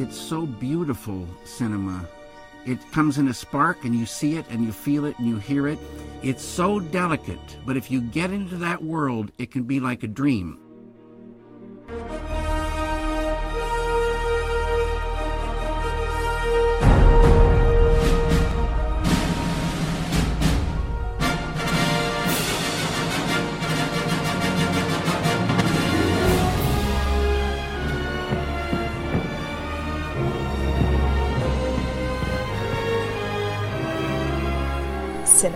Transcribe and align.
It's 0.00 0.18
so 0.18 0.46
beautiful, 0.46 1.28
cinema. 1.44 2.08
It 2.64 2.78
comes 2.90 3.18
in 3.18 3.28
a 3.28 3.34
spark 3.34 3.84
and 3.84 3.94
you 3.94 4.06
see 4.06 4.38
it 4.38 4.46
and 4.48 4.64
you 4.64 4.72
feel 4.72 5.04
it 5.04 5.18
and 5.18 5.28
you 5.28 5.36
hear 5.36 5.68
it. 5.68 5.78
It's 6.22 6.42
so 6.42 6.80
delicate, 6.80 7.58
but 7.66 7.76
if 7.76 7.90
you 7.90 8.00
get 8.00 8.30
into 8.30 8.56
that 8.56 8.82
world, 8.82 9.30
it 9.36 9.50
can 9.50 9.64
be 9.64 9.78
like 9.78 10.02
a 10.02 10.08
dream. 10.08 10.58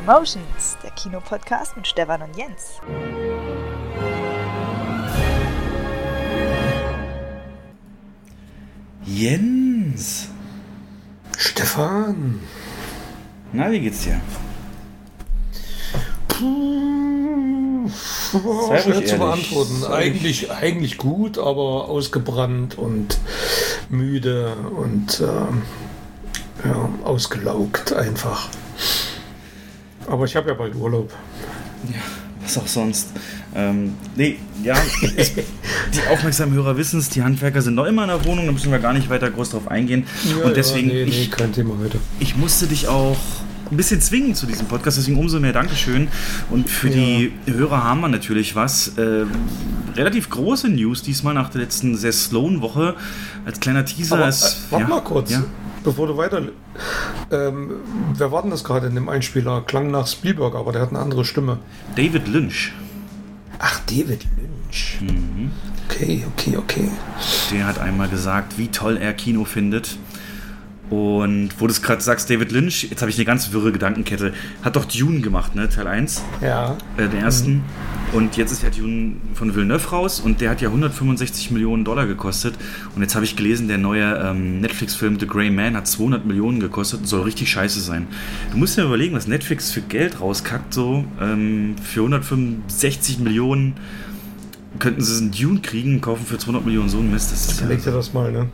Cinemotions, 0.05 0.77
der 0.83 0.91
Kinopodcast 0.91 1.77
mit 1.77 1.87
Stefan 1.87 2.21
und 2.21 2.37
Jens. 2.37 2.79
Jens! 9.07 10.29
Stefan! 11.39 12.41
Na, 13.55 13.71
wie 13.71 13.81
geht's 13.81 14.03
dir? 14.03 14.21
Puh, 16.29 17.89
Sei 18.69 18.83
schwer 18.83 19.07
zu 19.07 19.17
beantworten. 19.17 19.81
Sei 19.81 19.95
Eigentlich, 19.95 20.51
eigentlich 20.51 20.99
gut, 20.99 21.39
aber 21.39 21.89
ausgebrannt 21.89 22.77
und 22.77 23.19
müde 23.89 24.55
und 24.77 25.23
ähm, 25.23 25.63
ja, 26.63 26.91
ausgelaugt 27.05 27.95
einfach. 27.95 28.51
Aber 30.15 30.25
ich 30.27 30.37
habe 30.37 30.49
ja 30.49 30.55
bald 30.55 30.75
Urlaub. 30.77 31.13
Ja, 31.93 31.99
was 32.41 32.57
auch 32.57 32.67
sonst. 32.69 33.09
Ähm, 33.55 33.95
nee, 34.15 34.37
ja, 34.63 34.77
es, 35.17 35.33
die 35.35 35.43
aufmerksamen 36.11 36.55
Hörer 36.55 36.77
wissen 36.77 37.01
es, 37.01 37.09
die 37.09 37.23
Handwerker 37.23 37.61
sind 37.63 37.75
noch 37.75 37.85
immer 37.87 38.03
in 38.03 38.09
der 38.09 38.25
Wohnung, 38.25 38.47
da 38.47 38.53
müssen 38.53 38.71
wir 38.71 38.79
gar 38.79 38.93
nicht 38.93 39.11
weiter 39.11 39.29
groß 39.31 39.51
drauf 39.51 39.69
eingehen. 39.69 40.07
Ja, 40.39 40.45
Und 40.47 40.57
deswegen, 40.57 40.89
ja, 40.89 40.95
nee, 40.95 41.05
nee, 41.07 41.11
ich, 41.11 41.31
kein 41.33 41.53
Thema 41.53 41.75
heute. 41.83 41.99
ich 42.21 42.37
musste 42.37 42.69
dich 42.69 42.87
auch 42.87 43.17
ein 43.73 43.77
bisschen 43.77 44.01
zwingen 44.01 44.37
zu 44.37 44.47
diesem 44.47 44.67
Podcast, 44.69 44.99
deswegen 44.99 45.19
umso 45.19 45.41
mehr 45.41 45.53
Dankeschön. 45.53 46.07
Und 46.51 46.71
für 46.71 46.89
Ja. 46.89 46.95
die 46.95 47.33
Hörer 47.47 47.83
haben 47.83 48.01
wir 48.03 48.09
natürlich 48.09 48.55
was. 48.55 48.93
Äh, 48.99 49.25
relativ 49.97 50.31
große 50.31 50.69
News 50.69 51.03
diesmal 51.03 51.35
nach 51.35 51.49
der 51.51 51.63
letzten 51.63 51.97
sehr 51.97 52.13
slowen 52.13 52.61
Woche. 52.61 52.95
Als 53.45 53.59
kleiner 53.59 53.85
Teaser 53.85 54.15
Aber 54.17 54.27
äh, 54.27 54.29
ist. 54.29 54.67
warte 54.71 54.85
ja, 54.85 54.89
mal 54.89 55.01
kurz, 55.03 55.31
Ja. 55.33 55.43
Bevor 55.85 56.09
du 56.09 56.17
weiter. 56.17 56.43
Ähm, 57.31 57.71
wer 58.17 58.33
war 58.33 58.43
denn 58.43 58.51
das 58.51 58.65
gerade 58.65 58.89
in 58.89 58.95
dem 58.97 59.09
Einspieler? 59.09 59.63
Klang 59.63 59.91
nach 59.91 60.09
Spielberg, 60.09 60.57
aber 60.57 60.73
der 60.73 60.83
hat 60.83 60.91
eine 60.91 60.99
andere 60.99 61.25
Stimme. 61.25 61.59
David 61.95 62.27
Lynch. 62.27 62.73
Ach, 63.61 63.81
David 63.87 64.27
Lynch. 64.37 64.99
Mhm. 65.01 65.53
Okay, 65.89 66.25
okay, 66.33 66.57
okay. 66.57 66.91
Der 67.53 67.67
hat 67.67 67.79
einmal 67.79 68.09
gesagt, 68.09 68.59
wie 68.59 68.69
toll 68.69 68.97
er 68.97 69.13
Kino 69.13 69.45
findet. 69.45 69.97
Und 70.95 71.51
wo 71.59 71.67
du 71.67 71.73
es 71.73 71.83
gerade 71.83 72.01
sagst, 72.01 72.31
David 72.31 72.53
Lynch, 72.53 72.85
jetzt 72.91 73.01
habe 73.03 73.11
ich 73.11 73.17
eine 73.17 73.25
ganz 73.25 73.53
wirre 73.53 73.73
Gedankenkette, 73.73 74.33
hat 74.63 74.77
doch 74.77 74.85
Dune 74.85 75.21
gemacht, 75.21 75.55
ne? 75.55 75.69
Teil 75.69 75.87
1, 75.89 76.23
Ja. 76.41 76.77
äh, 76.97 77.09
den 77.09 77.21
ersten. 77.21 77.63
Und 78.13 78.37
jetzt 78.37 78.53
ist 78.53 78.63
ja 78.63 78.71
Dune 78.71 79.17
von 79.35 79.57
Villeneuve 79.57 79.89
raus 79.89 80.21
und 80.21 80.41
der 80.41 80.51
hat 80.51 80.61
ja 80.61 80.69
165 80.69 81.51
Millionen 81.51 81.85
Dollar 81.85 82.07
gekostet. 82.07 82.55
Und 82.95 83.03
jetzt 83.03 83.17
habe 83.17 83.25
ich 83.25 83.35
gelesen, 83.35 83.67
der 83.67 83.79
neue 83.79 84.05
ähm, 84.25 84.61
Netflix-Film 84.61 85.19
The 85.19 85.27
Grey 85.27 85.51
Man 85.51 85.77
hat 85.77 85.89
200 85.89 86.25
Millionen 86.25 86.61
gekostet 86.61 87.01
und 87.01 87.07
soll 87.07 87.23
richtig 87.23 87.51
scheiße 87.51 87.81
sein. 87.81 88.07
Du 88.53 88.59
musst 88.59 88.77
dir 88.79 88.85
überlegen, 88.85 89.17
was 89.17 89.27
Netflix 89.27 89.73
für 89.73 89.81
Geld 89.81 90.21
rauskackt, 90.21 90.73
so 90.73 91.05
ähm, 91.21 91.75
für 91.83 92.01
165 92.03 93.19
Millionen 93.19 93.75
könnten 94.79 95.03
sie 95.03 95.17
einen 95.23 95.33
Dune 95.33 95.61
kriegen, 95.61 96.01
kaufen 96.01 96.25
für 96.27 96.39
200 96.39 96.65
Millionen 96.65 96.89
so 96.89 96.99
ein 96.99 97.11
Mist. 97.11 97.33
Das 97.33 97.47
ist 97.47 97.61
ja 97.61 97.67
Überleg 97.67 97.83
dir 97.85 97.91
das 97.93 98.13
mal, 98.13 98.31
ne? 98.31 98.47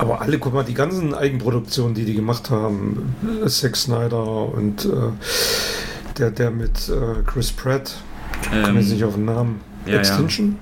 Aber 0.00 0.22
alle, 0.22 0.38
guck 0.38 0.54
mal, 0.54 0.64
die 0.64 0.74
ganzen 0.74 1.14
Eigenproduktionen, 1.14 1.94
die 1.94 2.04
die 2.04 2.14
gemacht 2.14 2.50
haben, 2.50 3.14
äh, 3.44 3.48
Zack 3.48 3.76
Snyder 3.76 4.48
und 4.54 4.86
äh, 4.86 4.88
der, 6.18 6.30
der 6.30 6.50
mit 6.50 6.88
äh, 6.88 7.22
Chris 7.26 7.52
Pratt, 7.52 7.94
ich 8.42 8.62
komme 8.64 8.80
jetzt 8.80 8.90
nicht 8.90 9.04
auf 9.04 9.14
den 9.14 9.26
Namen, 9.26 9.60
ja, 9.84 9.94
ja. 9.94 9.98
Extinction? 9.98 10.58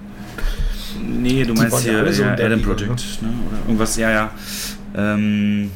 Nee, 1.00 1.44
du 1.44 1.54
Die 1.54 1.60
meinst 1.60 1.84
ja 1.84 1.92
hier 1.92 1.98
alle 2.00 2.12
so 2.12 2.22
ja, 2.22 2.32
Adam 2.32 2.52
Liga, 2.58 2.64
Project, 2.64 3.22
ne? 3.22 3.28
Oder 3.48 3.58
irgendwas, 3.60 3.96
ja, 3.96 4.10
ja. 4.10 4.30
Ähm, 4.96 5.70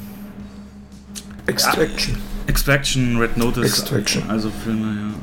Extraction. 1.47 2.17
Extraction, 2.47 3.17
Red 3.19 3.37
Notice. 3.37 3.65
Extraction. 3.65 4.25
Also 4.29 4.51
Filme, 4.65 5.15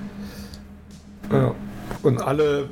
ja. 1.32 1.38
Ja. 1.38 1.56
Und 2.04 2.22
alle, 2.22 2.70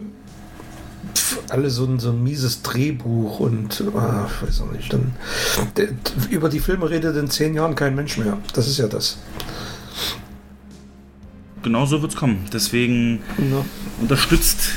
alle 1.50 1.70
so 1.70 1.86
ein, 1.86 2.00
so 2.00 2.10
ein 2.10 2.24
mieses 2.24 2.62
Drehbuch 2.62 3.40
und 3.40 3.80
ich 3.80 3.94
weiß 3.94 4.62
auch 4.62 4.72
nicht. 4.72 4.92
Dann, 4.92 5.14
der, 5.76 5.90
über 6.30 6.50
die 6.50 6.60
Filme 6.60 6.90
redet 6.90 7.16
in 7.18 7.30
zehn 7.30 7.54
Jahren 7.54 7.76
kein 7.76 7.96
Mensch 7.96 8.18
mehr. 8.18 8.38
Das 8.54 8.68
ist 8.68 8.78
ja 8.78 8.88
das. 8.88 9.18
Genau 11.64 11.86
so 11.86 12.02
wird's 12.02 12.16
kommen. 12.16 12.46
Deswegen 12.54 13.20
Ja. 13.38 13.64
unterstützt 14.02 14.70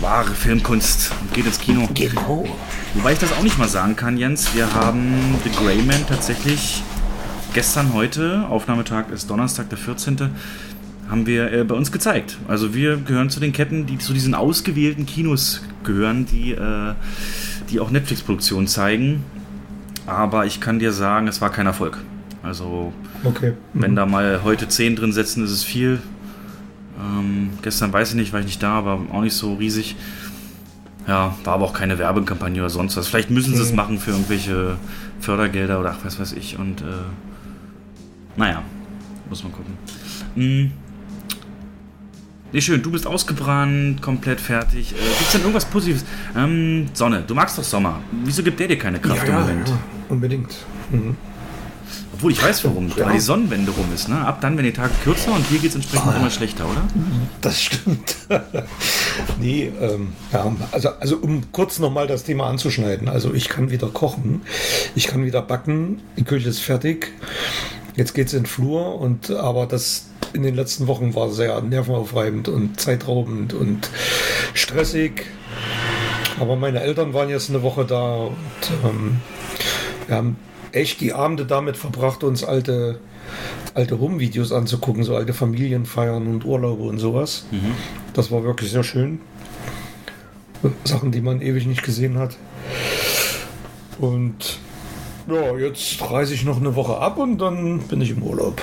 wahre 0.00 0.30
Filmkunst 0.34 1.12
und 1.20 1.32
geht 1.32 1.46
ins 1.46 1.58
Kino. 1.58 1.88
Genau. 1.94 2.44
Wobei 2.94 3.12
ich 3.14 3.18
das 3.18 3.32
auch 3.32 3.42
nicht 3.42 3.58
mal 3.58 3.68
sagen 3.68 3.96
kann, 3.96 4.16
Jens. 4.16 4.54
Wir 4.54 4.72
haben 4.74 5.14
The 5.44 5.50
Grey 5.50 5.82
Man 5.82 6.06
tatsächlich 6.06 6.82
gestern, 7.54 7.94
heute, 7.94 8.46
Aufnahmetag 8.48 9.10
ist 9.12 9.30
Donnerstag, 9.30 9.68
der 9.70 9.78
14., 9.78 10.30
haben 11.10 11.26
wir 11.26 11.52
äh, 11.52 11.64
bei 11.64 11.74
uns 11.74 11.92
gezeigt. 11.92 12.38
Also 12.48 12.74
wir 12.74 12.96
gehören 12.96 13.30
zu 13.30 13.40
den 13.40 13.52
Ketten, 13.52 13.86
die 13.86 13.98
zu 13.98 14.12
diesen 14.12 14.34
ausgewählten 14.34 15.06
Kinos 15.06 15.62
gehören, 15.84 16.26
die, 16.26 16.52
äh, 16.52 16.94
die 17.70 17.80
auch 17.80 17.90
Netflix-Produktionen 17.90 18.66
zeigen. 18.66 19.22
Aber 20.06 20.46
ich 20.46 20.60
kann 20.60 20.78
dir 20.78 20.92
sagen, 20.92 21.28
es 21.28 21.40
war 21.40 21.50
kein 21.50 21.66
Erfolg. 21.66 21.98
Also 22.42 22.92
Okay. 23.22 23.52
wenn 23.72 23.96
da 23.96 24.04
mal 24.06 24.40
heute 24.44 24.68
10 24.68 24.96
drin 24.96 25.12
setzen, 25.12 25.44
ist 25.44 25.50
es 25.50 25.62
viel. 25.64 26.00
Ähm, 27.00 27.50
gestern 27.62 27.92
weiß 27.92 28.10
ich 28.10 28.14
nicht, 28.16 28.32
war 28.32 28.40
ich 28.40 28.46
nicht 28.46 28.62
da, 28.62 28.72
aber 28.78 29.00
auch 29.12 29.22
nicht 29.22 29.34
so 29.34 29.54
riesig. 29.54 29.96
Ja, 31.06 31.34
war 31.44 31.54
aber 31.54 31.64
auch 31.66 31.72
keine 31.74 31.98
Werbekampagne 31.98 32.60
oder 32.60 32.70
sonst 32.70 32.96
was. 32.96 33.08
Vielleicht 33.08 33.30
müssen 33.30 33.54
sie 33.54 33.62
es 33.62 33.70
Mhm. 33.70 33.76
machen 33.76 33.98
für 33.98 34.10
irgendwelche 34.12 34.76
Fördergelder 35.20 35.80
oder 35.80 35.96
ach, 35.98 36.04
was 36.04 36.18
weiß 36.18 36.32
ich. 36.32 36.58
Und 36.58 36.80
äh, 36.82 36.84
naja, 38.36 38.62
muss 39.28 39.42
man 39.42 39.52
gucken. 39.52 39.74
Hm. 40.34 40.72
Nee, 42.54 42.60
schön, 42.60 42.80
du 42.80 42.92
bist 42.92 43.04
ausgebrannt, 43.04 44.00
komplett 44.00 44.40
fertig. 44.40 44.92
Äh, 44.92 44.94
Gibt 44.94 45.20
es 45.22 45.32
denn 45.32 45.40
irgendwas 45.40 45.64
Positives? 45.64 46.04
Ähm, 46.36 46.86
Sonne, 46.94 47.24
du 47.26 47.34
magst 47.34 47.58
doch 47.58 47.64
Sommer. 47.64 47.98
Wieso 48.22 48.44
gibt 48.44 48.60
der 48.60 48.68
dir 48.68 48.78
keine 48.78 49.00
Kraft 49.00 49.26
ja, 49.26 49.34
im 49.34 49.40
Moment? 49.40 49.68
ja, 49.70 49.78
unbedingt. 50.08 50.54
Mhm. 50.92 51.16
Obwohl 52.12 52.30
ich 52.30 52.40
weiß 52.40 52.64
warum, 52.64 52.92
Ja. 52.96 53.06
weil 53.06 53.14
die 53.14 53.18
Sonnenwende 53.20 53.72
rum 53.72 53.86
ist. 53.92 54.08
Ne? 54.08 54.24
Ab 54.24 54.40
dann 54.40 54.56
werden 54.56 54.66
die 54.66 54.72
Tage 54.72 54.92
kürzer 55.02 55.32
und 55.32 55.44
hier 55.48 55.58
geht 55.58 55.70
es 55.70 55.74
entsprechend 55.74 56.06
Ah. 56.12 56.16
immer 56.16 56.30
schlechter, 56.30 56.64
oder? 56.70 56.84
Das 57.40 57.60
stimmt. 57.60 58.14
nee, 59.40 59.72
ähm, 59.80 60.12
ja, 60.32 60.54
also, 60.70 60.90
also 61.00 61.16
um 61.16 61.50
kurz 61.50 61.80
nochmal 61.80 62.06
das 62.06 62.22
Thema 62.22 62.46
anzuschneiden. 62.46 63.08
Also 63.08 63.34
ich 63.34 63.48
kann 63.48 63.72
wieder 63.72 63.88
kochen, 63.88 64.42
ich 64.94 65.08
kann 65.08 65.24
wieder 65.24 65.42
backen, 65.42 66.02
die 66.16 66.22
Küche 66.22 66.50
ist 66.50 66.60
fertig. 66.60 67.10
Jetzt 67.96 68.14
geht's 68.14 68.32
in 68.32 68.40
den 68.40 68.46
Flur 68.46 69.00
und 69.00 69.32
aber 69.32 69.66
das 69.66 70.06
in 70.34 70.42
den 70.42 70.54
letzten 70.54 70.86
Wochen 70.88 71.14
war 71.14 71.30
sehr 71.30 71.60
nervenaufreibend 71.62 72.48
und 72.48 72.80
zeitraubend 72.80 73.54
und 73.54 73.88
stressig. 74.52 75.26
Aber 76.40 76.56
meine 76.56 76.80
Eltern 76.80 77.14
waren 77.14 77.30
jetzt 77.30 77.48
eine 77.48 77.62
Woche 77.62 77.84
da 77.84 78.14
und 78.16 78.34
ähm, 78.84 79.16
wir 80.06 80.16
haben 80.16 80.36
echt 80.72 81.00
die 81.00 81.12
Abende 81.12 81.46
damit 81.46 81.76
verbracht, 81.76 82.24
uns 82.24 82.42
alte, 82.42 82.98
alte 83.74 84.00
Home-Videos 84.00 84.50
anzugucken, 84.50 85.04
so 85.04 85.14
alte 85.14 85.32
Familienfeiern 85.32 86.26
und 86.26 86.44
Urlaube 86.44 86.82
und 86.82 86.98
sowas. 86.98 87.46
Das 88.12 88.32
war 88.32 88.42
wirklich 88.42 88.70
sehr 88.70 88.84
schön. 88.84 89.20
Sachen, 90.84 91.12
die 91.12 91.20
man 91.20 91.40
ewig 91.40 91.66
nicht 91.66 91.84
gesehen 91.84 92.18
hat. 92.18 92.36
Und 93.98 94.58
ja, 95.28 95.56
jetzt 95.56 96.02
reise 96.10 96.34
ich 96.34 96.44
noch 96.44 96.56
eine 96.56 96.74
Woche 96.74 96.98
ab 96.98 97.18
und 97.18 97.38
dann 97.38 97.78
bin 97.80 98.00
ich 98.00 98.10
im 98.10 98.22
Urlaub. 98.22 98.60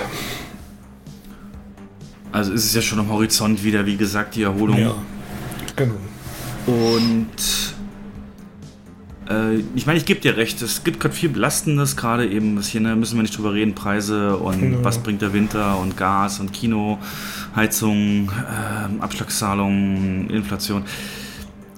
Also 2.31 2.53
ist 2.53 2.65
es 2.65 2.73
ja 2.73 2.81
schon 2.81 2.99
am 2.99 3.09
Horizont 3.09 3.63
wieder, 3.63 3.85
wie 3.85 3.97
gesagt, 3.97 4.35
die 4.35 4.43
Erholung. 4.43 4.77
Ja, 4.79 4.95
genau. 5.75 5.95
Und 6.65 7.27
äh, 9.29 9.57
ich 9.75 9.85
meine, 9.85 9.97
ich 9.97 10.05
gebe 10.05 10.19
dir 10.21 10.37
recht, 10.37 10.61
es 10.61 10.83
gibt 10.83 10.99
gerade 10.99 11.13
viel 11.13 11.29
Belastendes, 11.29 11.97
gerade 11.97 12.27
eben, 12.27 12.57
was 12.57 12.67
hier, 12.67 12.81
ne, 12.81 12.95
müssen 12.95 13.15
wir 13.17 13.23
nicht 13.23 13.37
drüber 13.37 13.53
reden, 13.53 13.75
Preise 13.75 14.37
und 14.37 14.73
Ja. 14.73 14.83
was 14.83 14.99
bringt 14.99 15.21
der 15.21 15.33
Winter 15.33 15.77
und 15.79 15.97
Gas 15.97 16.39
und 16.39 16.53
Kino, 16.53 16.99
Heizung, 17.55 18.31
ähm, 18.31 19.01
Abschlagszahlungen, 19.01 20.29
Inflation. 20.29 20.83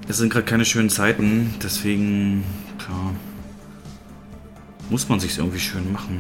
Es 0.07 0.17
sind 0.17 0.31
gerade 0.31 0.45
keine 0.45 0.65
schönen 0.65 0.89
Zeiten, 0.89 1.53
deswegen, 1.63 2.43
ja. 2.79 3.11
muss 4.89 5.07
man 5.09 5.19
sich 5.19 5.37
irgendwie 5.37 5.59
schön 5.59 5.91
machen. 5.91 6.19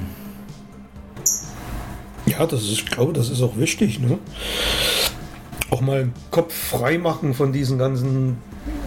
Ja, 2.25 2.45
das 2.45 2.63
ist, 2.63 2.71
ich 2.71 2.85
glaube, 2.85 3.13
das 3.13 3.29
ist 3.29 3.41
auch 3.41 3.57
wichtig, 3.57 3.99
ne? 3.99 4.17
Auch 5.69 5.81
mal 5.81 6.09
Kopf 6.31 6.53
frei 6.53 6.97
machen 6.97 7.33
von 7.33 7.51
diesen 7.51 7.77
ganzen 7.77 8.37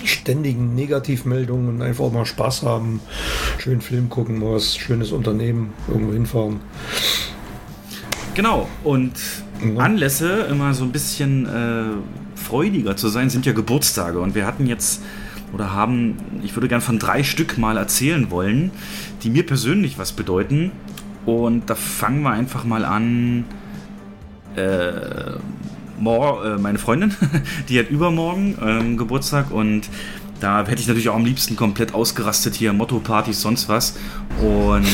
ständigen 0.05 0.75
Negativmeldungen 0.75 1.69
und 1.69 1.83
einfach 1.83 2.11
mal 2.13 2.25
Spaß 2.25 2.63
haben, 2.63 3.01
schön 3.59 3.81
Film 3.81 4.09
gucken, 4.09 4.39
mal 4.39 4.55
was 4.55 4.77
schönes 4.77 5.13
Unternehmen, 5.13 5.75
irgendwo 5.89 6.13
hinfahren. 6.13 6.61
Genau, 8.35 8.69
und 8.85 9.13
Mhm. 9.63 9.79
Anlässe, 9.79 10.47
immer 10.51 10.75
so 10.75 10.85
ein 10.85 10.93
bisschen 10.93 11.47
äh, 11.47 12.39
freudiger 12.39 12.97
zu 12.97 13.09
sein, 13.09 13.31
sind 13.31 13.47
ja 13.47 13.53
Geburtstage. 13.53 14.21
Und 14.21 14.35
wir 14.35 14.47
hatten 14.47 14.67
jetzt 14.67 15.03
oder 15.53 15.73
haben, 15.73 16.19
ich 16.43 16.55
würde 16.57 16.69
gern 16.69 16.81
von 16.81 16.99
drei 16.99 17.23
Stück 17.23 17.57
mal 17.57 17.77
erzählen 17.77 18.31
wollen, 18.31 18.73
die 19.23 19.31
mir 19.31 19.47
persönlich 19.47 19.99
was 19.99 20.13
bedeuten. 20.13 20.73
Und 21.27 21.69
da 21.69 21.75
fangen 21.75 22.23
wir 22.23 22.31
einfach 22.31 22.65
mal 22.65 22.85
an. 22.85 23.45
Äh, 24.57 25.39
mor 25.99 26.45
äh, 26.45 26.59
meine 26.59 26.79
Freundin, 26.79 27.15
die 27.69 27.79
hat 27.79 27.91
übermorgen 27.91 28.57
ähm, 28.63 28.97
Geburtstag 28.97 29.51
und 29.51 29.89
da 30.41 30.67
hätte 30.67 30.81
ich 30.81 30.87
natürlich 30.87 31.09
auch 31.09 31.15
am 31.15 31.25
liebsten 31.25 31.57
komplett 31.57 31.95
ausgerastet 31.95 32.55
hier, 32.55 32.73
Motto-Partys, 32.73 33.41
sonst 33.41 33.69
was. 33.69 33.97
Und 34.41 34.87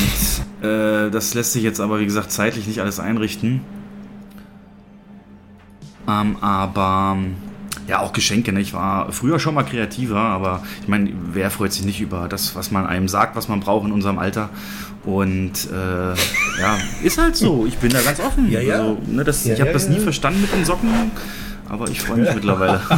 äh, 0.65 1.09
das 1.11 1.33
lässt 1.33 1.53
sich 1.53 1.63
jetzt 1.63 1.81
aber, 1.81 1.99
wie 1.99 2.05
gesagt, 2.05 2.31
zeitlich 2.31 2.65
nicht 2.65 2.79
alles 2.79 2.99
einrichten. 2.99 3.61
Ähm, 6.07 6.37
aber 6.39 7.17
ja, 7.87 7.99
auch 7.99 8.13
Geschenke. 8.13 8.53
Ne? 8.53 8.61
Ich 8.61 8.73
war 8.73 9.11
früher 9.11 9.39
schon 9.39 9.55
mal 9.55 9.63
kreativer, 9.63 10.19
aber 10.19 10.63
ich 10.81 10.87
meine, 10.87 11.11
wer 11.33 11.51
freut 11.51 11.73
sich 11.73 11.85
nicht 11.85 11.99
über 11.99 12.29
das, 12.29 12.55
was 12.55 12.71
man 12.71 12.85
einem 12.85 13.09
sagt, 13.09 13.35
was 13.35 13.49
man 13.49 13.59
braucht 13.59 13.85
in 13.85 13.91
unserem 13.91 14.19
Alter? 14.19 14.49
Und 15.05 15.51
äh, 15.71 16.61
ja, 16.61 16.77
ist 17.03 17.17
halt 17.17 17.35
so. 17.35 17.65
Ich 17.65 17.77
bin 17.77 17.91
da 17.91 18.01
ganz 18.01 18.19
offen. 18.19 18.49
Ja, 18.49 18.61
ja. 18.61 18.75
Also, 18.75 18.97
ne, 19.07 19.23
das, 19.23 19.43
Ja, 19.43 19.53
ich 19.53 19.59
habe 19.59 19.69
ja, 19.69 19.73
das 19.73 19.89
nie 19.89 19.97
ja. 19.97 20.01
verstanden 20.01 20.41
mit 20.41 20.53
den 20.53 20.63
Socken, 20.63 20.89
aber 21.67 21.89
ich 21.89 22.01
freue 22.01 22.19
mich 22.19 22.33
mittlerweile. 22.35 22.81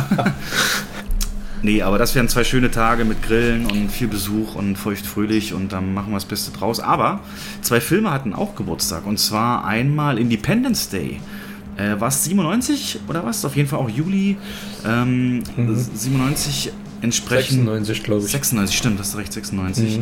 Nee, 1.65 1.81
aber 1.81 1.97
das 1.97 2.13
wären 2.13 2.29
zwei 2.29 2.43
schöne 2.43 2.69
Tage 2.69 3.05
mit 3.05 3.23
Grillen 3.23 3.65
und 3.65 3.89
viel 3.91 4.07
Besuch 4.07 4.53
und 4.53 4.75
feuchtfröhlich 4.75 5.51
und 5.51 5.73
dann 5.73 5.95
machen 5.95 6.11
wir 6.11 6.17
das 6.17 6.25
Beste 6.25 6.55
draus. 6.55 6.79
Aber 6.79 7.21
zwei 7.63 7.81
Filme 7.81 8.11
hatten 8.11 8.35
auch 8.35 8.53
Geburtstag 8.53 9.07
und 9.07 9.17
zwar 9.17 9.65
einmal 9.65 10.19
Independence 10.19 10.89
Day. 10.89 11.19
Äh, 11.77 11.99
war 11.99 12.09
es 12.09 12.23
97 12.23 12.99
oder 13.07 13.25
was? 13.25 13.43
Auf 13.45 13.55
jeden 13.55 13.67
Fall 13.67 13.79
auch 13.79 13.89
Juli 13.89 14.37
ähm, 14.85 15.41
97 15.55 16.71
entsprechend. 17.01 17.65
96, 17.65 18.03
glaube 18.03 18.25
ich. 18.25 18.31
96, 18.31 18.77
stimmt, 18.77 18.99
hast 18.99 19.15
du 19.15 19.17
recht, 19.17 19.33
96. 19.33 20.01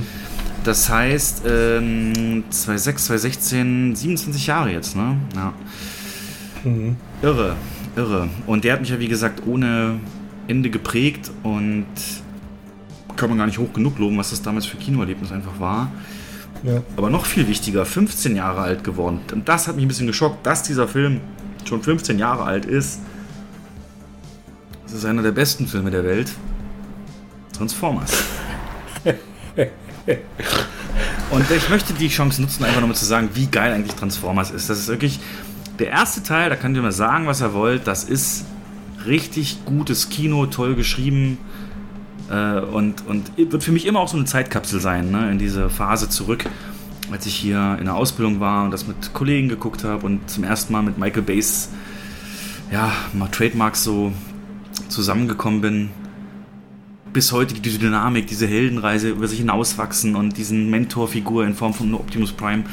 Das 0.63 0.89
heißt, 0.89 1.43
ähm, 1.45 2.45
2006, 2.49 3.05
2016, 3.05 3.95
27 3.95 4.47
Jahre 4.47 4.71
jetzt, 4.71 4.95
ne? 4.95 5.17
Ja. 5.35 5.53
Irre, 7.21 7.57
irre. 7.97 8.29
Und 8.47 8.63
der 8.63 8.73
hat 8.73 8.79
mich 8.79 8.89
ja, 8.89 8.99
wie 8.99 9.09
gesagt, 9.09 9.45
ohne 9.45 9.99
Ende 10.47 10.69
geprägt 10.69 11.31
und 11.43 11.85
kann 13.17 13.29
man 13.29 13.37
gar 13.37 13.45
nicht 13.45 13.59
hoch 13.59 13.73
genug 13.73 13.99
loben, 13.99 14.17
was 14.17 14.29
das 14.29 14.41
damals 14.41 14.65
für 14.65 14.77
Kinoerlebnis 14.77 15.31
einfach 15.33 15.59
war. 15.59 15.91
Ja. 16.63 16.81
Aber 16.95 17.09
noch 17.09 17.25
viel 17.25 17.47
wichtiger, 17.49 17.85
15 17.85 18.35
Jahre 18.35 18.61
alt 18.61 18.85
geworden. 18.85 19.19
Und 19.33 19.49
das 19.49 19.67
hat 19.67 19.75
mich 19.75 19.83
ein 19.83 19.89
bisschen 19.89 20.07
geschockt, 20.07 20.45
dass 20.45 20.63
dieser 20.63 20.87
Film 20.87 21.19
schon 21.65 21.83
15 21.83 22.17
Jahre 22.17 22.43
alt 22.43 22.65
ist. 22.65 23.01
Das 24.85 24.93
ist 24.93 25.05
einer 25.05 25.23
der 25.23 25.31
besten 25.33 25.67
Filme 25.67 25.91
der 25.91 26.05
Welt. 26.05 26.31
Transformers. 27.51 28.23
Und 31.31 31.49
ich 31.49 31.69
möchte 31.69 31.93
die 31.93 32.09
Chance 32.09 32.41
nutzen, 32.41 32.63
einfach 32.63 32.81
nochmal 32.81 32.95
zu 32.95 33.05
sagen, 33.05 33.29
wie 33.33 33.47
geil 33.47 33.73
eigentlich 33.73 33.95
Transformers 33.95 34.51
ist. 34.51 34.69
Das 34.69 34.79
ist 34.79 34.87
wirklich 34.87 35.19
der 35.79 35.89
erste 35.89 36.21
Teil, 36.23 36.49
da 36.49 36.55
könnt 36.55 36.75
ihr 36.75 36.83
mal 36.83 36.91
sagen, 36.91 37.25
was 37.25 37.41
ihr 37.41 37.53
wollt. 37.53 37.87
Das 37.87 38.03
ist 38.03 38.45
richtig 39.05 39.65
gutes 39.65 40.09
Kino, 40.09 40.45
toll 40.45 40.75
geschrieben. 40.75 41.37
Äh, 42.29 42.59
und, 42.59 43.05
und 43.07 43.31
wird 43.37 43.63
für 43.63 43.71
mich 43.71 43.85
immer 43.85 43.99
auch 43.99 44.07
so 44.07 44.17
eine 44.17 44.25
Zeitkapsel 44.25 44.79
sein, 44.79 45.11
ne? 45.11 45.31
in 45.31 45.39
diese 45.39 45.69
Phase 45.69 46.09
zurück, 46.09 46.45
als 47.11 47.25
ich 47.25 47.35
hier 47.35 47.77
in 47.79 47.85
der 47.85 47.95
Ausbildung 47.95 48.39
war 48.39 48.65
und 48.65 48.71
das 48.71 48.87
mit 48.87 49.13
Kollegen 49.13 49.49
geguckt 49.49 49.83
habe 49.83 50.05
und 50.05 50.29
zum 50.29 50.43
ersten 50.43 50.71
Mal 50.73 50.83
mit 50.83 50.97
Michael 50.97 51.23
Bays, 51.23 51.69
ja, 52.71 52.91
mal 53.13 53.27
Trademarks 53.27 53.83
so 53.83 54.13
zusammengekommen 54.87 55.61
bin. 55.61 55.89
Bis 57.13 57.31
heute 57.31 57.53
diese 57.53 57.77
Dynamik, 57.77 58.25
diese 58.25 58.47
Heldenreise 58.47 59.09
über 59.09 59.27
sich 59.27 59.37
hinauswachsen 59.37 60.15
und 60.15 60.35
diesen 60.35 60.71
Mentorfigur 60.71 61.45
in 61.45 61.53
Form 61.53 61.75
von 61.75 61.93
Optimus 61.93 62.31
Prime. 62.31 62.63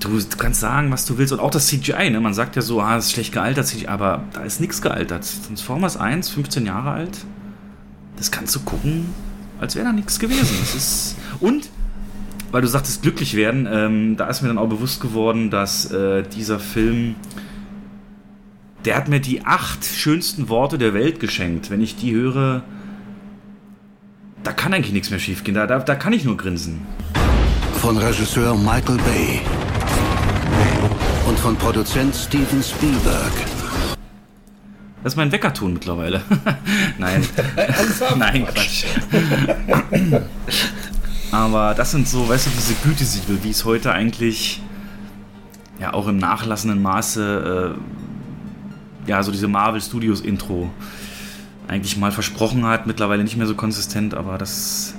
Du, 0.00 0.20
kannst 0.36 0.60
sagen, 0.60 0.90
was 0.90 1.06
du 1.06 1.16
willst. 1.16 1.32
Und 1.32 1.40
auch 1.40 1.50
das 1.50 1.68
CGI, 1.68 2.10
ne? 2.10 2.20
Man 2.20 2.34
sagt 2.34 2.56
ja 2.56 2.62
so, 2.62 2.82
ah, 2.82 2.96
das 2.96 3.06
ist 3.06 3.12
schlecht 3.12 3.32
gealtert, 3.32 3.74
aber 3.86 4.24
da 4.34 4.42
ist 4.42 4.60
nichts 4.60 4.82
gealtert. 4.82 5.26
Transformers 5.46 5.96
1, 5.96 6.28
15 6.28 6.66
Jahre 6.66 6.90
alt. 6.90 7.24
Das 8.18 8.30
kannst 8.30 8.54
du 8.54 8.60
gucken, 8.60 9.06
als 9.58 9.76
wäre 9.76 9.86
da 9.86 9.92
nichts 9.92 10.18
gewesen. 10.18 10.56
Das 10.60 10.74
ist. 10.74 11.16
Und, 11.40 11.70
weil 12.52 12.60
du 12.60 12.68
sagtest, 12.68 13.00
glücklich 13.00 13.34
werden, 13.34 13.66
ähm, 13.70 14.16
da 14.18 14.26
ist 14.26 14.42
mir 14.42 14.48
dann 14.48 14.58
auch 14.58 14.68
bewusst 14.68 15.00
geworden, 15.00 15.48
dass 15.48 15.90
äh, 15.90 16.22
dieser 16.22 16.60
Film. 16.60 17.14
Der 18.84 18.96
hat 18.96 19.08
mir 19.08 19.20
die 19.20 19.46
acht 19.46 19.82
schönsten 19.86 20.50
Worte 20.50 20.76
der 20.76 20.92
Welt 20.92 21.18
geschenkt. 21.18 21.70
Wenn 21.70 21.80
ich 21.80 21.96
die 21.96 22.12
höre, 22.12 22.62
da 24.44 24.52
kann 24.52 24.74
eigentlich 24.74 24.92
nichts 24.92 25.10
mehr 25.10 25.18
schiefgehen. 25.18 25.54
Da, 25.54 25.66
da, 25.66 25.78
da 25.80 25.94
kann 25.94 26.12
ich 26.12 26.24
nur 26.24 26.36
grinsen. 26.36 26.86
Von 27.80 27.96
Regisseur 27.96 28.54
Michael 28.54 28.98
Bay 28.98 29.40
und 31.26 31.38
von 31.38 31.56
Produzent 31.56 32.14
Steven 32.14 32.62
Spielberg. 32.62 33.32
Das 35.02 35.14
ist 35.14 35.16
mein 35.16 35.32
Weckerton 35.32 35.74
mittlerweile. 35.74 36.22
Nein. 36.98 37.26
Nein, 38.16 38.46
Quatsch. 38.46 38.84
Aber 41.30 41.74
das 41.74 41.90
sind 41.90 42.08
so, 42.08 42.28
weißt 42.28 42.46
du, 42.46 42.50
diese 42.50 42.74
Gütesiegel, 42.74 43.42
wie 43.42 43.50
es 43.50 43.64
heute 43.64 43.92
eigentlich 43.92 44.62
ja 45.80 45.92
auch 45.92 46.06
im 46.06 46.18
nachlassenden 46.18 46.80
Maße 46.80 47.74
äh, 49.06 49.10
ja 49.10 49.22
so 49.22 49.32
diese 49.32 49.48
Marvel 49.48 49.80
Studios 49.80 50.20
Intro 50.20 50.70
eigentlich 51.68 51.96
mal 51.96 52.12
versprochen 52.12 52.64
hat, 52.66 52.86
mittlerweile 52.86 53.24
nicht 53.24 53.36
mehr 53.36 53.46
so 53.46 53.54
konsistent, 53.54 54.14
aber 54.14 54.38
das 54.38 54.94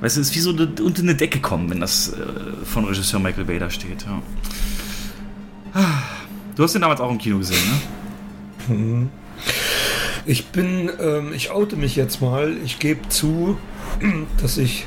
weißt 0.00 0.16
du, 0.16 0.20
ist 0.20 0.34
wie 0.34 0.40
so 0.40 0.50
unter 0.50 1.02
eine 1.02 1.14
Decke 1.14 1.40
kommen, 1.40 1.70
wenn 1.70 1.80
das 1.80 2.12
äh, 2.12 2.64
von 2.64 2.84
Regisseur 2.84 3.20
Michael 3.20 3.44
Bay 3.44 3.58
da 3.58 3.70
steht. 3.70 4.04
Ja. 4.04 4.22
Du 6.56 6.62
hast 6.62 6.74
den 6.74 6.82
damals 6.82 7.00
auch 7.00 7.10
im 7.10 7.18
Kino 7.18 7.38
gesehen, 7.38 7.62
ne? 8.68 9.08
Ich 10.26 10.46
bin, 10.48 10.90
ähm, 11.00 11.32
ich 11.32 11.50
oute 11.50 11.76
mich 11.76 11.96
jetzt 11.96 12.20
mal. 12.20 12.56
Ich 12.64 12.78
gebe 12.78 13.08
zu, 13.08 13.58
dass 14.40 14.58
ich 14.58 14.86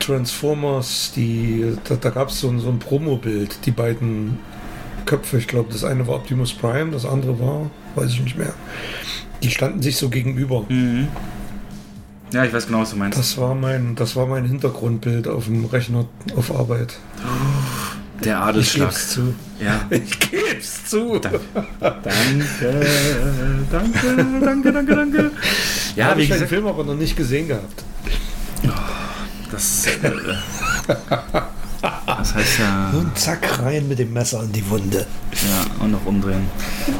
Transformers, 0.00 1.12
die, 1.14 1.76
da, 1.84 1.94
da 1.94 2.10
gab 2.10 2.28
es 2.28 2.40
so, 2.40 2.58
so 2.58 2.68
ein 2.68 2.78
Promo-Bild, 2.78 3.64
die 3.64 3.70
beiden 3.70 4.38
Köpfe. 5.06 5.38
Ich 5.38 5.46
glaube, 5.46 5.72
das 5.72 5.84
eine 5.84 6.06
war 6.06 6.16
Optimus 6.16 6.52
Prime, 6.52 6.90
das 6.90 7.06
andere 7.06 7.38
war, 7.38 7.70
weiß 7.94 8.10
ich 8.10 8.20
nicht 8.20 8.36
mehr. 8.38 8.52
Die 9.42 9.50
standen 9.50 9.82
sich 9.82 9.96
so 9.96 10.08
gegenüber. 10.08 10.64
Ja, 12.32 12.44
ich 12.44 12.52
weiß 12.52 12.66
genau, 12.66 12.80
was 12.80 12.90
du 12.90 12.96
meinst. 12.96 13.18
Das 13.18 13.36
war 13.38 13.54
mein, 13.54 13.94
das 13.94 14.16
war 14.16 14.26
mein 14.26 14.44
Hintergrundbild 14.44 15.28
auf 15.28 15.46
dem 15.46 15.64
Rechner 15.66 16.06
auf 16.36 16.54
Arbeit. 16.54 16.94
Der 18.24 18.36
Ich 18.36 18.42
Adelsschlag. 18.42 18.88
geb's 18.90 19.10
zu. 19.10 19.34
Ja. 19.60 19.80
Ich 19.90 20.18
geb's 20.18 20.84
zu. 20.86 21.18
Danke, 21.18 21.40
danke, 23.70 24.40
danke, 24.40 24.72
danke, 24.72 24.94
danke. 24.96 25.30
Ja, 25.96 26.06
Habe 26.06 26.18
wie 26.18 26.22
ich 26.22 26.28
den 26.28 26.34
gesagt, 26.34 26.48
Film 26.50 26.66
aber 26.66 26.84
noch 26.84 26.94
nicht 26.94 27.16
gesehen 27.16 27.48
gehabt. 27.48 27.84
das, 29.50 29.86
äh, 29.86 29.90
das 32.06 32.34
heißt 32.34 32.58
ja, 32.60 32.90
Und 32.90 33.18
zack, 33.18 33.60
rein 33.60 33.88
mit 33.88 33.98
dem 33.98 34.12
Messer 34.12 34.42
in 34.42 34.52
die 34.52 34.68
Wunde. 34.70 35.06
ja, 35.32 35.84
und 35.84 35.90
noch 35.92 36.06
umdrehen. 36.06 36.46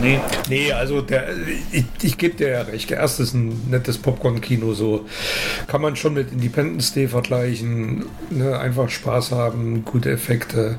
Nee, 0.00 0.20
Nee, 0.48 0.72
also 0.72 1.00
der, 1.02 1.28
ich, 1.70 1.84
ich 2.02 2.18
gebe 2.18 2.34
dir 2.36 2.48
ja 2.48 2.62
recht. 2.62 2.90
Der 2.90 2.98
erste 2.98 3.22
ist 3.22 3.34
ein 3.34 3.70
nettes 3.70 3.98
Popcorn-Kino. 3.98 4.74
So 4.74 5.06
kann 5.68 5.80
man 5.80 5.94
schon 5.96 6.14
mit 6.14 6.32
Independence 6.32 6.92
Day 6.92 7.06
vergleichen. 7.08 8.06
Ne? 8.30 8.58
Einfach 8.58 8.90
Spaß 8.90 9.30
haben, 9.32 9.84
gute 9.84 10.10
Effekte, 10.10 10.78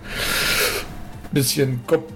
bisschen 1.31 1.81
Kopf, 1.87 2.11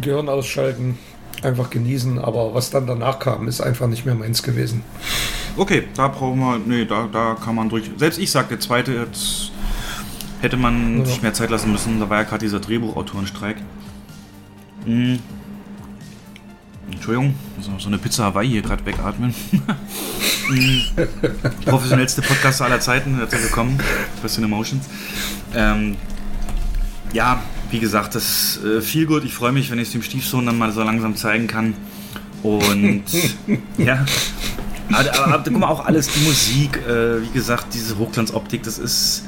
Gehirn 0.00 0.28
ausschalten, 0.28 0.98
einfach 1.42 1.70
genießen. 1.70 2.18
Aber 2.18 2.54
was 2.54 2.70
dann 2.70 2.86
danach 2.86 3.18
kam, 3.18 3.48
ist 3.48 3.60
einfach 3.60 3.86
nicht 3.86 4.04
mehr 4.04 4.14
meins 4.14 4.42
gewesen. 4.42 4.82
okay, 5.56 5.84
da 5.94 6.08
brauchen 6.08 6.38
wir, 6.38 6.58
nee, 6.58 6.84
da, 6.84 7.08
da 7.10 7.36
kann 7.42 7.54
man 7.54 7.68
durch. 7.68 7.90
Selbst 7.96 8.18
ich 8.18 8.30
sag, 8.30 8.48
der 8.50 8.60
zweite 8.60 8.92
jetzt 8.92 9.52
hätte 10.40 10.56
man 10.56 10.98
Ja. 10.98 11.04
sich 11.04 11.22
mehr 11.22 11.34
Zeit 11.34 11.50
lassen 11.50 11.70
müssen. 11.72 12.00
Da 12.00 12.08
war 12.08 12.18
ja 12.18 12.22
gerade 12.24 12.44
dieser 12.44 12.60
Drehbuchautorenstreik. 12.60 13.56
Hm. 14.84 15.18
Entschuldigung, 16.90 17.34
so, 17.60 17.70
so 17.78 17.88
eine 17.88 17.98
Pizza 17.98 18.24
Hawaii 18.24 18.48
hier 18.48 18.62
gerade 18.62 18.84
wegatmen. 18.84 19.34
Professionellste 21.64 22.22
Podcaster 22.22 22.64
aller 22.64 22.80
Zeiten, 22.80 23.16
herzlich 23.16 23.42
willkommen, 23.42 23.78
Question 24.20 24.44
Emotions. 24.44 24.86
Ähm, 25.54 25.96
ja, 27.12 27.40
wie 27.70 27.78
gesagt, 27.78 28.14
das 28.16 28.56
ist 28.56 28.64
äh, 28.64 28.80
viel 28.80 29.06
gut. 29.06 29.24
Ich 29.24 29.34
freue 29.34 29.52
mich, 29.52 29.70
wenn 29.70 29.78
ich 29.78 29.86
es 29.88 29.92
dem 29.92 30.02
Stiefsohn 30.02 30.44
dann 30.46 30.58
mal 30.58 30.72
so 30.72 30.82
langsam 30.82 31.14
zeigen 31.16 31.46
kann. 31.46 31.74
Und 32.42 33.04
ja, 33.78 34.04
aber, 34.92 35.14
aber, 35.14 35.34
aber, 35.34 35.42
guck 35.44 35.58
mal, 35.58 35.68
auch 35.68 35.84
alles, 35.84 36.08
die 36.08 36.26
Musik, 36.26 36.76
äh, 36.88 37.22
wie 37.22 37.30
gesagt, 37.32 37.66
diese 37.74 37.98
Hochglanzoptik, 37.98 38.62
das 38.64 38.78
ist 38.78 39.24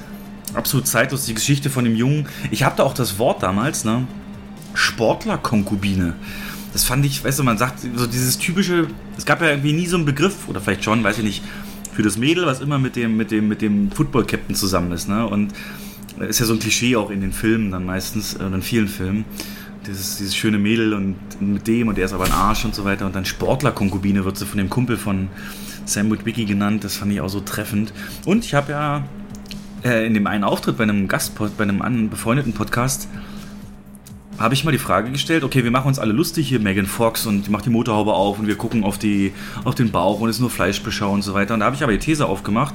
absolut 0.55 0.87
zeitlos. 0.87 1.25
Die 1.27 1.35
Geschichte 1.35 1.71
von 1.71 1.85
dem 1.85 1.97
Jungen. 1.97 2.29
Ich 2.51 2.63
habe 2.63 2.77
da 2.77 2.83
auch 2.83 2.95
das 2.95 3.19
Wort 3.19 3.43
damals, 3.43 3.85
ne? 3.85 4.07
Sportlerkonkubine. 4.75 6.15
Das 6.73 6.85
fand 6.85 7.05
ich, 7.05 7.23
weißt 7.23 7.39
du, 7.39 7.45
man 7.45 7.59
sagt 7.59 7.81
so 7.95 8.07
dieses 8.07 8.39
typische, 8.39 8.87
es 9.19 9.27
gab 9.27 9.43
ja 9.43 9.49
irgendwie 9.49 9.75
nie 9.75 9.87
so 9.87 9.97
einen 9.97 10.07
Begriff, 10.07 10.49
oder 10.49 10.61
vielleicht 10.61 10.85
schon, 10.85 11.05
weiß 11.05 11.19
ich 11.19 11.25
nicht, 11.25 11.43
für 11.93 12.03
das 12.03 12.17
Mädel, 12.17 12.47
was 12.47 12.61
immer 12.61 12.79
mit 12.79 12.97
dem, 12.97 13.19
mit 13.19 13.31
dem, 13.31 13.49
mit 13.49 13.61
dem 13.61 13.91
Football-Captain 13.91 14.55
zusammen 14.55 14.93
ist, 14.93 15.09
ne? 15.09 15.27
Und 15.27 15.53
ist 16.21 16.41
ja 16.41 16.47
so 16.47 16.55
ein 16.55 16.59
Klischee 16.59 16.97
auch 16.97 17.11
in 17.11 17.21
den 17.21 17.33
Filmen 17.33 17.71
dann 17.71 17.85
meistens, 17.85 18.37
oder 18.37 18.55
in 18.55 18.63
vielen 18.63 18.89
Filmen. 18.89 19.25
Dieses, 19.87 20.19
dieses 20.19 20.37
schöne 20.37 20.59
Mädel 20.59 20.95
und 20.95 21.17
mit 21.41 21.67
dem 21.67 21.89
und 21.89 21.99
der 21.99 22.05
ist 22.05 22.13
aber 22.13 22.25
ein 22.25 22.33
Arsch 22.33 22.65
und 22.65 22.75
so 22.75 22.85
weiter. 22.85 23.05
Und 23.05 23.17
dann 23.17 23.25
Sportlerkonkubine 23.25 24.25
wird 24.25 24.39
sie 24.39 24.47
von 24.47 24.59
dem 24.59 24.71
Kumpel 24.71 24.97
von 24.97 25.29
Sam 25.87 26.11
Witwicky 26.11 26.45
genannt. 26.45 26.85
Das 26.85 26.97
fand 26.97 27.13
ich 27.13 27.21
auch 27.21 27.29
so 27.29 27.41
treffend. 27.41 27.93
Und 28.25 28.45
ich 28.45 28.55
habe 28.55 28.71
ja 28.71 29.05
äh, 29.85 30.07
in 30.07 30.15
dem 30.15 30.27
einen 30.27 30.45
Auftritt 30.45 30.77
bei 30.77 30.85
einem 30.85 31.09
Gast, 31.09 31.35
bei 31.37 31.63
einem 31.63 31.83
anderen 31.83 32.11
befreundeten 32.11 32.53
Podcast, 32.53 33.09
habe 34.39 34.55
ich 34.55 34.65
mal 34.65 34.73
die 34.73 34.79
Frage 34.79 35.11
gestellt, 35.11 35.45
okay, 35.45 35.63
wir 35.63 35.71
machen 35.71 35.89
uns 35.89 35.99
alle 35.99 36.13
lustig 36.13 36.49
hier, 36.49 36.59
Megan 36.59 36.87
Fox 36.87 37.27
und 37.27 37.47
die 37.47 37.51
macht 37.51 37.67
die 37.67 37.71
Motorhaube 37.71 38.13
auf 38.13 38.39
und 38.39 38.47
wir 38.47 38.57
gucken 38.57 38.83
auf, 38.83 38.99
die, 38.99 39.33
auf 39.65 39.75
den 39.75 39.91
Bauch 39.91 40.21
und 40.21 40.31
ist 40.31 40.41
nur 40.41 40.51
Fleischbeschau 40.51 41.13
und 41.13 41.23
so 41.23 41.35
weiter. 41.35 41.55
Und 41.55 41.61
da 41.61 41.67
habe 41.67 41.77
ich 41.77 41.83
aber 41.83 41.93
die 41.93 41.99
These 41.99 42.27
aufgemacht, 42.27 42.75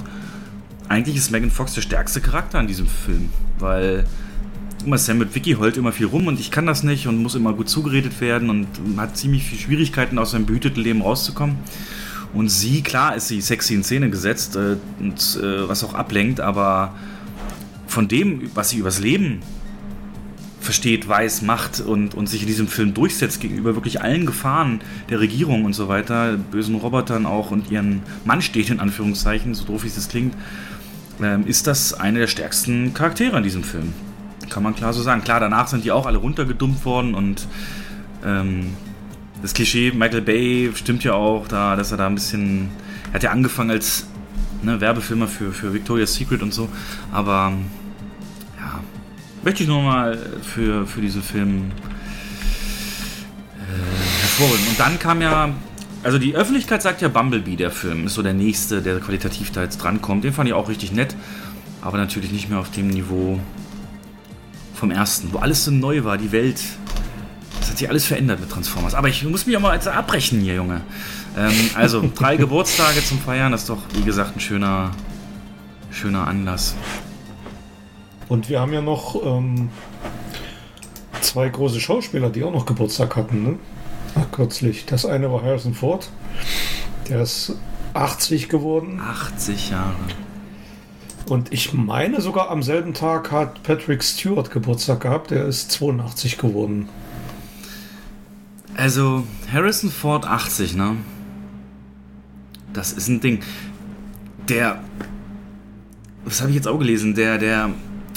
eigentlich 0.87 1.17
ist 1.17 1.31
Megan 1.31 1.51
Fox 1.51 1.73
der 1.73 1.81
stärkste 1.81 2.21
Charakter 2.21 2.59
in 2.59 2.67
diesem 2.67 2.87
Film, 2.87 3.29
weil 3.59 4.05
immer 4.85 4.97
Sam 4.97 5.17
mit 5.17 5.35
Vicky 5.35 5.53
heult 5.53 5.75
immer 5.75 5.91
viel 5.91 6.05
rum 6.05 6.27
und 6.27 6.39
ich 6.39 6.51
kann 6.51 6.65
das 6.65 6.83
nicht 6.83 7.07
und 7.07 7.21
muss 7.21 7.35
immer 7.35 7.53
gut 7.53 7.67
zugeredet 7.67 8.21
werden 8.21 8.49
und 8.49 8.67
hat 8.97 9.17
ziemlich 9.17 9.43
viel 9.43 9.59
Schwierigkeiten 9.59 10.17
aus 10.17 10.31
seinem 10.31 10.45
behüteten 10.45 10.81
Leben 10.81 11.01
rauszukommen. 11.01 11.57
Und 12.33 12.49
sie, 12.49 12.81
klar, 12.81 13.15
ist 13.15 13.27
sie 13.29 13.41
sexy 13.41 13.73
in 13.73 13.83
Szene 13.83 14.09
gesetzt 14.09 14.55
äh, 14.55 14.77
und 14.99 15.39
äh, 15.41 15.67
was 15.67 15.83
auch 15.83 15.93
ablenkt, 15.93 16.39
aber 16.39 16.93
von 17.87 18.07
dem, 18.07 18.51
was 18.53 18.69
sie 18.69 18.77
übers 18.77 18.99
Leben 18.99 19.41
versteht, 20.59 21.07
weiß, 21.07 21.43
macht 21.43 21.79
und, 21.79 22.13
und 22.13 22.27
sich 22.27 22.41
in 22.41 22.47
diesem 22.47 22.67
Film 22.67 22.93
durchsetzt 22.93 23.39
gegenüber 23.39 23.75
wirklich 23.75 24.01
allen 24.01 24.25
Gefahren 24.25 24.81
der 25.09 25.21
Regierung 25.21 25.63
und 25.63 25.73
so 25.73 25.87
weiter, 25.87 26.35
bösen 26.35 26.75
Robotern 26.75 27.25
auch 27.25 27.51
und 27.51 27.71
ihren 27.71 28.03
Mann 28.25 28.41
steht 28.41 28.69
in 28.69 28.81
Anführungszeichen, 28.81 29.55
so 29.55 29.63
doof 29.63 29.83
wie 29.83 29.87
es 29.87 30.09
klingt, 30.09 30.35
ähm, 31.21 31.47
ist 31.47 31.67
das 31.67 31.93
eine 31.93 32.19
der 32.19 32.27
stärksten 32.27 32.93
Charaktere 32.93 33.37
in 33.37 33.43
diesem 33.43 33.63
Film. 33.63 33.93
Kann 34.49 34.63
man 34.63 34.75
klar 34.75 34.93
so 34.93 35.01
sagen. 35.01 35.23
Klar, 35.23 35.39
danach 35.39 35.67
sind 35.67 35.85
die 35.85 35.91
auch 35.91 36.05
alle 36.05 36.17
runtergedumpt 36.17 36.83
worden 36.85 37.15
und 37.15 37.47
ähm, 38.25 38.73
das 39.41 39.53
Klischee 39.53 39.91
Michael 39.91 40.21
Bay 40.21 40.71
stimmt 40.75 41.03
ja 41.03 41.13
auch, 41.13 41.47
da, 41.47 41.75
dass 41.75 41.91
er 41.91 41.97
da 41.97 42.07
ein 42.07 42.15
bisschen. 42.15 42.69
Er 43.09 43.15
hat 43.15 43.23
ja 43.23 43.31
angefangen 43.31 43.71
als 43.71 44.07
ne, 44.61 44.81
Werbefilmer 44.81 45.27
für, 45.27 45.51
für 45.51 45.73
Victoria's 45.73 46.13
Secret 46.13 46.41
und 46.41 46.53
so, 46.53 46.69
aber 47.11 47.53
ja, 48.57 48.79
möchte 49.43 49.63
ich 49.63 49.69
nur 49.69 49.81
mal 49.81 50.17
für, 50.41 50.85
für 50.85 51.01
diesen 51.01 51.21
Film 51.21 51.71
äh, 53.55 54.21
hervorheben. 54.21 54.67
Und 54.69 54.79
dann 54.79 54.99
kam 54.99 55.21
ja 55.21 55.53
also 56.03 56.19
die 56.19 56.35
Öffentlichkeit 56.35 56.81
sagt 56.81 57.01
ja 57.01 57.07
Bumblebee, 57.07 57.55
der 57.55 57.71
Film, 57.71 58.05
ist 58.05 58.13
so 58.13 58.23
der 58.23 58.33
nächste, 58.33 58.81
der 58.81 58.99
qualitativ 58.99 59.51
da 59.51 59.63
jetzt 59.63 59.77
drankommt. 59.77 60.23
Den 60.23 60.31
fand 60.31 60.47
ich 60.47 60.53
auch 60.53 60.69
richtig 60.69 60.91
nett, 60.91 61.15
aber 61.81 61.97
natürlich 61.97 62.31
nicht 62.31 62.49
mehr 62.49 62.59
auf 62.59 62.71
dem 62.71 62.87
Niveau 62.87 63.39
vom 64.73 64.91
ersten, 64.91 65.33
wo 65.33 65.39
alles 65.39 65.65
so 65.65 65.71
neu 65.71 66.03
war, 66.03 66.17
die 66.17 66.31
Welt. 66.31 66.61
Hat 67.77 67.81
sich 67.81 67.89
alles 67.91 68.07
verändert 68.07 68.39
mit 68.39 68.49
Transformers. 68.49 68.95
Aber 68.95 69.07
ich 69.07 69.23
muss 69.23 69.45
mich 69.45 69.55
auch 69.55 69.61
mal 69.61 69.75
jetzt 69.75 69.87
abbrechen 69.87 70.41
hier, 70.41 70.55
Junge. 70.55 70.81
Ähm, 71.37 71.53
also 71.75 72.09
drei 72.15 72.35
Geburtstage 72.35 73.05
zum 73.05 73.19
Feiern, 73.19 73.51
das 73.51 73.61
ist 73.61 73.69
doch, 73.69 73.77
wie 73.93 74.01
gesagt, 74.01 74.35
ein 74.35 74.39
schöner, 74.39 74.89
schöner 75.91 76.25
Anlass. 76.25 76.73
Und 78.29 78.49
wir 78.49 78.61
haben 78.61 78.73
ja 78.73 78.81
noch 78.81 79.23
ähm, 79.23 79.69
zwei 81.21 81.49
große 81.49 81.79
Schauspieler, 81.79 82.31
die 82.31 82.43
auch 82.43 82.51
noch 82.51 82.65
Geburtstag 82.65 83.15
hatten, 83.15 83.43
ne? 83.43 83.59
Ach, 84.15 84.31
kürzlich. 84.31 84.87
Das 84.87 85.05
eine 85.05 85.31
war 85.31 85.43
Harrison 85.43 85.75
Ford. 85.75 86.09
Der 87.09 87.21
ist 87.21 87.53
80 87.93 88.49
geworden. 88.49 88.99
80 88.99 89.69
Jahre. 89.69 89.93
Und 91.29 91.53
ich 91.53 91.73
meine 91.73 92.21
sogar 92.21 92.49
am 92.49 92.63
selben 92.63 92.95
Tag 92.95 93.31
hat 93.31 93.61
Patrick 93.61 94.03
Stewart 94.03 94.49
Geburtstag 94.49 95.01
gehabt. 95.01 95.29
Der 95.29 95.45
ist 95.45 95.69
82 95.73 96.39
geworden. 96.39 96.89
Also 98.77 99.27
Harrison 99.51 99.89
Ford 99.89 100.25
80, 100.25 100.75
ne? 100.75 100.95
Das 102.71 102.93
ist 102.93 103.07
ein 103.07 103.19
Ding. 103.19 103.41
Der. 104.47 104.81
Was 106.23 106.41
habe 106.41 106.51
ich 106.51 106.55
jetzt 106.55 106.67
auch 106.67 106.77
gelesen? 106.77 107.15
Der, 107.15 107.37
der 107.37 107.71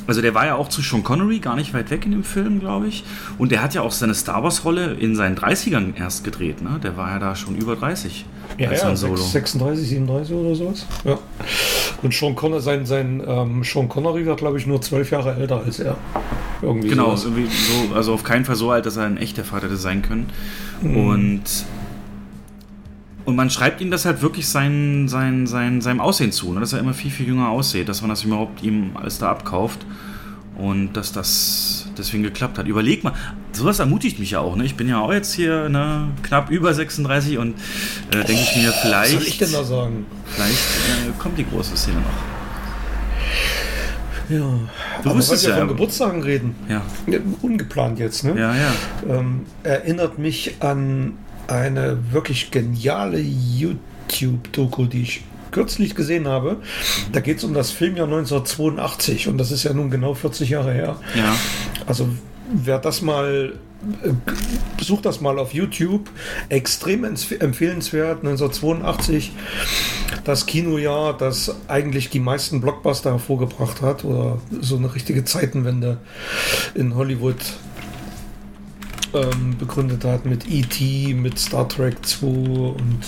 also 0.07 0.23
der 0.23 0.35
war 0.35 0.45
ja 0.45 0.57
auch 0.57 0.69
zu 0.69 0.83
Sean 0.83 1.03
Connery 1.05 1.39
gar 1.39 1.57
nicht 1.57 1.73
weit 1.73 1.91
weg 1.91 2.05
in 2.05 2.11
dem 2.11 2.25
Film, 2.25 2.59
glaube 2.59 2.89
ich. 2.89 3.05
Und 3.39 3.53
der 3.53 3.63
hat 3.63 3.75
ja 3.75 3.83
auch 3.83 3.93
seine 3.93 4.15
Star 4.15 4.43
Wars-Rolle 4.43 4.95
in 4.95 5.15
seinen 5.15 5.37
30ern 5.37 5.97
erst 5.97 6.25
gedreht. 6.25 6.63
Ne? 6.63 6.81
Der 6.83 6.97
war 6.97 7.11
ja 7.11 7.19
da 7.19 7.37
schon 7.37 7.57
über 7.57 7.77
30. 7.77 8.27
Ja, 8.59 8.73
ja 8.73 8.97
36, 8.97 9.89
37 9.89 10.35
oder 10.35 10.55
sowas. 10.55 10.87
Ja. 11.05 11.19
Und 12.03 12.15
Sean 12.15 12.35
Connery, 12.35 12.61
sein, 12.61 12.87
sein 12.87 13.23
ähm, 13.27 13.63
Sean 13.65 13.89
Connery 13.89 14.27
war, 14.27 14.37
glaube 14.37 14.59
ich, 14.59 14.67
nur 14.67 14.81
zwölf 14.83 15.11
Jahre 15.11 15.35
älter 15.37 15.63
als 15.65 15.81
er. 15.81 15.97
Irgendwie 16.63 16.89
genau, 16.89 17.15
irgendwie 17.15 17.47
so, 17.47 17.95
also 17.95 18.13
auf 18.13 18.23
keinen 18.23 18.45
Fall 18.45 18.57
so 18.57 18.71
alt, 18.71 18.85
dass 18.87 18.97
er 18.97 19.05
ein 19.05 19.17
echter 19.17 19.45
Vater 19.45 19.67
hätte 19.67 19.77
sein 19.77 20.03
können. 20.03 20.31
Mhm. 20.83 20.97
Und 20.97 21.43
und 23.25 23.37
man 23.37 23.51
schreibt 23.51 23.81
ihm 23.81 23.91
das 23.91 24.07
halt 24.07 24.23
wirklich 24.23 24.49
sein, 24.49 25.07
sein, 25.07 25.47
sein, 25.47 25.81
seinem 25.81 26.01
Aussehen 26.01 26.33
zu, 26.33 26.53
ne? 26.53 26.61
dass 26.61 26.73
er 26.73 26.81
immer 26.81 26.95
viel, 26.95 27.11
viel 27.11 27.29
jünger 27.29 27.51
aussieht, 27.51 27.89
dass 27.89 28.01
man 28.01 28.11
das 28.11 28.25
überhaupt 28.25 28.63
ihm 28.63 28.91
alles 28.95 29.19
da 29.19 29.31
abkauft 29.31 29.87
und 30.61 30.93
dass 30.93 31.13
das 31.13 31.87
deswegen 31.97 32.23
geklappt 32.23 32.59
hat. 32.59 32.67
Überleg 32.67 33.03
mal, 33.03 33.15
sowas 33.53 33.79
ermutigt 33.79 34.19
mich 34.19 34.33
ja 34.33 34.41
auch. 34.41 34.57
Ne? 34.57 34.65
Ich 34.65 34.77
bin 34.77 34.89
ja 34.89 35.01
auch 35.01 35.13
jetzt 35.13 35.33
hier 35.33 35.69
ne, 35.69 36.09
knapp 36.23 36.51
über 36.51 36.75
36 36.75 37.39
und 37.39 37.55
äh, 38.11 38.25
denke 38.25 38.43
ich 38.43 38.57
mir, 38.57 38.73
vielleicht. 38.73 39.15
Was 39.15 39.21
soll 39.21 39.29
ich 39.29 39.39
denn 39.39 39.53
da 39.53 39.65
sagen? 39.65 40.07
Vielleicht 40.27 40.59
äh, 40.59 41.13
kommt 41.19 41.39
die 41.39 41.47
große 41.47 41.77
Szene 41.77 41.99
noch. 41.99 42.31
Ja, 44.29 44.61
du 45.03 45.15
musstest 45.15 45.47
ja 45.47 45.57
von 45.57 45.69
Geburtstagen 45.69 46.23
reden. 46.23 46.55
Ja. 46.69 46.83
Ungeplant 47.43 47.99
jetzt, 47.99 48.23
ne? 48.23 48.39
Ja, 48.39 48.55
ja. 48.55 48.73
Ähm, 49.09 49.47
erinnert 49.65 50.19
mich 50.19 50.55
an 50.61 51.15
eine 51.49 51.99
wirklich 52.13 52.53
geniale 52.53 53.19
YouTube-Doku, 53.19 54.87
die 54.87 55.03
ich 55.03 55.25
kürzlich 55.51 55.95
gesehen 55.95 56.29
habe. 56.29 56.57
Da 57.13 57.21
geht 57.21 57.39
es 57.39 57.45
um 57.45 57.55
das 57.55 57.71
Filmjahr 57.71 58.07
1982 58.07 59.29
und 59.29 59.39
das 59.39 59.51
ist 59.51 59.65
ja 59.65 59.73
nun 59.73 59.91
genau 59.91 60.15
40 60.15 60.51
Jahre 60.51 60.73
her. 60.73 60.97
Ja. 61.15 61.37
Also 61.87 62.09
wer 62.53 62.79
das 62.79 63.03
mal 63.03 63.55
äh, 64.03 64.13
besucht 64.77 65.07
das 65.07 65.21
mal 65.21 65.39
auf 65.39 65.55
YouTube. 65.55 66.11
Extrem 66.49 67.05
empfehlenswert. 67.05 68.19
1982 68.19 69.33
das 70.25 70.47
Kinojahr, 70.47 71.17
das 71.17 71.55
eigentlich 71.69 72.11
die 72.11 72.21
meisten 72.21 72.61
Blockbuster 72.61 73.13
hervorgebracht 73.13 73.81
hat 73.81 74.05
oder 74.05 74.39
so 74.61 74.77
eine 74.77 74.95
richtige 74.95 75.25
Zeitenwende 75.25 75.99
in 76.75 76.95
Hollywood 76.95 77.39
ähm, 79.15 79.57
begründet 79.59 80.05
hat 80.05 80.25
mit 80.27 80.51
E.T., 80.51 81.15
mit 81.15 81.39
Star 81.39 81.69
Trek 81.69 82.05
2 82.05 82.27
und 82.27 83.01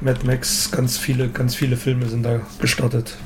Mad 0.00 0.20
Max. 0.24 0.70
Ganz 0.70 0.98
viele, 0.98 1.28
ganz 1.28 1.54
viele 1.54 1.76
Filme 1.76 2.08
sind 2.08 2.22
da 2.22 2.40
gestartet. 2.60 3.16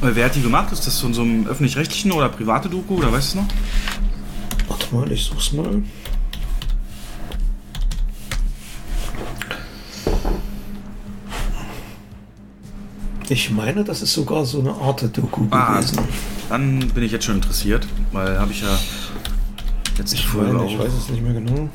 Wer 0.00 0.24
hat 0.24 0.34
die 0.34 0.42
gemacht? 0.42 0.72
Ist 0.72 0.86
das 0.86 0.98
von 0.98 1.12
so 1.12 1.22
einem 1.22 1.46
öffentlich-rechtlichen 1.46 2.10
oder 2.12 2.30
private 2.30 2.68
Doku 2.70 2.96
oder 2.96 3.12
weißt 3.12 3.34
du 3.34 3.38
noch? 3.38 3.48
Warte 4.68 4.94
mal, 4.94 5.12
ich 5.12 5.24
such's 5.24 5.52
mal. 5.52 5.82
Ich 13.28 13.50
meine, 13.50 13.84
das 13.84 14.02
ist 14.02 14.12
sogar 14.12 14.44
so 14.44 14.58
eine 14.58 14.72
Art 14.72 15.16
Doku 15.16 15.46
ah, 15.50 15.74
gewesen. 15.74 15.98
Dann 16.48 16.78
bin 16.88 17.04
ich 17.04 17.12
jetzt 17.12 17.26
schon 17.26 17.36
interessiert, 17.36 17.86
weil 18.10 18.40
habe 18.40 18.50
ich 18.50 18.62
ja 18.62 18.76
Jetzt 20.00 20.14
ich, 20.14 20.32
meine, 20.32 20.64
ich 20.64 20.78
weiß 20.78 20.94
es 20.94 21.10
nicht 21.10 21.22
mehr 21.22 21.34
genau. 21.34 21.68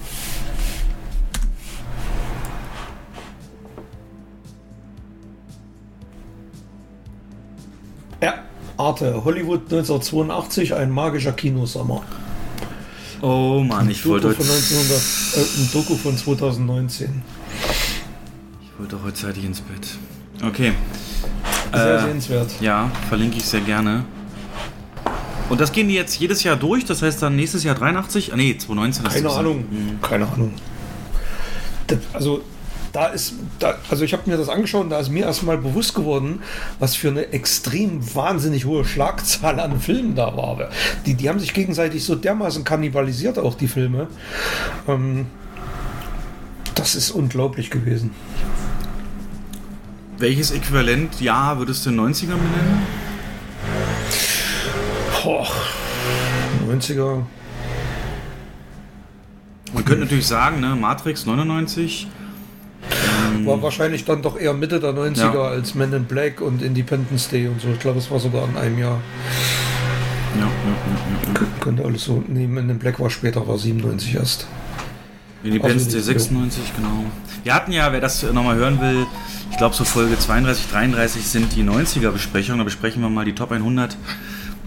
Ja, 8.23 8.33
Arte, 8.77 9.23
Hollywood 9.23 9.71
1982, 9.71 10.73
ein 10.73 10.89
magischer 10.89 11.33
Kinosommer. 11.33 12.01
Oh 13.21 13.63
Mann, 13.63 13.91
ich 13.91 14.03
wollte 14.07 14.31
von 14.31 14.43
1900, 14.43 15.01
äh, 15.35 15.61
ein 15.61 15.69
Doku 15.71 15.95
von 15.95 16.17
2019. 16.17 17.21
wollte 18.79 19.03
heute 19.03 19.13
zeitig 19.13 19.45
ins 19.45 19.61
Bett. 19.61 19.87
Okay. 20.43 20.73
Sehr 21.71 21.95
Äh, 21.99 22.01
sehenswert. 22.01 22.49
Ja, 22.59 22.89
verlinke 23.07 23.37
ich 23.37 23.45
sehr 23.45 23.61
gerne. 23.61 24.03
Und 25.49 25.61
das 25.61 25.71
gehen 25.71 25.87
die 25.87 25.95
jetzt 25.95 26.17
jedes 26.19 26.43
Jahr 26.43 26.55
durch, 26.55 26.85
das 26.85 27.01
heißt 27.01 27.21
dann 27.21 27.35
nächstes 27.35 27.63
Jahr 27.63 27.75
83? 27.75 28.33
Ah, 28.33 28.35
nee, 28.35 28.57
2019 28.57 29.05
ist 29.05 29.13
Keine. 29.13 29.29
Ahnung. 29.29 29.65
Keine 30.01 30.27
Ahnung. 30.27 30.53
Das, 31.87 31.99
also, 32.13 32.41
da 32.91 33.07
ist, 33.07 33.33
da, 33.59 33.75
also 33.89 34.05
ich 34.05 34.13
habe 34.13 34.29
mir 34.29 34.37
das 34.37 34.49
angeschaut 34.49 34.85
und 34.85 34.89
da 34.89 34.99
ist 34.99 35.09
mir 35.09 35.25
erstmal 35.25 35.57
bewusst 35.57 35.93
geworden, 35.93 36.41
was 36.79 36.95
für 36.95 37.09
eine 37.09 37.27
extrem 37.33 38.15
wahnsinnig 38.15 38.65
hohe 38.65 38.85
Schlagzahl 38.85 39.59
an 39.59 39.79
Filmen 39.81 40.15
da 40.15 40.35
war. 40.35 40.69
Die, 41.05 41.13
die 41.13 41.29
haben 41.29 41.39
sich 41.39 41.53
gegenseitig 41.53 42.05
so 42.05 42.15
dermaßen 42.15 42.63
kannibalisiert, 42.63 43.37
auch 43.37 43.55
die 43.55 43.67
Filme. 43.67 44.07
Ähm, 44.87 45.27
das 46.73 46.95
ist 46.95 47.11
unglaublich 47.11 47.69
gewesen. 47.69 48.11
Welches 50.17 50.51
Äquivalent 50.51 51.19
Jahr 51.19 51.59
würdest 51.59 51.85
du 51.85 51.89
in 51.89 51.97
den 51.97 52.13
90ern 52.13 52.27
benennen? 52.27 53.04
Boah, 55.25 55.47
90er. 56.69 57.23
Man 59.73 59.83
könnte 59.83 60.01
natürlich 60.03 60.27
sagen, 60.27 60.59
ne, 60.59 60.75
Matrix 60.75 61.25
99. 61.25 62.07
War 63.43 63.59
wahrscheinlich 63.63 64.05
dann 64.05 64.21
doch 64.21 64.37
eher 64.39 64.53
Mitte 64.53 64.79
der 64.79 64.91
90er 64.93 65.33
Ja. 65.33 65.41
als 65.45 65.73
Men 65.73 65.91
in 65.93 66.05
Black 66.05 66.41
und 66.41 66.61
Independence 66.61 67.27
Day 67.29 67.47
und 67.47 67.59
so. 67.59 67.69
Ich 67.69 67.79
glaube, 67.79 67.97
es 67.97 68.11
war 68.11 68.19
sogar 68.19 68.47
in 68.47 68.55
einem 68.55 68.77
Jahr. 68.77 69.01
Ja, 70.35 70.41
ja, 70.41 70.47
ja, 70.47 71.41
ja. 71.41 71.47
Könnte 71.59 71.83
alles 71.83 72.03
so. 72.05 72.23
Nee, 72.27 72.45
Men 72.45 72.69
in 72.69 72.77
Black 72.77 72.99
war 72.99 73.09
später, 73.09 73.47
war 73.47 73.57
97 73.57 74.13
erst. 74.13 74.45
Independence 75.43 75.87
Day 75.87 75.97
Also, 75.97 76.11
96, 76.11 76.75
genau. 76.75 77.03
Wir 77.43 77.55
hatten 77.55 77.71
ja, 77.71 77.91
wer 77.91 77.99
das 77.99 78.21
nochmal 78.31 78.57
hören 78.57 78.79
will, 78.79 79.07
ich 79.49 79.57
glaube 79.57 79.73
so 79.75 79.83
Folge 79.85 80.19
32, 80.19 80.67
33 80.71 81.25
sind 81.25 81.55
die 81.55 81.63
90er 81.63 82.11
Besprechungen. 82.11 82.59
Da 82.59 82.63
besprechen 82.63 83.01
wir 83.01 83.09
mal 83.09 83.25
die 83.25 83.33
Top 83.33 83.51
100 83.51 83.97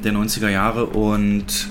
der 0.05 0.13
90er 0.13 0.49
Jahre 0.49 0.87
und 0.87 1.69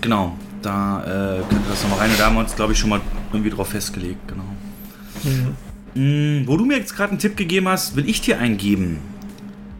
genau, 0.00 0.36
da 0.62 1.02
äh, 1.02 1.42
könnt 1.48 1.66
ihr 1.66 1.70
das 1.70 1.82
nochmal 1.82 2.00
rein. 2.00 2.10
Und 2.10 2.20
da 2.20 2.26
haben 2.26 2.34
wir 2.34 2.40
uns, 2.40 2.54
glaube 2.54 2.72
ich, 2.72 2.78
schon 2.78 2.90
mal 2.90 3.00
irgendwie 3.32 3.50
drauf 3.50 3.68
festgelegt, 3.68 4.20
genau. 4.28 4.44
Mm, 5.94 6.46
wo 6.46 6.56
du 6.56 6.64
mir 6.64 6.76
jetzt 6.76 6.96
gerade 6.96 7.10
einen 7.10 7.18
Tipp 7.18 7.36
gegeben 7.36 7.68
hast, 7.68 7.96
will 7.96 8.08
ich 8.08 8.20
dir 8.20 8.38
eingeben. 8.38 8.98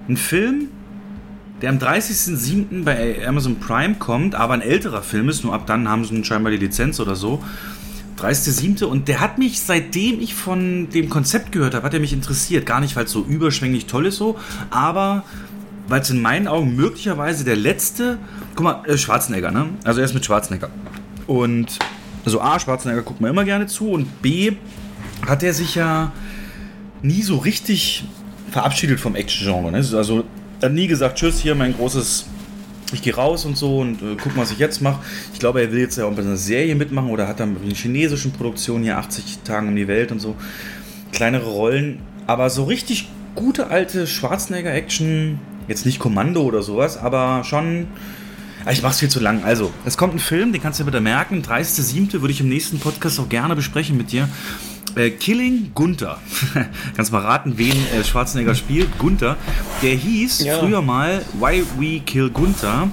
Ein 0.08 0.16
Film, 0.16 0.68
der 1.62 1.70
am 1.70 1.78
30.07. 1.78 2.84
bei 2.84 3.26
Amazon 3.26 3.60
Prime 3.60 3.94
kommt, 3.94 4.34
aber 4.34 4.54
ein 4.54 4.62
älterer 4.62 5.02
Film 5.02 5.28
ist, 5.28 5.44
nur 5.44 5.54
ab 5.54 5.66
dann 5.66 5.88
haben 5.88 6.04
sie 6.04 6.24
scheinbar 6.24 6.50
die 6.50 6.58
Lizenz 6.58 7.00
oder 7.00 7.16
so. 7.16 7.42
30.07. 8.18 8.84
und 8.84 9.08
der 9.08 9.20
hat 9.20 9.38
mich, 9.38 9.60
seitdem 9.60 10.20
ich 10.20 10.34
von 10.34 10.90
dem 10.90 11.08
Konzept 11.08 11.50
gehört 11.50 11.74
habe, 11.74 11.84
hat 11.84 11.94
er 11.94 12.00
mich 12.00 12.12
interessiert. 12.12 12.66
Gar 12.66 12.80
nicht, 12.80 12.94
weil 12.94 13.06
es 13.06 13.10
so 13.10 13.24
überschwänglich 13.24 13.86
toll 13.86 14.06
ist 14.06 14.16
so, 14.16 14.38
aber 14.70 15.24
weil 15.88 16.00
es 16.00 16.10
in 16.10 16.20
meinen 16.20 16.48
Augen 16.48 16.74
möglicherweise 16.76 17.44
der 17.44 17.56
letzte, 17.56 18.18
guck 18.54 18.64
mal, 18.64 18.82
äh, 18.86 18.96
Schwarzenegger, 18.96 19.50
ne? 19.50 19.70
Also 19.84 20.00
er 20.00 20.06
ist 20.06 20.14
mit 20.14 20.24
Schwarzenegger. 20.24 20.70
Und, 21.26 21.78
also 22.24 22.40
A, 22.40 22.58
Schwarzenegger 22.58 23.02
guckt 23.02 23.20
man 23.20 23.30
immer 23.30 23.44
gerne 23.44 23.66
zu 23.66 23.90
und 23.90 24.22
B, 24.22 24.52
hat 25.26 25.42
er 25.42 25.54
sich 25.54 25.74
ja 25.74 26.12
nie 27.02 27.22
so 27.22 27.36
richtig 27.38 28.04
verabschiedet 28.50 29.00
vom 29.00 29.14
Action-Genre. 29.16 29.72
Ne? 29.72 29.78
Also 29.78 30.24
er 30.60 30.68
hat 30.68 30.74
nie 30.74 30.86
gesagt, 30.86 31.18
tschüss, 31.18 31.40
hier 31.40 31.54
mein 31.54 31.74
großes, 31.74 32.26
ich 32.92 33.02
gehe 33.02 33.14
raus 33.14 33.44
und 33.44 33.56
so 33.56 33.78
und 33.78 34.02
äh, 34.02 34.16
guck 34.22 34.36
mal, 34.36 34.42
was 34.42 34.52
ich 34.52 34.58
jetzt 34.58 34.82
mache. 34.82 35.00
Ich 35.32 35.40
glaube, 35.40 35.60
er 35.60 35.72
will 35.72 35.80
jetzt 35.80 35.96
ja 35.96 36.04
auch 36.04 36.12
bei 36.12 36.22
einer 36.22 36.36
Serie 36.36 36.74
mitmachen 36.74 37.10
oder 37.10 37.26
hat 37.26 37.40
dann 37.40 37.56
in 37.64 37.74
chinesischen 37.74 38.32
Produktionen 38.32 38.84
hier 38.84 38.98
80 38.98 39.40
Tagen 39.44 39.68
um 39.68 39.76
die 39.76 39.88
Welt 39.88 40.12
und 40.12 40.20
so 40.20 40.36
kleinere 41.12 41.46
Rollen. 41.46 42.00
Aber 42.26 42.50
so 42.50 42.64
richtig 42.64 43.08
gute 43.34 43.68
alte 43.68 44.06
Schwarzenegger-Action, 44.06 45.38
jetzt 45.68 45.86
nicht 45.86 45.98
Kommando 45.98 46.42
oder 46.42 46.62
sowas, 46.62 46.96
aber 46.98 47.44
schon... 47.44 47.86
Ah, 48.64 48.70
Ich 48.70 48.82
mach's 48.82 49.00
viel 49.00 49.08
zu 49.08 49.18
lang. 49.20 49.42
Also, 49.44 49.72
es 49.84 49.96
kommt 49.96 50.14
ein 50.14 50.18
Film, 50.20 50.52
den 50.52 50.62
kannst 50.62 50.78
du 50.78 50.84
dir 50.84 50.90
bitte 50.92 51.00
merken. 51.00 51.42
30.07. 51.42 52.20
würde 52.20 52.30
ich 52.30 52.40
im 52.40 52.48
nächsten 52.48 52.78
Podcast 52.78 53.18
auch 53.18 53.28
gerne 53.28 53.56
besprechen 53.56 53.96
mit 53.96 54.12
dir. 54.12 54.28
Äh, 54.94 55.10
Killing 55.10 55.70
Gunther. 55.74 56.18
Kannst 56.96 57.12
mal 57.12 57.22
raten, 57.22 57.56
wen 57.56 57.72
äh, 57.72 58.04
Schwarzenegger 58.04 58.54
spielt. 58.54 58.98
Gunther. 58.98 59.36
Der 59.82 59.94
hieß 59.94 60.44
Ja. 60.44 60.58
früher 60.58 60.82
mal 60.82 61.22
Why 61.40 61.64
We 61.78 62.00
Kill 62.00 62.28
Gunther. 62.30 62.88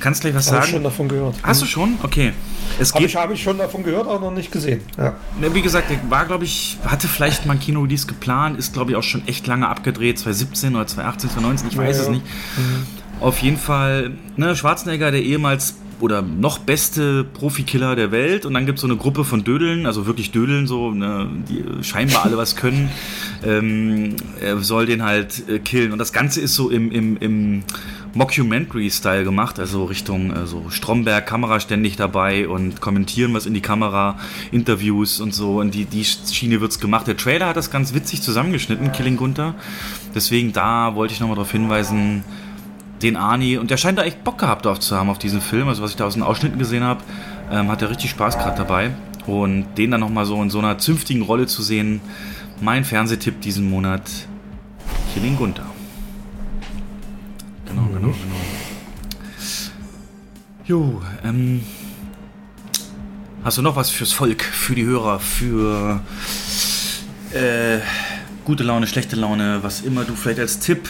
Kannst 0.00 0.20
gleich 0.20 0.34
was 0.34 0.46
Habe 0.52 0.58
ich 0.58 0.64
schon 0.66 0.72
sagen? 0.74 0.84
davon 0.84 1.08
gehört. 1.08 1.34
Hast 1.42 1.60
du 1.60 1.66
schon? 1.66 1.94
Okay. 2.04 2.32
Es 2.78 2.92
Habe 2.92 3.02
geht 3.02 3.10
ich, 3.10 3.16
hab 3.16 3.30
ich 3.30 3.42
schon 3.42 3.58
davon 3.58 3.82
gehört, 3.82 4.06
aber 4.08 4.20
noch 4.20 4.32
nicht 4.32 4.50
gesehen. 4.50 4.80
Ja. 4.98 5.14
Ne, 5.40 5.54
Wie 5.54 5.62
gesagt, 5.62 5.90
der 5.90 5.98
war, 6.10 6.24
glaube 6.24 6.44
ich, 6.44 6.78
hatte 6.84 7.06
vielleicht 7.08 7.46
mal 7.46 7.54
ein 7.54 7.60
Kino-Release 7.60 8.06
geplant, 8.06 8.58
ist, 8.58 8.72
glaube 8.72 8.90
ich, 8.90 8.96
auch 8.96 9.02
schon 9.02 9.26
echt 9.26 9.46
lange 9.46 9.68
abgedreht, 9.68 10.18
2017 10.18 10.74
oder 10.74 10.86
2018, 10.86 11.30
2019, 11.30 11.68
ich 11.70 11.76
weiß 11.76 11.96
Ja, 11.96 12.02
es 12.02 12.08
ja. 12.08 12.12
nicht. 12.14 12.24
Auf 13.20 13.38
jeden 13.38 13.58
Fall, 13.58 14.12
ne, 14.36 14.56
Schwarzenegger, 14.56 15.10
der 15.10 15.22
ehemals 15.22 15.76
oder 16.00 16.22
noch 16.22 16.58
beste 16.58 17.22
Profikiller 17.24 17.94
der 17.94 18.10
Welt 18.10 18.44
und 18.44 18.54
dann 18.54 18.66
gibt 18.66 18.78
es 18.78 18.82
so 18.82 18.88
eine 18.88 18.96
Gruppe 18.96 19.24
von 19.24 19.44
Dödeln, 19.44 19.86
also 19.86 20.06
wirklich 20.06 20.32
Dödeln, 20.32 20.66
so, 20.66 20.90
ne, 20.90 21.28
die 21.48 21.64
scheinbar 21.84 22.24
alle 22.24 22.36
was 22.36 22.56
können, 22.56 22.90
ähm, 23.44 24.16
er 24.40 24.58
soll 24.58 24.86
den 24.86 25.04
halt 25.04 25.48
äh, 25.48 25.60
killen 25.60 25.92
und 25.92 25.98
das 25.98 26.12
Ganze 26.12 26.40
ist 26.40 26.56
so 26.56 26.70
im, 26.70 26.90
im, 26.90 27.16
im 27.18 27.62
Mockumentary-Style 28.14 29.24
gemacht, 29.24 29.58
also 29.58 29.84
Richtung 29.84 30.32
äh, 30.32 30.46
so 30.46 30.70
Stromberg, 30.70 31.26
Kamera 31.26 31.60
ständig 31.60 31.96
dabei 31.96 32.48
und 32.48 32.80
kommentieren 32.80 33.34
was 33.34 33.46
in 33.46 33.54
die 33.54 33.60
Kamera, 33.60 34.16
Interviews 34.52 35.20
und 35.20 35.34
so. 35.34 35.60
Und 35.60 35.74
die, 35.74 35.84
die 35.84 36.04
Schiene 36.04 36.60
wird's 36.60 36.78
gemacht. 36.78 37.06
Der 37.06 37.16
Trailer 37.16 37.48
hat 37.48 37.56
das 37.56 37.70
ganz 37.70 37.94
witzig 37.94 38.22
zusammengeschnitten, 38.22 38.92
Killing 38.92 39.16
Gunther. 39.16 39.54
Deswegen 40.14 40.52
da 40.52 40.94
wollte 40.94 41.14
ich 41.14 41.20
nochmal 41.20 41.36
darauf 41.36 41.52
hinweisen, 41.52 42.24
den 43.02 43.16
Arnie, 43.16 43.58
und 43.58 43.70
der 43.70 43.76
scheint 43.76 43.98
da 43.98 44.04
echt 44.04 44.24
Bock 44.24 44.38
gehabt 44.38 44.64
drauf 44.64 44.80
zu 44.80 44.96
haben 44.96 45.10
auf 45.10 45.18
diesen 45.18 45.40
Film. 45.40 45.68
Also 45.68 45.82
was 45.82 45.90
ich 45.90 45.96
da 45.96 46.06
aus 46.06 46.14
den 46.14 46.22
Ausschnitten 46.22 46.58
gesehen 46.58 46.84
habe, 46.84 47.02
ähm, 47.50 47.70
hat 47.70 47.82
er 47.82 47.90
richtig 47.90 48.10
Spaß 48.10 48.38
gerade 48.38 48.56
dabei. 48.56 48.90
Und 49.26 49.66
den 49.76 49.90
dann 49.90 50.00
nochmal 50.00 50.26
so 50.26 50.40
in 50.42 50.50
so 50.50 50.58
einer 50.58 50.78
zünftigen 50.78 51.22
Rolle 51.22 51.46
zu 51.46 51.62
sehen, 51.62 52.00
mein 52.60 52.84
Fernsehtipp 52.84 53.40
diesen 53.40 53.68
Monat, 53.68 54.02
Killing 55.14 55.36
Gunther. 55.36 55.73
Genau, 57.74 57.88
genau, 57.88 58.08
genau. 58.08 58.14
Jo, 60.66 61.02
ähm. 61.24 61.62
Hast 63.42 63.58
du 63.58 63.62
noch 63.62 63.76
was 63.76 63.90
fürs 63.90 64.12
Volk, 64.12 64.42
für 64.42 64.74
die 64.74 64.84
Hörer, 64.84 65.20
für 65.20 66.00
äh, 67.32 67.80
gute 68.44 68.62
Laune, 68.62 68.86
schlechte 68.86 69.16
Laune, 69.16 69.58
was 69.62 69.82
immer 69.82 70.04
du 70.04 70.14
vielleicht 70.14 70.38
als 70.38 70.60
Tipp, 70.60 70.88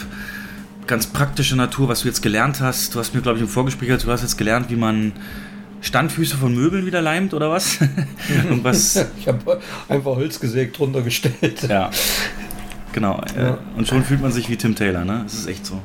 ganz 0.87 1.07
praktische 1.07 1.57
Natur, 1.57 1.89
was 1.89 2.01
du 2.01 2.07
jetzt 2.07 2.21
gelernt 2.21 2.61
hast? 2.61 2.95
Du 2.95 2.99
hast 2.99 3.13
mir, 3.13 3.21
glaube 3.21 3.39
ich, 3.39 3.41
im 3.41 3.49
Vorgespräch, 3.49 3.89
gesagt, 3.89 4.05
du 4.05 4.11
hast 4.11 4.21
jetzt 4.21 4.37
gelernt, 4.37 4.69
wie 4.69 4.77
man 4.77 5.11
Standfüße 5.81 6.37
von 6.37 6.55
Möbeln 6.55 6.85
wieder 6.85 7.01
leimt 7.01 7.33
oder 7.33 7.49
was? 7.49 7.79
Und 8.49 8.63
was? 8.63 9.05
Ich 9.19 9.27
habe 9.27 9.59
einfach 9.89 10.15
Holz 10.15 10.39
gesägt, 10.39 10.79
drunter 10.79 11.01
gestellt. 11.01 11.63
Ja. 11.67 11.89
Genau. 12.95 13.19
Äh, 13.37 13.43
Ja. 13.43 13.57
Und 13.75 13.89
schon 13.89 14.05
fühlt 14.05 14.21
man 14.21 14.31
sich 14.31 14.49
wie 14.49 14.55
Tim 14.55 14.73
Taylor, 14.73 15.03
ne? 15.03 15.19
Das 15.23 15.33
ist 15.33 15.47
echt 15.47 15.65
so. 15.65 15.81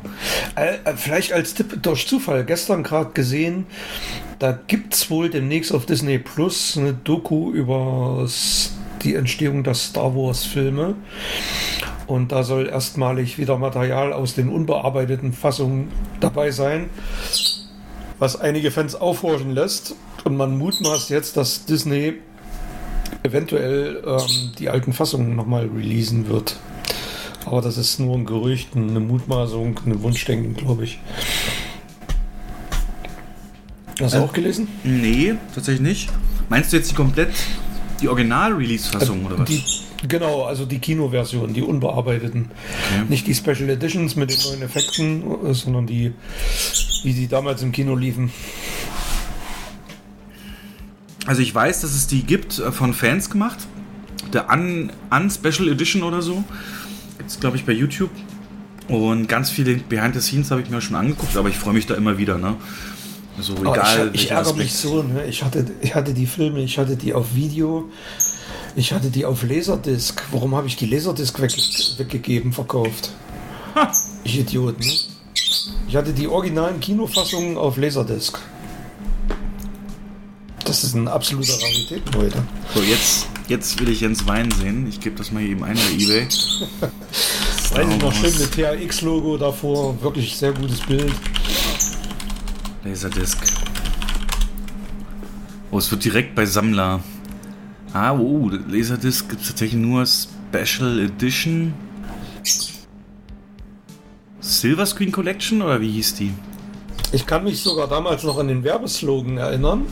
Äh, 0.55 0.77
äh, 0.85 0.95
vielleicht 0.97 1.33
als 1.33 1.55
Tipp 1.55 1.83
durch 1.83 2.07
Zufall, 2.07 2.45
gestern 2.45 2.85
gerade 2.85 3.11
gesehen, 3.11 3.67
da 4.39 4.57
gibt 4.69 4.95
es 4.95 5.11
wohl 5.11 5.29
demnächst 5.29 5.75
auf 5.75 5.87
Disney 5.87 6.21
Plus 6.21 6.79
eine 6.79 6.93
Doku 6.95 7.51
über 7.51 8.29
die 9.03 9.17
Entstehung 9.17 9.65
der 9.65 9.75
Star 9.75 10.15
Wars 10.15 10.45
Filme. 10.45 10.95
Und 12.07 12.31
da 12.31 12.45
soll 12.45 12.69
erstmalig 12.69 13.39
wieder 13.39 13.59
Material 13.59 14.13
aus 14.13 14.37
den 14.37 14.49
unbearbeiteten 14.49 15.33
Fassungen 15.33 15.89
dabei 16.21 16.53
sein, 16.53 16.91
was 18.21 18.41
einige 18.41 18.71
Fans 18.71 18.95
aufhorchen 18.95 19.51
lässt. 19.51 19.97
Und 20.23 20.37
man 20.37 20.57
mutmaßt 20.57 21.11
jetzt, 21.11 21.37
dass 21.37 21.65
Disney 21.65 22.21
eventuell 23.25 24.01
ähm, 24.07 24.53
die 24.61 24.69
alten 24.69 24.93
Fassungen 24.93 25.35
nochmal 25.35 25.69
releasen 25.75 26.29
wird. 26.29 26.57
Aber 27.51 27.63
das 27.63 27.77
ist 27.79 27.99
nur 27.99 28.15
ein 28.17 28.27
Gerücht, 28.27 28.77
eine 28.77 29.01
Mutmaßung, 29.01 29.81
ein 29.85 30.03
Wunschdenken, 30.03 30.55
glaube 30.55 30.85
ich. 30.85 31.01
Hast 34.01 34.15
du 34.15 34.19
Äh, 34.19 34.21
auch 34.21 34.33
gelesen? 34.33 34.69
Nee, 34.85 35.35
tatsächlich 35.53 35.81
nicht. 35.81 36.11
Meinst 36.49 36.73
du 36.73 36.77
jetzt 36.77 36.93
die 36.93 36.95
komplett 36.95 37.33
die 38.01 38.09
Original-Release-Fassung 38.09 39.27
oder 39.27 39.37
was? 39.41 39.49
Die, 39.49 39.65
genau, 40.07 40.45
also 40.45 40.65
die 40.65 40.79
Kinoversion, 40.79 41.53
die 41.53 41.63
unbearbeiteten. 41.63 42.53
Okay. 42.53 43.05
Nicht 43.09 43.27
die 43.27 43.35
Special 43.35 43.69
Editions 43.69 44.15
mit 44.15 44.31
den 44.31 44.39
neuen 44.49 44.63
Effekten, 44.63 45.25
äh, 45.45 45.53
sondern 45.53 45.89
die, 45.89 46.13
wie 47.03 47.13
die 47.15 47.27
damals 47.27 47.63
im 47.63 47.73
Kino 47.73 47.97
liefen. 47.97 48.31
Also 51.27 51.43
ich 51.43 51.53
weiß, 51.53 51.81
dass 51.81 51.95
es 51.95 52.07
die 52.07 52.23
gibt, 52.23 52.61
äh, 52.61 52.71
von 52.71 52.95
Fans 52.95 53.29
gemacht. 53.29 53.59
Der 54.33 54.49
Un, 54.53 54.93
Un 55.13 55.29
Special 55.31 55.69
Edition 55.69 56.05
oder 56.05 56.23
so. 56.23 56.45
Gibt 57.21 57.33
es, 57.33 57.39
glaube 57.39 57.59
ich, 57.59 57.67
bei 57.67 57.73
YouTube. 57.73 58.09
Und 58.89 59.29
ganz 59.29 59.51
viele 59.51 59.75
Behind 59.75 60.15
the 60.15 60.23
Scenes 60.23 60.51
habe 60.51 60.63
ich 60.63 60.71
mir 60.71 60.81
schon 60.81 60.97
angeguckt, 60.97 61.37
aber 61.37 61.51
ich 61.51 61.57
freue 61.59 61.75
mich 61.75 61.85
da 61.85 61.95
immer 61.95 62.17
wieder, 62.17 62.39
ne? 62.39 62.57
Also 63.37 63.57
Aber 63.57 63.75
egal. 63.75 64.11
ich, 64.15 64.23
ich 64.23 64.31
ärgere 64.31 64.55
mich 64.55 64.73
so, 64.73 65.03
ne? 65.03 65.27
ich, 65.27 65.43
hatte, 65.43 65.67
ich 65.83 65.95
hatte 65.95 66.15
die 66.15 66.25
Filme, 66.25 66.63
ich 66.63 66.79
hatte 66.79 66.97
die 66.97 67.13
auf 67.13 67.35
Video. 67.35 67.91
Ich 68.75 68.95
hatte 68.95 69.11
die 69.11 69.27
auf 69.27 69.43
Laserdisc. 69.43 70.23
Warum 70.33 70.55
habe 70.55 70.67
ich 70.67 70.77
die 70.77 70.87
Laserdisc 70.87 71.39
wegge 71.43 71.61
weggegeben, 71.99 72.55
verkauft? 72.55 73.11
Ich 74.25 74.39
Idiot, 74.39 74.81
ne? 74.81 74.93
Ich 75.89 75.95
hatte 75.95 76.15
die 76.15 76.27
originalen 76.27 76.81
Kinofassungen 76.81 77.59
auf 77.59 77.77
Laserdisc. 77.77 78.39
Das 80.65 80.85
ist 80.85 80.95
ein 80.95 81.07
absoluter 81.07 81.53
Rarität 81.53 82.03
heute. 82.17 82.43
So, 82.75 82.81
jetzt, 82.81 83.27
jetzt 83.51 83.81
will 83.81 83.89
ich 83.89 84.01
Jens 84.01 84.27
Wein 84.27 84.51
sehen. 84.53 84.87
Ich 84.89 85.01
gebe 85.01 85.17
das 85.17 85.33
mal 85.33 85.43
eben 85.43 85.65
ein 85.65 85.75
bei 85.75 86.03
Ebay. 86.03 86.27
Weiß 86.27 87.89
ich 87.89 88.01
noch 88.01 88.13
schön 88.13 88.39
mit 88.39 88.53
THX-Logo 88.53 89.37
davor. 89.37 90.01
Wirklich 90.03 90.37
sehr 90.37 90.53
gutes 90.53 90.81
Bild. 90.81 91.13
Laserdisc. 92.85 93.39
Oh, 95.71 95.79
es 95.79 95.91
wird 95.91 96.05
direkt 96.05 96.35
bei 96.35 96.47
Sammler. 96.47 97.01
Ah, 97.93 98.13
oh, 98.13 98.51
Laserdisc 98.69 99.29
gibt 99.29 99.43
es 99.43 99.49
tatsächlich 99.49 99.81
nur 99.81 100.07
Special 100.07 101.01
Edition. 101.01 101.75
Silver 104.41 104.87
Screen 104.87 105.13
Collection 105.13 105.61
oder 105.61 105.81
wie 105.81 105.91
hieß 105.91 106.15
die? 106.15 106.33
Ich 107.13 107.27
kann 107.27 107.45
mich 107.45 107.61
sogar 107.61 107.89
damals 107.89 108.23
noch 108.23 108.39
an 108.39 108.47
den 108.47 108.63
Werbeslogan 108.63 109.39
erinnern. 109.39 109.87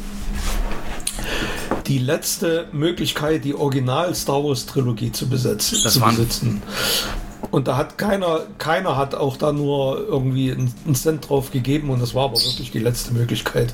Die 1.88 1.98
letzte 1.98 2.66
Möglichkeit, 2.72 3.44
die 3.44 3.54
Original 3.54 4.14
Star 4.14 4.44
Wars 4.44 4.66
Trilogie 4.66 5.10
zu, 5.10 5.28
besetzen, 5.28 5.78
Das 5.82 5.94
zu 5.94 6.00
besitzen. 6.00 6.62
Und 7.50 7.66
da 7.66 7.78
hat 7.78 7.96
keiner, 7.96 8.40
keiner 8.58 8.96
hat 8.96 9.14
auch 9.14 9.38
da 9.38 9.52
nur 9.52 10.06
irgendwie 10.06 10.52
einen 10.52 10.94
Cent 10.94 11.28
drauf 11.28 11.50
gegeben 11.50 11.88
und 11.88 12.00
das 12.00 12.14
war 12.14 12.26
aber 12.26 12.36
wirklich 12.36 12.70
die 12.70 12.78
letzte 12.78 13.14
Möglichkeit. 13.14 13.72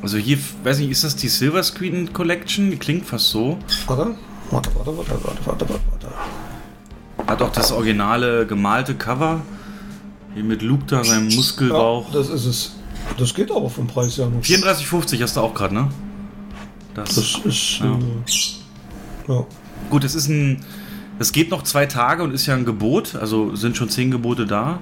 Also 0.00 0.16
hier, 0.16 0.38
weiß 0.62 0.78
nicht, 0.78 0.90
ist 0.90 1.02
das 1.02 1.16
die 1.16 1.28
Silver 1.28 1.62
Screen 1.62 2.12
Collection? 2.12 2.70
Die 2.70 2.76
klingt 2.76 3.06
fast 3.06 3.30
so. 3.30 3.58
Warte, 3.86 4.14
warte, 4.50 4.70
warte, 4.76 4.96
warte, 4.96 4.96
warte, 4.96 5.46
warte, 5.46 5.68
warte. 5.68 5.80
warte. 5.90 7.30
Hat 7.30 7.42
auch 7.42 7.52
das 7.52 7.72
originale 7.72 8.46
gemalte 8.46 8.94
Cover. 8.94 9.40
Hier 10.34 10.44
mit 10.44 10.62
Luke 10.62 10.84
da, 10.86 11.02
seinem 11.02 11.34
Muskelbauch. 11.34 12.12
Ja, 12.12 12.18
das 12.18 12.30
ist 12.30 12.46
es. 12.46 12.72
Das 13.18 13.34
geht 13.34 13.50
aber 13.50 13.68
vom 13.68 13.86
Preis 13.86 14.16
ja 14.16 14.26
noch. 14.26 14.40
34,50 14.42 15.22
hast 15.22 15.36
du 15.36 15.40
auch 15.40 15.54
gerade, 15.54 15.74
ne? 15.74 15.88
Das, 16.94 17.14
Das 17.14 17.40
ist. 17.44 17.78
Ja. 17.80 17.92
Äh, 17.94 19.32
ja. 19.32 19.46
Gut, 19.90 20.04
es 20.04 20.14
ist 20.14 20.28
ein. 20.28 20.64
Es 21.18 21.32
geht 21.32 21.50
noch 21.50 21.62
zwei 21.62 21.86
Tage 21.86 22.22
und 22.22 22.32
ist 22.32 22.46
ja 22.46 22.54
ein 22.54 22.64
Gebot. 22.64 23.14
Also 23.14 23.54
sind 23.54 23.76
schon 23.76 23.88
zehn 23.88 24.10
Gebote 24.10 24.46
da. 24.46 24.78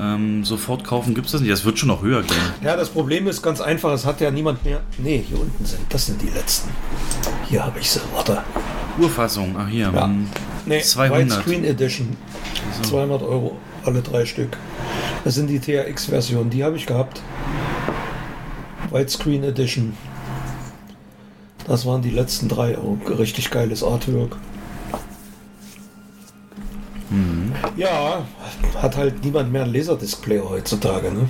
Ähm, 0.00 0.44
sofort 0.44 0.82
kaufen 0.82 1.14
gibt 1.14 1.26
es 1.26 1.32
das 1.32 1.40
nicht. 1.40 1.52
Das 1.52 1.64
wird 1.64 1.78
schon 1.78 1.88
noch 1.88 2.02
höher 2.02 2.22
gehen. 2.22 2.36
Ja, 2.62 2.76
das 2.76 2.88
Problem 2.88 3.28
ist 3.28 3.42
ganz 3.42 3.60
einfach, 3.60 3.92
es 3.92 4.04
hat 4.04 4.20
ja 4.20 4.30
niemand 4.32 4.64
mehr. 4.64 4.80
Nee, 4.98 5.22
hier 5.28 5.38
unten 5.40 5.64
sind, 5.64 5.80
das 5.88 6.06
sind 6.06 6.20
die 6.20 6.30
letzten. 6.30 6.70
Hier 7.48 7.64
habe 7.64 7.78
ich 7.78 7.88
sie, 7.90 8.00
warte. 8.12 8.42
Urfassung, 8.98 9.54
ach 9.56 9.68
hier. 9.68 9.92
Ja. 9.94 10.04
hm, 10.06 10.26
Nee, 10.66 10.80
200. 10.80 11.20
Widescreen 11.46 11.64
Edition. 11.64 12.16
200 12.82 13.22
Euro, 13.22 13.56
alle 13.84 14.02
drei 14.02 14.24
Stück. 14.26 14.56
Das 15.24 15.34
sind 15.34 15.48
die 15.48 15.58
THX-Versionen, 15.58 16.50
die 16.50 16.64
habe 16.64 16.76
ich 16.76 16.86
gehabt. 16.86 17.22
Widescreen 18.90 19.42
Edition. 19.44 19.96
Das 21.66 21.86
waren 21.86 22.02
die 22.02 22.10
letzten 22.10 22.48
drei. 22.48 22.76
Oh, 22.78 22.98
richtig 23.08 23.50
geiles 23.50 23.82
Artwork. 23.82 24.36
Ja, 27.76 28.24
hat 28.80 28.96
halt 28.96 29.24
niemand 29.24 29.52
mehr 29.52 29.64
einen 29.64 29.74
Laserdisc-Player 29.74 30.48
heutzutage, 30.48 31.10
ne? 31.12 31.28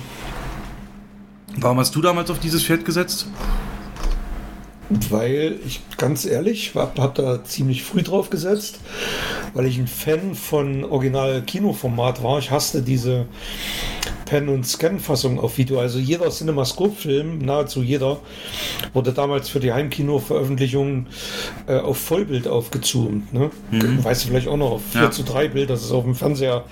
Warum 1.57 1.79
hast 1.79 1.95
du 1.95 2.01
damals 2.01 2.29
auf 2.29 2.39
dieses 2.39 2.63
Pferd 2.63 2.85
gesetzt? 2.85 3.27
Weil 5.09 5.59
ich 5.65 5.81
ganz 5.97 6.25
ehrlich 6.25 6.73
hab, 6.75 6.99
hab 6.99 7.15
da 7.15 7.43
ziemlich 7.43 7.83
früh 7.83 8.03
drauf 8.03 8.29
gesetzt, 8.29 8.79
weil 9.53 9.65
ich 9.65 9.77
ein 9.77 9.87
Fan 9.87 10.35
von 10.35 10.83
Original-Kinoformat 10.83 12.21
war. 12.23 12.39
Ich 12.39 12.51
hasste 12.51 12.81
diese 12.81 13.25
Pen- 14.25 14.49
und 14.49 14.65
Scan-Fassung 14.65 15.39
auf 15.39 15.57
Video. 15.57 15.79
Also 15.79 15.99
jeder 15.99 16.29
Cinemascope-Film, 16.29 17.39
nahezu 17.39 17.81
jeder, 17.83 18.17
wurde 18.93 19.13
damals 19.13 19.49
für 19.49 19.59
die 19.59 19.71
Heimkino-Veröffentlichung 19.71 21.07
äh, 21.67 21.77
auf 21.77 21.97
Vollbild 21.97 22.47
aufgezoomt. 22.47 23.33
Ne? 23.33 23.51
Weißt 24.03 24.23
du 24.23 24.27
vielleicht 24.29 24.47
auch 24.47 24.57
noch, 24.57 24.71
auf 24.71 24.81
4 24.91 25.01
Ja. 25.01 25.11
zu 25.11 25.23
3 25.23 25.47
Bild, 25.49 25.69
dass 25.69 25.83
es 25.83 25.91
auf 25.91 26.03
dem 26.03 26.15
Fernseher, 26.15 26.63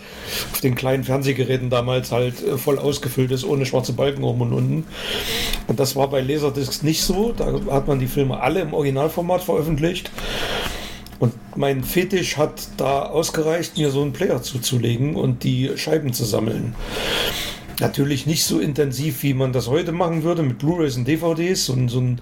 auf 0.52 0.62
den 0.62 0.76
kleinen 0.76 1.04
Fernsehgeräten 1.04 1.70
damals 1.70 2.12
halt 2.12 2.44
äh, 2.46 2.58
voll 2.58 2.80
ausgefüllt 2.80 3.32
ist, 3.32 3.44
ohne 3.46 3.66
schwarze 3.66 3.94
Balken 3.94 4.24
oben 4.24 4.42
und 4.42 4.54
unten. 4.54 4.86
Und 5.68 5.80
das 5.80 5.96
war 5.96 6.10
bei 6.10 6.22
Laserdiscs 6.22 6.84
nicht 6.84 7.02
so. 7.04 7.34
Da 7.36 7.54
hat 7.72 7.88
man 7.88 8.00
die 8.00 8.08
Filme 8.08 8.39
alle 8.39 8.62
im 8.62 8.74
Originalformat 8.74 9.44
veröffentlicht. 9.44 10.12
Und 11.19 11.34
mein 11.56 11.84
Fetisch 11.84 12.38
hat 12.38 12.67
da 12.78 13.04
ausgereicht, 13.04 13.78
mir 13.78 13.91
so 13.91 14.02
einen 14.02 14.13
Player 14.13 14.41
zuzulegen 14.41 15.15
und 15.15 15.43
die 15.43 15.71
Scheiben 15.76 16.12
zu 16.13 16.26
sammeln. 16.26 16.76
Natürlich 17.80 18.28
nicht 18.28 18.43
so 18.45 18.60
intensiv, 18.60 19.23
wie 19.23 19.34
man 19.34 19.52
das 19.52 19.67
heute 19.67 19.91
machen 19.91 20.23
würde 20.23 20.43
mit 20.43 20.60
Blu-rays 20.60 20.95
und 20.95 21.08
DVDs. 21.08 21.69
Und 21.69 21.89
so, 21.89 21.99
ein, 21.99 22.19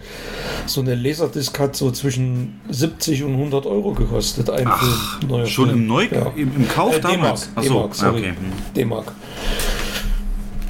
so 0.66 0.82
eine 0.82 0.96
Laserdisc 0.96 1.60
hat 1.60 1.76
so 1.76 1.92
zwischen 1.92 2.62
70 2.70 3.24
und 3.24 3.34
100 3.34 3.66
Euro 3.66 3.94
gekostet. 3.94 4.50
Ein 4.50 4.68
Ach, 4.68 5.18
Film, 5.20 5.30
neuer 5.30 5.46
schon 5.46 5.66
Film. 5.70 5.80
im 5.82 5.88
Neu 5.88 6.08
Ja. 6.10 6.32
im, 6.36 6.56
im 6.56 6.68
Kauf 6.70 6.96
Äh, 6.98 7.02
damals? 7.02 7.50
D-Mark, 7.50 7.52
Ach 7.56 7.64
so, 7.64 7.70
D-Mark, 7.74 7.96
sorry. 7.96 8.20
okay. 8.20 8.34
D-Mark. 8.76 9.12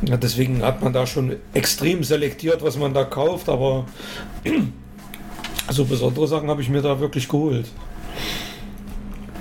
Ja, 0.07 0.17
deswegen 0.17 0.63
hat 0.63 0.81
man 0.83 0.93
da 0.93 1.05
schon 1.05 1.35
extrem 1.53 2.03
selektiert, 2.03 2.63
was 2.63 2.75
man 2.75 2.91
da 2.93 3.03
kauft, 3.03 3.49
aber 3.49 3.85
so 5.69 5.85
besondere 5.85 6.27
Sachen 6.27 6.49
habe 6.49 6.61
ich 6.63 6.69
mir 6.69 6.81
da 6.81 6.99
wirklich 6.99 7.27
geholt. 7.27 7.67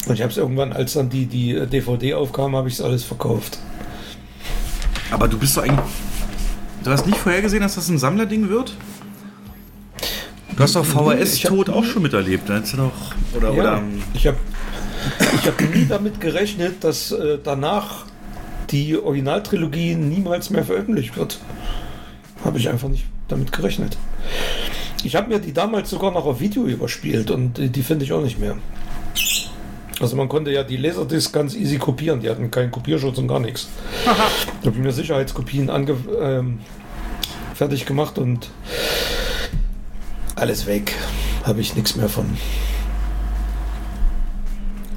Und 0.06 0.14
ich 0.14 0.22
habe 0.22 0.30
es 0.30 0.38
irgendwann, 0.38 0.72
als 0.72 0.94
dann 0.94 1.10
die, 1.10 1.26
die 1.26 1.54
DVD 1.66 2.14
aufkam, 2.14 2.56
habe 2.56 2.68
ich 2.68 2.74
es 2.74 2.80
alles 2.80 3.04
verkauft. 3.04 3.58
Aber 5.10 5.28
du 5.28 5.38
bist 5.38 5.56
doch 5.56 5.62
eigentlich. 5.62 5.80
Du 6.82 6.90
hast 6.90 7.06
nicht 7.06 7.18
vorhergesehen, 7.18 7.62
dass 7.62 7.74
das 7.74 7.88
ein 7.88 7.98
Sammlerding 7.98 8.48
wird? 8.48 8.74
Du 10.56 10.62
hast 10.62 10.76
doch 10.76 10.84
VHS-Tod 10.84 11.70
auch 11.70 11.84
schon 11.84 12.02
miterlebt. 12.02 12.48
Du 12.48 12.76
doch. 12.76 12.92
Oder, 13.36 13.52
Ja, 13.54 13.60
oder. 13.60 13.82
ich 14.14 14.26
habe 14.26 14.36
ich 15.40 15.46
hab 15.46 15.60
nie 15.74 15.86
damit 15.86 16.20
gerechnet, 16.20 16.84
dass 16.84 17.12
äh, 17.12 17.38
danach 17.42 18.04
die 18.70 18.96
Originaltrilogie 18.96 19.94
niemals 19.94 20.50
mehr 20.50 20.64
veröffentlicht 20.64 21.16
wird. 21.16 21.38
Habe 22.44 22.58
ich 22.58 22.68
einfach 22.68 22.88
nicht 22.88 23.04
damit 23.28 23.52
gerechnet. 23.52 23.96
Ich 25.04 25.16
habe 25.16 25.28
mir 25.28 25.38
die 25.38 25.52
damals 25.52 25.90
sogar 25.90 26.10
noch 26.10 26.26
auf 26.26 26.40
Video 26.40 26.64
überspielt 26.66 27.30
und 27.30 27.56
die, 27.58 27.68
die 27.68 27.82
finde 27.82 28.04
ich 28.04 28.12
auch 28.12 28.22
nicht 28.22 28.38
mehr. 28.38 28.56
Also 30.00 30.16
man 30.16 30.28
konnte 30.28 30.50
ja 30.50 30.62
die 30.62 30.76
Laserdisc 30.76 31.32
ganz 31.32 31.54
easy 31.54 31.76
kopieren, 31.78 32.20
die 32.20 32.30
hatten 32.30 32.50
keinen 32.50 32.70
Kopierschutz 32.70 33.18
und 33.18 33.28
gar 33.28 33.40
nichts. 33.40 33.68
Da 34.04 34.12
habe 34.66 34.76
ich 34.76 34.82
mir 34.82 34.92
Sicherheitskopien 34.92 35.68
ange 35.68 35.96
ähm, 36.20 36.58
fertig 37.54 37.84
gemacht 37.84 38.18
und 38.18 38.50
alles 40.36 40.66
weg. 40.66 40.94
Habe 41.44 41.60
ich 41.60 41.74
nichts 41.76 41.96
mehr 41.96 42.08
von. 42.08 42.26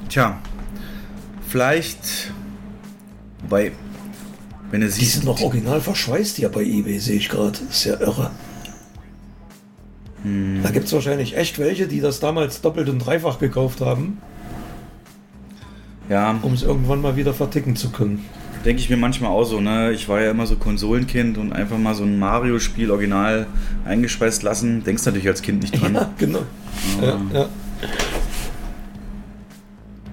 Tja. 0.08 0.38
Vielleicht. 1.48 2.32
Wobei. 3.42 3.72
Wenn 4.70 4.80
du 4.80 4.86
Die 4.86 4.92
siehst. 4.92 5.12
sind 5.14 5.24
noch 5.26 5.40
original 5.40 5.80
verschweißt 5.80 6.36
hier 6.36 6.48
bei 6.48 6.62
eBay, 6.62 6.98
sehe 6.98 7.16
ich 7.16 7.28
gerade. 7.28 7.58
Ist 7.70 7.84
ja 7.84 8.00
irre. 8.00 8.30
Da 10.62 10.70
gibt 10.70 10.86
es 10.86 10.92
wahrscheinlich 10.94 11.36
echt 11.36 11.58
welche, 11.58 11.86
die 11.86 12.00
das 12.00 12.18
damals 12.18 12.62
doppelt 12.62 12.88
und 12.88 12.98
dreifach 13.00 13.38
gekauft 13.38 13.82
haben, 13.82 14.18
Ja, 16.08 16.38
um 16.42 16.54
es 16.54 16.62
irgendwann 16.62 17.02
mal 17.02 17.16
wieder 17.16 17.34
verticken 17.34 17.76
zu 17.76 17.90
können. 17.90 18.24
denke 18.64 18.80
ich 18.80 18.88
mir 18.88 18.96
manchmal 18.96 19.30
auch 19.30 19.44
so, 19.44 19.60
ne? 19.60 19.92
Ich 19.92 20.08
war 20.08 20.22
ja 20.22 20.30
immer 20.30 20.46
so 20.46 20.56
Konsolenkind 20.56 21.36
und 21.36 21.52
einfach 21.52 21.76
mal 21.76 21.94
so 21.94 22.04
ein 22.04 22.18
Mario-Spiel 22.18 22.90
original 22.90 23.46
eingespeist 23.84 24.42
lassen. 24.42 24.82
Denkst 24.82 25.04
natürlich 25.04 25.28
als 25.28 25.42
Kind 25.42 25.60
nicht 25.62 25.78
dran. 25.80 25.94
Ja, 25.94 26.10
genau. 26.16 26.42
Ja, 27.02 27.20
ja. 27.32 27.48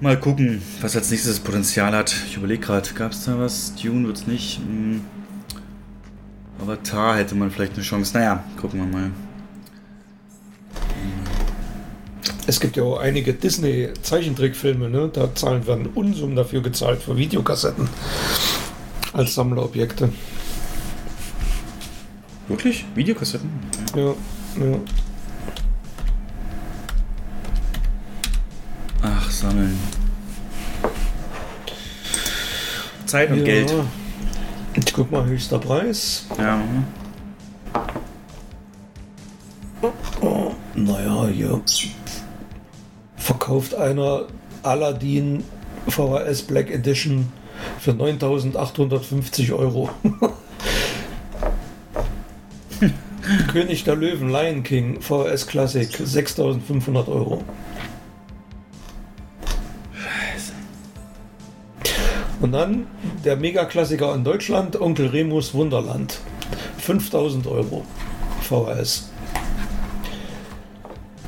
Mal 0.01 0.19
gucken, 0.19 0.61
was 0.81 0.95
als 0.95 1.11
nächstes 1.11 1.39
Potenzial 1.39 1.95
hat. 1.95 2.13
Ich 2.27 2.35
überlege 2.35 2.59
gerade, 2.59 2.89
gab 2.95 3.11
es 3.11 3.23
da 3.25 3.37
was? 3.37 3.75
Dune 3.75 4.07
wird 4.07 4.17
es 4.17 4.27
nicht. 4.27 4.57
Hm. 4.59 5.01
Avatar 6.61 7.17
hätte 7.17 7.35
man 7.35 7.49
vielleicht 7.51 7.75
eine 7.75 7.83
Chance. 7.83 8.17
Naja, 8.17 8.43
gucken 8.59 8.79
wir 8.79 8.87
mal. 8.87 9.11
Es 12.47 12.59
gibt 12.59 12.75
ja 12.75 12.83
auch 12.83 12.99
einige 12.99 13.33
Disney-Zeichentrickfilme, 13.33 14.89
ne? 14.89 15.09
Da 15.11 15.33
zahlen 15.33 15.65
werden 15.67 15.87
Unsummen 15.87 16.35
dafür 16.35 16.61
gezahlt 16.61 17.01
für 17.01 17.15
Videokassetten 17.17 17.89
als 19.13 19.35
Sammlerobjekte. 19.35 20.09
Wirklich? 22.47 22.85
Videokassetten? 22.95 23.49
Ja, 23.95 24.01
ja. 24.03 24.77
Ach, 29.03 29.31
sammeln. 29.31 29.79
Zeit 33.05 33.31
und 33.31 33.39
ja. 33.39 33.43
Geld. 33.43 33.73
Ich 34.75 34.93
guck 34.93 35.11
mal, 35.11 35.25
höchster 35.25 35.59
Preis. 35.59 36.25
Ja. 36.37 36.61
Naja, 40.75 41.27
hier 41.27 41.61
verkauft 43.15 43.75
einer 43.75 44.27
Aladdin 44.63 45.43
VHS 45.87 46.43
Black 46.43 46.69
Edition 46.71 47.31
für 47.79 47.93
9850 47.93 49.53
Euro. 49.53 49.89
König 53.51 53.83
der 53.83 53.95
Löwen, 53.95 54.29
Lion 54.29 54.63
King, 54.63 55.01
VHS 55.01 55.47
Classic, 55.47 55.89
6500 55.91 57.07
Euro. 57.07 57.43
Und 62.39 62.53
dann 62.53 62.87
der 63.23 63.35
Megaklassiker 63.35 64.15
in 64.15 64.23
Deutschland, 64.23 64.79
Onkel 64.81 65.07
Remus 65.07 65.53
Wunderland. 65.53 66.19
5000 66.79 67.45
Euro 67.45 67.85
VHS. 68.41 69.10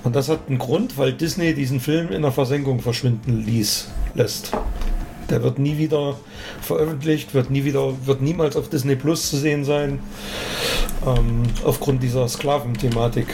Und 0.03 0.15
das 0.15 0.29
hat 0.29 0.49
einen 0.49 0.57
Grund, 0.57 0.97
weil 0.97 1.13
Disney 1.13 1.53
diesen 1.53 1.79
Film 1.79 2.11
in 2.11 2.21
der 2.21 2.31
Versenkung 2.31 2.81
verschwinden 2.81 3.45
ließ, 3.45 3.87
lässt. 4.15 4.51
Der 5.29 5.41
wird 5.41 5.59
nie 5.59 5.77
wieder 5.77 6.17
veröffentlicht, 6.61 7.33
wird 7.33 7.49
nie 7.49 7.63
wieder, 7.63 7.93
wird 8.05 8.21
niemals 8.21 8.57
auf 8.57 8.69
Disney 8.69 8.95
Plus 8.95 9.29
zu 9.29 9.37
sehen 9.37 9.63
sein. 9.63 9.99
Ähm, 11.05 11.43
aufgrund 11.63 12.03
dieser 12.03 12.27
Sklaventhematik. 12.27 13.27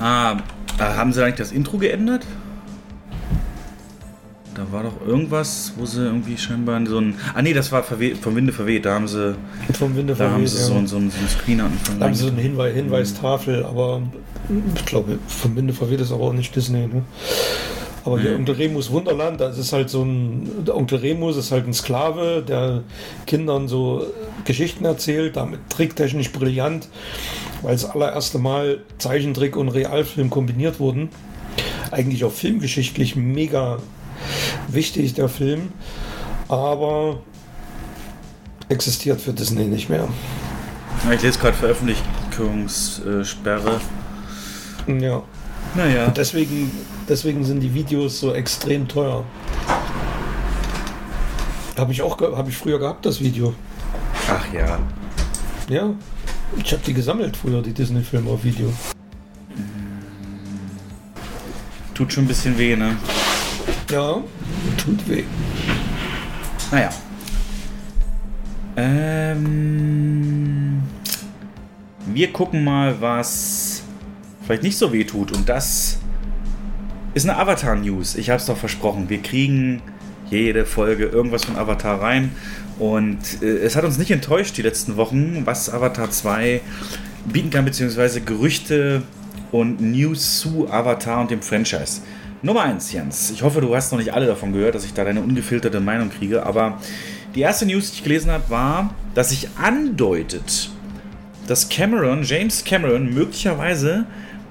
Ah, 0.00 0.38
haben 0.78 1.12
sie 1.12 1.22
eigentlich 1.22 1.36
das 1.36 1.52
Intro 1.52 1.78
geändert? 1.78 2.26
Da 4.54 4.66
war 4.70 4.82
doch 4.82 5.06
irgendwas, 5.06 5.72
wo 5.78 5.86
sie 5.86 6.04
irgendwie 6.04 6.36
scheinbar 6.36 6.84
so 6.86 6.98
ein. 6.98 7.14
Ah 7.34 7.40
nee, 7.42 7.54
das 7.54 7.72
war 7.72 7.82
vom 7.82 8.36
Winde 8.36 8.52
verweht. 8.52 8.84
Da 8.84 8.94
haben 8.94 9.08
sie, 9.08 9.34
Vom 9.78 9.96
Winde 9.96 10.14
da 10.14 10.24
haben 10.24 10.32
verweht, 10.32 10.48
sie 10.48 10.58
ja. 10.58 10.64
so, 10.64 10.74
ein- 10.74 10.86
so, 10.86 10.96
ein- 10.96 11.10
so 11.10 11.16
ein 11.18 11.28
Screen 11.28 11.60
am 11.60 11.66
Anfang. 11.68 11.98
Da 11.98 12.06
haben 12.06 12.14
sie 12.14 12.24
so 12.24 12.30
eine 12.30 12.40
Hinweis, 12.42 12.74
Hinweistafel, 12.74 13.64
aber 13.64 14.02
ich 14.74 14.84
glaube, 14.84 15.18
vom 15.26 15.56
Winde 15.56 15.72
verweht 15.72 16.00
ist 16.00 16.12
aber 16.12 16.24
auch 16.24 16.32
nicht 16.34 16.54
Disney. 16.54 16.86
Ne? 16.86 17.02
Aber 18.04 18.20
hier. 18.20 18.34
Onkel 18.34 18.56
Remus 18.56 18.90
Wunderland, 18.90 19.40
das 19.40 19.56
ist 19.58 19.72
halt 19.72 19.88
so 19.88 20.02
ein. 20.02 20.64
Der 20.66 20.76
Onkel 20.76 20.98
Remus 20.98 21.36
ist 21.36 21.50
halt 21.52 21.66
ein 21.66 21.72
Sklave, 21.72 22.42
der 22.46 22.82
Kindern 23.26 23.68
so 23.68 24.04
Geschichten 24.44 24.84
erzählt, 24.84 25.36
damit 25.36 25.60
tricktechnisch 25.70 26.30
brillant, 26.32 26.88
weil 27.62 27.72
das 27.72 27.84
allererste 27.84 28.38
Mal 28.38 28.80
Zeichentrick 28.98 29.56
und 29.56 29.68
Realfilm 29.68 30.30
kombiniert 30.30 30.78
wurden. 30.80 31.08
Eigentlich 31.92 32.24
auch 32.24 32.32
filmgeschichtlich 32.32 33.14
mega 33.16 33.78
wichtig, 34.68 35.14
der 35.14 35.28
Film. 35.28 35.72
Aber 36.48 37.20
existiert 38.68 39.20
für 39.20 39.32
Disney 39.32 39.64
nicht 39.64 39.88
mehr. 39.88 40.06
Ich 41.12 41.22
lese 41.22 41.38
gerade 41.38 41.56
Veröffentlichungssperre. 41.56 43.80
Ja. 44.86 45.22
Naja. 45.74 46.08
Deswegen, 46.08 46.70
deswegen 47.08 47.44
sind 47.44 47.60
die 47.60 47.72
Videos 47.72 48.20
so 48.20 48.34
extrem 48.34 48.86
teuer. 48.88 49.24
Habe 51.78 51.92
ich 51.92 52.02
auch 52.02 52.16
ge- 52.18 52.34
hab 52.36 52.48
ich 52.48 52.56
früher 52.56 52.78
gehabt, 52.78 53.06
das 53.06 53.20
Video. 53.20 53.54
Ach 54.28 54.44
ja. 54.52 54.78
Ja. 55.68 55.90
Ich 56.62 56.72
habe 56.72 56.82
die 56.86 56.92
gesammelt 56.92 57.36
früher, 57.36 57.62
die 57.62 57.72
Disney-Filme 57.72 58.30
auf 58.30 58.44
Video. 58.44 58.70
Tut 61.94 62.12
schon 62.12 62.24
ein 62.24 62.28
bisschen 62.28 62.58
weh, 62.58 62.76
ne? 62.76 62.96
Ja, 63.92 64.22
tut 64.78 65.06
weh. 65.06 65.24
Naja. 66.70 66.88
Ähm, 68.74 70.80
wir 72.06 72.32
gucken 72.32 72.64
mal, 72.64 72.98
was 73.02 73.82
vielleicht 74.46 74.62
nicht 74.62 74.78
so 74.78 74.94
weh 74.94 75.04
tut. 75.04 75.32
Und 75.32 75.46
das 75.46 75.98
ist 77.12 77.28
eine 77.28 77.38
Avatar-News. 77.38 78.14
Ich 78.14 78.30
habe 78.30 78.38
es 78.38 78.46
doch 78.46 78.56
versprochen. 78.56 79.10
Wir 79.10 79.20
kriegen 79.20 79.82
jede 80.30 80.64
Folge 80.64 81.04
irgendwas 81.04 81.44
von 81.44 81.56
Avatar 81.56 82.00
rein. 82.00 82.30
Und 82.78 83.42
äh, 83.42 83.58
es 83.58 83.76
hat 83.76 83.84
uns 83.84 83.98
nicht 83.98 84.10
enttäuscht 84.10 84.56
die 84.56 84.62
letzten 84.62 84.96
Wochen, 84.96 85.42
was 85.44 85.68
Avatar 85.68 86.10
2 86.10 86.62
bieten 87.30 87.50
kann, 87.50 87.66
beziehungsweise 87.66 88.22
Gerüchte 88.22 89.02
und 89.50 89.82
News 89.82 90.40
zu 90.40 90.70
Avatar 90.70 91.20
und 91.20 91.30
dem 91.30 91.42
Franchise. 91.42 92.00
Nummer 92.44 92.62
1, 92.62 92.92
Jens. 92.92 93.30
Ich 93.30 93.44
hoffe, 93.44 93.60
du 93.60 93.72
hast 93.72 93.92
noch 93.92 94.00
nicht 94.00 94.12
alle 94.12 94.26
davon 94.26 94.52
gehört, 94.52 94.74
dass 94.74 94.84
ich 94.84 94.92
da 94.92 95.04
deine 95.04 95.20
ungefilterte 95.20 95.78
Meinung 95.78 96.10
kriege. 96.10 96.44
Aber 96.44 96.78
die 97.36 97.40
erste 97.40 97.66
News, 97.66 97.90
die 97.92 97.98
ich 97.98 98.02
gelesen 98.02 98.32
habe, 98.32 98.50
war, 98.50 98.94
dass 99.14 99.28
sich 99.28 99.48
andeutet, 99.62 100.70
dass 101.46 101.68
Cameron, 101.68 102.24
James 102.24 102.64
Cameron, 102.64 103.14
möglicherweise 103.14 104.06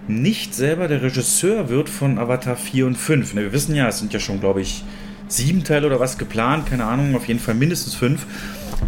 nicht 0.08 0.56
selber 0.56 0.88
der 0.88 1.02
Regisseur 1.02 1.68
wird 1.68 1.90
von 1.90 2.18
Avatar 2.18 2.56
4 2.56 2.88
und 2.88 2.96
5. 2.96 3.34
Ne, 3.34 3.42
Wir 3.42 3.52
wissen 3.52 3.76
ja, 3.76 3.90
es 3.90 4.00
sind 4.00 4.14
ja 4.14 4.22
schon, 4.22 4.40
glaube 4.40 4.62
ich, 4.62 4.86
sieben 5.28 5.66
Teile 5.66 5.88
oder 5.88 6.00
was 6.00 6.18
geplant, 6.18 6.68
keine 6.68 6.86
Ahnung, 6.86 7.14
auf 7.16 7.28
jeden 7.28 7.42
Fall 7.42 7.56
mindestens 7.56 7.96
fünf. 7.96 8.26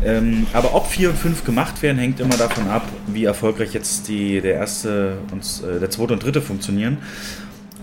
Ähm, 0.04 0.48
aber 0.54 0.74
ob 0.76 0.88
4 0.88 1.10
und 1.10 1.18
5 1.18 1.44
gemacht 1.44 1.82
werden, 1.82 1.98
hängt 1.98 2.22
immer 2.22 2.38
davon 2.38 2.70
ab, 2.70 2.88
wie 3.08 3.26
erfolgreich 3.26 3.74
jetzt 3.74 4.08
die, 4.08 4.40
der 4.40 4.56
erste 4.56 5.18
und 5.32 5.44
äh, 5.44 5.80
der 5.82 5.90
zweite 5.90 6.14
und 6.14 6.24
dritte 6.24 6.42
funktionieren. 6.42 7.00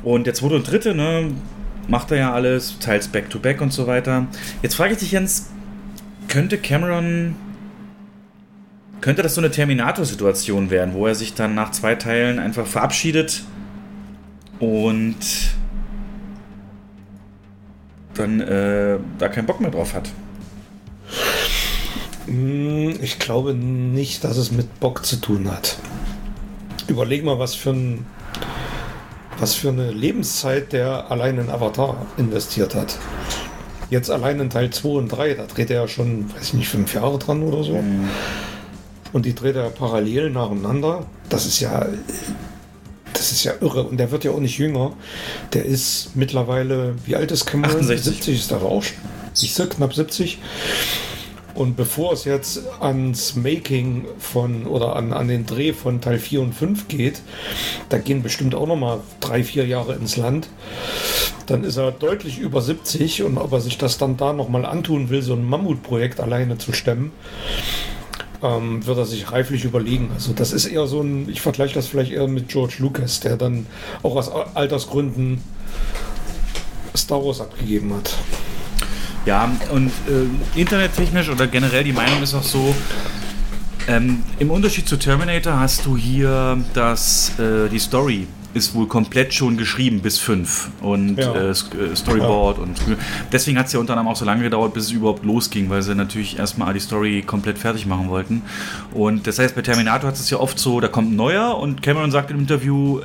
Und 0.02 0.26
der 0.26 0.34
zweite 0.34 0.56
und 0.56 0.70
dritte, 0.70 0.94
ne, 0.94 1.30
macht 1.88 2.10
er 2.10 2.18
ja 2.18 2.32
alles, 2.32 2.78
teils 2.78 3.08
Back-to-Back 3.08 3.60
und 3.60 3.72
so 3.72 3.86
weiter. 3.86 4.26
Jetzt 4.62 4.74
frage 4.74 4.92
ich 4.94 4.98
dich, 4.98 5.12
Jens, 5.12 5.50
könnte 6.28 6.58
Cameron 6.58 7.34
könnte 9.00 9.22
das 9.22 9.34
so 9.34 9.40
eine 9.40 9.50
Terminator-Situation 9.50 10.70
werden, 10.70 10.94
wo 10.94 11.06
er 11.06 11.14
sich 11.14 11.34
dann 11.34 11.54
nach 11.54 11.70
zwei 11.70 11.94
Teilen 11.94 12.38
einfach 12.38 12.66
verabschiedet 12.66 13.44
und 14.58 15.16
dann 18.14 18.40
äh, 18.40 18.98
da 19.18 19.28
keinen 19.28 19.46
Bock 19.46 19.60
mehr 19.60 19.70
drauf 19.70 19.94
hat? 19.94 20.10
Hm, 22.26 22.98
Ich 23.00 23.18
glaube 23.18 23.54
nicht, 23.54 24.22
dass 24.24 24.36
es 24.36 24.52
mit 24.52 24.80
Bock 24.80 25.06
zu 25.06 25.16
tun 25.16 25.50
hat. 25.50 25.78
Überleg 26.86 27.24
mal, 27.24 27.38
was 27.38 27.54
für, 27.54 27.70
ein, 27.70 28.04
was 29.40 29.54
für 29.54 29.70
eine 29.70 29.90
Lebenszeit 29.90 30.72
der 30.72 31.10
allein 31.10 31.38
in 31.38 31.48
Avatar 31.48 32.06
investiert 32.18 32.74
hat. 32.74 32.98
Jetzt 33.88 34.10
allein 34.10 34.38
in 34.38 34.50
Teil 34.50 34.70
2 34.70 34.88
und 34.88 35.08
3, 35.08 35.34
da 35.34 35.46
dreht 35.46 35.70
er 35.70 35.82
ja 35.82 35.88
schon, 35.88 36.32
weiß 36.32 36.48
ich 36.48 36.54
nicht, 36.54 36.68
fünf 36.68 36.94
Jahre 36.94 37.18
dran 37.18 37.42
oder 37.42 37.64
so. 37.64 37.82
Und 39.12 39.26
die 39.26 39.34
dreht 39.34 39.56
er 39.56 39.70
parallel 39.70 40.30
nacheinander. 40.30 41.06
Das 41.28 41.46
ist 41.46 41.58
ja, 41.58 41.86
das 43.12 43.32
ist 43.32 43.42
ja 43.42 43.52
irre. 43.60 43.82
Und 43.82 43.96
der 43.96 44.12
wird 44.12 44.22
ja 44.22 44.30
auch 44.30 44.38
nicht 44.38 44.58
jünger. 44.58 44.92
Der 45.54 45.64
ist 45.64 46.10
mittlerweile, 46.14 46.94
wie 47.04 47.16
alt 47.16 47.32
ist 47.32 47.46
Cameron? 47.46 47.78
68. 47.78 48.14
70 48.14 48.38
ist 48.38 48.52
er 48.52 48.62
auch 48.62 48.82
schon. 48.82 48.96
Ich 49.40 49.54
sag 49.54 49.70
knapp 49.70 49.94
70. 49.94 50.38
Und 51.54 51.76
bevor 51.76 52.12
es 52.12 52.24
jetzt 52.24 52.62
ans 52.80 53.36
Making 53.36 54.06
von 54.18 54.66
oder 54.66 54.96
an, 54.96 55.12
an 55.12 55.28
den 55.28 55.46
Dreh 55.46 55.72
von 55.72 56.00
Teil 56.00 56.18
4 56.18 56.40
und 56.40 56.52
5 56.54 56.88
geht, 56.88 57.22
da 57.88 57.98
gehen 57.98 58.22
bestimmt 58.22 58.54
auch 58.54 58.66
noch 58.66 58.76
mal 58.76 59.00
drei, 59.20 59.42
vier 59.44 59.66
Jahre 59.66 59.94
ins 59.94 60.16
Land. 60.16 60.48
Dann 61.46 61.64
ist 61.64 61.76
er 61.76 61.90
deutlich 61.90 62.38
über 62.38 62.60
70 62.60 63.24
und 63.24 63.36
ob 63.38 63.52
er 63.52 63.60
sich 63.60 63.78
das 63.78 63.98
dann 63.98 64.16
da 64.16 64.32
noch 64.32 64.48
mal 64.48 64.64
antun 64.64 65.10
will, 65.10 65.22
so 65.22 65.34
ein 65.34 65.44
Mammutprojekt 65.44 66.20
alleine 66.20 66.58
zu 66.58 66.72
stemmen, 66.72 67.10
ähm, 68.42 68.86
wird 68.86 68.98
er 68.98 69.06
sich 69.06 69.32
reiflich 69.32 69.64
überlegen. 69.64 70.10
Also 70.14 70.32
das 70.32 70.52
ist 70.52 70.66
eher 70.66 70.86
so 70.86 71.00
ein, 71.00 71.28
ich 71.28 71.40
vergleiche 71.40 71.74
das 71.74 71.88
vielleicht 71.88 72.12
eher 72.12 72.28
mit 72.28 72.48
George 72.48 72.76
Lucas, 72.78 73.20
der 73.20 73.36
dann 73.36 73.66
auch 74.02 74.16
aus 74.16 74.30
Altersgründen 74.30 75.42
Star 76.96 77.24
Wars 77.24 77.40
abgegeben 77.40 77.94
hat. 77.94 78.14
Ja, 79.26 79.50
und 79.72 79.88
äh, 80.08 80.58
internettechnisch 80.58 81.28
oder 81.28 81.46
generell 81.46 81.84
die 81.84 81.92
Meinung 81.92 82.22
ist 82.22 82.34
auch 82.34 82.42
so, 82.42 82.74
ähm, 83.86 84.22
im 84.38 84.50
Unterschied 84.50 84.88
zu 84.88 84.96
Terminator 84.96 85.58
hast 85.58 85.84
du 85.86 85.96
hier 85.96 86.58
das, 86.74 87.32
äh, 87.38 87.68
die 87.68 87.78
Story 87.78 88.26
ist 88.52 88.74
wohl 88.74 88.88
komplett 88.88 89.32
schon 89.32 89.56
geschrieben 89.56 90.00
bis 90.00 90.18
5 90.18 90.70
und 90.80 91.18
Ja. 91.18 91.34
äh, 91.34 91.50
äh, 91.50 91.54
Storyboard 91.94 92.58
und 92.58 92.80
deswegen 93.32 93.56
hat 93.58 93.66
es 93.66 93.72
ja 93.74 93.78
unter 93.78 93.92
anderem 93.92 94.08
auch 94.08 94.16
so 94.16 94.24
lange 94.24 94.42
gedauert, 94.42 94.74
bis 94.74 94.84
es 94.86 94.90
überhaupt 94.90 95.24
losging, 95.24 95.70
weil 95.70 95.82
sie 95.82 95.94
natürlich 95.94 96.38
erstmal 96.38 96.74
die 96.74 96.80
Story 96.80 97.22
komplett 97.24 97.58
fertig 97.58 97.86
machen 97.86 98.08
wollten. 98.08 98.42
Und 98.92 99.26
das 99.28 99.38
heißt, 99.38 99.54
bei 99.54 99.62
Terminator 99.62 100.08
hat 100.08 100.16
es 100.16 100.28
ja 100.30 100.38
oft 100.38 100.58
so, 100.58 100.80
da 100.80 100.88
kommt 100.88 101.12
ein 101.12 101.16
neuer 101.16 101.56
und 101.58 101.80
Cameron 101.82 102.10
sagt 102.10 102.32
im 102.32 102.40
Interview, 102.40 103.00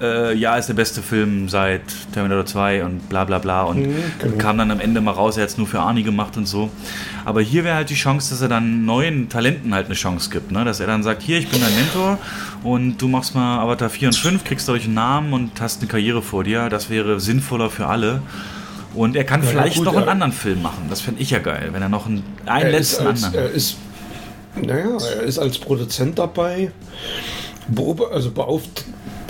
äh, 0.00 0.34
ja, 0.34 0.56
ist 0.56 0.68
der 0.68 0.74
beste 0.74 1.02
Film 1.02 1.48
seit 1.48 1.82
Terminator 2.12 2.46
2 2.46 2.84
und 2.84 3.08
bla 3.08 3.24
bla 3.24 3.38
bla 3.38 3.62
und 3.62 3.82
genau. 4.18 4.36
kam 4.38 4.58
dann 4.58 4.70
am 4.70 4.80
Ende 4.80 5.00
mal 5.00 5.12
raus, 5.12 5.36
er 5.36 5.42
hat 5.42 5.50
es 5.50 5.58
nur 5.58 5.66
für 5.66 5.80
Arnie 5.80 6.02
gemacht 6.02 6.36
und 6.36 6.46
so. 6.46 6.70
Aber 7.24 7.40
hier 7.40 7.64
wäre 7.64 7.76
halt 7.76 7.90
die 7.90 7.94
Chance, 7.94 8.30
dass 8.30 8.40
er 8.40 8.48
dann 8.48 8.84
neuen 8.84 9.28
Talenten 9.28 9.74
halt 9.74 9.86
eine 9.86 9.94
Chance 9.94 10.30
gibt, 10.30 10.50
ne? 10.50 10.64
dass 10.64 10.80
er 10.80 10.86
dann 10.86 11.02
sagt, 11.02 11.22
hier, 11.22 11.38
ich 11.38 11.48
bin 11.48 11.60
dein 11.60 11.74
Mentor 11.74 12.18
und 12.62 12.98
du 12.98 13.08
machst 13.08 13.34
mal 13.34 13.60
Avatar 13.60 13.90
4 13.90 14.08
und 14.08 14.14
5, 14.14 14.44
kriegst 14.44 14.68
dadurch 14.68 14.84
einen 14.84 14.94
Namen 14.94 15.32
und 15.32 15.60
hast 15.60 15.80
eine 15.80 15.88
Karriere 15.88 16.22
vor 16.22 16.44
dir. 16.44 16.68
Das 16.68 16.90
wäre 16.90 17.20
sinnvoller 17.20 17.70
für 17.70 17.86
alle. 17.86 18.22
Und 18.94 19.16
er 19.16 19.24
kann 19.24 19.42
Ja, 19.42 19.48
vielleicht 19.48 19.76
gut, 19.76 19.84
noch 19.84 19.94
einen 19.94 20.06
ja. 20.06 20.12
anderen 20.12 20.32
Film 20.32 20.62
machen. 20.62 20.86
Das 20.88 21.00
fände 21.00 21.20
ich 21.20 21.30
ja 21.30 21.38
geil, 21.38 21.68
wenn 21.72 21.82
er 21.82 21.88
noch 21.88 22.06
einen, 22.06 22.24
einen 22.46 22.66
er 22.66 22.72
letzten 22.72 23.06
als, 23.06 23.24
anderen. 23.24 23.44
Er 23.44 23.50
ist, 23.50 23.76
naja, 24.60 24.96
er 24.96 25.22
ist 25.22 25.38
als 25.38 25.58
Produzent 25.58 26.18
dabei, 26.18 26.70
also 28.10 28.30
beauft, 28.30 28.84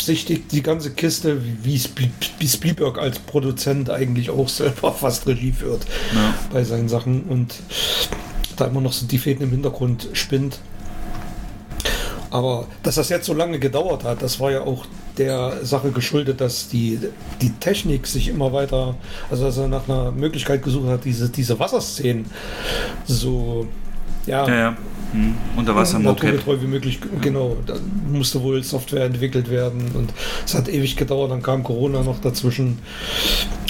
beabsichtigt, 0.09 0.53
die 0.53 0.62
ganze 0.62 0.90
Kiste, 0.90 1.40
wie 1.62 1.79
Spielberg 2.49 2.99
als 2.99 3.18
Produzent 3.18 3.90
eigentlich 3.90 4.31
auch 4.31 4.49
selber 4.49 4.92
fast 5.01 5.27
Regie 5.27 5.53
führt 5.53 5.85
ja. 6.14 6.35
bei 6.53 6.64
seinen 6.64 6.88
Sachen 6.88 7.25
und 7.25 7.55
da 8.57 8.66
immer 8.66 8.81
noch 8.81 8.92
so 8.92 9.07
die 9.07 9.18
Fäden 9.18 9.42
im 9.42 9.51
Hintergrund 9.51 10.09
spinnt. 10.14 10.59
Aber 12.31 12.66
dass 12.83 12.97
das 12.97 13.09
jetzt 13.09 13.27
so 13.27 13.35
lange 13.35 13.59
gedauert 13.59 14.05
hat, 14.05 14.23
das 14.23 14.40
war 14.40 14.51
ja 14.51 14.62
auch 14.62 14.87
der 15.16 15.64
Sache 15.64 15.90
geschuldet, 15.90 16.40
dass 16.40 16.68
die, 16.68 16.99
die 17.40 17.51
Technik 17.53 18.07
sich 18.07 18.29
immer 18.29 18.53
weiter, 18.53 18.97
also 19.31 19.44
dass 19.44 19.57
er 19.57 19.68
nach 19.68 19.88
einer 19.88 20.12
Möglichkeit 20.12 20.62
gesucht 20.62 20.88
hat, 20.88 21.05
diese, 21.05 21.29
diese 21.29 21.59
Wasserszenen 21.59 22.27
so, 23.07 23.66
ja, 24.27 24.47
ja, 24.47 24.55
ja. 24.55 24.77
Hm. 25.12 25.35
Unterwasser 25.57 25.99
naturgetreu 25.99 26.61
wie 26.61 26.66
möglich, 26.66 27.01
genau. 27.21 27.57
Da 27.66 27.75
musste 28.11 28.42
wohl 28.42 28.62
Software 28.62 29.05
entwickelt 29.05 29.51
werden 29.51 29.90
und 29.94 30.12
es 30.44 30.55
hat 30.55 30.68
ewig 30.68 30.97
gedauert, 30.97 31.31
dann 31.31 31.42
kam 31.42 31.62
Corona 31.62 32.03
noch 32.03 32.21
dazwischen, 32.21 32.79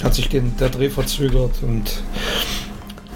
hat 0.02 0.14
sich 0.14 0.28
den, 0.28 0.56
der 0.56 0.68
Dreh 0.70 0.90
verzögert 0.90 1.62
und 1.62 2.02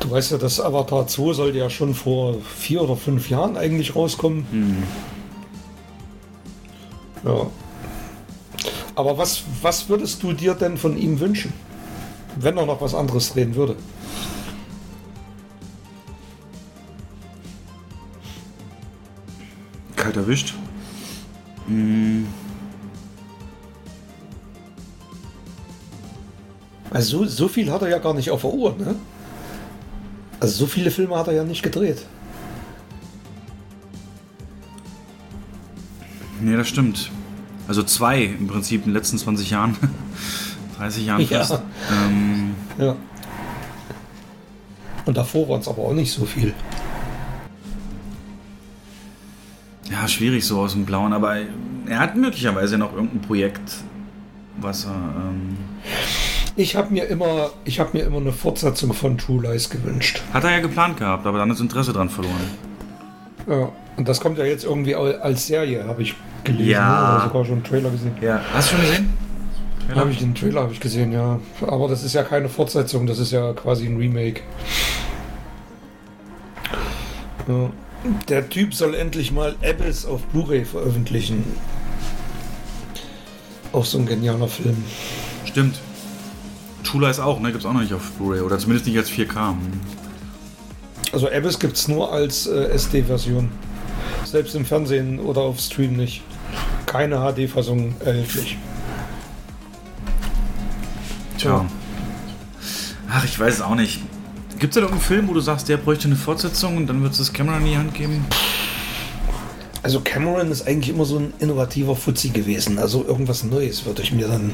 Du 0.02 0.10
weißt 0.10 0.32
ja, 0.32 0.38
das 0.38 0.60
Avatar 0.60 1.06
2 1.06 1.32
sollte 1.32 1.58
ja 1.58 1.70
schon 1.70 1.94
vor 1.94 2.34
vier 2.58 2.82
oder 2.82 2.96
fünf 2.96 3.30
Jahren 3.30 3.56
eigentlich 3.56 3.94
rauskommen. 3.94 4.44
Mhm. 4.50 4.82
Ja. 7.24 7.46
Aber 8.96 9.16
was, 9.16 9.44
was 9.62 9.88
würdest 9.88 10.24
du 10.24 10.32
dir 10.32 10.54
denn 10.54 10.76
von 10.76 10.98
ihm 10.98 11.20
wünschen, 11.20 11.52
wenn 12.34 12.56
er 12.56 12.66
noch 12.66 12.80
was 12.80 12.96
anderes 12.96 13.32
drehen 13.32 13.54
würde? 13.54 13.76
Kalt 20.02 20.16
erwischt. 20.16 20.54
Hm. 21.68 22.26
Also 26.90 27.18
so, 27.18 27.24
so 27.24 27.48
viel 27.48 27.70
hat 27.70 27.82
er 27.82 27.88
ja 27.88 27.98
gar 27.98 28.12
nicht 28.12 28.30
auf 28.30 28.40
der 28.40 28.52
Uhr, 28.52 28.76
ne? 28.76 28.96
Also 30.40 30.58
so 30.58 30.66
viele 30.66 30.90
Filme 30.90 31.16
hat 31.16 31.28
er 31.28 31.34
ja 31.34 31.44
nicht 31.44 31.62
gedreht. 31.62 32.04
Nee, 36.40 36.56
das 36.56 36.68
stimmt. 36.68 37.10
Also 37.68 37.84
zwei 37.84 38.24
im 38.24 38.48
Prinzip 38.48 38.80
in 38.80 38.88
den 38.88 38.94
letzten 38.94 39.18
20 39.18 39.50
Jahren. 39.50 39.76
30 40.78 41.06
Jahren 41.06 41.26
fast. 41.26 41.52
Ja. 41.52 41.62
Ähm, 41.92 42.54
ja. 42.76 42.96
Und 45.06 45.16
davor 45.16 45.48
waren 45.48 45.60
es 45.60 45.68
aber 45.68 45.82
auch 45.82 45.92
nicht 45.92 46.12
so 46.12 46.24
viel. 46.24 46.52
Ja, 49.92 50.08
schwierig 50.08 50.46
so 50.46 50.60
aus 50.60 50.72
dem 50.72 50.86
Blauen, 50.86 51.12
aber 51.12 51.36
er 51.86 51.98
hat 51.98 52.16
möglicherweise 52.16 52.78
noch 52.78 52.94
irgendein 52.94 53.20
Projekt, 53.20 53.74
was 54.58 54.86
er. 54.86 54.92
Ähm 54.92 55.58
ich 56.56 56.76
habe 56.76 56.92
mir 56.92 57.04
immer, 57.08 57.50
ich 57.64 57.78
habe 57.78 57.90
mir 57.92 58.04
immer 58.04 58.16
eine 58.16 58.32
Fortsetzung 58.32 58.94
von 58.94 59.18
True 59.18 59.42
Lies 59.42 59.68
gewünscht. 59.68 60.22
Hat 60.32 60.44
er 60.44 60.52
ja 60.52 60.60
geplant 60.60 60.96
gehabt, 60.96 61.26
aber 61.26 61.38
dann 61.38 61.50
ist 61.50 61.60
Interesse 61.60 61.92
dran 61.92 62.08
verloren. 62.08 62.50
Ja, 63.46 63.70
und 63.96 64.08
das 64.08 64.20
kommt 64.20 64.38
ja 64.38 64.44
jetzt 64.44 64.64
irgendwie 64.64 64.94
als 64.94 65.46
Serie, 65.46 65.84
habe 65.86 66.02
ich 66.02 66.14
gelesen. 66.44 66.70
Ja. 66.70 67.16
Oder 67.16 67.24
sogar 67.24 67.44
schon 67.44 67.54
einen 67.54 67.64
Trailer 67.64 67.90
gesehen. 67.90 68.14
Ja. 68.22 68.40
Hast 68.54 68.72
du 68.72 68.76
schon 68.76 68.86
gesehen? 68.86 69.12
Habe 69.94 70.10
ich 70.10 70.18
den 70.18 70.34
Trailer 70.34 70.62
habe 70.62 70.72
ich 70.72 70.80
gesehen, 70.80 71.12
ja. 71.12 71.38
Aber 71.66 71.88
das 71.88 72.02
ist 72.02 72.14
ja 72.14 72.22
keine 72.22 72.48
Fortsetzung, 72.48 73.06
das 73.06 73.18
ist 73.18 73.32
ja 73.32 73.52
quasi 73.52 73.86
ein 73.86 73.96
Remake. 73.98 74.40
Ja. 77.48 77.70
Der 78.28 78.48
Typ 78.48 78.74
soll 78.74 78.94
endlich 78.94 79.30
mal 79.30 79.54
Abyss 79.62 80.06
auf 80.06 80.22
Blu-ray 80.26 80.64
veröffentlichen. 80.64 81.44
Auch 83.72 83.84
so 83.84 83.98
ein 83.98 84.06
genialer 84.06 84.48
Film. 84.48 84.82
Stimmt. 85.44 85.78
True 86.82 87.06
Lies 87.06 87.20
auch, 87.20 87.40
ne? 87.40 87.52
Gibt's 87.52 87.64
auch 87.64 87.72
noch 87.72 87.80
nicht 87.80 87.94
auf 87.94 88.10
Blu-ray 88.12 88.40
oder 88.40 88.58
zumindest 88.58 88.86
nicht 88.86 88.98
als 88.98 89.10
4K. 89.10 89.54
Also 91.12 91.30
Abyss 91.30 91.58
gibt's 91.58 91.88
nur 91.88 92.12
als 92.12 92.46
äh, 92.46 92.64
SD-Version. 92.70 93.50
Selbst 94.24 94.54
im 94.54 94.64
Fernsehen 94.64 95.20
oder 95.20 95.42
auf 95.42 95.60
Stream 95.60 95.96
nicht. 95.96 96.22
Keine 96.86 97.16
HD-Fassung 97.16 97.94
erhältlich. 98.00 98.56
Tja. 101.38 101.64
Ach, 103.10 103.24
ich 103.24 103.38
weiß 103.38 103.54
es 103.54 103.60
auch 103.60 103.74
nicht. 103.74 104.00
Gibt 104.62 104.76
es 104.76 104.80
da 104.80 104.82
irgendeinen 104.82 105.08
Film, 105.08 105.28
wo 105.28 105.34
du 105.34 105.40
sagst, 105.40 105.68
der 105.68 105.76
bräuchte 105.76 106.04
eine 106.04 106.14
Fortsetzung 106.14 106.76
und 106.76 106.86
dann 106.86 107.02
wird 107.02 107.18
es 107.18 107.32
Cameron 107.32 107.62
in 107.62 107.66
die 107.66 107.76
Hand 107.76 107.94
geben? 107.94 108.24
Also 109.82 110.00
Cameron 110.00 110.52
ist 110.52 110.68
eigentlich 110.68 110.90
immer 110.90 111.04
so 111.04 111.18
ein 111.18 111.34
innovativer 111.40 111.96
Fuzzi 111.96 112.28
gewesen. 112.28 112.78
Also 112.78 113.04
irgendwas 113.04 113.42
Neues 113.42 113.84
würde 113.84 114.02
ich 114.02 114.12
mir 114.12 114.28
dann 114.28 114.52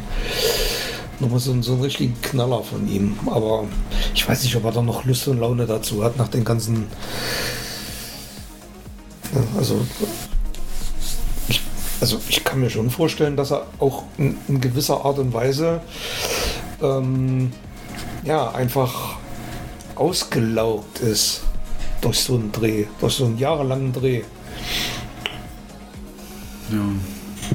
nochmal 1.21 1.40
so, 1.40 1.61
so 1.61 1.75
einen 1.75 1.83
richtigen 1.83 2.18
Knaller 2.23 2.62
von 2.62 2.88
ihm. 2.88 3.18
Aber 3.27 3.66
ich 4.14 4.27
weiß 4.27 4.44
nicht, 4.44 4.57
ob 4.57 4.64
er 4.64 4.73
da 4.73 4.81
noch 4.81 5.05
Lust 5.05 5.29
und 5.29 5.40
Laune 5.40 5.66
dazu 5.66 6.03
hat 6.03 6.16
nach 6.16 6.29
den 6.29 6.42
ganzen 6.42 6.87
also 9.59 9.79
ich, 11.49 11.61
also 12.01 12.18
ich 12.31 12.44
kann 12.44 12.61
mir 12.61 12.71
schon 12.71 12.88
vorstellen, 12.88 13.37
dass 13.37 13.53
er 13.53 13.66
auch 13.79 14.05
in, 14.16 14.38
in 14.49 14.59
gewisser 14.59 15.05
Art 15.05 15.18
und 15.18 15.35
Weise 15.35 15.83
ähm, 16.81 17.53
ja 18.25 18.51
einfach 18.53 19.18
ausgelaugt 19.99 21.01
ist 21.01 21.43
durch 22.01 22.21
so 22.21 22.35
einen 22.35 22.53
Dreh, 22.53 22.87
durch 23.01 23.15
so 23.15 23.27
einen 23.27 23.39
jahrelangen 23.39 23.93
Dreh. 23.93 24.23
Ja. 26.71 26.79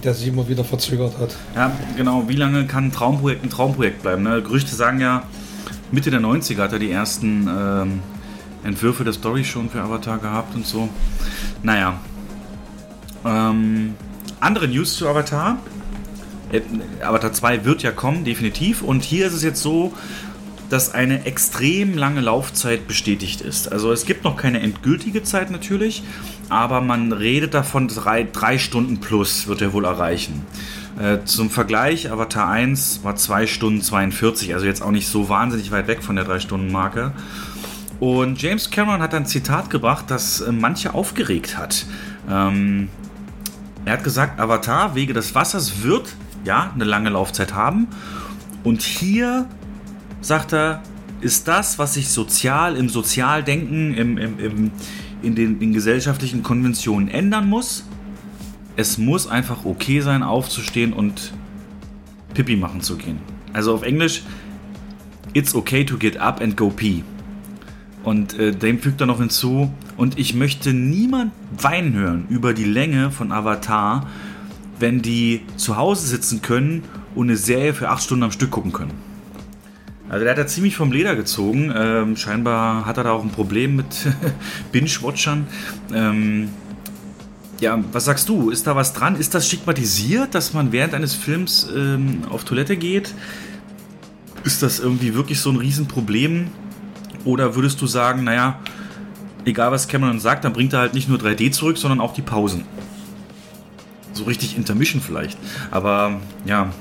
Der 0.04 0.14
sich 0.14 0.28
immer 0.28 0.48
wieder 0.48 0.64
verzögert 0.64 1.18
hat. 1.20 1.36
Ja, 1.56 1.72
genau. 1.96 2.28
Wie 2.28 2.36
lange 2.36 2.66
kann 2.66 2.86
ein 2.86 2.92
Traumprojekt 2.92 3.44
ein 3.44 3.50
Traumprojekt 3.50 4.02
bleiben? 4.02 4.24
Ne? 4.24 4.42
Gerüchte 4.42 4.76
sagen 4.76 5.00
ja, 5.00 5.24
Mitte 5.92 6.10
der 6.10 6.20
90er 6.20 6.64
hat 6.64 6.74
er 6.74 6.80
die 6.80 6.92
ersten 6.92 7.48
ähm, 7.48 8.00
Entwürfe 8.64 9.04
der 9.04 9.14
Story 9.14 9.44
schon 9.44 9.70
für 9.70 9.82
Avatar 9.82 10.18
gehabt 10.18 10.56
und 10.56 10.66
so. 10.66 10.90
Naja. 11.62 12.00
Ähm, 13.24 13.96
andere 14.40 14.68
News 14.68 14.96
zu 14.96 15.08
Avatar. 15.08 15.58
Äh, 16.52 16.62
Avatar 17.02 17.32
2 17.34 17.66
wird 17.66 17.84
ja 17.84 17.92
kommen, 17.92 18.24
definitiv. 18.24 18.82
Und 18.82 19.04
hier 19.04 19.28
ist 19.28 19.34
es 19.34 19.44
jetzt 19.44 19.62
so, 19.62 19.94
dass 20.74 20.92
eine 20.92 21.28
extrem 21.28 21.96
lange 21.96 22.20
Laufzeit 22.20 22.88
bestätigt 22.88 23.42
ist. 23.42 23.72
Also 23.72 23.92
es 23.92 24.08
gibt 24.08 24.24
noch 24.24 24.36
keine 24.36 24.60
endgültige 24.60 25.22
Zeit 25.22 25.52
natürlich, 25.52 26.02
aber 26.50 26.82
man 26.82 27.12
redet 27.12 27.54
davon, 27.54 27.88
drei, 27.88 28.24
drei 28.24 28.58
Stunden 28.58 29.00
plus 29.00 29.46
wird 29.46 29.62
er 29.62 29.72
wohl 29.72 29.86
erreichen. 29.86 30.44
Äh, 31.00 31.26
zum 31.26 31.52
Vergleich, 31.52 32.12
Avatar 32.12 32.50
1 32.50 33.02
war 33.04 33.16
2 33.16 33.46
Stunden 33.46 33.84
42, 33.84 34.56
also 34.56 34.66
jetzt 34.66 34.82
auch 34.82 34.90
nicht 34.90 35.08
so 35.08 35.30
wahnsinnig 35.30 35.70
weit 35.70 35.88
weg 35.88 36.02
von 36.02 36.16
der 36.16 36.26
3-Stunden-Marke. 36.26 37.12
Und 38.00 38.42
James 38.42 38.72
Cameron 38.72 39.02
hat 39.02 39.14
ein 39.14 39.28
Zitat 39.28 39.70
gebracht, 39.70 40.06
das 40.08 40.42
äh, 40.42 40.52
manche 40.52 40.96
aufgeregt 40.96 41.56
hat. 41.56 41.86
Ähm, 42.28 42.90
er 43.86 43.94
hat 43.94 44.04
gesagt, 44.04 44.40
Avatar 44.40 44.96
Wege 44.96 45.14
des 45.14 45.36
Wassers 45.36 45.84
wird 45.84 46.16
ja 46.46 46.72
eine 46.74 46.84
lange 46.84 47.10
Laufzeit 47.10 47.54
haben. 47.54 47.88
Und 48.64 48.82
hier, 48.82 49.46
sagt 50.24 50.54
er, 50.54 50.82
ist 51.22 51.48
das, 51.48 51.78
was 51.80 51.94
sich 51.94 52.10
sozial 52.10 52.76
im 52.76 52.90
Sozialdenken, 52.90 53.94
im, 53.94 54.18
im, 54.18 54.40
im, 54.40 54.72
in 55.22 55.36
den 55.36 55.62
in 55.62 55.74
gesellschaftlichen 55.74 56.44
Konventionen 56.44 57.08
ändern 57.08 57.48
muss. 57.48 57.86
Es 58.76 58.98
muss 58.98 59.28
einfach 59.28 59.66
okay 59.66 60.02
sein, 60.02 60.24
aufzustehen 60.24 60.94
und 60.94 61.34
Pipi 62.34 62.56
machen 62.56 62.82
zu 62.82 62.98
gehen. 62.98 63.20
Also 63.54 63.74
auf 63.74 63.84
Englisch, 63.84 64.24
it's 65.34 65.54
okay 65.54 65.84
to 65.84 65.98
get 65.98 66.18
up 66.18 66.42
and 66.42 66.58
go 66.58 66.70
pee. 66.70 67.04
Und 68.04 68.38
äh, 68.38 68.52
dem 68.52 68.80
fügt 68.80 69.00
er 69.00 69.08
noch 69.08 69.20
hinzu, 69.20 69.72
und 69.96 70.18
ich 70.18 70.34
möchte 70.34 70.74
niemand 70.74 71.32
weinen 71.58 71.94
hören 71.94 72.26
über 72.30 72.54
die 72.54 72.66
Länge 72.66 73.12
von 73.12 73.32
Avatar, 73.32 74.08
wenn 74.80 75.02
die 75.02 75.42
zu 75.56 75.78
Hause 75.78 76.08
sitzen 76.08 76.42
können 76.42 76.84
und 77.16 77.28
eine 77.28 77.38
Serie 77.38 77.74
für 77.74 77.90
acht 77.90 78.04
Stunden 78.04 78.24
am 78.24 78.32
Stück 78.32 78.52
gucken 78.52 78.74
können. 78.74 79.13
Also 80.14 80.26
der 80.26 80.34
hat 80.34 80.38
da 80.38 80.46
ziemlich 80.46 80.76
vom 80.76 80.92
Leder 80.92 81.16
gezogen. 81.16 81.74
Ähm, 81.76 82.16
scheinbar 82.16 82.86
hat 82.86 82.98
er 82.98 83.04
da 83.04 83.14
auch 83.14 83.24
ein 83.24 83.32
Problem 83.32 83.78
mit 83.78 83.88
Binge-Watchern. 84.72 85.48
Ähm, 85.92 86.50
ja, 87.60 87.84
was 87.92 88.06
sagst 88.06 88.30
du? 88.30 88.52
Ist 88.52 88.68
da 88.68 88.76
was 88.76 88.94
dran? 88.94 89.16
Ist 89.16 89.34
das 89.34 89.48
stigmatisiert, 89.48 90.36
dass 90.36 90.54
man 90.54 90.72
während 90.72 90.94
eines 90.94 91.16
Films 91.16 91.68
ähm, 91.76 92.26
auf 92.30 92.44
Toilette 92.44 92.78
geht? 92.78 93.16
Ist 94.44 94.62
das 94.62 94.80
irgendwie 94.80 95.16
wirklich 95.16 95.40
so 95.40 95.50
ein 95.50 95.56
Riesenproblem? 95.56 96.50
Oder 97.26 97.56
würdest 97.56 97.82
du 97.82 97.88
sagen, 97.88 98.24
naja, 98.24 98.60
egal 99.46 99.72
was 99.72 99.88
Cameron 99.88 100.20
sagt, 100.20 100.46
dann 100.46 100.54
bringt 100.54 100.74
er 100.74 100.80
halt 100.80 100.94
nicht 100.94 101.10
nur 101.10 101.18
3D 101.18 101.52
zurück, 101.54 101.80
sondern 101.80 102.00
auch 102.00 102.14
die 102.14 102.22
Pausen. 102.22 102.66
So 104.12 104.26
richtig 104.26 104.58
Intermission 104.58 105.02
vielleicht. 105.02 105.40
Aber 105.72 106.22
ja, 106.46 106.72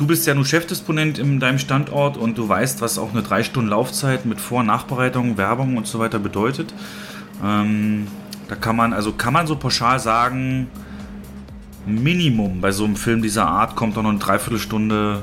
du 0.00 0.06
bist 0.06 0.26
ja 0.26 0.34
nur 0.34 0.46
Chefdisponent 0.46 1.18
in 1.18 1.40
deinem 1.40 1.58
Standort 1.58 2.16
und 2.16 2.38
du 2.38 2.48
weißt, 2.48 2.80
was 2.80 2.98
auch 2.98 3.12
eine 3.12 3.22
3 3.22 3.42
Stunden 3.42 3.68
Laufzeit 3.68 4.24
mit 4.24 4.40
Vor- 4.40 4.60
und 4.60 4.66
Nachbereitung, 4.66 5.36
Werbung 5.36 5.76
und 5.76 5.86
so 5.86 5.98
weiter 5.98 6.18
bedeutet. 6.18 6.72
Ähm, 7.44 8.06
da 8.48 8.54
kann 8.54 8.76
man, 8.76 8.94
also 8.94 9.12
kann 9.12 9.34
man 9.34 9.46
so 9.46 9.56
pauschal 9.56 10.00
sagen, 10.00 10.68
Minimum 11.84 12.62
bei 12.62 12.72
so 12.72 12.84
einem 12.84 12.96
Film 12.96 13.20
dieser 13.20 13.46
Art 13.46 13.76
kommt 13.76 13.98
doch 13.98 14.02
noch 14.02 14.08
eine 14.08 14.18
Dreiviertelstunde 14.18 15.22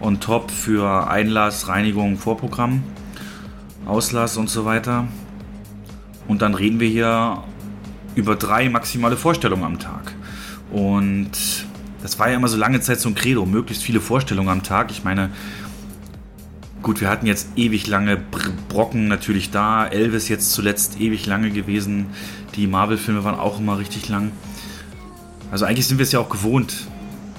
on 0.00 0.18
top 0.18 0.50
für 0.50 1.10
Einlass, 1.10 1.68
Reinigung, 1.68 2.16
Vorprogramm, 2.16 2.84
Auslass 3.84 4.38
und 4.38 4.48
so 4.48 4.64
weiter. 4.64 5.06
Und 6.26 6.40
dann 6.40 6.54
reden 6.54 6.80
wir 6.80 6.88
hier 6.88 7.42
über 8.14 8.34
drei 8.34 8.70
maximale 8.70 9.18
Vorstellungen 9.18 9.64
am 9.64 9.78
Tag. 9.78 10.14
Und 10.72 11.32
das 12.02 12.18
war 12.18 12.28
ja 12.28 12.36
immer 12.36 12.48
so 12.48 12.56
lange 12.56 12.80
Zeit 12.80 13.00
so 13.00 13.08
ein 13.08 13.14
Credo, 13.14 13.46
möglichst 13.46 13.82
viele 13.82 14.00
Vorstellungen 14.00 14.48
am 14.48 14.62
Tag. 14.62 14.90
Ich 14.90 15.04
meine, 15.04 15.30
gut, 16.82 17.00
wir 17.00 17.08
hatten 17.08 17.26
jetzt 17.26 17.48
ewig 17.56 17.86
lange 17.86 18.16
Brocken 18.68 19.08
natürlich 19.08 19.50
da. 19.50 19.86
Elvis 19.86 20.28
jetzt 20.28 20.52
zuletzt 20.52 21.00
ewig 21.00 21.26
lange 21.26 21.50
gewesen. 21.50 22.06
Die 22.54 22.66
Marvel-Filme 22.66 23.24
waren 23.24 23.38
auch 23.38 23.58
immer 23.58 23.78
richtig 23.78 24.08
lang. 24.08 24.30
Also 25.50 25.64
eigentlich 25.64 25.86
sind 25.86 25.98
wir 25.98 26.04
es 26.04 26.12
ja 26.12 26.20
auch 26.20 26.28
gewohnt. 26.28 26.86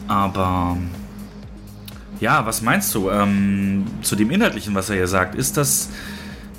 Aber 0.08 0.78
ja, 2.20 2.46
was 2.46 2.62
meinst 2.62 2.94
du 2.96 3.10
ähm, 3.10 3.86
zu 4.02 4.16
dem 4.16 4.32
Inhaltlichen, 4.32 4.74
was 4.76 4.90
er 4.90 4.96
hier 4.96 5.08
sagt? 5.08 5.36
Ist 5.36 5.58
das, 5.58 5.90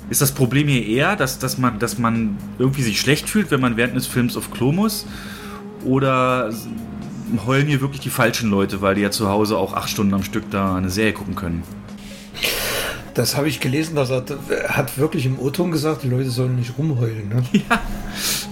ist 0.09 0.21
das 0.21 0.31
Problem 0.31 0.67
hier 0.67 0.85
eher, 0.85 1.15
dass, 1.15 1.39
dass, 1.39 1.57
man, 1.57 1.79
dass 1.79 1.97
man 1.97 2.37
irgendwie 2.57 2.81
sich 2.81 2.99
schlecht 2.99 3.29
fühlt, 3.29 3.51
wenn 3.51 3.61
man 3.61 3.77
während 3.77 3.95
des 3.95 4.07
Films 4.07 4.37
auf 4.37 4.51
Klo 4.51 4.71
muss? 4.71 5.05
Oder 5.83 6.51
heulen 7.45 7.67
hier 7.67 7.81
wirklich 7.81 8.01
die 8.01 8.09
falschen 8.09 8.49
Leute, 8.49 8.81
weil 8.81 8.95
die 8.95 9.01
ja 9.01 9.11
zu 9.11 9.29
Hause 9.29 9.57
auch 9.57 9.73
acht 9.73 9.89
Stunden 9.89 10.13
am 10.13 10.23
Stück 10.23 10.49
da 10.51 10.75
eine 10.75 10.89
Serie 10.89 11.13
gucken 11.13 11.35
können? 11.35 11.63
Das 13.13 13.35
habe 13.35 13.49
ich 13.49 13.59
gelesen, 13.59 13.95
dass 13.95 14.09
er 14.11 14.23
hat 14.69 14.97
wirklich 14.97 15.25
im 15.25 15.39
O-Ton 15.39 15.71
gesagt, 15.71 16.03
die 16.03 16.07
Leute 16.07 16.29
sollen 16.29 16.55
nicht 16.55 16.77
rumheulen. 16.77 17.29
Ne? 17.29 17.43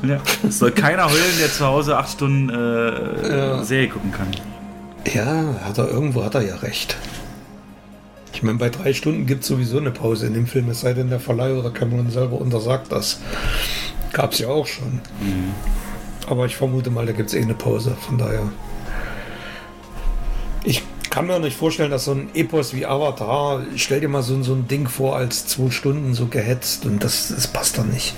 Ja. 0.04 0.10
ja. 0.16 0.22
Es 0.48 0.60
soll 0.60 0.72
keiner 0.72 1.06
heulen, 1.06 1.38
der 1.40 1.52
zu 1.52 1.66
Hause 1.66 1.98
acht 1.98 2.12
Stunden 2.12 2.50
äh, 2.50 3.30
ja. 3.30 3.64
Serie 3.64 3.90
gucken 3.90 4.12
kann. 4.12 4.28
Ja, 5.14 5.56
hat 5.64 5.78
er 5.78 5.90
irgendwo 5.90 6.24
hat 6.24 6.36
er 6.36 6.42
ja 6.42 6.56
recht. 6.58 6.98
Ich 8.34 8.44
meine, 8.44 8.60
bei 8.60 8.70
drei 8.70 8.94
Stunden 8.94 9.26
gibt 9.26 9.42
es 9.42 9.48
sowieso 9.48 9.80
eine 9.80 9.90
Pause 9.90 10.28
in 10.28 10.34
dem 10.34 10.46
Film, 10.46 10.70
es 10.70 10.82
sei 10.82 10.94
denn, 10.94 11.10
der 11.10 11.20
Verleih 11.20 11.54
oder 11.54 11.72
Cameron 11.72 12.12
selber 12.12 12.40
untersagt 12.40 12.92
das. 12.92 13.20
Gab 14.14 14.34
es 14.34 14.40
ja 14.40 14.50
auch 14.50 14.68
schon. 14.68 15.00
Mhm. 15.22 15.54
Aber 16.28 16.46
ich 16.46 16.56
vermute 16.56 16.90
mal, 16.92 17.06
da 17.06 17.14
gibt 17.14 17.30
es 17.30 17.36
eh 17.36 17.42
eine 17.42 17.56
Pause, 17.56 17.96
von 18.00 18.18
daher. 18.18 18.44
Ich 20.68 20.84
kann 21.09 21.28
mir 21.28 21.39
nicht 21.39 21.55
vorstellen, 21.55 21.91
dass 21.91 22.03
so 22.03 22.11
ein 22.11 22.28
Epos 22.34 22.74
wie 22.74 22.86
Avatar, 22.86 23.61
stell 23.78 24.01
dir 24.01 24.09
mal 24.09 24.22
so, 24.22 24.43
so 24.43 24.53
ein 24.53 24.68
Ding 24.68 24.89
vor 24.89 25.15
als 25.15 25.47
zwei 25.47 25.72
Stunden 25.72 26.13
so 26.13 26.26
gehetzt 26.26 26.86
und 26.86 27.01
das, 27.01 27.30
das 27.30 27.47
passt 27.47 27.78
dann 27.78 27.89
nicht. 27.89 28.13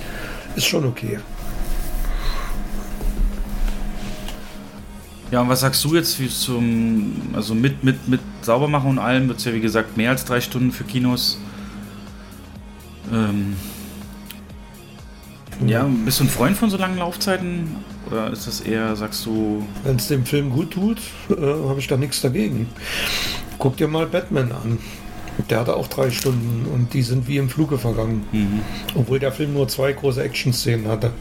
Ist 0.56 0.66
schon 0.66 0.84
okay. 0.84 1.20
Ja, 5.30 5.42
und 5.42 5.48
was 5.48 5.60
sagst 5.60 5.84
du 5.84 5.94
jetzt 5.94 6.18
wie 6.18 6.28
zum, 6.28 7.12
also 7.34 7.54
mit, 7.54 7.84
mit, 7.84 8.08
mit 8.08 8.20
Saubermachen 8.42 8.90
und 8.90 8.98
allem 8.98 9.28
wird 9.28 9.38
es 9.38 9.44
ja 9.44 9.54
wie 9.54 9.60
gesagt 9.60 9.96
mehr 9.96 10.10
als 10.10 10.24
drei 10.24 10.40
Stunden 10.40 10.72
für 10.72 10.82
Kinos. 10.82 11.38
Ähm, 13.12 13.54
ja, 15.64 15.88
bist 16.04 16.18
du 16.18 16.24
ein 16.24 16.28
Freund 16.28 16.56
von 16.56 16.68
so 16.68 16.76
langen 16.76 16.98
Laufzeiten? 16.98 17.76
Oder 18.06 18.30
ist 18.32 18.46
das 18.46 18.60
eher, 18.60 18.96
sagst 18.96 19.26
du. 19.26 19.66
Wenn 19.84 19.96
es 19.96 20.08
dem 20.08 20.24
Film 20.24 20.50
gut 20.50 20.72
tut, 20.72 20.98
äh, 21.30 21.34
habe 21.68 21.78
ich 21.78 21.86
da 21.86 21.96
nichts 21.96 22.20
dagegen. 22.20 22.68
Guck 23.58 23.76
dir 23.76 23.88
mal 23.88 24.06
Batman 24.06 24.52
an. 24.52 24.78
Der 25.48 25.60
hatte 25.60 25.76
auch 25.76 25.86
drei 25.86 26.10
Stunden 26.10 26.66
und 26.72 26.92
die 26.92 27.02
sind 27.02 27.28
wie 27.28 27.36
im 27.36 27.48
Fluge 27.48 27.78
vergangen. 27.78 28.26
Mhm. 28.32 28.60
Obwohl 28.94 29.18
der 29.18 29.32
Film 29.32 29.54
nur 29.54 29.68
zwei 29.68 29.92
große 29.92 30.22
Action-Szenen 30.22 30.88
hatte. 30.88 31.12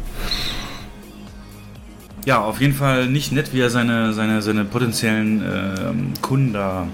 Ja, 2.25 2.41
auf 2.43 2.59
jeden 2.59 2.73
Fall 2.73 3.07
nicht 3.07 3.31
nett, 3.31 3.53
wie 3.53 3.61
er 3.61 3.69
seine, 3.69 4.13
seine, 4.13 4.41
seine 4.41 4.65
potenziellen 4.65 5.41
äh, 5.41 6.21
Kunden 6.21 6.53
da 6.53 6.87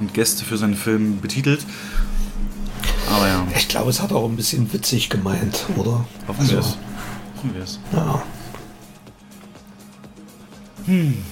und 0.00 0.14
Gäste 0.14 0.44
für 0.44 0.56
seinen 0.56 0.74
Film 0.74 1.20
betitelt. 1.20 1.64
Aber 3.10 3.28
ja. 3.28 3.46
Ich 3.56 3.68
glaube, 3.68 3.90
es 3.90 4.02
hat 4.02 4.12
auch 4.12 4.28
ein 4.28 4.36
bisschen 4.36 4.72
witzig 4.72 5.10
gemeint, 5.10 5.64
oder? 5.76 6.04
Hoffen 6.26 6.40
also, 6.40 6.52
wir 6.52 6.58
es. 6.60 6.78
Hoffen 7.36 7.54
wir 7.54 7.62
es. 7.62 7.80
Ja. 7.92 8.22
Hm. 10.88 11.22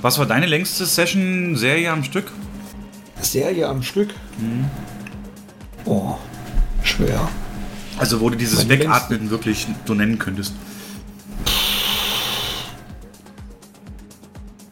Was 0.00 0.18
war 0.18 0.24
deine 0.24 0.46
längste 0.46 0.86
Session, 0.86 1.56
Serie 1.56 1.92
am 1.92 2.02
Stück? 2.02 2.32
Serie 3.20 3.68
am 3.68 3.82
Stück? 3.82 4.14
Hm. 4.38 4.64
Oh, 5.84 6.16
schwer. 6.82 7.28
Also, 7.98 8.18
wo 8.22 8.30
du 8.30 8.36
dieses 8.36 8.60
Meine 8.60 8.70
Wegatmen 8.70 9.18
längste... 9.18 9.30
wirklich 9.30 9.66
so 9.84 9.92
nennen 9.92 10.18
könntest. 10.18 10.54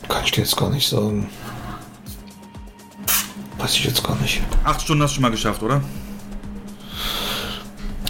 Kann 0.09 0.25
ich 0.25 0.31
dir 0.31 0.41
jetzt 0.41 0.57
gar 0.57 0.71
nicht 0.71 0.89
sagen. 0.89 1.29
Weiß 3.59 3.75
ich 3.75 3.85
jetzt 3.85 4.03
gar 4.03 4.16
nicht. 4.16 4.41
Acht 4.64 4.81
Stunden 4.81 5.03
hast 5.03 5.11
du 5.11 5.14
schon 5.16 5.23
mal 5.23 5.31
geschafft, 5.31 5.62
oder? 5.62 5.83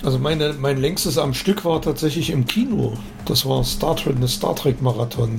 Also 0.08 0.18
meine, 0.18 0.54
mein 0.54 0.78
längstes 0.78 1.18
am 1.18 1.34
Stück 1.34 1.66
war 1.66 1.82
tatsächlich 1.82 2.30
im 2.30 2.46
Kino. 2.46 2.96
Das 3.26 3.44
war 3.44 3.62
Star 3.62 3.94
Trek, 3.94 4.16
eine 4.16 4.26
Star 4.26 4.56
Trek 4.56 4.80
Marathon. 4.80 5.38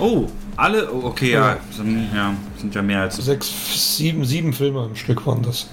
Oh, 0.00 0.26
alle? 0.56 0.90
Oh, 0.90 1.08
okay, 1.08 1.32
ja. 1.32 1.50
Ja, 1.50 1.60
sind, 1.70 2.08
ja. 2.14 2.34
Sind 2.56 2.74
ja 2.74 2.80
mehr 2.80 3.02
als. 3.02 3.16
Sechs, 3.16 3.98
sieben, 3.98 4.24
sieben 4.24 4.54
Filme 4.54 4.80
am 4.80 4.96
Stück 4.96 5.26
waren 5.26 5.42
das. 5.42 5.68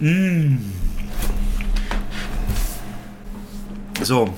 Mm. 0.00 0.56
So. 4.00 4.32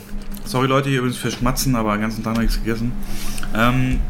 Sorry 0.44 0.66
Leute 0.66 0.88
hier 0.88 0.98
übrigens 0.98 1.18
für 1.18 1.30
Schmatzen, 1.30 1.76
aber 1.76 1.92
den 1.92 2.01
ganzen 2.01 2.24
Tag 2.24 2.36
nichts 2.38 2.57
gegessen. 2.57 2.90
Ähm, 3.55 4.01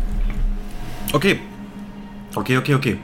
okay. 1.12 1.38
Okay, 2.34 2.56
okay, 2.56 2.74
okay. 2.76 2.98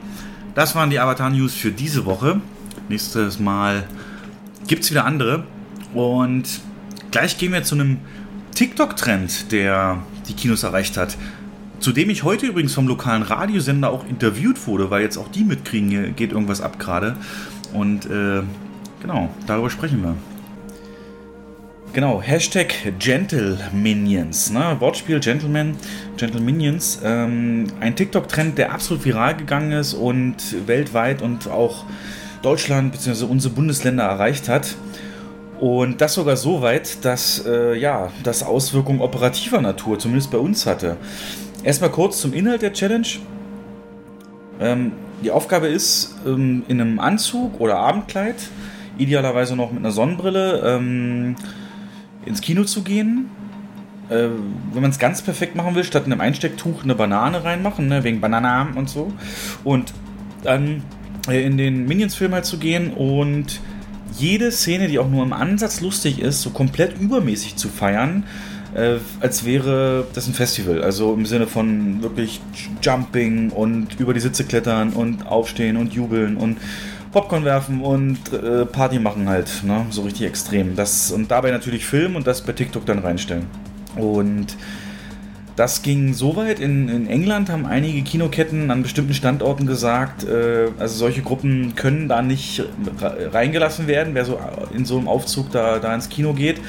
Das 0.54 0.74
waren 0.74 0.88
die 0.88 0.98
Avatar-News 0.98 1.52
für 1.52 1.70
diese 1.70 2.06
Woche. 2.06 2.40
Nächstes 2.88 3.40
Mal 3.40 3.84
gibt 4.66 4.84
es 4.84 4.90
wieder 4.90 5.04
andere. 5.04 5.44
Und 5.94 6.44
gleich 7.10 7.38
gehen 7.38 7.52
wir 7.52 7.62
zu 7.62 7.74
einem 7.74 7.98
TikTok-Trend, 8.54 9.52
der 9.52 10.02
die 10.28 10.34
Kinos 10.34 10.62
erreicht 10.62 10.96
hat. 10.96 11.16
Zu 11.80 11.92
dem 11.92 12.10
ich 12.10 12.22
heute 12.22 12.46
übrigens 12.46 12.72
vom 12.72 12.88
lokalen 12.88 13.22
Radiosender 13.22 13.90
auch 13.90 14.06
interviewt 14.08 14.66
wurde, 14.66 14.90
weil 14.90 15.02
jetzt 15.02 15.18
auch 15.18 15.28
die 15.28 15.44
mitkriegen, 15.44 15.90
hier 15.90 16.10
geht 16.10 16.32
irgendwas 16.32 16.60
ab 16.60 16.78
gerade. 16.78 17.16
Und 17.72 18.06
äh, 18.06 18.42
genau, 19.02 19.30
darüber 19.46 19.68
sprechen 19.68 20.02
wir. 20.02 20.14
Genau, 21.92 22.20
Hashtag 22.20 22.74
Gentle 22.98 23.58
Minions, 23.72 24.50
ne? 24.50 24.76
Wortspiel 24.80 25.18
Gentleman, 25.18 25.76
Gentle 26.16 26.40
Minions. 26.40 27.00
Ähm, 27.02 27.66
ein 27.80 27.96
TikTok-Trend, 27.96 28.58
der 28.58 28.72
absolut 28.72 29.04
viral 29.04 29.36
gegangen 29.36 29.72
ist 29.72 29.94
und 29.94 30.36
weltweit 30.66 31.22
und 31.22 31.48
auch 31.48 31.84
Deutschland 32.46 32.92
bzw. 32.92 33.24
unsere 33.24 33.52
Bundesländer 33.52 34.04
erreicht 34.04 34.48
hat. 34.48 34.76
Und 35.58 36.00
das 36.00 36.14
sogar 36.14 36.36
so 36.36 36.62
weit, 36.62 37.04
dass 37.04 37.44
äh, 37.44 37.76
ja, 37.76 38.10
das 38.22 38.42
Auswirkungen 38.42 39.00
operativer 39.00 39.60
Natur, 39.60 39.98
zumindest 39.98 40.30
bei 40.30 40.38
uns 40.38 40.64
hatte. 40.64 40.96
Erstmal 41.64 41.90
kurz 41.90 42.20
zum 42.20 42.32
Inhalt 42.32 42.62
der 42.62 42.72
Challenge. 42.72 43.06
Ähm, 44.60 44.92
die 45.24 45.30
Aufgabe 45.32 45.66
ist, 45.66 46.14
ähm, 46.24 46.62
in 46.68 46.80
einem 46.80 47.00
Anzug 47.00 47.58
oder 47.58 47.78
Abendkleid, 47.78 48.36
idealerweise 48.96 49.56
noch 49.56 49.72
mit 49.72 49.80
einer 49.80 49.90
Sonnenbrille, 49.90 50.62
ähm, 50.64 51.34
ins 52.26 52.40
Kino 52.42 52.62
zu 52.64 52.82
gehen. 52.82 53.30
Äh, 54.08 54.28
wenn 54.72 54.82
man 54.82 54.90
es 54.90 55.00
ganz 55.00 55.20
perfekt 55.22 55.56
machen 55.56 55.74
will, 55.74 55.82
statt 55.82 56.06
in 56.06 56.12
einem 56.12 56.20
Einstecktuch 56.20 56.84
eine 56.84 56.94
Banane 56.94 57.42
reinmachen, 57.42 57.88
ne, 57.88 58.04
wegen 58.04 58.20
Bananen 58.20 58.74
und 58.74 58.88
so. 58.88 59.12
Und 59.64 59.92
dann 60.44 60.82
in 61.28 61.56
den 61.56 61.86
Minions-Film 61.86 62.32
halt 62.32 62.44
zu 62.44 62.58
gehen 62.58 62.92
und 62.92 63.60
jede 64.18 64.50
Szene, 64.52 64.88
die 64.88 64.98
auch 64.98 65.08
nur 65.08 65.22
im 65.22 65.32
Ansatz 65.32 65.80
lustig 65.80 66.20
ist, 66.20 66.42
so 66.42 66.50
komplett 66.50 66.98
übermäßig 66.98 67.56
zu 67.56 67.68
feiern, 67.68 68.24
äh, 68.74 68.96
als 69.20 69.44
wäre 69.44 70.06
das 70.14 70.26
ein 70.26 70.34
Festival. 70.34 70.82
Also 70.82 71.14
im 71.14 71.26
Sinne 71.26 71.46
von 71.46 72.02
wirklich 72.02 72.40
Jumping 72.82 73.50
und 73.50 73.98
über 73.98 74.14
die 74.14 74.20
Sitze 74.20 74.44
klettern 74.44 74.92
und 74.92 75.26
aufstehen 75.26 75.76
und 75.76 75.92
jubeln 75.92 76.36
und 76.36 76.58
Popcorn 77.12 77.44
werfen 77.44 77.80
und 77.80 78.18
äh, 78.32 78.66
Party 78.66 78.98
machen 78.98 79.28
halt, 79.28 79.48
ne? 79.64 79.86
so 79.90 80.02
richtig 80.02 80.26
extrem. 80.26 80.76
Das, 80.76 81.10
und 81.10 81.30
dabei 81.30 81.50
natürlich 81.50 81.86
filmen 81.86 82.16
und 82.16 82.26
das 82.26 82.42
bei 82.42 82.52
TikTok 82.52 82.84
dann 82.84 82.98
reinstellen. 82.98 83.46
Und 83.96 84.56
das 85.56 85.80
ging 85.82 86.12
so 86.12 86.36
weit, 86.36 86.60
in, 86.60 86.90
in 86.90 87.06
England 87.06 87.48
haben 87.48 87.64
einige 87.64 88.02
Kinoketten 88.02 88.70
an 88.70 88.82
bestimmten 88.82 89.14
Standorten 89.14 89.66
gesagt, 89.66 90.24
äh, 90.24 90.68
also 90.78 90.96
solche 90.96 91.22
Gruppen 91.22 91.74
können 91.74 92.08
da 92.08 92.20
nicht 92.20 92.62
reingelassen 93.32 93.86
werden, 93.86 94.14
wer 94.14 94.26
so 94.26 94.38
in 94.74 94.84
so 94.84 94.98
einem 94.98 95.08
Aufzug 95.08 95.50
da, 95.50 95.78
da 95.78 95.94
ins 95.94 96.10
Kino 96.10 96.34
geht. 96.34 96.60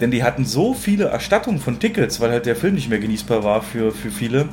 Denn 0.00 0.10
die 0.10 0.24
hatten 0.24 0.46
so 0.46 0.72
viele 0.72 1.04
Erstattungen 1.04 1.60
von 1.60 1.78
Tickets, 1.78 2.20
weil 2.20 2.30
halt 2.30 2.46
der 2.46 2.56
Film 2.56 2.74
nicht 2.74 2.88
mehr 2.88 2.98
genießbar 2.98 3.44
war 3.44 3.60
für, 3.60 3.92
für 3.92 4.10
viele, 4.10 4.48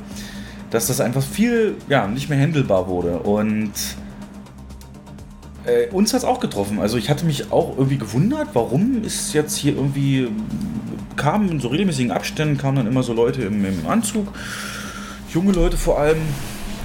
dass 0.70 0.88
das 0.88 1.00
einfach 1.00 1.22
viel, 1.22 1.76
ja, 1.88 2.06
nicht 2.06 2.28
mehr 2.28 2.38
handelbar 2.38 2.88
wurde. 2.88 3.20
Und 3.20 3.72
äh, 5.68 5.88
uns 5.92 6.12
hat 6.12 6.20
es 6.20 6.24
auch 6.24 6.40
getroffen. 6.40 6.80
Also 6.80 6.96
ich 6.96 7.10
hatte 7.10 7.26
mich 7.26 7.52
auch 7.52 7.76
irgendwie 7.76 7.98
gewundert, 7.98 8.48
warum 8.54 9.02
ist 9.04 9.32
jetzt 9.34 9.56
hier 9.56 9.74
irgendwie, 9.74 10.28
kamen 11.16 11.50
in 11.50 11.60
so 11.60 11.68
regelmäßigen 11.68 12.10
Abständen, 12.10 12.58
kamen 12.58 12.76
dann 12.76 12.86
immer 12.86 13.02
so 13.02 13.12
Leute 13.12 13.42
im, 13.42 13.64
im 13.64 13.86
Anzug, 13.86 14.28
junge 15.32 15.52
Leute 15.52 15.76
vor 15.76 16.00
allem. 16.00 16.18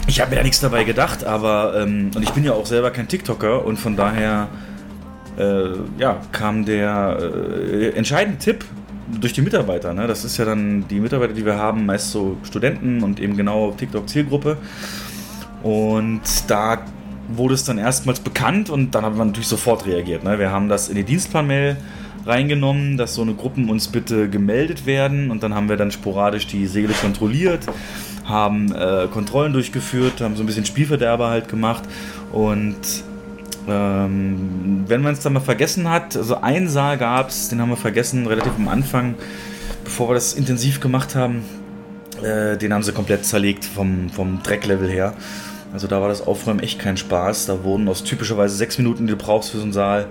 Ich 0.08 0.20
habe 0.20 0.32
mir 0.32 0.38
da 0.38 0.44
nichts 0.44 0.60
dabei 0.60 0.84
gedacht, 0.84 1.24
aber, 1.24 1.82
ähm, 1.82 2.12
und 2.14 2.24
ich 2.24 2.32
bin 2.32 2.44
ja 2.44 2.52
auch 2.54 2.66
selber 2.66 2.92
kein 2.92 3.08
TikToker 3.08 3.66
und 3.66 3.78
von 3.78 3.96
daher, 3.96 4.50
äh, 5.38 5.70
ja, 5.98 6.22
kam 6.32 6.66
der 6.66 7.18
äh, 7.22 7.90
entscheidende 7.92 8.38
Tipp 8.38 8.66
durch 9.20 9.34
die 9.34 9.42
Mitarbeiter. 9.42 9.94
Ne? 9.94 10.08
Das 10.08 10.26
ist 10.26 10.38
ja 10.38 10.46
dann 10.46 10.86
die 10.90 11.00
Mitarbeiter, 11.00 11.34
die 11.34 11.46
wir 11.46 11.58
haben, 11.58 11.86
meist 11.86 12.12
so 12.12 12.38
Studenten 12.44 13.02
und 13.02 13.20
eben 13.20 13.38
genau 13.38 13.72
TikTok-Zielgruppe. 13.72 14.58
Und 15.64 16.22
da 16.48 16.84
wurde 17.38 17.54
es 17.54 17.64
dann 17.64 17.78
erstmals 17.78 18.20
bekannt 18.20 18.70
und 18.70 18.96
dann 18.96 19.04
haben 19.04 19.18
wir 19.18 19.26
natürlich 19.26 19.48
sofort 19.48 19.86
reagiert. 19.86 20.24
Ne? 20.24 20.40
Wir 20.40 20.52
haben 20.52 20.70
das 20.70 20.90
in 20.90 20.96
die 20.96 21.04
Dienstplan-Mail 21.04 21.78
reingenommen, 22.26 22.98
dass 22.98 23.16
so 23.16 23.22
eine 23.22 23.34
Gruppen 23.34 23.70
uns 23.70 23.88
bitte 23.88 24.30
gemeldet 24.30 24.86
werden 24.86 25.32
und 25.32 25.44
dann 25.44 25.54
haben 25.54 25.70
wir 25.70 25.78
dann 25.78 25.92
sporadisch 25.92 26.48
die 26.48 26.68
Seele 26.68 26.94
kontrolliert, 26.94 27.66
haben 28.26 28.74
äh, 28.74 29.08
Kontrollen 29.12 29.54
durchgeführt, 29.54 30.22
haben 30.22 30.36
so 30.36 30.44
ein 30.44 30.46
bisschen 30.46 30.66
Spielverderber 30.66 31.30
halt 31.30 31.50
gemacht 31.50 31.84
und 32.32 32.78
ähm, 33.68 34.84
wenn 34.88 35.02
man 35.02 35.14
es 35.14 35.22
dann 35.22 35.34
mal 35.34 35.40
vergessen 35.40 35.90
hat, 35.90 36.16
also 36.16 36.42
einen 36.42 36.70
Saal 36.70 36.98
gab 36.98 37.30
es, 37.30 37.50
den 37.50 37.62
haben 37.62 37.70
wir 37.70 37.78
vergessen, 37.78 38.28
relativ 38.28 38.54
am 38.58 38.68
Anfang, 38.68 39.16
bevor 39.84 40.10
wir 40.10 40.16
das 40.16 40.34
intensiv 40.34 40.80
gemacht 40.80 41.16
haben, 41.16 41.44
äh, 42.22 42.58
den 42.58 42.74
haben 42.74 42.84
sie 42.84 42.92
komplett 42.92 43.26
zerlegt 43.26 43.66
vom, 43.66 44.10
vom 44.10 44.42
Drecklevel 44.44 44.90
her. 44.90 45.14
Also 45.74 45.88
da 45.88 46.00
war 46.00 46.08
das 46.08 46.26
Aufräumen 46.26 46.60
echt 46.60 46.78
kein 46.78 46.98
Spaß. 46.98 47.48
Da 47.48 47.64
wurden 47.64 47.90
aus 47.90 48.04
typischerweise 48.04 48.56
sechs 48.56 48.78
Minuten, 48.78 49.08
die 49.08 49.12
du 49.12 49.18
brauchst 49.18 49.50
für 49.50 49.58
so 49.58 49.64
einen 49.64 49.74
Saal, 49.74 50.08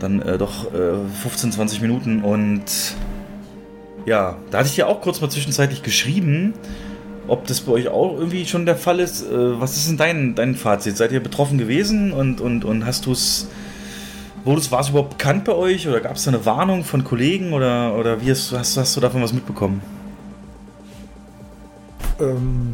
dann 0.00 0.20
äh, 0.20 0.36
doch 0.36 0.74
äh, 0.74 0.94
15, 1.22 1.52
20 1.52 1.80
Minuten. 1.80 2.22
Und 2.22 2.64
ja, 4.04 4.36
da 4.50 4.58
hatte 4.58 4.68
ich 4.68 4.76
ja 4.76 4.86
auch 4.86 5.00
kurz 5.00 5.20
mal 5.20 5.30
zwischenzeitlich 5.30 5.84
geschrieben, 5.84 6.54
ob 7.28 7.46
das 7.46 7.60
bei 7.60 7.72
euch 7.72 7.88
auch 7.88 8.18
irgendwie 8.18 8.44
schon 8.46 8.66
der 8.66 8.76
Fall 8.76 8.98
ist. 8.98 9.22
Äh, 9.22 9.60
was 9.60 9.76
ist 9.76 9.88
denn 9.88 9.96
dein, 9.96 10.34
dein 10.34 10.56
Fazit? 10.56 10.96
Seid 10.96 11.12
ihr 11.12 11.22
betroffen 11.22 11.56
gewesen 11.56 12.12
und, 12.12 12.40
und, 12.40 12.64
und 12.64 12.84
hast 12.84 13.06
du 13.06 13.12
es. 13.12 13.48
War 14.42 14.80
es 14.80 14.88
überhaupt 14.88 15.18
bekannt 15.18 15.44
bei 15.44 15.52
euch 15.52 15.86
oder 15.86 16.00
gab 16.00 16.16
es 16.16 16.24
da 16.24 16.30
eine 16.30 16.46
Warnung 16.46 16.82
von 16.82 17.04
Kollegen 17.04 17.52
oder, 17.52 17.94
oder 17.94 18.22
wie 18.22 18.30
hast, 18.30 18.52
hast, 18.52 18.78
hast 18.78 18.96
du 18.96 19.00
davon 19.00 19.22
was 19.22 19.34
mitbekommen? 19.34 19.82
Ähm, 22.18 22.72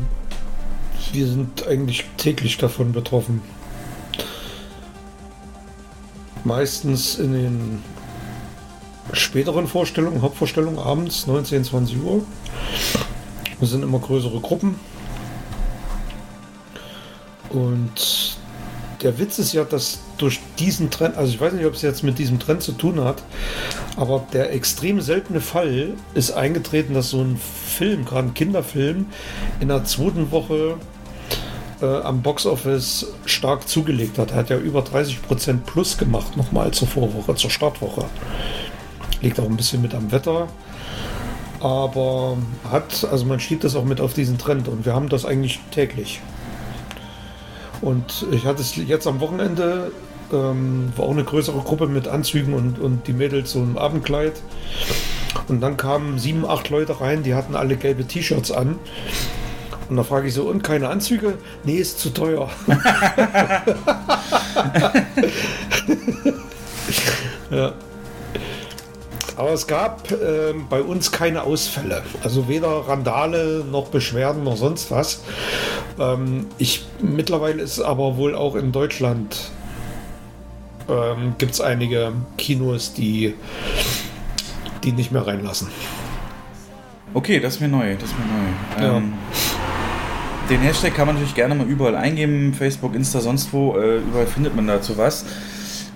wir 1.12 1.26
sind 1.26 1.66
eigentlich 1.66 2.04
täglich 2.16 2.58
davon 2.58 2.92
betroffen. 2.92 3.42
Meistens 6.44 7.18
in 7.18 7.32
den 7.32 7.82
späteren 9.12 9.66
Vorstellungen, 9.66 10.22
Hauptvorstellungen 10.22 10.78
abends, 10.78 11.26
19, 11.26 11.64
20 11.64 12.02
Uhr. 12.02 12.24
Wir 13.58 13.68
sind 13.68 13.82
immer 13.82 13.98
größere 13.98 14.40
Gruppen. 14.40 14.78
Und 17.50 18.36
der 19.02 19.18
Witz 19.18 19.38
ist 19.38 19.52
ja, 19.52 19.64
dass 19.64 20.00
durch 20.18 20.40
diesen 20.58 20.90
Trend, 20.90 21.16
also 21.16 21.32
ich 21.32 21.40
weiß 21.40 21.52
nicht, 21.52 21.66
ob 21.66 21.74
es 21.74 21.82
jetzt 21.82 22.02
mit 22.02 22.18
diesem 22.18 22.38
Trend 22.38 22.62
zu 22.62 22.72
tun 22.72 23.02
hat, 23.02 23.22
aber 23.96 24.26
der 24.32 24.52
extrem 24.52 25.00
seltene 25.00 25.40
Fall 25.40 25.94
ist 26.14 26.32
eingetreten, 26.32 26.94
dass 26.94 27.10
so 27.10 27.20
ein 27.20 27.38
Film, 27.38 28.04
gerade 28.04 28.28
ein 28.28 28.34
Kinderfilm, 28.34 29.06
in 29.60 29.68
der 29.68 29.84
zweiten 29.84 30.30
Woche 30.30 30.76
äh, 31.80 31.86
am 31.86 32.22
Boxoffice 32.22 33.06
stark 33.24 33.68
zugelegt 33.68 34.18
hat. 34.18 34.30
Er 34.30 34.38
hat 34.38 34.50
ja 34.50 34.58
über 34.58 34.80
30% 34.80 35.60
plus 35.66 35.98
gemacht, 35.98 36.36
nochmal 36.36 36.70
zur 36.70 36.88
Vorwoche, 36.88 37.34
zur 37.34 37.50
Startwoche. 37.50 38.04
Liegt 39.20 39.40
auch 39.40 39.46
ein 39.46 39.56
bisschen 39.56 39.82
mit 39.82 39.94
am 39.94 40.12
Wetter. 40.12 40.48
Aber 41.60 42.36
hat, 42.70 43.06
also 43.10 43.24
man 43.24 43.40
schiebt 43.40 43.64
das 43.64 43.76
auch 43.76 43.84
mit 43.84 44.00
auf 44.00 44.14
diesen 44.14 44.38
Trend 44.38 44.68
und 44.68 44.84
wir 44.84 44.94
haben 44.94 45.08
das 45.08 45.24
eigentlich 45.24 45.58
täglich. 45.70 46.20
Und 47.80 48.26
ich 48.30 48.46
hatte 48.46 48.62
es 48.62 48.76
jetzt 48.76 49.06
am 49.06 49.20
Wochenende, 49.20 49.92
ähm, 50.32 50.92
war 50.96 51.06
auch 51.06 51.10
eine 51.10 51.24
größere 51.24 51.58
Gruppe 51.60 51.86
mit 51.86 52.08
Anzügen 52.08 52.54
und, 52.54 52.78
und 52.78 53.06
die 53.06 53.12
Mädels 53.12 53.52
so 53.52 53.60
im 53.60 53.78
Abendkleid. 53.78 54.34
Und 55.48 55.60
dann 55.60 55.76
kamen 55.76 56.18
sieben, 56.18 56.44
acht 56.46 56.70
Leute 56.70 57.00
rein, 57.00 57.22
die 57.22 57.34
hatten 57.34 57.54
alle 57.54 57.76
gelbe 57.76 58.06
T-Shirts 58.06 58.50
an. 58.50 58.78
Und 59.88 59.96
da 59.96 60.02
frage 60.02 60.28
ich 60.28 60.34
so, 60.34 60.44
und 60.44 60.62
keine 60.62 60.88
Anzüge? 60.88 61.38
Nee, 61.64 61.76
ist 61.76 62.00
zu 62.00 62.10
teuer. 62.10 62.50
ja. 67.50 67.72
Aber 69.36 69.52
es 69.52 69.66
gab 69.66 70.10
äh, 70.10 70.54
bei 70.68 70.80
uns 70.80 71.12
keine 71.12 71.42
Ausfälle. 71.42 72.02
Also 72.22 72.48
weder 72.48 72.68
Randale 72.88 73.64
noch 73.70 73.88
Beschwerden 73.88 74.44
noch 74.44 74.56
sonst 74.56 74.90
was. 74.90 75.20
Ähm, 75.98 76.46
ich, 76.58 76.86
mittlerweile 77.00 77.62
ist 77.62 77.80
aber 77.80 78.16
wohl 78.16 78.34
auch 78.34 78.54
in 78.54 78.72
Deutschland 78.72 79.50
ähm, 80.88 81.34
gibt 81.38 81.52
es 81.52 81.60
einige 81.60 82.12
Kinos, 82.38 82.94
die, 82.94 83.34
die 84.84 84.92
nicht 84.92 85.12
mehr 85.12 85.26
reinlassen. 85.26 85.68
Okay, 87.14 87.40
das 87.40 87.54
ist 87.54 87.60
mir 87.60 87.68
neu. 87.68 87.94
Das 87.94 88.10
ist 88.10 88.16
mir 88.18 88.26
neu. 88.26 88.86
Ja. 88.86 89.02
Den 90.48 90.60
Hashtag 90.60 90.94
kann 90.94 91.08
man 91.08 91.16
natürlich 91.16 91.34
gerne 91.34 91.56
mal 91.56 91.66
überall 91.66 91.96
eingeben, 91.96 92.54
Facebook, 92.54 92.94
Insta, 92.94 93.20
sonst 93.20 93.52
wo. 93.52 93.76
Äh, 93.76 93.98
überall 93.98 94.28
findet 94.28 94.54
man 94.54 94.68
dazu 94.68 94.96
was. 94.96 95.24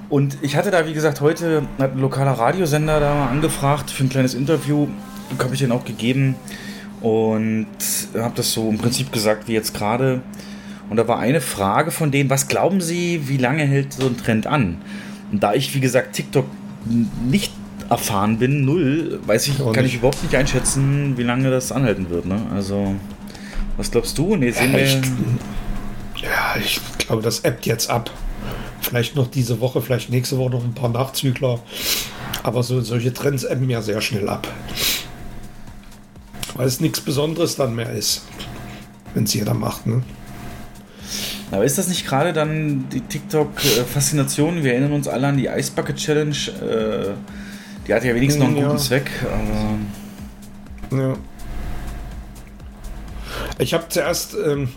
Und 0.08 0.38
ich 0.42 0.56
hatte 0.56 0.72
da, 0.72 0.88
wie 0.88 0.92
gesagt, 0.92 1.20
heute 1.20 1.62
hat 1.78 1.92
ein 1.92 2.00
lokaler 2.00 2.32
Radiosender 2.32 2.98
da 2.98 3.14
mal 3.14 3.28
angefragt 3.28 3.90
für 3.90 4.02
ein 4.02 4.08
kleines 4.08 4.34
Interview. 4.34 4.88
Habe 5.38 5.54
ich 5.54 5.60
den 5.60 5.70
auch 5.70 5.84
gegeben 5.84 6.34
und 7.00 7.68
habe 8.18 8.34
das 8.34 8.52
so 8.52 8.68
im 8.68 8.78
Prinzip 8.78 9.12
gesagt 9.12 9.46
wie 9.46 9.52
jetzt 9.52 9.72
gerade. 9.72 10.20
Und 10.88 10.96
da 10.96 11.06
war 11.06 11.20
eine 11.20 11.40
Frage 11.40 11.92
von 11.92 12.10
denen, 12.10 12.28
was 12.28 12.48
glauben 12.48 12.80
Sie, 12.80 13.28
wie 13.28 13.36
lange 13.36 13.62
hält 13.62 13.92
so 13.92 14.08
ein 14.08 14.16
Trend 14.16 14.48
an? 14.48 14.78
Und 15.30 15.44
da 15.44 15.54
ich, 15.54 15.72
wie 15.76 15.80
gesagt, 15.80 16.14
TikTok 16.16 16.46
nicht 17.24 17.52
erfahren 17.88 18.38
bin, 18.38 18.64
null, 18.64 19.20
weiß 19.24 19.46
ich, 19.46 19.58
kann 19.72 19.84
ich 19.84 19.94
überhaupt 19.94 20.24
nicht 20.24 20.34
einschätzen, 20.34 21.16
wie 21.16 21.22
lange 21.22 21.50
das 21.50 21.70
anhalten 21.70 22.10
wird. 22.10 22.26
Ne? 22.26 22.40
Also 22.52 22.96
was 23.80 23.90
glaubst 23.90 24.18
du? 24.18 24.36
Nee, 24.36 24.50
sehen 24.50 24.72
ja, 24.72 24.78
ich, 24.78 25.00
ja, 26.22 26.56
ich 26.62 26.80
glaube, 26.98 27.22
das 27.22 27.44
appt 27.44 27.64
jetzt 27.64 27.88
ab. 27.88 28.10
Vielleicht 28.82 29.16
noch 29.16 29.26
diese 29.26 29.60
Woche, 29.60 29.80
vielleicht 29.80 30.10
nächste 30.10 30.36
Woche 30.36 30.50
noch 30.50 30.64
ein 30.64 30.74
paar 30.74 30.90
Nachzügler. 30.90 31.60
Aber 32.42 32.62
so, 32.62 32.80
solche 32.82 33.12
Trends 33.12 33.44
ebben 33.44 33.68
ja 33.70 33.80
sehr 33.80 34.00
schnell 34.00 34.28
ab. 34.28 34.46
Weil 36.54 36.66
es 36.66 36.80
nichts 36.80 37.00
Besonderes 37.00 37.56
dann 37.56 37.74
mehr 37.74 37.90
ist, 37.90 38.22
wenn 39.14 39.24
es 39.24 39.32
jeder 39.32 39.54
macht. 39.54 39.86
Ne? 39.86 40.02
Aber 41.50 41.64
ist 41.64 41.78
das 41.78 41.88
nicht 41.88 42.06
gerade 42.06 42.32
dann 42.34 42.86
die 42.90 43.00
TikTok-Faszination? 43.00 44.62
Wir 44.62 44.72
erinnern 44.72 44.92
uns 44.92 45.08
alle 45.08 45.26
an 45.26 45.36
die 45.38 45.46
Ice 45.46 45.72
Bucket 45.74 45.96
Challenge. 45.96 46.36
Äh, 46.36 47.14
die 47.86 47.94
hat 47.94 48.04
ja 48.04 48.14
wenigstens 48.14 48.42
noch 48.42 48.48
einen 48.48 48.58
ja. 48.58 48.66
guten 48.66 48.78
Zweck. 48.78 49.10
Aber 50.90 51.02
ja. 51.02 51.14
Ich 53.60 53.74
habe 53.74 53.84
zuerst, 53.88 54.34
ähm, 54.34 54.70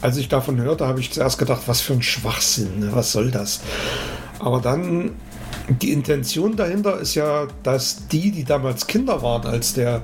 als 0.00 0.16
ich 0.16 0.28
davon 0.28 0.60
hörte, 0.60 0.86
habe 0.86 1.00
ich 1.00 1.12
zuerst 1.12 1.38
gedacht, 1.38 1.62
was 1.66 1.80
für 1.80 1.92
ein 1.92 2.02
Schwachsinn, 2.02 2.80
ne? 2.80 2.88
was 2.92 3.12
soll 3.12 3.30
das? 3.30 3.60
Aber 4.40 4.60
dann, 4.60 5.12
die 5.68 5.92
Intention 5.92 6.56
dahinter 6.56 6.98
ist 6.98 7.14
ja, 7.14 7.46
dass 7.62 8.08
die, 8.08 8.32
die 8.32 8.44
damals 8.44 8.86
Kinder 8.86 9.22
waren, 9.22 9.46
als 9.46 9.74
der 9.74 10.02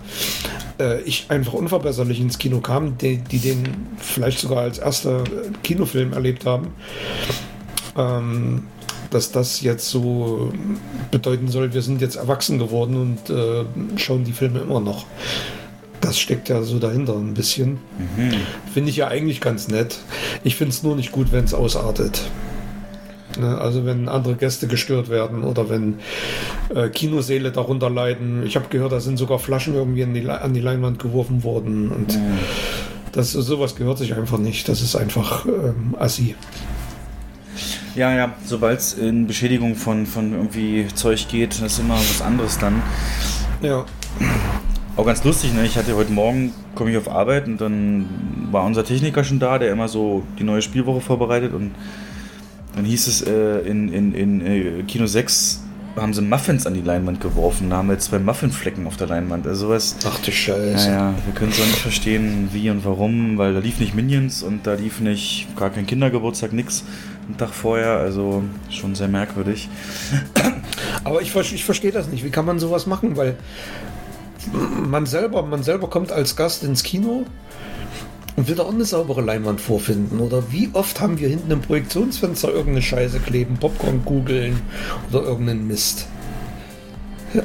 äh, 0.78 1.00
ich 1.02 1.26
einfach 1.28 1.52
unverbesserlich 1.52 2.20
ins 2.20 2.38
Kino 2.38 2.60
kam, 2.60 2.96
die, 2.98 3.18
die 3.18 3.38
den 3.38 3.64
vielleicht 3.98 4.38
sogar 4.38 4.62
als 4.62 4.78
erster 4.78 5.24
Kinofilm 5.62 6.12
erlebt 6.12 6.46
haben, 6.46 6.72
ähm, 7.96 8.62
dass 9.10 9.32
das 9.32 9.60
jetzt 9.60 9.90
so 9.90 10.52
bedeuten 11.10 11.48
soll, 11.48 11.74
wir 11.74 11.82
sind 11.82 12.00
jetzt 12.00 12.14
erwachsen 12.14 12.60
geworden 12.60 12.96
und 12.96 13.28
äh, 13.28 13.64
schauen 13.98 14.24
die 14.24 14.32
Filme 14.32 14.60
immer 14.60 14.80
noch. 14.80 15.04
Das 16.00 16.18
steckt 16.18 16.48
ja 16.48 16.62
so 16.62 16.78
dahinter 16.78 17.14
ein 17.14 17.34
bisschen. 17.34 17.72
Mhm. 17.98 18.32
Finde 18.72 18.90
ich 18.90 18.96
ja 18.96 19.08
eigentlich 19.08 19.40
ganz 19.40 19.68
nett. 19.68 19.98
Ich 20.44 20.56
finde 20.56 20.72
es 20.72 20.82
nur 20.82 20.96
nicht 20.96 21.12
gut, 21.12 21.32
wenn 21.32 21.44
es 21.44 21.54
ausartet. 21.54 22.22
Ne, 23.38 23.58
also 23.58 23.84
wenn 23.84 24.08
andere 24.08 24.34
Gäste 24.34 24.66
gestört 24.66 25.08
werden 25.08 25.44
oder 25.44 25.68
wenn 25.68 25.98
äh, 26.74 26.88
Kinosäle 26.88 27.52
darunter 27.52 27.88
leiden. 27.88 28.44
Ich 28.44 28.56
habe 28.56 28.66
gehört, 28.70 28.92
da 28.92 29.00
sind 29.00 29.18
sogar 29.18 29.38
Flaschen 29.38 29.74
irgendwie 29.74 30.02
an 30.02 30.14
die, 30.14 30.28
an 30.28 30.52
die 30.52 30.60
Leinwand 30.60 30.98
geworfen 30.98 31.44
worden. 31.44 31.90
Und 31.90 32.16
mhm. 32.16 32.38
das, 33.12 33.32
sowas 33.32 33.76
gehört 33.76 33.98
sich 33.98 34.14
einfach 34.14 34.38
nicht. 34.38 34.68
Das 34.68 34.82
ist 34.82 34.96
einfach 34.96 35.46
ähm, 35.46 35.94
assi. 35.98 36.34
Ja, 37.94 38.14
ja, 38.14 38.34
sobald 38.44 38.80
es 38.80 38.94
in 38.94 39.26
Beschädigung 39.26 39.74
von, 39.74 40.06
von 40.06 40.32
irgendwie 40.32 40.86
Zeug 40.94 41.28
geht, 41.28 41.60
das 41.60 41.72
ist 41.72 41.78
immer 41.80 41.94
was 41.94 42.22
anderes 42.22 42.58
dann. 42.58 42.82
Ja. 43.62 43.84
Auch 45.00 45.06
ganz 45.06 45.24
lustig, 45.24 45.54
ne? 45.54 45.64
Ich 45.64 45.78
hatte 45.78 45.96
heute 45.96 46.12
Morgen, 46.12 46.52
komme 46.74 46.90
ich 46.90 46.98
auf 46.98 47.08
Arbeit 47.10 47.46
und 47.46 47.58
dann 47.58 48.04
war 48.50 48.64
unser 48.64 48.84
Techniker 48.84 49.24
schon 49.24 49.38
da, 49.38 49.58
der 49.58 49.72
immer 49.72 49.88
so 49.88 50.24
die 50.38 50.44
neue 50.44 50.60
Spielwoche 50.60 51.00
vorbereitet 51.00 51.54
und 51.54 51.70
Dann 52.76 52.84
hieß 52.84 53.06
es 53.06 53.22
äh, 53.22 53.60
in, 53.60 53.90
in, 53.90 54.12
in 54.12 54.40
äh, 54.46 54.82
Kino 54.82 55.06
6 55.06 55.62
haben 55.96 56.12
sie 56.12 56.20
Muffins 56.20 56.66
an 56.66 56.74
die 56.74 56.82
Leinwand 56.82 57.22
geworfen. 57.22 57.70
Da 57.70 57.78
haben 57.78 57.88
wir 57.88 57.98
zwei 57.98 58.18
Muffinflecken 58.18 58.86
auf 58.86 58.98
der 58.98 59.06
Leinwand. 59.06 59.46
Also 59.46 59.68
sowas. 59.68 59.96
Ach 60.04 60.18
du 60.20 60.30
Scheiße. 60.30 60.90
Naja, 60.90 61.14
wir 61.24 61.34
können 61.34 61.50
es 61.50 61.60
auch 61.62 61.66
nicht 61.66 61.78
verstehen, 61.78 62.50
wie 62.52 62.68
und 62.68 62.84
warum, 62.84 63.38
weil 63.38 63.54
da 63.54 63.60
lief 63.60 63.80
nicht 63.80 63.94
Minions 63.94 64.42
und 64.42 64.66
da 64.66 64.74
lief 64.74 65.00
nicht 65.00 65.48
gar 65.56 65.70
kein 65.70 65.86
Kindergeburtstag, 65.86 66.52
nix 66.52 66.84
einen 67.26 67.38
Tag 67.38 67.54
vorher. 67.54 67.96
Also 67.96 68.42
schon 68.68 68.94
sehr 68.94 69.08
merkwürdig. 69.08 69.70
Aber 71.04 71.22
ich, 71.22 71.34
ich 71.34 71.64
verstehe 71.64 71.90
das 71.90 72.08
nicht. 72.08 72.22
Wie 72.22 72.30
kann 72.30 72.44
man 72.44 72.58
sowas 72.58 72.86
machen? 72.86 73.16
Weil 73.16 73.36
man 74.52 75.06
selber, 75.06 75.42
man 75.42 75.62
selber 75.62 75.88
kommt 75.88 76.12
als 76.12 76.36
Gast 76.36 76.62
ins 76.64 76.82
Kino 76.82 77.24
und 78.36 78.48
will 78.48 78.54
da 78.54 78.62
auch 78.62 78.72
eine 78.72 78.84
saubere 78.84 79.20
Leinwand 79.20 79.60
vorfinden. 79.60 80.20
Oder 80.20 80.50
wie 80.50 80.70
oft 80.72 81.00
haben 81.00 81.18
wir 81.18 81.28
hinten 81.28 81.50
im 81.50 81.60
Projektionsfenster 81.60 82.48
irgendeine 82.48 82.82
Scheiße 82.82 83.20
kleben, 83.20 83.56
Popcorn-Kugeln 83.58 84.60
oder 85.10 85.22
irgendeinen 85.22 85.66
Mist, 85.66 86.06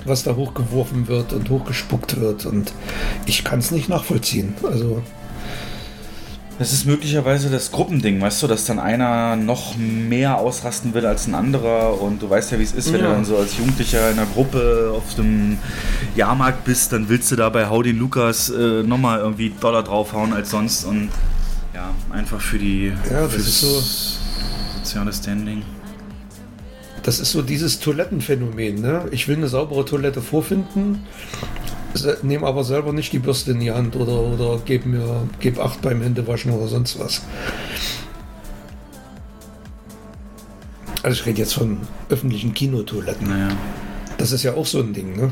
was 0.06 0.24
da 0.24 0.36
hochgeworfen 0.36 1.08
wird 1.08 1.34
und 1.34 1.50
hochgespuckt 1.50 2.20
wird. 2.20 2.46
Und 2.46 2.72
ich 3.26 3.43
kann 3.43 3.60
es 3.60 3.72
nicht 3.72 3.89
nachvollziehen. 3.89 4.54
Also 4.64 5.02
Das 6.58 6.72
ist 6.72 6.86
möglicherweise 6.86 7.49
das 7.49 7.70
Gruppending, 7.72 8.22
weißt 8.22 8.41
du, 8.43 8.47
dass 8.47 8.64
dann 8.64 8.80
einer 8.80 9.36
noch 9.36 9.76
mehr 9.76 10.38
ausrasten 10.38 10.93
will 10.93 11.06
als 11.06 11.28
ein 11.28 11.36
anderer 11.36 12.01
und 12.01 12.22
du 12.22 12.30
weißt 12.30 12.51
ja, 12.53 12.60
wie 12.60 12.64
es 12.64 12.72
ist, 12.72 12.93
wenn 12.93 13.01
Ja. 13.01 13.08
du 13.08 13.14
dann 13.14 13.26
so 13.26 13.36
als 13.38 13.58
Jugendlicher 13.58 14.10
in 14.10 14.18
einer 14.18 14.28
Gruppe 14.28 14.93
auf 14.95 15.16
dem 15.16 15.58
Jahrmarkt 16.16 16.64
bist, 16.64 16.93
dann 16.93 17.10
willst 17.10 17.30
du 17.30 17.36
da 17.36 17.49
bei 17.49 17.66
den 17.84 17.97
Lukas 17.99 18.49
äh, 18.49 18.84
nochmal 18.84 19.20
irgendwie 19.20 19.49
Dollar 19.60 19.84
draufhauen 19.84 20.32
als 20.32 20.49
sonst 20.51 20.86
und 20.86 21.10
ja, 21.74 21.89
einfach 22.10 22.39
für 22.39 22.58
die 22.58 22.93
Ja, 23.12 23.24
das 23.24 23.34
fürs 23.34 23.47
ist 23.47 23.60
so- 23.60 23.84
soziale 24.80 25.12
Standing. 25.12 25.62
Das 27.03 27.20
ist 27.20 27.34
so 27.34 27.41
dieses 27.41 27.82
Toilettenphänomen. 27.82 28.82
Ne? 28.82 29.06
Ich 29.12 29.28
will 29.28 29.36
eine 29.36 29.49
saubere 29.49 29.84
Toilette 29.84 30.22
vorfinden, 30.22 31.01
nehme 32.24 32.46
aber 32.46 32.64
selber 32.64 32.93
nicht 32.93 33.14
die 33.14 33.20
Bürste 33.20 33.52
in 33.52 33.60
die 33.60 33.72
Hand 33.72 33.96
oder, 33.96 34.20
oder 34.20 34.60
gebe 34.66 34.89
mir 34.89 35.28
geb 35.39 35.60
acht 35.60 35.82
beim 35.82 36.02
Händewaschen 36.02 36.52
oder 36.52 36.68
sonst 36.68 37.00
was. 37.00 37.22
Also 41.04 41.22
ich 41.22 41.26
rede 41.26 41.39
jetzt 41.39 41.54
von 41.54 41.78
öffentlichen 42.10 42.54
Kinotoiletten. 42.54 43.30
Naja. 43.30 43.50
Das 44.18 44.32
ist 44.32 44.43
ja 44.43 44.56
auch 44.56 44.66
so 44.66 44.80
ein 44.80 44.93
Ding, 44.93 45.16
ne? 45.16 45.32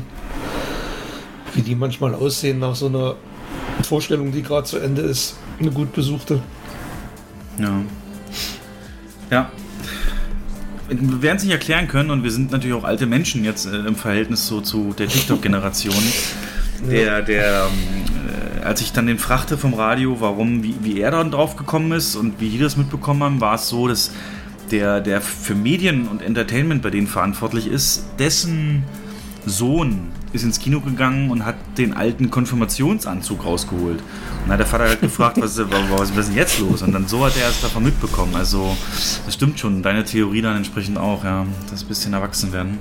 Wie 1.54 1.62
die 1.62 1.74
manchmal 1.74 2.14
aussehen 2.14 2.60
nach 2.60 2.76
so 2.76 2.86
einer 2.86 3.16
Vorstellung, 3.82 4.30
die 4.32 4.42
gerade 4.42 4.66
zu 4.66 4.78
Ende 4.78 5.02
ist. 5.02 5.36
Eine 5.58 5.70
gut 5.70 5.92
besuchte. 5.92 6.40
Ja. 7.58 7.82
Ja. 9.30 9.50
Wir 10.88 11.22
werden 11.22 11.38
es 11.38 11.42
nicht 11.44 11.52
erklären 11.52 11.88
können 11.88 12.10
und 12.10 12.22
wir 12.22 12.30
sind 12.30 12.52
natürlich 12.52 12.76
auch 12.76 12.84
alte 12.84 13.06
Menschen 13.06 13.42
jetzt 13.42 13.66
äh, 13.66 13.76
im 13.76 13.96
Verhältnis 13.96 14.46
so 14.46 14.60
zu 14.60 14.94
der 14.96 15.08
TikTok-Generation. 15.08 15.94
Der, 16.90 17.22
der, 17.22 17.66
ähm, 17.66 18.60
äh, 18.60 18.64
als 18.64 18.80
ich 18.80 18.92
dann 18.92 19.06
den 19.06 19.18
fragte 19.18 19.56
vom 19.58 19.74
Radio, 19.74 20.20
warum, 20.20 20.62
wie, 20.62 20.76
wie 20.82 21.00
er 21.00 21.10
dann 21.10 21.30
drauf 21.30 21.56
gekommen 21.56 21.92
ist 21.92 22.16
und 22.16 22.40
wie 22.40 22.50
die 22.50 22.58
das 22.58 22.76
mitbekommen 22.76 23.22
haben, 23.22 23.40
war 23.40 23.54
es 23.54 23.68
so, 23.68 23.88
dass 23.88 24.10
der, 24.70 25.00
der 25.00 25.20
für 25.20 25.54
Medien 25.54 26.08
und 26.08 26.22
Entertainment 26.22 26.82
bei 26.82 26.90
denen 26.90 27.06
verantwortlich 27.06 27.66
ist, 27.66 28.04
dessen 28.18 28.84
Sohn 29.46 30.10
ist 30.32 30.42
ins 30.42 30.58
Kino 30.58 30.80
gegangen 30.80 31.30
und 31.30 31.44
hat 31.44 31.54
den 31.78 31.94
alten 31.94 32.30
Konfirmationsanzug 32.30 33.44
rausgeholt. 33.44 34.02
Und 34.44 34.52
hat 34.52 34.58
der 34.58 34.66
Vater 34.66 34.84
halt 34.84 35.00
gefragt, 35.00 35.40
was, 35.40 35.58
was, 35.58 35.68
was 35.90 36.18
ist 36.18 36.28
denn 36.28 36.36
jetzt 36.36 36.58
los? 36.58 36.82
Und 36.82 36.92
dann 36.92 37.06
so 37.06 37.24
hat 37.24 37.36
er 37.36 37.48
es 37.48 37.60
davon 37.60 37.84
mitbekommen. 37.84 38.34
Also, 38.34 38.76
das 39.24 39.34
stimmt 39.34 39.60
schon. 39.60 39.82
Deine 39.82 40.04
Theorie 40.04 40.42
dann 40.42 40.56
entsprechend 40.56 40.98
auch, 40.98 41.22
ja. 41.22 41.46
Das 41.70 41.84
bisschen 41.84 42.14
erwachsen 42.14 42.52
werden. 42.52 42.78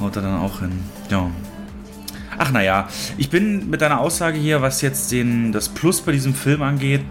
Haut 0.00 0.14
er 0.14 0.22
dann 0.22 0.38
auch 0.38 0.60
hin. 0.60 0.72
Ja. 1.10 1.28
Ach 2.38 2.52
naja, 2.52 2.88
ich 3.16 3.30
bin 3.30 3.68
mit 3.68 3.80
deiner 3.80 4.00
Aussage 4.00 4.38
hier, 4.38 4.62
was 4.62 4.80
jetzt 4.80 5.10
den, 5.10 5.50
das 5.50 5.68
Plus 5.68 6.00
bei 6.00 6.12
diesem 6.12 6.34
Film 6.34 6.62
angeht, 6.62 7.02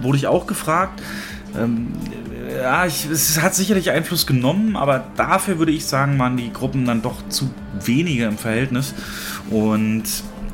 wurde 0.00 0.16
ich 0.16 0.26
auch 0.26 0.46
gefragt. 0.46 1.02
Ähm, 1.56 1.88
ja, 2.56 2.86
ich, 2.86 3.06
es 3.10 3.40
hat 3.42 3.54
sicherlich 3.54 3.90
Einfluss 3.90 4.26
genommen, 4.26 4.76
aber 4.76 5.04
dafür 5.16 5.58
würde 5.58 5.72
ich 5.72 5.84
sagen, 5.84 6.18
waren 6.18 6.36
die 6.36 6.52
Gruppen 6.52 6.86
dann 6.86 7.02
doch 7.02 7.28
zu 7.28 7.50
wenige 7.84 8.24
im 8.24 8.38
Verhältnis. 8.38 8.94
Und 9.50 10.04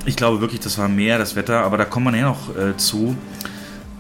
ich 0.05 0.17
glaube 0.17 0.41
wirklich, 0.41 0.61
das 0.61 0.77
war 0.79 0.89
mehr 0.89 1.19
das 1.19 1.37
Wetter, 1.37 1.63
aber 1.65 1.79
da 1.79 1.85
kommt 1.85 2.07
man 2.07 2.15
ja 2.15 2.23
noch 2.23 2.57
äh, 2.57 2.77
zu, 2.77 3.17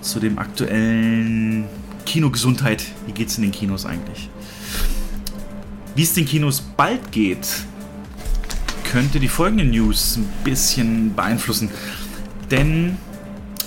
zu 0.00 0.18
dem 0.18 0.38
aktuellen 0.38 1.66
Kinogesundheit. 2.06 2.84
Wie 3.06 3.12
geht 3.12 3.28
es 3.28 3.36
in 3.36 3.42
den 3.42 3.52
Kinos 3.52 3.86
eigentlich? 3.86 4.28
Wie 5.94 6.02
es 6.02 6.12
den 6.12 6.26
Kinos 6.26 6.60
bald 6.60 7.12
geht, 7.12 7.46
könnte 8.90 9.20
die 9.20 9.28
folgende 9.28 9.64
News 9.64 10.16
ein 10.16 10.28
bisschen 10.42 11.14
beeinflussen. 11.14 11.70
Denn 12.50 12.96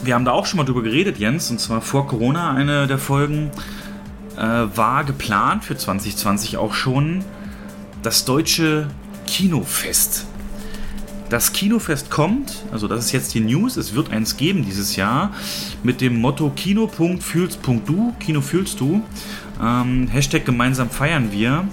wir 0.04 0.16
haben 0.16 0.26
da 0.26 0.32
auch 0.32 0.46
schon 0.46 0.58
mal 0.58 0.66
drüber 0.66 0.84
geredet, 0.84 1.18
Jens, 1.18 1.50
und 1.50 1.62
zwar 1.62 1.82
vor 1.82 2.08
Corona, 2.08 2.54
eine 2.54 2.88
der 2.88 2.98
Folgen 2.98 3.50
äh, 4.36 4.42
war 4.42 5.06
geplant 5.06 5.64
für 5.64 5.78
2020 5.78 6.58
auch 6.58 6.74
schon 6.74 7.24
das 8.02 8.26
deutsche 8.26 8.88
Kinofest. 9.26 10.26
Das 11.30 11.54
Kinofest 11.54 12.12
kommt, 12.12 12.66
also 12.74 12.90
das 12.90 13.06
ist 13.06 13.12
jetzt 13.14 13.34
die 13.34 13.40
News, 13.40 13.78
es 13.78 13.96
wird 13.96 14.12
eins 14.12 14.36
geben 14.36 14.66
dieses 14.66 14.98
Jahr 14.98 15.32
mit 15.84 16.02
dem 16.02 16.20
Motto 16.20 16.52
Kino.fühlst.du, 16.54 18.14
Kino 18.20 18.42
fühlst 18.42 18.82
du, 18.82 19.02
ähm, 19.64 20.08
Hashtag 20.10 20.44
gemeinsam 20.46 20.90
feiern 20.90 21.32
wir. 21.32 21.66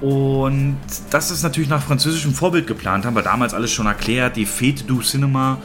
Und 0.00 0.76
das 1.10 1.30
ist 1.30 1.42
natürlich 1.42 1.68
nach 1.68 1.82
französischem 1.82 2.34
Vorbild 2.34 2.66
geplant, 2.66 3.06
haben 3.06 3.14
wir 3.14 3.22
damals 3.22 3.54
alles 3.54 3.72
schon 3.72 3.86
erklärt, 3.86 4.36
die 4.36 4.44
Fete 4.44 4.84
du 4.84 5.00
Cinema 5.00 5.58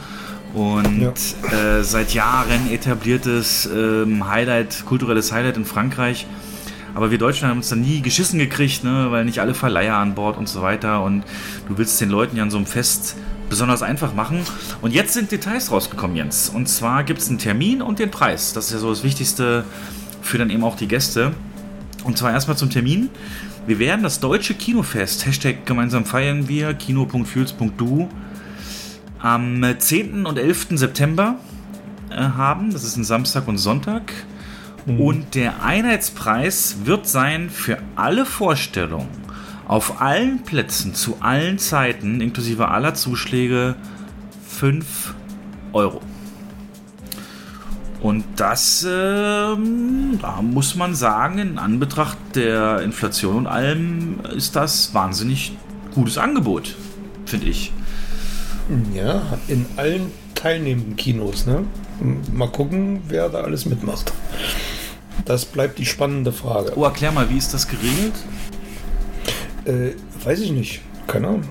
und 0.54 1.14
äh, 1.52 1.82
seit 1.82 2.14
Jahren 2.14 2.70
etabliertes 2.72 3.68
ähm, 3.72 4.28
Highlight, 4.28 4.84
kulturelles 4.86 5.32
Highlight 5.32 5.56
in 5.56 5.64
Frankreich. 5.64 6.26
Aber 6.94 7.10
wir 7.10 7.18
Deutschen 7.18 7.48
haben 7.48 7.58
uns 7.58 7.68
da 7.68 7.76
nie 7.76 8.00
geschissen 8.00 8.38
gekriegt, 8.38 8.82
ne, 8.82 9.08
weil 9.10 9.24
nicht 9.24 9.40
alle 9.40 9.54
Verleiher 9.54 9.96
an 9.96 10.14
Bord 10.14 10.36
und 10.36 10.48
so 10.48 10.62
weiter. 10.62 11.02
Und 11.02 11.22
du 11.68 11.78
willst 11.78 12.00
den 12.00 12.10
Leuten 12.10 12.36
ja 12.36 12.42
an 12.42 12.50
so 12.50 12.56
einem 12.56 12.66
Fest 12.66 13.16
besonders 13.48 13.82
einfach 13.82 14.14
machen. 14.14 14.40
Und 14.82 14.92
jetzt 14.92 15.12
sind 15.12 15.30
Details 15.30 15.70
rausgekommen, 15.70 16.16
Jens. 16.16 16.48
Und 16.48 16.68
zwar 16.68 17.04
gibt 17.04 17.20
es 17.20 17.28
einen 17.28 17.38
Termin 17.38 17.80
und 17.82 17.98
den 17.98 18.10
Preis. 18.10 18.52
Das 18.52 18.66
ist 18.66 18.72
ja 18.72 18.78
so 18.78 18.90
das 18.90 19.04
Wichtigste 19.04 19.64
für 20.22 20.38
dann 20.38 20.50
eben 20.50 20.64
auch 20.64 20.76
die 20.76 20.88
Gäste. 20.88 21.32
Und 22.04 22.18
zwar 22.18 22.32
erstmal 22.32 22.56
zum 22.56 22.70
Termin. 22.70 23.08
Wir 23.70 23.78
werden 23.78 24.02
das 24.02 24.18
deutsche 24.18 24.54
Kinofest, 24.54 25.26
Hashtag 25.26 25.64
gemeinsam 25.64 26.04
feiern 26.04 26.48
wir, 26.48 26.74
kino.fühls.du, 26.74 28.08
am 29.20 29.64
10. 29.78 30.26
und 30.26 30.38
11. 30.38 30.70
September 30.70 31.36
äh, 32.10 32.16
haben. 32.16 32.72
Das 32.72 32.82
ist 32.82 32.96
ein 32.96 33.04
Samstag 33.04 33.46
und 33.46 33.58
Sonntag. 33.58 34.12
Und 34.88 35.36
der 35.36 35.62
Einheitspreis 35.62 36.78
wird 36.82 37.06
sein 37.06 37.48
für 37.48 37.78
alle 37.94 38.26
Vorstellungen 38.26 39.06
auf 39.68 40.00
allen 40.00 40.42
Plätzen 40.42 40.92
zu 40.96 41.18
allen 41.20 41.58
Zeiten, 41.58 42.20
inklusive 42.20 42.66
aller 42.66 42.94
Zuschläge, 42.94 43.76
5 44.48 45.14
Euro. 45.72 46.00
Und 48.00 48.24
das, 48.36 48.86
ähm, 48.88 50.18
da 50.22 50.40
muss 50.40 50.74
man 50.74 50.94
sagen, 50.94 51.38
in 51.38 51.58
Anbetracht 51.58 52.16
der 52.34 52.80
Inflation 52.80 53.36
und 53.36 53.46
allem 53.46 54.20
ist 54.34 54.56
das 54.56 54.94
wahnsinnig 54.94 55.52
gutes 55.94 56.16
Angebot, 56.16 56.76
finde 57.26 57.46
ich. 57.46 57.72
Ja, 58.94 59.22
in 59.48 59.66
allen 59.76 60.10
teilnehmenden 60.34 60.96
Kinos. 60.96 61.46
Ne? 61.46 61.64
Mal 62.32 62.48
gucken, 62.48 63.02
wer 63.08 63.28
da 63.28 63.40
alles 63.40 63.66
mitmacht. 63.66 64.12
Das 65.26 65.44
bleibt 65.44 65.78
die 65.78 65.84
spannende 65.84 66.32
Frage. 66.32 66.72
Oh, 66.76 66.84
erklär 66.84 67.12
mal, 67.12 67.28
wie 67.28 67.36
ist 67.36 67.52
das 67.52 67.68
geregelt? 67.68 68.14
Äh, 69.66 69.90
weiß 70.24 70.40
ich 70.40 70.52
nicht. 70.52 70.80
Keine 71.06 71.28
Ahnung. 71.28 71.42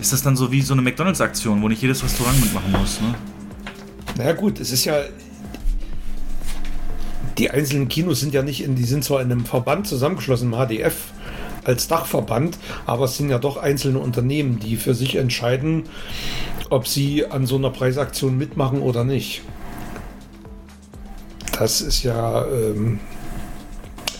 Ist 0.00 0.12
das 0.12 0.22
dann 0.22 0.36
so 0.36 0.52
wie 0.52 0.60
so 0.60 0.74
eine 0.74 0.82
McDonalds-Aktion, 0.82 1.62
wo 1.62 1.68
nicht 1.68 1.80
jedes 1.80 2.02
Restaurant 2.04 2.38
mitmachen 2.40 2.70
muss, 2.72 3.00
ne? 3.00 3.14
Naja 4.16 4.32
gut, 4.32 4.60
es 4.60 4.70
ist 4.72 4.84
ja. 4.84 4.96
Die 7.38 7.50
einzelnen 7.50 7.88
Kinos 7.88 8.20
sind 8.20 8.34
ja 8.34 8.42
nicht 8.42 8.62
in, 8.62 8.74
die 8.74 8.84
sind 8.84 9.04
zwar 9.04 9.22
in 9.22 9.30
einem 9.30 9.46
Verband 9.46 9.86
zusammengeschlossen, 9.86 10.52
im 10.52 10.58
HDF 10.58 11.12
als 11.64 11.86
Dachverband, 11.86 12.58
aber 12.86 13.04
es 13.04 13.16
sind 13.16 13.30
ja 13.30 13.38
doch 13.38 13.56
einzelne 13.56 13.98
Unternehmen, 13.98 14.58
die 14.58 14.76
für 14.76 14.94
sich 14.94 15.16
entscheiden, 15.16 15.84
ob 16.70 16.88
sie 16.88 17.26
an 17.26 17.46
so 17.46 17.56
einer 17.56 17.70
Preisaktion 17.70 18.36
mitmachen 18.38 18.80
oder 18.80 19.04
nicht. 19.04 19.42
Das 21.58 21.80
ist 21.80 22.02
ja. 22.02 22.44
Ähm, 22.46 23.00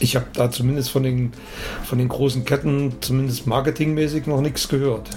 ich 0.01 0.15
habe 0.15 0.27
da 0.33 0.51
zumindest 0.51 0.91
von 0.91 1.03
den, 1.03 1.33
von 1.85 1.99
den 1.99 2.09
großen 2.09 2.45
Ketten, 2.45 2.95
zumindest 3.01 3.49
marketingmäßig, 3.49 4.27
noch 4.27 4.41
nichts 4.41 4.69
gehört. 4.69 5.11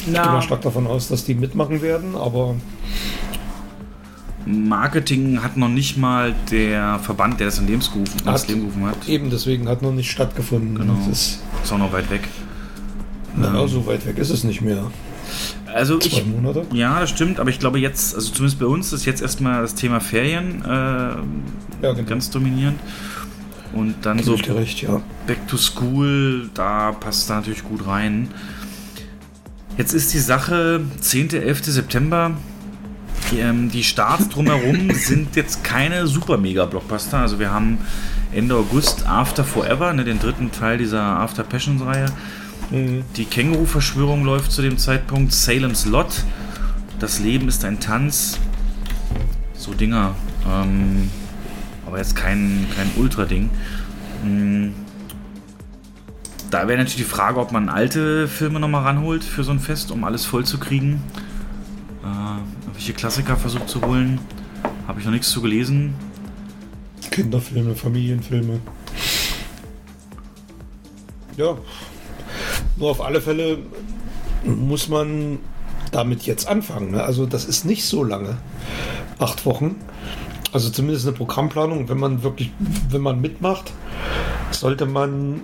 Ich 0.00 0.06
gehe 0.06 0.14
mal 0.14 0.40
stark 0.40 0.62
davon 0.62 0.86
aus, 0.86 1.08
dass 1.08 1.24
die 1.24 1.34
mitmachen 1.34 1.82
werden, 1.82 2.14
aber 2.14 2.54
Marketing 4.48 5.42
hat 5.42 5.56
noch 5.56 5.68
nicht 5.68 5.96
mal 5.98 6.34
der 6.50 6.98
Verband, 7.00 7.38
der 7.38 7.46
das 7.48 7.58
in 7.58 7.66
Lebens 7.66 7.92
gerufen, 7.92 8.14
Hat- 8.24 8.34
ins 8.34 8.48
Leben 8.48 8.60
gerufen 8.62 8.86
hat. 8.86 9.08
Eben, 9.08 9.30
deswegen 9.30 9.68
hat 9.68 9.82
noch 9.82 9.92
nicht 9.92 10.10
stattgefunden. 10.10 10.74
Genau. 10.76 10.94
Das 10.94 11.08
ist, 11.08 11.42
Ist 11.62 11.72
auch 11.72 11.78
noch 11.78 11.92
weit 11.92 12.10
weg. 12.10 12.26
na, 13.36 13.66
so 13.68 13.86
weit 13.86 14.06
weg 14.06 14.16
ist 14.18 14.30
es 14.30 14.44
nicht 14.44 14.60
mehr. 14.62 14.90
Also 15.66 15.98
Zwei 15.98 16.06
ich, 16.20 16.26
Monate? 16.26 16.64
ja, 16.72 17.00
das 17.00 17.10
stimmt, 17.10 17.38
aber 17.40 17.50
ich 17.50 17.58
glaube 17.58 17.78
jetzt, 17.78 18.14
also 18.14 18.32
zumindest 18.32 18.58
bei 18.58 18.64
uns 18.66 18.92
ist 18.94 19.04
jetzt 19.04 19.20
erstmal 19.20 19.60
das 19.60 19.74
Thema 19.74 20.00
Ferien 20.00 20.62
äh, 20.64 20.68
Ja, 20.68 21.18
genau. 21.92 22.02
ganz 22.08 22.30
dominierend. 22.30 22.80
Und 23.74 23.94
dann 24.02 24.16
Gebe 24.16 24.38
so 24.46 24.52
recht, 24.54 24.80
ja. 24.80 25.02
Back 25.26 25.46
to 25.46 25.58
School, 25.58 26.48
da 26.54 26.92
passt 26.92 27.28
da 27.28 27.36
natürlich 27.36 27.62
gut 27.64 27.86
rein. 27.86 28.28
Jetzt 29.76 29.92
ist 29.92 30.14
die 30.14 30.18
Sache 30.18 30.80
10. 31.00 31.34
11. 31.34 31.64
September. 31.66 32.32
Die, 33.30 33.38
ähm, 33.40 33.70
die 33.70 33.84
Starts 33.84 34.28
drumherum 34.28 34.90
sind 34.94 35.36
jetzt 35.36 35.64
keine 35.64 36.06
super 36.06 36.38
mega 36.38 36.64
Blockbuster. 36.64 37.18
Also 37.18 37.38
wir 37.38 37.50
haben 37.50 37.78
Ende 38.32 38.54
August 38.54 39.06
After 39.06 39.44
Forever, 39.44 39.92
ne, 39.92 40.04
den 40.04 40.18
dritten 40.18 40.52
Teil 40.52 40.78
dieser 40.78 41.02
After 41.02 41.42
Passions 41.42 41.82
Reihe. 41.82 42.06
Die 42.70 43.24
Känguru-Verschwörung 43.24 44.24
läuft 44.24 44.52
zu 44.52 44.60
dem 44.60 44.76
Zeitpunkt. 44.76 45.32
Salem's 45.32 45.86
Lot. 45.86 46.24
Das 46.98 47.18
Leben 47.18 47.48
ist 47.48 47.64
ein 47.64 47.80
Tanz. 47.80 48.38
So 49.54 49.72
Dinger. 49.72 50.14
Ähm, 50.46 51.10
aber 51.86 51.98
jetzt 51.98 52.14
kein, 52.14 52.66
kein 52.76 52.90
Ultra-Ding. 52.96 53.48
Mm. 54.22 54.68
Da 56.50 56.66
wäre 56.66 56.78
natürlich 56.78 56.96
die 56.96 57.04
Frage, 57.04 57.40
ob 57.40 57.52
man 57.52 57.68
alte 57.68 58.28
Filme 58.28 58.60
nochmal 58.60 58.82
ranholt 58.82 59.22
für 59.22 59.44
so 59.44 59.50
ein 59.50 59.60
Fest, 59.60 59.90
um 59.90 60.04
alles 60.04 60.24
voll 60.24 60.44
zu 60.44 60.58
kriegen. 60.58 61.02
Äh, 62.78 62.80
welche 62.80 62.92
Klassiker 62.92 63.36
versucht 63.36 63.68
zu 63.68 63.82
holen. 63.82 64.20
Habe 64.86 65.00
ich 65.00 65.06
noch 65.06 65.12
nichts 65.12 65.30
zu 65.30 65.42
gelesen. 65.42 65.94
Kinderfilme, 67.10 67.74
Familienfilme. 67.74 68.60
Ja. 71.36 71.58
Nur 72.76 72.90
auf 72.90 73.00
alle 73.00 73.20
Fälle 73.20 73.58
muss 74.44 74.88
man 74.88 75.38
damit 75.90 76.22
jetzt 76.22 76.46
anfangen. 76.46 76.92
Ne? 76.92 77.02
Also 77.02 77.26
das 77.26 77.44
ist 77.44 77.64
nicht 77.64 77.84
so 77.84 78.04
lange. 78.04 78.38
Acht 79.18 79.44
Wochen. 79.46 79.76
Also 80.52 80.70
zumindest 80.70 81.06
eine 81.06 81.16
Programmplanung, 81.16 81.88
wenn 81.88 81.98
man 81.98 82.22
wirklich, 82.22 82.52
wenn 82.90 83.02
man 83.02 83.20
mitmacht, 83.20 83.72
sollte 84.50 84.86
man 84.86 85.42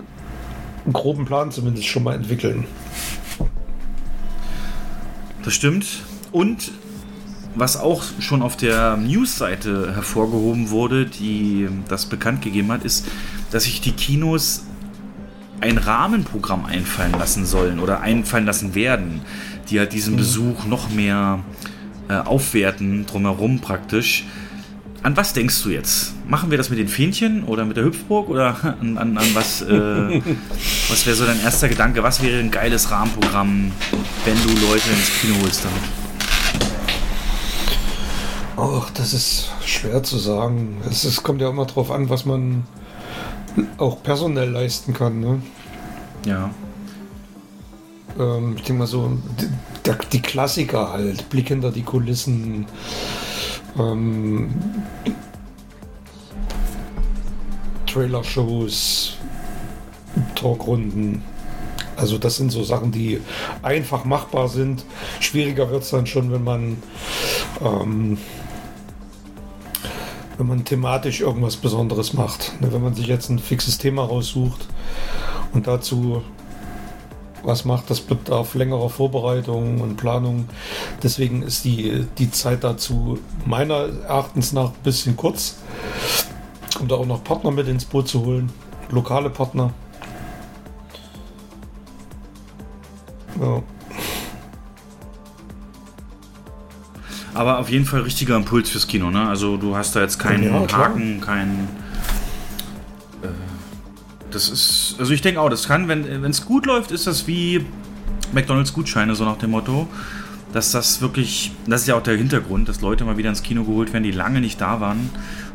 einen 0.85 0.93
groben 0.93 1.25
Plan 1.25 1.51
zumindest 1.51 1.87
schon 1.87 2.03
mal 2.03 2.15
entwickeln. 2.15 2.65
Das 5.43 5.53
stimmt. 5.53 5.85
Und 6.31 6.71
was 7.55 7.77
auch 7.77 8.03
schon 8.19 8.41
auf 8.41 8.57
der 8.57 8.97
News-Seite 8.97 9.93
hervorgehoben 9.95 10.69
wurde, 10.69 11.05
die 11.05 11.67
das 11.87 12.05
bekannt 12.05 12.41
gegeben 12.41 12.71
hat, 12.71 12.83
ist, 12.83 13.07
dass 13.51 13.63
sich 13.63 13.81
die 13.81 13.93
Kinos 13.93 14.63
ein 15.61 15.77
Rahmenprogramm 15.77 16.65
einfallen 16.65 17.13
lassen 17.13 17.45
sollen 17.45 17.79
oder 17.79 18.01
einfallen 18.01 18.45
lassen 18.45 18.75
werden, 18.75 19.21
die 19.69 19.79
halt 19.79 19.93
diesen 19.93 20.17
Besuch 20.17 20.65
noch 20.65 20.89
mehr 20.89 21.39
äh, 22.09 22.15
aufwerten, 22.15 23.05
drumherum 23.05 23.59
praktisch. 23.61 24.25
An 25.01 25.15
was 25.15 25.33
denkst 25.33 25.63
du 25.63 25.69
jetzt? 25.69 26.13
Machen 26.27 26.51
wir 26.51 26.57
das 26.57 26.69
mit 26.69 26.79
den 26.79 26.87
Fähnchen 26.87 27.43
oder 27.43 27.63
mit 27.63 27.77
der 27.77 27.85
Hüpfburg 27.85 28.27
oder 28.29 28.77
an, 28.81 28.97
an, 28.97 29.17
an 29.17 29.27
was? 29.33 29.61
Äh, 29.61 30.21
was 30.89 31.05
wäre 31.05 31.15
so 31.15 31.25
dein 31.25 31.39
erster 31.41 31.69
Gedanke? 31.69 32.03
Was 32.03 32.21
wäre 32.21 32.39
ein 32.39 32.51
geiles 32.51 32.91
Rahmenprogramm, 32.91 33.71
wenn 34.25 34.35
du 34.43 34.67
Leute 34.67 34.89
ins 34.89 35.11
Kino 35.21 35.35
holst 35.41 35.63
damit? 35.63 36.04
Ach, 38.57 38.89
das 38.91 39.13
ist 39.13 39.49
schwer 39.65 40.01
zu 40.03 40.17
sagen. 40.17 40.77
Es 40.89 41.21
kommt 41.23 41.41
ja 41.41 41.49
immer 41.49 41.65
drauf 41.65 41.91
an, 41.91 42.09
was 42.09 42.25
man 42.25 42.63
auch 43.77 44.01
personell 44.01 44.49
leisten 44.49 44.93
kann. 44.93 45.19
Ne? 45.19 45.41
Ja. 46.25 46.49
Ähm, 48.17 48.53
ich 48.55 48.63
denke 48.63 48.79
mal 48.79 48.87
so, 48.87 49.17
die, 49.85 49.91
die 50.13 50.21
Klassiker 50.21 50.93
halt, 50.93 51.29
Blick 51.29 51.49
hinter 51.49 51.71
die 51.71 51.83
Kulissen, 51.83 52.65
ähm, 53.77 54.53
Trailer-Shows, 57.87 59.17
Talkrunden. 60.35 61.21
Also 61.97 62.17
das 62.17 62.37
sind 62.37 62.51
so 62.51 62.63
Sachen, 62.63 62.91
die 62.91 63.21
einfach 63.61 64.05
machbar 64.05 64.47
sind. 64.47 64.85
Schwieriger 65.19 65.69
wird 65.71 65.83
es 65.83 65.89
dann 65.89 66.07
schon, 66.07 66.31
wenn 66.31 66.43
man 66.43 66.77
ähm, 67.61 68.17
wenn 70.37 70.47
man 70.47 70.65
thematisch 70.65 71.21
irgendwas 71.21 71.55
Besonderes 71.55 72.13
macht. 72.13 72.53
Ne, 72.61 72.71
Wenn 72.73 72.83
man 72.83 72.93
sich 72.93 73.07
jetzt 73.07 73.29
ein 73.29 73.39
fixes 73.39 73.77
Thema 73.77 74.03
raussucht 74.03 74.67
und 75.53 75.67
dazu 75.67 76.21
was 77.43 77.63
macht, 77.63 77.89
das 77.89 78.01
bedarf 78.01 78.55
längerer 78.55 78.89
Vorbereitung 78.89 79.79
und 79.81 79.97
Planung. 79.97 80.49
Deswegen 81.03 81.43
ist 81.43 81.63
die, 81.63 82.07
die 82.17 82.31
Zeit 82.31 82.63
dazu 82.63 83.19
meiner 83.45 83.87
Erachtens 84.03 84.51
nach 84.51 84.69
ein 84.69 84.83
bisschen 84.83 85.15
kurz, 85.15 85.57
um 86.79 86.87
da 86.87 86.95
auch 86.95 87.05
noch 87.05 87.23
Partner 87.23 87.51
mit 87.51 87.67
ins 87.67 87.85
Boot 87.85 88.07
zu 88.07 88.25
holen, 88.25 88.51
lokale 88.89 89.29
Partner. 89.29 89.71
Ja. 93.39 93.61
Aber 97.35 97.59
auf 97.59 97.69
jeden 97.69 97.85
Fall 97.85 98.01
richtiger 98.01 98.35
Impuls 98.37 98.69
fürs 98.69 98.87
Kino, 98.87 99.11
ne? 99.11 99.27
Also 99.27 99.57
du 99.57 99.75
hast 99.75 99.95
da 99.95 100.01
jetzt 100.01 100.17
keinen 100.17 100.43
Ja. 100.45 100.65
Haken, 100.71 101.19
keinen. 101.21 101.67
Äh, 103.21 103.27
das 104.31 104.49
ist. 104.49 104.95
Also 104.99 105.11
ich 105.11 105.21
denke 105.21 105.39
auch, 105.41 105.49
das 105.49 105.67
kann, 105.67 105.87
wenn 105.87 106.23
es 106.23 106.45
gut 106.45 106.65
läuft, 106.65 106.91
ist 106.91 107.07
das 107.07 107.27
wie 107.27 107.65
McDonalds 108.33 108.73
Gutscheine, 108.73 109.15
so 109.15 109.25
nach 109.25 109.37
dem 109.37 109.51
Motto. 109.51 109.87
Dass 110.53 110.71
das 110.71 111.01
wirklich, 111.01 111.51
das 111.67 111.81
ist 111.81 111.87
ja 111.87 111.95
auch 111.95 112.03
der 112.03 112.15
Hintergrund, 112.15 112.69
dass 112.69 112.79
Leute 112.79 113.03
mal 113.03 113.17
wieder 113.17 113.27
ins 113.27 113.43
Kino 113.43 113.65
geholt 113.65 113.91
werden, 113.91 114.03
die 114.03 114.11
lange 114.11 114.39
nicht 114.39 114.61
da 114.61 114.79
waren, 114.79 115.09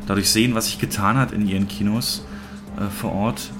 dadurch 0.06 0.28
sehen, 0.28 0.54
was 0.54 0.66
sich 0.66 0.78
getan 0.78 1.16
hat 1.16 1.32
in 1.32 1.48
ihren 1.48 1.66
Kinos 1.66 2.26
äh, 2.76 2.90
vor 2.94 3.12
Ort 3.12 3.50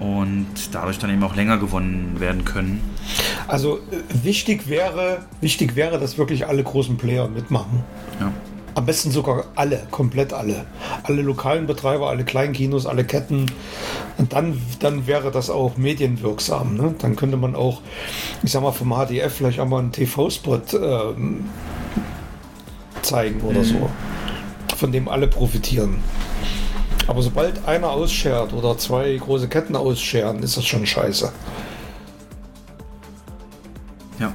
und 0.00 0.46
dadurch 0.72 0.98
dann 0.98 1.10
eben 1.10 1.22
auch 1.22 1.36
länger 1.36 1.58
gewonnen 1.58 2.16
werden 2.18 2.44
können. 2.44 2.80
Also 3.46 3.76
äh, 3.76 4.24
wichtig 4.24 4.68
wäre, 4.68 5.18
wichtig 5.40 5.76
wäre, 5.76 5.98
dass 6.00 6.18
wirklich 6.18 6.46
alle 6.48 6.64
großen 6.64 6.96
Player 6.96 7.28
mitmachen. 7.28 7.84
Ja. 8.18 8.32
Am 8.74 8.86
besten 8.86 9.10
sogar 9.10 9.44
alle, 9.56 9.82
komplett 9.90 10.32
alle. 10.32 10.64
Alle 11.02 11.22
lokalen 11.22 11.66
Betreiber, 11.66 12.08
alle 12.08 12.24
kleinen 12.24 12.52
Kinos, 12.52 12.86
alle 12.86 13.04
Ketten. 13.04 13.46
Und 14.16 14.32
dann, 14.32 14.60
dann 14.78 15.06
wäre 15.06 15.30
das 15.30 15.50
auch 15.50 15.76
medienwirksam. 15.76 16.76
Ne? 16.76 16.94
Dann 16.98 17.16
könnte 17.16 17.36
man 17.36 17.54
auch, 17.54 17.82
ich 18.42 18.52
sag 18.52 18.62
mal, 18.62 18.72
vom 18.72 18.94
HDF 18.94 19.34
vielleicht 19.34 19.60
auch 19.60 19.68
mal 19.68 19.80
einen 19.80 19.92
TV-Spot 19.92 20.60
ähm, 20.74 21.44
zeigen 23.02 23.40
oder 23.42 23.64
so. 23.64 23.90
Von 24.76 24.92
dem 24.92 25.08
alle 25.08 25.26
profitieren. 25.26 25.96
Aber 27.10 27.22
sobald 27.22 27.66
einer 27.66 27.90
ausschert 27.90 28.52
oder 28.52 28.78
zwei 28.78 29.16
große 29.16 29.48
Ketten 29.48 29.74
ausscheren, 29.74 30.44
ist 30.44 30.56
das 30.56 30.64
schon 30.64 30.86
scheiße. 30.86 31.32
Ja. 34.20 34.32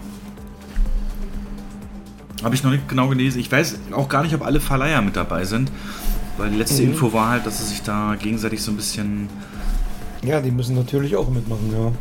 Habe 2.44 2.54
ich 2.54 2.64
noch 2.66 2.72
nicht 2.72 2.90
genau 2.90 3.08
gelesen. 3.08 3.40
Ich 3.40 3.50
weiß 3.50 3.78
auch 3.94 4.10
gar 4.10 4.24
nicht, 4.24 4.36
ob 4.36 4.46
alle 4.46 4.60
Verleiher 4.60 5.02
mit 5.02 5.16
dabei 5.16 5.46
sind. 5.46 5.72
Weil 6.38 6.50
die 6.50 6.58
letzte 6.58 6.84
Mhm. 6.84 6.90
Info 6.90 7.14
war 7.14 7.30
halt, 7.30 7.46
dass 7.46 7.60
sie 7.60 7.64
sich 7.66 7.82
da 7.82 8.16
gegenseitig 8.20 8.62
so 8.62 8.72
ein 8.72 8.76
bisschen. 8.76 9.30
Ja, 10.22 10.42
die 10.42 10.52
müssen 10.52 10.76
natürlich 10.76 11.16
auch 11.16 11.30
mitmachen, 11.30 11.72
ja. 11.72 11.92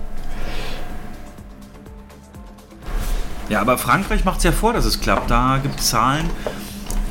Ja, 3.48 3.60
aber 3.60 3.78
Frankreich 3.78 4.24
macht 4.24 4.38
es 4.38 4.44
ja 4.44 4.50
vor, 4.50 4.72
dass 4.72 4.86
es 4.86 5.00
klappt. 5.00 5.30
Da 5.30 5.60
gibt 5.62 5.78
es 5.78 5.90
Zahlen. 5.90 6.28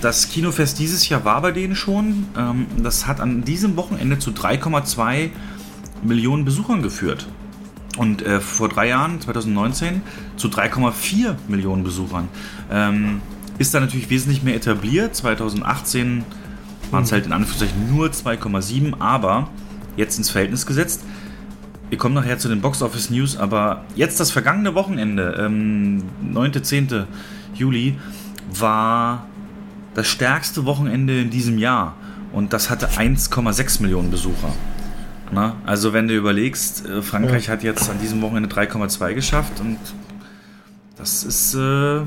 Das 0.04 0.28
Kinofest 0.28 0.80
dieses 0.80 1.08
Jahr 1.08 1.24
war 1.24 1.42
bei 1.42 1.54
denen 1.54 1.78
schon. 1.78 2.26
Ähm, 2.38 2.66
das 2.84 3.08
hat 3.08 3.22
an 3.22 3.46
diesem 3.46 3.78
Wochenende 3.78 4.20
zu 4.20 4.32
3,2 4.32 5.30
Millionen 6.04 6.44
Besuchern 6.44 6.82
geführt. 6.82 7.26
Und 7.96 8.22
äh, 8.22 8.42
vor 8.42 8.68
drei 8.68 8.90
Jahren, 8.90 9.22
2019, 9.22 10.02
zu 10.36 10.50
3,4 10.50 11.36
Millionen 11.48 11.86
Besuchern. 11.86 12.28
Ähm, 12.70 13.22
ist 13.60 13.74
da 13.74 13.80
natürlich 13.80 14.10
wesentlich 14.10 14.44
mehr 14.44 14.56
etabliert. 14.56 15.16
2018 15.16 16.26
waren 16.92 17.06
es 17.06 17.14
halt 17.14 17.26
in 17.26 17.32
Anführungszeichen 17.32 17.96
nur 17.96 18.08
2,7, 18.08 19.00
aber 19.00 19.48
jetzt 19.96 20.18
ins 20.18 20.30
Verhältnis 20.30 20.66
gesetzt. 20.66 21.06
Wir 21.88 21.98
kommen 21.98 22.16
nachher 22.16 22.38
zu 22.40 22.50
den 22.50 22.60
Box 22.60 22.82
Office 22.82 23.10
News, 23.10 23.38
aber 23.38 23.86
jetzt 23.96 24.20
das 24.20 24.32
vergangene 24.32 24.76
Wochenende, 24.76 25.38
ähm, 25.40 26.04
9. 26.22 26.62
10. 26.62 27.06
Juli, 27.56 27.96
war 28.52 29.28
das 29.94 30.08
stärkste 30.08 30.66
Wochenende 30.66 31.22
in 31.22 31.30
diesem 31.30 31.58
Jahr 31.58 31.96
und 32.32 32.54
das 32.54 32.70
hatte 32.70 32.90
1,6 32.90 33.82
Millionen 33.82 34.12
Besucher. 34.12 34.54
Na, 35.32 35.56
also 35.66 35.94
wenn 35.94 36.08
du 36.08 36.16
überlegst, 36.16 36.86
äh, 36.86 37.02
Frankreich 37.02 37.50
hat 37.50 37.64
jetzt 37.64 37.90
an 37.90 38.00
diesem 38.00 38.22
Wochenende 38.22 38.50
3,2 38.50 39.14
geschafft 39.14 39.60
und 39.60 39.78
das 40.98 41.24
ist 41.24 41.56
äh, 41.56 42.02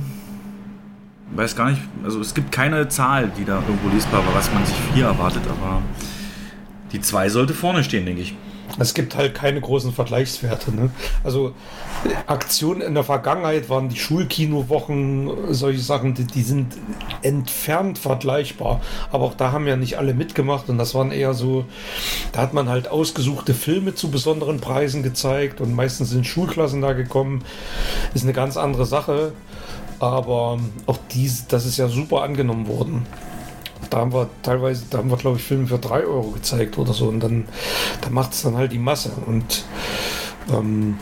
weiß 1.35 1.57
gar 1.57 1.71
nicht, 1.71 1.83
also 2.05 2.21
es 2.21 2.35
gibt 2.35 2.53
keine 2.53 2.89
Zahl, 2.89 3.31
die 3.37 3.45
da 3.45 3.57
irgendwo 3.57 3.89
lesbar 3.89 4.25
war, 4.27 4.35
was 4.35 4.53
man 4.53 4.65
sich 4.65 4.77
hier 4.95 5.07
erwartet, 5.07 5.43
aber 5.49 5.83
die 6.93 7.01
2 7.01 7.29
sollte 7.29 7.55
vorne 7.55 7.83
stehen, 7.83 8.07
denke 8.07 8.23
ich. 8.23 8.35
Es 8.79 8.95
gibt 8.95 9.17
halt 9.17 9.35
keine 9.35 9.61
großen 9.61 9.93
Vergleichswerte. 9.93 10.75
Ne? 10.75 10.91
Also 11.25 11.53
Aktionen 12.27 12.83
in 12.83 12.95
der 12.95 13.05
Vergangenheit 13.05 13.69
waren 13.71 13.89
die 13.89 13.99
Schulkinowochen, 13.99 15.55
solche 15.55 15.81
Sachen, 15.81 16.15
die, 16.15 16.25
die, 16.25 16.43
sind 16.43 16.77
entfernt 17.23 17.99
vergleichbar. 17.99 18.81
Aber 19.11 19.25
auch 19.25 19.35
da 19.35 19.53
haben 19.53 19.67
ja 19.67 19.77
nicht 19.77 19.99
alle 19.99 20.15
mitgemacht 20.15 20.69
und 20.69 20.79
das 20.79 20.95
waren 20.95 21.11
eher 21.11 21.35
so, 21.35 21.65
da 22.33 22.43
hat 22.43 22.55
man 22.55 22.69
halt 22.69 22.89
ausgesuchte 22.89 23.55
Filme 23.55 23.95
zu 23.95 24.11
besonderen 24.11 24.61
Preisen 24.61 25.03
gezeigt 25.03 25.61
und 25.61 25.75
meistens 25.75 26.11
sind 26.11 26.27
Schulklassen 26.27 26.83
da 26.83 26.93
gekommen. 26.93 27.45
Ist 28.15 28.25
eine 28.25 28.33
ganz 28.33 28.57
andere 28.57 28.87
Sache. 28.87 29.33
Aber 29.99 30.59
auch 30.85 30.99
dies, 31.13 31.47
das 31.47 31.65
ist 31.65 31.79
ja 31.79 31.89
super 31.89 32.23
angenommen 32.23 32.69
worden. 32.69 33.07
Da 33.91 33.99
haben 33.99 34.13
wir 34.13 34.29
teilweise, 34.43 34.85
da 34.91 34.99
haben 34.99 35.11
wir, 35.11 35.17
glaube 35.17 35.39
ich, 35.39 35.45
Filme 35.45 35.67
für 35.67 35.79
3 35.79 36.05
Euro 36.05 36.31
gezeigt 36.31 36.79
oder 36.79 36.93
so. 36.93 37.09
Und 37.09 37.21
dann, 37.21 37.47
da 38.01 38.11
macht 38.11 38.33
es 38.33 38.43
dann 38.43 38.57
halt 38.57 38.73
die 38.73 38.79
Masse. 38.79 39.13
Und 39.27 39.65
ähm, 40.53 40.99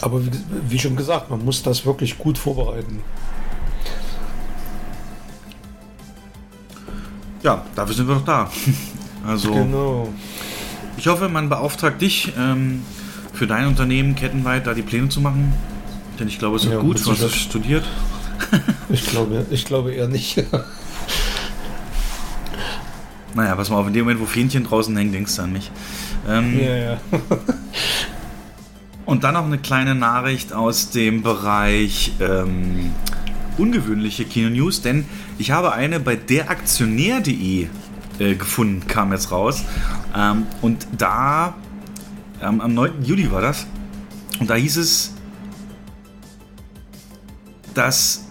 aber 0.00 0.24
wie, 0.24 0.30
wie, 0.68 0.78
schon 0.78 0.96
gesagt, 0.96 1.30
man 1.30 1.44
muss 1.44 1.62
das 1.62 1.86
wirklich 1.86 2.18
gut 2.18 2.36
vorbereiten. 2.36 3.02
Ja, 7.42 7.64
dafür 7.74 7.94
sind 7.94 8.08
wir 8.08 8.16
doch 8.16 8.24
da. 8.24 8.50
Also, 9.24 9.52
genau. 9.52 10.08
ich 10.96 11.06
hoffe, 11.06 11.28
man 11.28 11.48
beauftragt 11.48 12.02
dich 12.02 12.32
ähm, 12.36 12.82
für 13.32 13.46
dein 13.46 13.68
Unternehmen 13.68 14.16
kettenweit 14.16 14.66
da 14.66 14.74
die 14.74 14.82
Pläne 14.82 15.10
zu 15.10 15.20
machen. 15.20 15.52
Denn 16.18 16.26
ich 16.26 16.40
glaube, 16.40 16.56
es 16.56 16.64
wird 16.64 16.74
ja, 16.74 16.80
gut, 16.80 17.06
du 17.06 17.12
hast 17.12 17.32
studiert. 17.36 17.84
ich 18.90 19.06
glaube, 19.06 19.46
ich 19.48 19.64
glaube 19.64 19.94
eher 19.94 20.08
nicht. 20.08 20.44
Naja, 23.34 23.54
pass 23.56 23.70
mal 23.70 23.76
auf, 23.76 23.86
in 23.86 23.92
dem 23.92 24.04
Moment, 24.04 24.20
wo 24.20 24.26
Fähnchen 24.26 24.64
draußen 24.64 24.96
hängen, 24.96 25.12
denkst 25.12 25.36
du 25.36 25.42
an 25.42 25.52
mich. 25.52 25.70
Ähm, 26.28 26.58
ja, 26.60 26.76
ja. 26.76 27.00
und 29.06 29.24
dann 29.24 29.34
noch 29.34 29.46
eine 29.46 29.58
kleine 29.58 29.94
Nachricht 29.94 30.52
aus 30.52 30.90
dem 30.90 31.22
Bereich 31.22 32.12
ähm, 32.20 32.92
ungewöhnliche 33.56 34.24
Kino-News, 34.24 34.82
denn 34.82 35.06
ich 35.38 35.50
habe 35.50 35.72
eine 35.72 36.00
bei 36.00 36.16
deraktionär.de 36.16 37.68
äh, 38.18 38.34
gefunden, 38.34 38.86
kam 38.86 39.12
jetzt 39.12 39.30
raus. 39.30 39.64
Ähm, 40.14 40.46
und 40.60 40.86
da, 40.96 41.54
am 42.40 42.74
9. 42.74 43.04
Juli 43.04 43.30
war 43.30 43.40
das, 43.40 43.66
und 44.40 44.50
da 44.50 44.54
hieß 44.54 44.76
es, 44.76 45.14
dass 47.74 48.24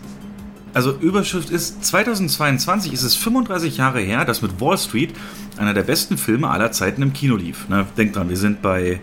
also 0.74 0.94
Überschrift 0.98 1.50
ist, 1.50 1.84
2022 1.84 2.94
ist 2.94 3.04
es 3.04 3.16
35 3.16 3.78
Jahre 3.78 4.00
her, 4.00 4.26
dass 4.26 4.42
mit 4.42 4.62
Wall 4.62 4.78
Street 4.78 5.14
einer 5.58 5.74
der 5.74 5.84
besten 5.84 6.18
Filme 6.18 6.50
aller 6.50 6.72
Zeiten 6.72 7.02
im 7.02 7.14
Kino 7.14 7.36
lief. 7.36 7.68
Ne? 7.68 7.86
Denkt 7.98 8.16
dran, 8.16 8.30
wir 8.30 8.38
sind 8.38 8.62
bei 8.62 9.02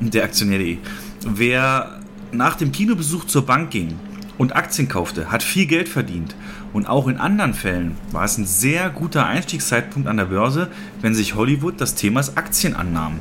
der 0.00 0.24
Aktionär.de. 0.24 0.78
Wer 1.24 2.00
nach 2.30 2.56
dem 2.56 2.72
Kinobesuch 2.72 3.24
zur 3.24 3.46
Bank 3.46 3.70
ging 3.70 3.98
und 4.36 4.54
Aktien 4.54 4.88
kaufte, 4.88 5.30
hat 5.30 5.42
viel 5.42 5.66
Geld 5.66 5.88
verdient. 5.88 6.34
Und 6.72 6.86
auch 6.86 7.08
in 7.08 7.16
anderen 7.16 7.54
Fällen 7.54 7.96
war 8.12 8.24
es 8.24 8.36
ein 8.36 8.46
sehr 8.46 8.90
guter 8.90 9.26
Einstiegszeitpunkt 9.26 10.06
an 10.08 10.18
der 10.18 10.26
Börse, 10.26 10.68
wenn 11.00 11.14
sich 11.14 11.34
Hollywood 11.34 11.80
das 11.80 11.94
Themas 11.94 12.36
Aktien 12.36 12.76
annahm. 12.76 13.18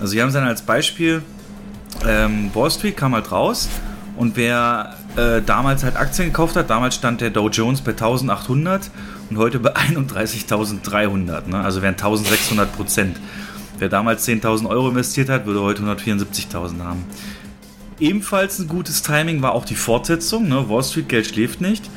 Also 0.00 0.14
hier 0.14 0.22
haben 0.22 0.30
sie 0.30 0.38
dann 0.38 0.48
als 0.48 0.62
Beispiel, 0.62 1.22
ähm, 2.06 2.50
Wall 2.54 2.70
Street 2.70 2.96
kam 2.96 3.14
halt 3.14 3.30
raus 3.30 3.68
und 4.16 4.36
wer 4.36 4.95
äh, 5.16 5.42
damals 5.42 5.82
halt 5.82 5.96
Aktien 5.96 6.28
gekauft 6.28 6.56
hat, 6.56 6.70
damals 6.70 6.94
stand 6.94 7.20
der 7.20 7.30
Dow 7.30 7.48
Jones 7.48 7.80
bei 7.80 7.92
1800 7.92 8.90
und 9.30 9.38
heute 9.38 9.58
bei 9.58 9.74
31.300. 9.74 11.48
Ne? 11.48 11.60
Also 11.60 11.82
wären 11.82 11.94
1600 11.94 12.72
Prozent. 12.74 13.16
Wer 13.78 13.88
damals 13.88 14.26
10.000 14.26 14.68
Euro 14.68 14.88
investiert 14.88 15.28
hat, 15.28 15.46
würde 15.46 15.60
heute 15.60 15.82
174.000 15.82 16.82
haben. 16.82 17.04
Ebenfalls 17.98 18.58
ein 18.58 18.68
gutes 18.68 19.02
Timing 19.02 19.42
war 19.42 19.52
auch 19.52 19.64
die 19.64 19.74
Fortsetzung. 19.74 20.48
Ne? 20.48 20.68
Wall 20.68 20.82
Street 20.82 21.08
Geld 21.08 21.26
schläft 21.26 21.60
nicht. 21.60 21.88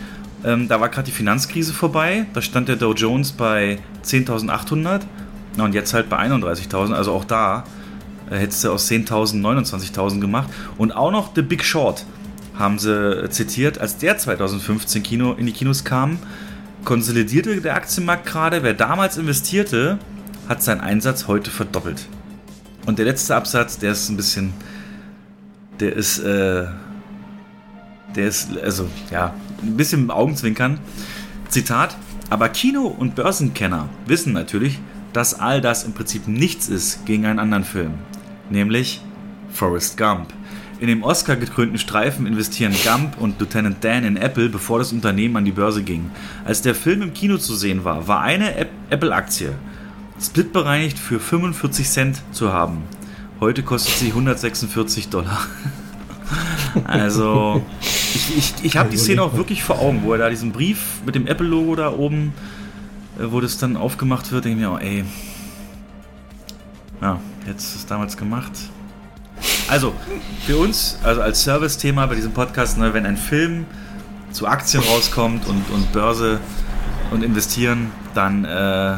Ähm, 0.46 0.68
da 0.68 0.80
war 0.80 0.90
gerade 0.90 1.06
die 1.06 1.12
Finanzkrise 1.12 1.74
vorbei. 1.74 2.26
Da 2.34 2.42
stand 2.42 2.70
der 2.70 2.78
Dow 2.78 2.94
Jones 2.94 3.32
bei 3.32 3.80
10.800 4.06 5.02
und 5.58 5.74
jetzt 5.74 5.94
halt 5.94 6.10
bei 6.10 6.18
31.000. 6.20 6.94
Also 6.94 7.12
auch 7.12 7.26
da 7.26 7.66
äh, 8.30 8.38
hättest 8.38 8.64
du 8.64 8.72
aus 8.72 8.90
10.000 8.90 9.42
29.000 9.42 10.20
gemacht. 10.20 10.50
Und 10.78 10.94
auch 10.94 11.12
noch 11.12 11.32
The 11.36 11.42
Big 11.42 11.64
Short 11.64 12.06
haben 12.60 12.78
sie 12.78 13.30
zitiert, 13.30 13.80
als 13.80 13.98
der 13.98 14.18
2015 14.18 15.02
Kino 15.02 15.34
in 15.34 15.46
die 15.46 15.54
Kinos 15.54 15.86
kam, 15.86 16.20
konsolidierte 16.84 17.62
der 17.62 17.76
Aktienmarkt 17.76 18.26
gerade. 18.26 18.62
Wer 18.62 18.74
damals 18.74 19.18
investierte, 19.18 19.98
hat 20.50 20.62
seinen 20.62 20.82
Einsatz 20.82 21.28
heute 21.28 21.52
verdoppelt. 21.52 22.08
Und 22.86 23.00
der 23.00 23.06
letzte 23.06 23.36
Absatz, 23.36 23.80
der 23.80 23.94
ist 23.94 24.10
ein 24.10 24.18
bisschen, 24.18 24.54
der 25.80 25.96
ist, 25.96 26.20
äh, 26.20 26.66
der 28.16 28.28
ist, 28.28 28.50
also 28.58 28.90
ja, 29.10 29.34
ein 29.64 29.78
bisschen 29.78 30.04
im 30.04 30.12
Augenzwinkern. 30.12 30.80
Zitat, 31.48 31.96
aber 32.30 32.50
Kino- 32.50 32.88
und 32.88 33.16
Börsenkenner 33.16 33.90
wissen 34.06 34.34
natürlich, 34.34 34.80
dass 35.14 35.40
all 35.40 35.62
das 35.62 35.84
im 35.84 35.94
Prinzip 35.94 36.28
nichts 36.28 36.68
ist 36.68 37.06
gegen 37.06 37.26
einen 37.26 37.40
anderen 37.40 37.64
Film, 37.64 37.94
nämlich 38.50 39.02
Forrest 39.52 39.98
Gump. 39.98 40.34
In 40.80 40.88
dem 40.88 41.04
Oscar-gekrönten 41.04 41.78
Streifen 41.78 42.26
investieren 42.26 42.74
Gump 42.86 43.20
und 43.20 43.40
Lieutenant 43.40 43.84
Dan 43.84 44.06
in 44.06 44.16
Apple, 44.16 44.48
bevor 44.48 44.80
das 44.80 44.94
Unternehmen 44.94 45.36
an 45.36 45.44
die 45.44 45.52
Börse 45.52 45.84
ging. 45.84 46.10
Als 46.46 46.62
der 46.62 46.74
Film 46.74 47.02
im 47.02 47.14
Kino 47.14 47.38
zu 47.38 47.54
sehen 47.54 47.84
war, 47.84 48.08
war 48.08 48.22
eine 48.22 48.56
Apple-Aktie 48.90 49.54
splitbereinigt 50.22 50.98
für 50.98 51.20
45 51.20 51.90
Cent 51.90 52.22
zu 52.32 52.54
haben. 52.54 52.84
Heute 53.40 53.64
kostet 53.64 53.96
sie 53.96 54.08
146 54.08 55.10
Dollar. 55.10 55.40
also, 56.86 57.64
ich, 57.82 58.38
ich, 58.38 58.54
ich 58.64 58.78
habe 58.78 58.90
die 58.90 58.98
Szene 58.98 59.22
auch 59.22 59.36
wirklich 59.36 59.64
vor 59.64 59.80
Augen, 59.80 60.04
wo 60.04 60.14
er 60.14 60.20
da 60.20 60.30
diesen 60.30 60.52
Brief 60.52 61.02
mit 61.06 61.16
dem 61.16 61.26
Apple-Logo 61.28 61.76
da 61.76 61.92
oben, 61.92 62.34
äh, 63.18 63.24
wo 63.32 63.40
das 63.42 63.58
dann 63.58 63.78
aufgemacht 63.78 64.32
wird, 64.32 64.46
denke 64.46 64.60
ich 64.60 64.66
mir, 64.66 64.74
oh, 64.74 64.78
ey. 64.78 65.06
Ja, 67.02 67.20
jetzt 67.48 67.64
ist 67.64 67.76
es 67.76 67.86
damals 67.86 68.18
gemacht. 68.18 68.52
Also, 69.68 69.94
für 70.46 70.58
uns, 70.58 70.98
also 71.04 71.22
als 71.22 71.44
Service-Thema 71.44 72.08
bei 72.08 72.16
diesem 72.16 72.34
Podcast, 72.34 72.78
ne, 72.78 72.94
wenn 72.94 73.06
ein 73.06 73.18
Film 73.18 73.66
zu 74.32 74.48
Aktien 74.48 74.84
rauskommt 74.84 75.48
und, 75.48 75.70
und 75.70 75.92
Börse 75.92 76.40
und 77.12 77.24
investieren, 77.24 77.92
dann 78.14 78.46
äh, 78.46 78.98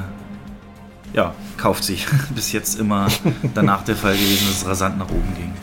ja, 1.13 1.33
kauft 1.57 1.83
sich. 1.83 2.07
Bis 2.35 2.51
jetzt 2.51 2.79
immer 2.79 3.07
danach 3.53 3.83
der 3.83 3.95
Fall 3.95 4.15
gewesen, 4.15 4.47
dass 4.47 4.61
es 4.61 4.67
rasant 4.67 4.97
nach 4.97 5.09
oben 5.09 5.33
ging. 5.35 5.53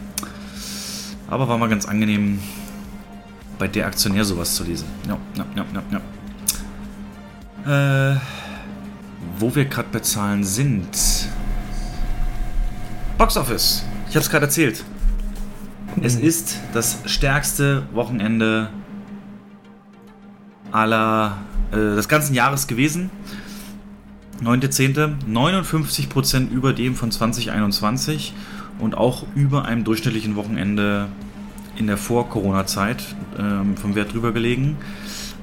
Aber 1.28 1.48
war 1.48 1.58
mal 1.58 1.68
ganz 1.68 1.86
angenehm, 1.86 2.40
bei 3.58 3.68
der 3.68 3.86
Aktionär 3.86 4.24
sowas 4.24 4.54
zu 4.54 4.64
lesen. 4.64 4.86
Ja, 5.06 5.18
ja, 5.36 5.44
ja, 5.56 5.64
ja, 5.74 6.00
ja. 7.66 8.12
Äh, 8.14 8.16
wo 9.38 9.54
wir 9.54 9.64
gerade 9.66 9.88
bei 9.92 10.00
Zahlen 10.00 10.44
sind. 10.44 10.88
Box 13.18 13.36
Office. 13.36 13.84
Ich 14.08 14.14
habe 14.14 14.20
es 14.20 14.30
gerade 14.30 14.46
erzählt. 14.46 14.84
Es 16.00 16.16
ist 16.16 16.58
das 16.72 17.00
stärkste 17.04 17.82
Wochenende 17.92 18.70
aller 20.72 21.36
äh, 21.72 21.76
des 21.76 22.08
ganzen 22.08 22.32
Jahres 22.34 22.66
gewesen. 22.66 23.10
9.10. 24.42 25.26
59% 25.30 26.50
über 26.50 26.72
dem 26.72 26.94
von 26.94 27.10
2021 27.10 28.32
und 28.78 28.96
auch 28.96 29.26
über 29.34 29.66
einem 29.66 29.84
durchschnittlichen 29.84 30.36
Wochenende 30.36 31.08
in 31.76 31.86
der 31.86 31.98
Vor-Corona-Zeit 31.98 33.02
ähm, 33.38 33.76
vom 33.76 33.94
Wert 33.94 34.14
drüber 34.14 34.32
gelegen. 34.32 34.78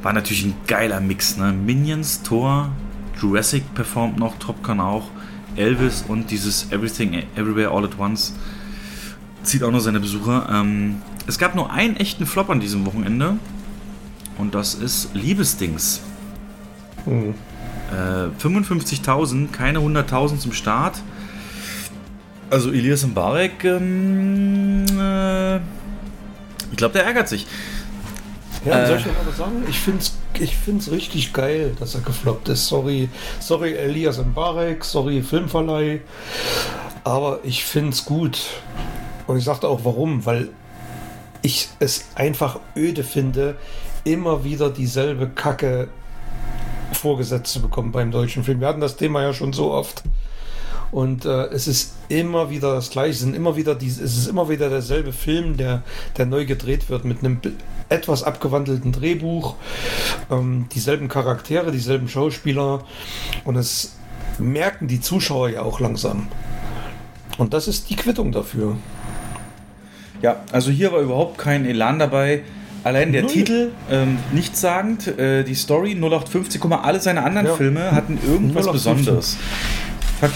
War 0.01 0.13
natürlich 0.13 0.43
ein 0.43 0.55
geiler 0.65 1.01
Mix. 1.01 1.37
Ne? 1.37 1.53
Minions, 1.53 2.23
Thor, 2.23 2.69
Jurassic 3.21 3.75
performt 3.75 4.17
noch, 4.17 4.39
Top 4.39 4.63
Gun 4.63 4.79
auch, 4.79 5.09
Elvis 5.55 6.03
und 6.07 6.31
dieses 6.31 6.71
Everything 6.71 7.13
Everywhere 7.35 7.69
All 7.69 7.85
at 7.85 7.99
Once 7.99 8.33
zieht 9.45 9.63
auch 9.63 9.71
noch 9.71 9.79
seine 9.79 9.99
Besucher. 9.99 10.47
Ähm, 10.51 11.01
es 11.27 11.37
gab 11.37 11.55
nur 11.55 11.71
einen 11.71 11.95
echten 11.95 12.25
Flop 12.25 12.49
an 12.49 12.59
diesem 12.59 12.85
Wochenende. 12.85 13.37
Und 14.37 14.53
das 14.53 14.75
ist 14.75 15.09
Liebesdings. 15.13 16.01
Mhm. 17.05 17.35
Äh, 17.91 18.43
55.000, 18.43 19.51
keine 19.51 19.79
100.000 19.79 20.39
zum 20.39 20.53
Start. 20.53 20.97
Also 22.49 22.71
Elias 22.71 23.05
Mbarek, 23.05 23.63
ähm, 23.63 24.85
äh, 24.99 25.57
ich 25.57 26.77
glaube, 26.77 26.93
der 26.93 27.05
ärgert 27.05 27.27
sich. 27.27 27.47
Ja, 28.65 28.83
äh, 28.83 28.87
soll 28.87 28.97
ich 28.97 29.05
aber 29.05 29.31
sagen, 29.35 29.63
ich 29.67 29.79
finde 29.79 29.99
es 29.99 30.17
ich 30.39 30.55
find's 30.55 30.91
richtig 30.91 31.33
geil, 31.33 31.75
dass 31.79 31.95
er 31.95 32.01
gefloppt 32.01 32.49
ist. 32.49 32.67
Sorry, 32.67 33.09
sorry 33.39 33.73
Elias 33.73 34.17
Mbarek, 34.17 34.83
sorry 34.83 35.21
Filmverleih, 35.21 36.01
aber 37.03 37.39
ich 37.43 37.63
finde 37.63 37.91
es 37.91 38.05
gut. 38.05 38.39
Und 39.27 39.37
ich 39.37 39.43
sagte 39.43 39.67
auch 39.67 39.81
warum, 39.83 40.25
weil 40.25 40.49
ich 41.41 41.69
es 41.79 42.05
einfach 42.15 42.59
öde 42.75 43.03
finde, 43.03 43.55
immer 44.03 44.43
wieder 44.43 44.69
dieselbe 44.69 45.29
Kacke 45.29 45.89
vorgesetzt 46.93 47.53
zu 47.53 47.61
bekommen 47.61 47.91
beim 47.91 48.11
deutschen 48.11 48.43
Film. 48.43 48.59
Wir 48.59 48.67
hatten 48.67 48.81
das 48.81 48.97
Thema 48.97 49.21
ja 49.21 49.33
schon 49.33 49.53
so 49.53 49.71
oft. 49.71 50.03
Und 50.91 51.25
äh, 51.25 51.47
es 51.47 51.67
ist 51.67 51.95
immer 52.07 52.49
wieder 52.49 52.73
das 52.75 52.89
Gleiche. 52.89 53.11
Es, 53.11 53.19
sind 53.19 53.35
immer 53.35 53.55
wieder 53.55 53.75
die, 53.75 53.87
es 53.87 53.99
ist 53.99 54.27
immer 54.27 54.49
wieder 54.49 54.69
derselbe 54.69 55.11
Film, 55.11 55.57
der, 55.57 55.83
der 56.17 56.25
neu 56.25 56.45
gedreht 56.45 56.89
wird 56.89 57.05
mit 57.05 57.19
einem 57.19 57.39
etwas 57.89 58.23
abgewandelten 58.23 58.91
Drehbuch, 58.91 59.55
ähm, 60.31 60.67
dieselben 60.73 61.07
Charaktere, 61.07 61.71
dieselben 61.71 62.07
Schauspieler. 62.07 62.83
Und 63.43 63.55
es 63.55 63.97
merken 64.37 64.87
die 64.87 65.01
Zuschauer 65.01 65.49
ja 65.49 65.63
auch 65.63 65.79
langsam. 65.79 66.27
Und 67.37 67.53
das 67.53 67.67
ist 67.67 67.89
die 67.89 67.95
Quittung 67.95 68.31
dafür. 68.31 68.77
Ja, 70.21 70.37
also 70.51 70.71
hier 70.71 70.91
war 70.91 70.99
überhaupt 71.01 71.37
kein 71.37 71.65
Elan 71.65 71.99
dabei. 71.99 72.41
Allein 72.83 73.11
der 73.11 73.23
Null. 73.23 73.31
Titel, 73.31 73.71
ähm, 73.89 74.19
nichtssagend, 74.31 75.07
äh, 75.17 75.43
die 75.43 75.55
Story 75.55 75.95
0850, 75.95 76.61
guck 76.61 76.69
mal, 76.69 76.81
alle 76.81 76.99
seine 76.99 77.23
anderen 77.23 77.47
Ja. 77.47 77.53
Filme 77.55 77.91
hatten 77.91 78.19
irgendwas 78.23 78.67
0815. 78.67 79.15
Besonderes. 79.15 79.37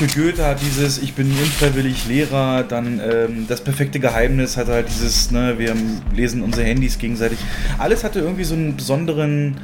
You 0.01 0.07
Goethe 0.23 0.45
hat 0.45 0.59
dieses 0.61 1.01
Ich 1.01 1.13
bin 1.13 1.31
unfreiwillig 1.31 2.07
Lehrer, 2.07 2.63
dann 2.63 2.99
ähm, 2.99 3.45
das 3.47 3.61
perfekte 3.61 3.99
Geheimnis 3.99 4.57
hat 4.57 4.67
halt 4.67 4.87
dieses, 4.89 5.31
ne, 5.31 5.55
wir 5.57 5.75
lesen 6.13 6.41
unsere 6.43 6.65
Handys 6.65 6.97
gegenseitig. 6.97 7.39
Alles 7.77 8.03
hatte 8.03 8.19
irgendwie 8.19 8.43
so 8.43 8.55
einen 8.55 8.75
besonderen. 8.75 9.55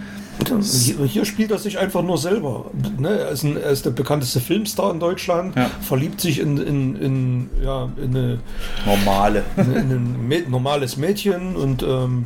Hier, 0.62 1.06
hier 1.06 1.26
spielt 1.26 1.52
er 1.52 1.58
sich 1.58 1.78
einfach 1.80 2.04
nur 2.04 2.18
selber. 2.18 2.66
Ne? 2.98 3.10
Er, 3.10 3.30
ist 3.30 3.44
ein, 3.44 3.58
er 3.58 3.70
ist 3.72 3.86
der 3.86 3.92
bekannteste 3.92 4.40
Filmstar 4.40 4.92
in 4.92 5.00
Deutschland, 5.00 5.56
Ja. 5.56 5.70
verliebt 5.82 6.20
sich 6.22 6.40
in, 6.40 6.58
in, 6.58 6.96
in, 6.96 7.50
ja, 7.64 7.90
in, 7.98 8.16
eine, 8.16 8.40
Normale. 8.86 9.44
in, 9.58 9.74
in 9.74 9.92
ein 9.92 10.30
Mä- 10.30 10.48
normales 10.50 10.98
Mädchen 10.98 11.56
und 11.56 11.84
ähm, 11.84 12.26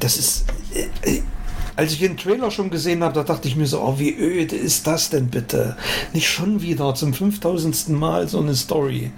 das 0.00 0.16
ist. 0.18 0.44
Äh, 0.74 1.10
äh, 1.10 1.22
als 1.76 1.92
ich 1.92 2.00
den 2.00 2.16
Trailer 2.16 2.50
schon 2.50 2.70
gesehen 2.70 3.04
habe, 3.04 3.14
da 3.14 3.22
dachte 3.22 3.46
ich 3.46 3.54
mir 3.54 3.68
so, 3.68 3.80
oh, 3.80 4.00
wie 4.00 4.12
öde 4.12 4.56
ist 4.56 4.88
das 4.88 5.10
denn 5.10 5.28
bitte? 5.28 5.76
Nicht 6.12 6.28
schon 6.28 6.60
wieder 6.60 6.92
zum 6.96 7.14
5000. 7.14 7.90
Mal 7.90 8.26
so 8.26 8.40
eine 8.40 8.56
Story. 8.56 9.12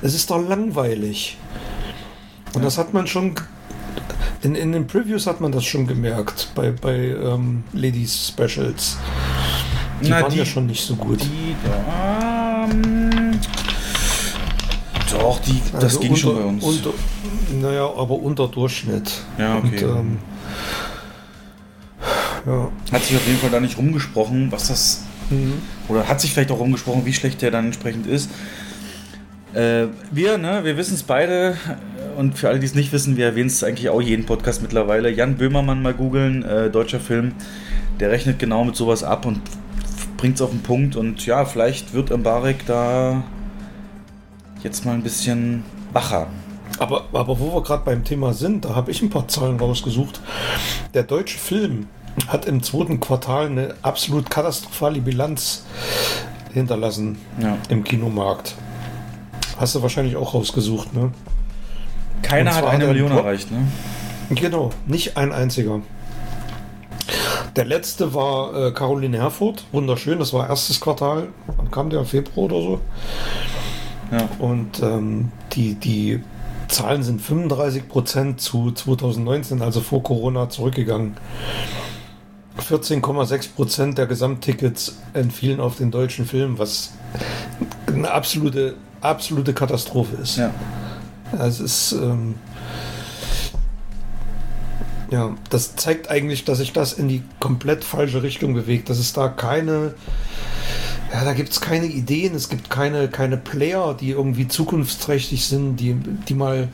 Es 0.00 0.14
ist 0.14 0.30
doch 0.30 0.38
langweilig. 0.48 1.36
Und 2.54 2.64
das 2.64 2.78
hat 2.78 2.94
man 2.94 3.06
schon 3.06 3.34
in, 4.42 4.54
in 4.54 4.72
den 4.72 4.86
Previews 4.86 5.26
hat 5.26 5.40
man 5.40 5.52
das 5.52 5.64
schon 5.64 5.86
gemerkt 5.86 6.50
bei, 6.54 6.70
bei 6.70 6.94
ähm, 6.96 7.64
Ladies 7.72 8.28
Specials. 8.28 8.96
Die 10.02 10.08
Na, 10.10 10.22
waren 10.22 10.30
die- 10.32 10.38
ja 10.38 10.44
schon 10.44 10.66
nicht 10.66 10.84
so 10.84 10.94
gut. 10.96 11.20
Die, 11.22 11.56
ähm, 12.70 13.38
doch, 15.10 15.38
die, 15.40 15.60
das 15.72 15.84
Also 15.84 16.00
ging 16.00 16.16
schon 16.16 16.36
bei 16.36 16.42
uns. 16.44 16.62
Unter, 16.64 16.90
naja, 17.60 17.84
aber 17.86 18.14
unter 18.18 18.48
Durchschnitt. 18.48 19.10
Ja, 19.38 19.56
okay. 19.58 19.84
Und, 19.84 19.98
ähm, 19.98 20.18
ja. 22.46 22.68
hat 22.92 23.04
sich 23.04 23.16
auf 23.16 23.26
jeden 23.26 23.38
Fall 23.38 23.50
da 23.50 23.60
nicht 23.60 23.78
rumgesprochen, 23.78 24.50
was 24.52 24.68
das. 24.68 25.02
Mhm. 25.30 25.54
Oder 25.88 26.06
hat 26.08 26.20
sich 26.20 26.32
vielleicht 26.32 26.50
auch 26.50 26.58
rumgesprochen, 26.60 27.04
wie 27.06 27.12
schlecht 27.12 27.42
der 27.42 27.50
dann 27.50 27.66
entsprechend 27.66 28.06
ist. 28.06 28.30
Äh, 29.56 29.88
wir, 30.10 30.36
ne, 30.38 30.64
wir 30.64 30.76
wissen 30.76 30.94
es 30.94 31.02
beide. 31.02 31.56
Und 32.18 32.38
für 32.38 32.48
alle, 32.48 32.58
die 32.58 32.66
es 32.66 32.74
nicht 32.74 32.92
wissen, 32.92 33.16
wir 33.16 33.26
erwähnen 33.26 33.48
es 33.48 33.62
eigentlich 33.64 33.88
auch 33.88 34.00
jeden 34.02 34.26
Podcast 34.26 34.62
mittlerweile. 34.62 35.10
Jan 35.10 35.36
Böhmermann 35.36 35.82
mal 35.82 35.94
googeln, 35.94 36.42
äh, 36.44 36.70
deutscher 36.70 37.00
Film. 37.00 37.32
Der 38.00 38.10
rechnet 38.10 38.38
genau 38.38 38.64
mit 38.64 38.76
sowas 38.76 39.02
ab 39.02 39.24
und 39.26 39.40
bringt 40.16 40.36
es 40.36 40.42
auf 40.42 40.50
den 40.50 40.62
Punkt. 40.62 40.96
Und 40.96 41.24
ja, 41.26 41.44
vielleicht 41.44 41.94
wird 41.94 42.10
Mbarek 42.16 42.66
da 42.66 43.22
jetzt 44.62 44.84
mal 44.84 44.92
ein 44.92 45.02
bisschen 45.02 45.64
wacher. 45.92 46.26
Aber, 46.78 47.04
aber 47.12 47.38
wo 47.38 47.54
wir 47.54 47.62
gerade 47.62 47.84
beim 47.84 48.04
Thema 48.04 48.34
sind, 48.34 48.64
da 48.66 48.74
habe 48.74 48.90
ich 48.90 49.00
ein 49.00 49.08
paar 49.08 49.28
Zahlen 49.28 49.58
rausgesucht. 49.58 50.20
Der 50.92 51.02
deutsche 51.04 51.38
Film 51.38 51.86
hat 52.28 52.46
im 52.46 52.62
zweiten 52.62 53.00
Quartal 53.00 53.46
eine 53.46 53.74
absolut 53.82 54.28
katastrophale 54.28 55.00
Bilanz 55.00 55.64
hinterlassen 56.52 57.18
Ja. 57.40 57.56
im 57.68 57.84
Kinomarkt. 57.84 58.54
Hast 59.58 59.74
du 59.74 59.82
wahrscheinlich 59.82 60.16
auch 60.16 60.34
rausgesucht, 60.34 60.94
ne? 60.94 61.12
Keiner 62.22 62.54
hat 62.54 62.64
eine 62.66 62.86
Million 62.86 63.10
Pro- 63.10 63.18
erreicht, 63.18 63.50
ne? 63.50 63.58
Genau, 64.30 64.70
nicht 64.86 65.16
ein 65.16 65.32
einziger. 65.32 65.80
Der 67.54 67.64
letzte 67.64 68.12
war 68.12 68.54
äh, 68.68 68.72
Caroline 68.72 69.16
Herfurth, 69.18 69.64
wunderschön, 69.72 70.18
das 70.18 70.32
war 70.32 70.48
erstes 70.48 70.80
Quartal, 70.80 71.28
wann 71.56 71.70
kam 71.70 71.88
der? 71.90 72.04
Februar 72.04 72.46
oder 72.46 72.60
so. 72.62 72.80
Ja. 74.10 74.28
Und 74.38 74.82
ähm, 74.82 75.30
die, 75.52 75.74
die 75.74 76.20
Zahlen 76.68 77.02
sind 77.02 77.22
35% 77.22 78.36
zu 78.36 78.72
2019, 78.72 79.62
also 79.62 79.80
vor 79.80 80.02
Corona, 80.02 80.48
zurückgegangen. 80.50 81.16
14,6% 82.68 83.94
der 83.94 84.06
Gesamttickets 84.06 84.98
entfielen 85.12 85.60
auf 85.60 85.76
den 85.76 85.90
deutschen 85.90 86.26
Film, 86.26 86.58
was 86.58 86.92
eine 87.86 88.10
absolute, 88.10 88.74
absolute 89.00 89.54
Katastrophe 89.54 90.16
ist. 90.16 90.36
Ja. 90.36 90.52
Also 91.38 91.64
es 91.64 91.92
ist, 91.92 92.00
ähm, 92.00 92.36
ja, 95.10 95.34
das 95.50 95.76
zeigt 95.76 96.10
eigentlich, 96.10 96.44
dass 96.44 96.58
sich 96.58 96.72
das 96.72 96.92
in 96.92 97.08
die 97.08 97.22
komplett 97.40 97.84
falsche 97.84 98.22
Richtung 98.22 98.54
bewegt. 98.54 98.90
Dass 98.90 98.98
es 98.98 99.12
da 99.12 99.28
keine, 99.28 99.94
ja, 101.12 101.24
da 101.24 101.32
gibt 101.32 101.50
es 101.50 101.60
keine 101.60 101.86
Ideen, 101.86 102.34
es 102.34 102.48
gibt 102.48 102.70
keine, 102.70 103.08
keine 103.08 103.36
Player, 103.36 103.94
die 103.94 104.10
irgendwie 104.10 104.48
zukunftsträchtig 104.48 105.46
sind, 105.46 105.76
die, 105.76 105.94
die 105.94 106.34
mal 106.34 106.68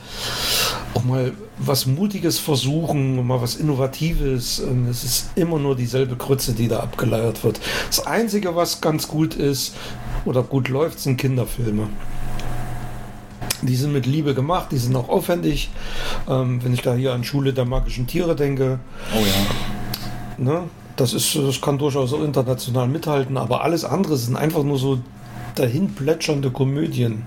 auch 0.95 1.05
mal 1.05 1.33
was 1.59 1.87
Mutiges 1.87 2.39
versuchen, 2.39 3.27
mal 3.27 3.41
was 3.41 3.57
Innovatives. 3.57 4.61
Und 4.61 4.89
es 4.89 5.05
ist 5.05 5.31
immer 5.37 5.59
nur 5.59 5.77
dieselbe 5.77 6.17
Krütze, 6.17 6.53
die 6.53 6.69
da 6.69 6.81
abgeleiert 6.81 7.45
wird. 7.45 7.61
Das 7.89 8.07
Einzige, 8.07 8.57
was 8.57 8.81
ganz 8.81 9.09
gut 9.09 9.35
ist 9.35 9.75
oder 10.25 10.43
gut 10.43 10.69
läuft, 10.69 11.01
sind 11.01 11.17
Kinderfilme. 11.19 11.89
Die 13.63 13.77
sind 13.77 13.93
mit 13.93 14.07
Liebe 14.07 14.35
gemacht, 14.35 14.69
die 14.73 14.79
sind 14.79 14.95
auch 14.97 15.09
aufwendig. 15.09 15.71
Ähm, 16.29 16.63
wenn 16.65 16.75
ich 16.75 16.83
da 16.83 16.95
hier 16.95 17.13
an 17.13 17.25
Schule 17.25 17.53
der 17.53 17.65
magischen 17.65 18.07
Tiere 18.07 18.35
denke, 18.37 18.81
Oh 19.15 19.21
ja. 19.21 20.45
ne, 20.45 20.63
das, 20.97 21.13
ist, 21.15 21.35
das 21.37 21.61
kann 21.61 21.79
durchaus 21.79 22.13
auch 22.13 22.23
international 22.23 22.89
mithalten, 22.89 23.37
aber 23.37 23.63
alles 23.63 23.85
andere 23.85 24.17
sind 24.17 24.37
einfach 24.37 24.63
nur 24.65 24.79
so 24.79 24.99
dahin 25.55 25.95
plätschernde 25.95 26.51
Komödien. 26.51 27.23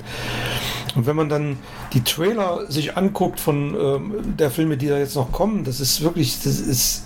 Und 0.95 1.05
wenn 1.05 1.15
man 1.15 1.29
dann 1.29 1.57
die 1.93 2.03
Trailer 2.03 2.69
sich 2.69 2.95
anguckt 2.97 3.39
von 3.39 3.75
ähm, 3.75 4.37
der 4.37 4.49
Filme, 4.49 4.77
die 4.77 4.87
da 4.87 4.97
jetzt 4.97 5.15
noch 5.15 5.31
kommen, 5.31 5.63
das 5.63 5.79
ist 5.79 6.01
wirklich, 6.01 6.37
das 6.43 6.59
ist. 6.59 7.05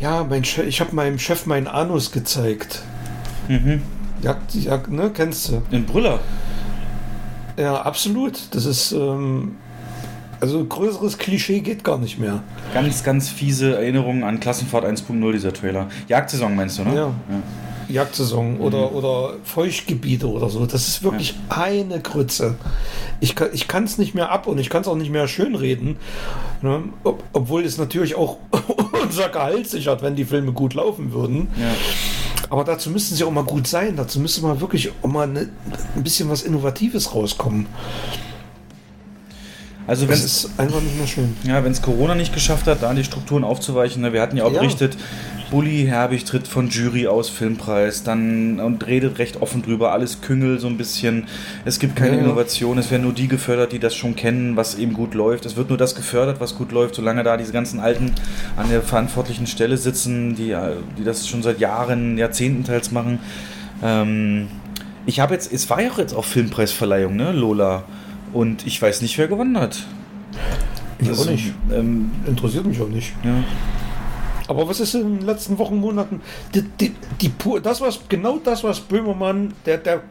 Ja, 0.00 0.24
mein 0.24 0.44
Chef, 0.44 0.66
ich 0.66 0.80
habe 0.80 0.94
meinem 0.94 1.18
Chef 1.18 1.46
meinen 1.46 1.68
Anus 1.68 2.10
gezeigt. 2.10 2.82
Mhm. 3.48 3.82
Jagd, 4.22 4.54
Jagd, 4.54 4.90
ne, 4.90 5.10
kennst 5.14 5.48
du? 5.50 5.62
Ein 5.70 5.86
Brüller. 5.86 6.18
Ja, 7.56 7.82
absolut. 7.82 8.38
Das 8.52 8.64
ist, 8.66 8.92
ähm, 8.92 9.56
also 10.40 10.64
größeres 10.64 11.18
Klischee 11.18 11.60
geht 11.60 11.84
gar 11.84 11.98
nicht 11.98 12.18
mehr. 12.18 12.42
Ganz, 12.72 13.04
ganz 13.04 13.28
fiese 13.28 13.76
Erinnerungen 13.76 14.24
an 14.24 14.40
Klassenfahrt 14.40 14.84
1.0, 14.84 15.32
dieser 15.32 15.52
Trailer. 15.52 15.88
Jagdsaison 16.08 16.54
meinst 16.54 16.78
du, 16.78 16.84
ne? 16.84 16.94
Ja. 16.94 17.14
Jagdsaison 17.88 18.60
oder, 18.60 18.92
oder 18.92 19.34
Feuchtgebiete 19.44 20.28
oder 20.28 20.48
so. 20.48 20.66
Das 20.66 20.88
ist 20.88 21.02
wirklich 21.02 21.34
eine 21.48 22.00
Grütze. 22.00 22.56
Ich 23.20 23.34
kann 23.34 23.48
es 23.52 23.68
kann's 23.68 23.98
nicht 23.98 24.14
mehr 24.14 24.30
ab 24.30 24.46
und 24.46 24.58
ich 24.58 24.70
kann 24.70 24.82
es 24.82 24.88
auch 24.88 24.96
nicht 24.96 25.10
mehr 25.10 25.28
schönreden. 25.28 25.96
Ne? 26.62 26.84
Ob, 27.04 27.22
obwohl 27.32 27.64
es 27.64 27.78
natürlich 27.78 28.14
auch 28.14 28.38
unser 29.02 29.28
Gehalt 29.28 29.68
sichert, 29.68 30.02
wenn 30.02 30.16
die 30.16 30.24
Filme 30.24 30.52
gut 30.52 30.74
laufen 30.74 31.12
würden. 31.12 31.48
Ja. 31.56 31.74
Aber 32.54 32.62
dazu 32.62 32.88
müssten 32.88 33.16
sie 33.16 33.24
auch 33.24 33.32
mal 33.32 33.42
gut 33.42 33.66
sein. 33.66 33.96
Dazu 33.96 34.20
müsste 34.20 34.40
mal 34.42 34.60
wirklich 34.60 34.92
auch 35.02 35.08
mal 35.08 35.26
ne, 35.26 35.48
ein 35.96 36.04
bisschen 36.04 36.30
was 36.30 36.44
Innovatives 36.44 37.12
rauskommen. 37.12 37.66
Also 39.86 40.02
wenn 40.08 40.14
Das 40.14 40.24
es 40.24 40.44
ist 40.44 40.58
einfach 40.58 40.80
nicht 40.80 40.96
mehr 40.96 41.06
schön. 41.06 41.36
ja, 41.44 41.62
wenn's 41.62 41.82
Corona 41.82 42.14
nicht 42.14 42.32
geschafft 42.32 42.66
hat, 42.66 42.82
da 42.82 42.94
die 42.94 43.04
Strukturen 43.04 43.44
aufzuweichen, 43.44 44.00
ne? 44.00 44.14
wir 44.14 44.22
hatten 44.22 44.36
ja 44.36 44.44
auch 44.44 44.52
Ja. 44.52 44.60
berichtet, 44.60 44.96
Bully 45.50 45.84
Herbig 45.86 46.24
tritt 46.24 46.48
von 46.48 46.70
Jury 46.70 47.06
aus 47.06 47.28
Filmpreis, 47.28 48.02
dann 48.02 48.60
und 48.60 48.86
redet 48.86 49.18
recht 49.18 49.42
offen 49.42 49.60
drüber, 49.62 49.92
alles 49.92 50.22
Küngel 50.22 50.58
so 50.58 50.68
ein 50.68 50.78
bisschen. 50.78 51.26
Es 51.66 51.78
gibt 51.78 51.96
keine 51.96 52.12
Ja, 52.12 52.16
ja. 52.16 52.24
Innovation, 52.24 52.78
es 52.78 52.90
werden 52.90 53.02
nur 53.02 53.12
die 53.12 53.28
gefördert, 53.28 53.72
die 53.72 53.78
das 53.78 53.94
schon 53.94 54.16
kennen, 54.16 54.56
was 54.56 54.76
eben 54.76 54.94
gut 54.94 55.12
läuft. 55.12 55.44
Es 55.44 55.54
wird 55.56 55.68
nur 55.68 55.76
das 55.78 55.94
gefördert, 55.94 56.40
was 56.40 56.54
gut 56.56 56.72
läuft, 56.72 56.94
solange 56.94 57.22
da 57.22 57.36
diese 57.36 57.52
ganzen 57.52 57.78
Alten 57.78 58.10
an 58.56 58.70
der 58.70 58.80
verantwortlichen 58.80 59.46
Stelle 59.46 59.76
sitzen, 59.76 60.34
die, 60.34 60.52
äh, 60.52 60.76
die 60.98 61.04
das 61.04 61.28
schon 61.28 61.42
seit 61.42 61.60
Jahren, 61.60 62.16
Jahrzehnten 62.16 62.64
teils 62.64 62.90
machen. 62.90 63.18
Ähm, 63.82 64.48
ich 65.04 65.20
habe 65.20 65.34
jetzt, 65.34 65.52
es 65.52 65.68
war 65.68 65.82
ja 65.82 65.90
auch 65.90 65.98
jetzt 65.98 66.14
auch 66.14 66.24
Filmpreisverleihung, 66.24 67.14
ne, 67.16 67.32
Lola. 67.32 67.84
Und 68.34 68.66
ich 68.66 68.82
weiß 68.82 69.00
nicht, 69.00 69.16
wer 69.16 69.28
gewonnen 69.28 69.58
hat. 69.58 69.86
Ich 70.98 71.08
Also, 71.08 71.22
auch 71.22 71.30
nicht. 71.30 71.54
Ähm, 71.72 72.10
Interessiert 72.26 72.66
mich 72.66 72.80
auch 72.80 72.88
nicht. 72.88 73.14
ja. 73.24 73.42
Aber 74.46 74.68
was 74.68 74.78
ist 74.78 74.94
in 74.94 75.20
den 75.20 75.26
letzten 75.26 75.56
Wochen, 75.56 75.76
Monaten? 75.76 76.20
Die, 76.54 76.62
die, 76.62 76.94
die, 77.22 77.32
das, 77.62 77.80
was, 77.80 78.00
genau 78.10 78.38
das, 78.44 78.62
was 78.62 78.80
Böhmermann, 78.80 79.54
der, 79.64 79.78
der 79.78 80.02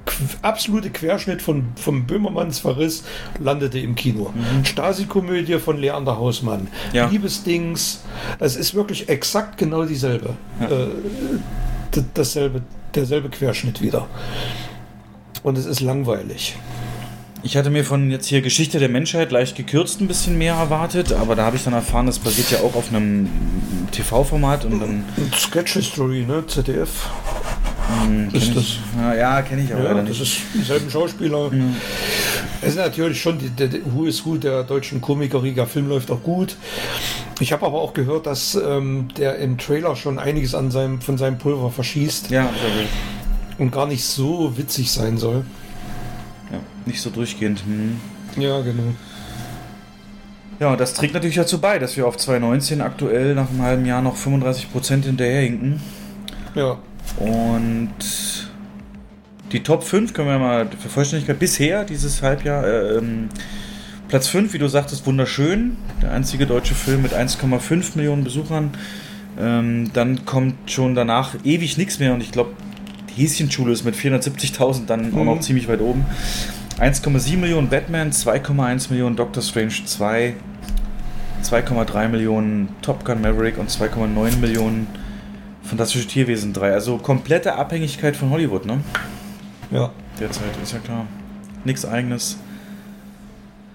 absolute 0.41 0.89
Querschnitt 0.89 1.41
von, 1.41 1.65
von 1.75 2.07
Böhmermanns 2.07 2.57
Verriss, 2.57 3.03
landete 3.39 3.77
im 3.77 3.93
Kino. 3.93 4.33
Mhm. 4.33 4.65
Stasi-Komödie 4.65 5.59
von 5.59 5.77
Leander 5.77 6.17
Hausmann. 6.17 6.67
Ja. 6.93 7.09
Liebesdings. 7.09 8.01
Es 8.39 8.55
ist 8.55 8.73
wirklich 8.73 9.07
exakt 9.07 9.57
genau 9.59 9.85
dieselbe. 9.85 10.31
Ja. 10.59 10.67
Äh, 10.67 10.87
dasselbe, 12.15 12.63
derselbe 12.95 13.29
Querschnitt 13.29 13.81
wieder. 13.81 14.07
Und 15.43 15.59
es 15.59 15.67
ist 15.67 15.79
langweilig. 15.79 16.55
Ich 17.45 17.57
hatte 17.57 17.69
mir 17.69 17.83
von 17.83 18.09
jetzt 18.09 18.27
hier 18.27 18.41
Geschichte 18.41 18.79
der 18.79 18.87
Menschheit 18.87 19.33
leicht 19.33 19.57
gekürzt 19.57 19.99
ein 19.99 20.07
bisschen 20.07 20.37
mehr 20.37 20.53
erwartet, 20.53 21.11
aber 21.11 21.35
da 21.35 21.43
habe 21.43 21.57
ich 21.57 21.63
dann 21.65 21.73
erfahren, 21.73 22.05
das 22.05 22.17
basiert 22.17 22.51
ja 22.51 22.59
auch 22.59 22.73
auf 22.73 22.87
einem 22.87 23.27
TV-Format 23.91 24.63
und 24.63 24.79
dann. 24.79 25.03
Sketch 25.37 25.73
History, 25.73 26.25
ne? 26.25 26.47
ZDF. 26.47 27.09
Hm, 28.01 28.29
ist 28.31 28.55
das? 28.55 28.77
Ja, 28.97 29.13
ja 29.13 29.41
kenne 29.41 29.63
ich 29.63 29.73
aber 29.73 29.83
ja, 29.83 30.01
das 30.01 30.21
ist 30.21 30.37
dieselben 30.53 30.89
Schauspieler. 30.89 31.51
Mhm. 31.51 31.75
Es 32.61 32.69
ist 32.69 32.77
natürlich 32.77 33.21
schon 33.21 33.37
der, 33.57 33.69
Who 33.93 34.05
is 34.05 34.25
Who 34.25 34.37
der 34.37 34.63
deutschen 34.63 35.01
Komikerriga. 35.01 35.65
Film 35.65 35.89
läuft 35.89 36.11
auch 36.11 36.23
gut. 36.23 36.55
Ich 37.41 37.51
habe 37.51 37.65
aber 37.65 37.81
auch 37.81 37.93
gehört, 37.93 38.25
dass 38.25 38.55
ähm, 38.55 39.09
der 39.17 39.35
im 39.39 39.57
Trailer 39.57 39.97
schon 39.97 40.17
einiges 40.17 40.55
an 40.55 40.71
seinem, 40.71 41.01
von 41.01 41.17
seinem 41.17 41.37
Pulver 41.37 41.71
verschießt. 41.71 42.29
Ja, 42.29 42.43
sehr 42.43 42.83
gut. 42.83 42.89
Und 43.57 43.71
gar 43.71 43.85
nicht 43.85 44.05
so 44.05 44.57
witzig 44.57 44.91
sein 44.91 45.17
soll. 45.17 45.43
Nicht 46.85 47.01
so 47.01 47.09
durchgehend. 47.09 47.63
Hm. 47.65 47.99
Ja, 48.41 48.61
genau. 48.61 48.93
Ja, 50.59 50.71
und 50.71 50.79
das 50.79 50.93
trägt 50.93 51.13
natürlich 51.13 51.35
dazu 51.35 51.59
bei, 51.59 51.79
dass 51.79 51.97
wir 51.97 52.07
auf 52.07 52.17
2019 52.17 52.81
aktuell 52.81 53.35
nach 53.35 53.49
einem 53.49 53.61
halben 53.61 53.85
Jahr 53.85 54.01
noch 54.01 54.17
35% 54.17 55.03
hinterherhinken. 55.03 55.81
Ja. 56.55 56.77
Und 57.17 57.93
die 59.51 59.61
Top 59.61 59.83
5 59.83 60.13
können 60.13 60.29
wir 60.29 60.39
mal 60.39 60.67
für 60.79 60.89
Vollständigkeit 60.89 61.39
bisher 61.39 61.83
dieses 61.83 62.21
Halbjahr. 62.21 62.65
Äh, 62.65 62.97
ähm, 62.97 63.29
Platz 64.07 64.27
5, 64.27 64.53
wie 64.53 64.59
du 64.59 64.67
sagtest, 64.67 65.05
wunderschön. 65.05 65.77
Der 66.01 66.11
einzige 66.11 66.45
deutsche 66.45 66.75
Film 66.75 67.01
mit 67.01 67.13
1,5 67.13 67.95
Millionen 67.95 68.23
Besuchern. 68.23 68.71
Ähm, 69.39 69.91
dann 69.93 70.25
kommt 70.25 70.69
schon 70.69 70.95
danach 70.95 71.35
ewig 71.43 71.77
nichts 71.77 71.99
mehr 71.99 72.13
und 72.13 72.21
ich 72.21 72.31
glaube, 72.31 72.51
die 73.09 73.21
Häschenschule 73.21 73.73
ist 73.73 73.83
mit 73.83 73.95
470.000 73.95 74.85
dann 74.85 75.11
mhm. 75.11 75.17
auch 75.17 75.23
noch 75.23 75.35
mhm. 75.35 75.41
ziemlich 75.41 75.67
weit 75.67 75.81
oben. 75.81 76.05
1,7 76.79 77.37
Millionen 77.37 77.69
Batman, 77.69 78.11
2,1 78.11 78.89
Millionen 78.89 79.15
Doctor 79.15 79.43
Strange 79.43 79.85
2, 79.85 80.35
2,3 81.43 82.07
Millionen 82.07 82.69
Top 82.81 83.05
Gun 83.05 83.21
Maverick 83.21 83.57
und 83.57 83.69
2,9 83.69 84.37
Millionen 84.37 84.87
Fantastische 85.63 86.07
Tierwesen 86.07 86.51
3. 86.51 86.73
Also 86.73 86.97
komplette 86.97 87.55
Abhängigkeit 87.55 88.15
von 88.15 88.31
Hollywood, 88.31 88.65
ne? 88.65 88.81
Ja. 89.71 89.91
Derzeit, 90.19 90.45
ist 90.61 90.73
ja 90.73 90.79
klar. 90.79 91.05
Nichts 91.63 91.85
eigenes. 91.85 92.37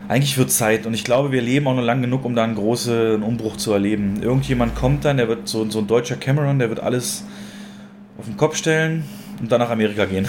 Eigentlich 0.07 0.37
wird 0.37 0.51
Zeit 0.51 0.87
und 0.87 0.95
ich 0.95 1.05
glaube, 1.05 1.33
wir 1.33 1.43
leben 1.43 1.67
auch 1.67 1.75
noch 1.75 1.83
lang 1.83 2.03
genug, 2.03 2.25
um 2.25 2.35
da 2.35 2.45
einen 2.45 2.55
großen 2.55 3.23
Umbruch 3.23 3.57
zu 3.57 3.73
erleben. 3.73 4.23
Irgendjemand 4.23 4.75
kommt 4.75 5.05
dann, 5.05 5.19
der 5.19 5.29
wird 5.29 5.49
so, 5.49 5.69
so 5.71 5.81
ein 5.81 5.87
deutscher 5.87 6.17
Cameron, 6.17 6.59
der 6.59 6.69
wird 6.69 6.81
alles 6.81 7.25
auf 8.19 8.25
den 8.25 8.37
Kopf 8.37 8.57
stellen 8.57 9.05
und 9.41 9.51
dann 9.51 9.61
nach 9.61 9.71
Amerika 9.71 10.05
gehen. 10.05 10.27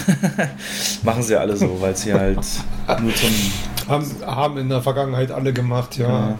Machen 1.03 1.23
sie 1.23 1.35
alle 1.35 1.55
so, 1.55 1.79
weil 1.81 1.95
sie 1.95 2.13
halt 2.13 2.39
nur 3.01 3.13
zum. 3.15 3.29
Haben, 3.87 4.05
haben 4.23 4.57
in 4.57 4.69
der 4.69 4.81
Vergangenheit 4.81 5.31
alle 5.31 5.51
gemacht, 5.51 5.97
ja. 5.97 6.07
ja. 6.07 6.37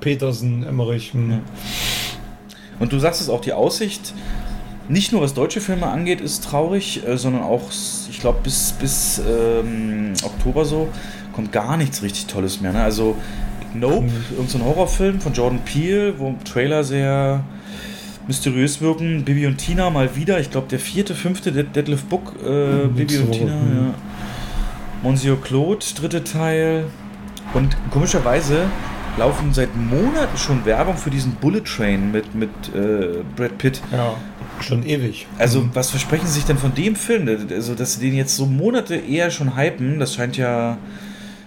Petersen, 0.00 0.64
Emmerich. 0.64 1.12
Hm. 1.12 1.30
Ja. 1.30 1.38
Und 2.78 2.92
du 2.92 2.98
sagst 2.98 3.20
es 3.20 3.28
auch, 3.28 3.40
die 3.40 3.52
Aussicht, 3.52 4.14
nicht 4.88 5.12
nur 5.12 5.20
was 5.22 5.34
deutsche 5.34 5.60
Filme 5.60 5.86
angeht, 5.86 6.20
ist 6.20 6.44
traurig, 6.44 7.06
äh, 7.06 7.16
sondern 7.16 7.42
auch, 7.42 7.70
ich 8.08 8.20
glaube, 8.20 8.38
bis, 8.42 8.72
bis 8.72 9.20
ähm, 9.28 10.12
Oktober 10.22 10.64
so 10.64 10.88
kommt 11.32 11.50
gar 11.50 11.76
nichts 11.76 12.02
richtig 12.02 12.26
Tolles 12.26 12.60
mehr. 12.60 12.72
Ne? 12.72 12.82
Also 12.82 13.16
Nope, 13.74 14.10
irgendein 14.36 14.64
Horrorfilm 14.64 15.20
von 15.20 15.32
Jordan 15.32 15.60
Peele, 15.64 16.18
wo 16.18 16.34
Trailer 16.44 16.84
sehr 16.84 17.42
mysteriös 18.26 18.80
wirken. 18.80 19.24
Bibi 19.24 19.46
und 19.46 19.58
Tina 19.58 19.90
mal 19.90 20.16
wieder. 20.16 20.40
Ich 20.40 20.50
glaube, 20.50 20.68
der 20.68 20.78
vierte, 20.78 21.14
fünfte 21.14 21.52
Dead 21.52 21.74
Deadlift 21.74 22.08
Book. 22.08 22.34
Äh, 22.44 22.86
mhm, 22.86 22.94
Bibi 22.94 23.18
und 23.18 23.32
Tina, 23.32 23.54
mhm. 23.54 23.76
ja. 23.76 23.94
Monsieur 25.02 25.40
Claude, 25.40 25.84
dritte 25.96 26.24
Teil. 26.24 26.84
Und 27.54 27.76
komischerweise 27.90 28.66
laufen 29.18 29.52
seit 29.52 29.76
Monaten 29.76 30.36
schon 30.36 30.64
Werbung 30.64 30.96
für 30.96 31.10
diesen 31.10 31.32
Bullet 31.34 31.60
Train 31.60 32.12
mit, 32.12 32.34
mit 32.34 32.50
äh, 32.74 33.22
Brad 33.36 33.58
Pitt. 33.58 33.82
Ja, 33.92 34.14
schon 34.60 34.84
ewig. 34.84 35.26
Also, 35.38 35.60
mhm. 35.60 35.70
was 35.74 35.90
versprechen 35.90 36.26
Sie 36.26 36.34
sich 36.34 36.44
denn 36.44 36.58
von 36.58 36.74
dem 36.74 36.96
Film? 36.96 37.28
Also, 37.50 37.74
dass 37.74 37.94
Sie 37.94 38.00
den 38.00 38.16
jetzt 38.16 38.36
so 38.36 38.46
Monate 38.46 38.94
eher 38.96 39.30
schon 39.30 39.56
hypen, 39.56 39.98
das 39.98 40.14
scheint 40.14 40.36
ja. 40.36 40.78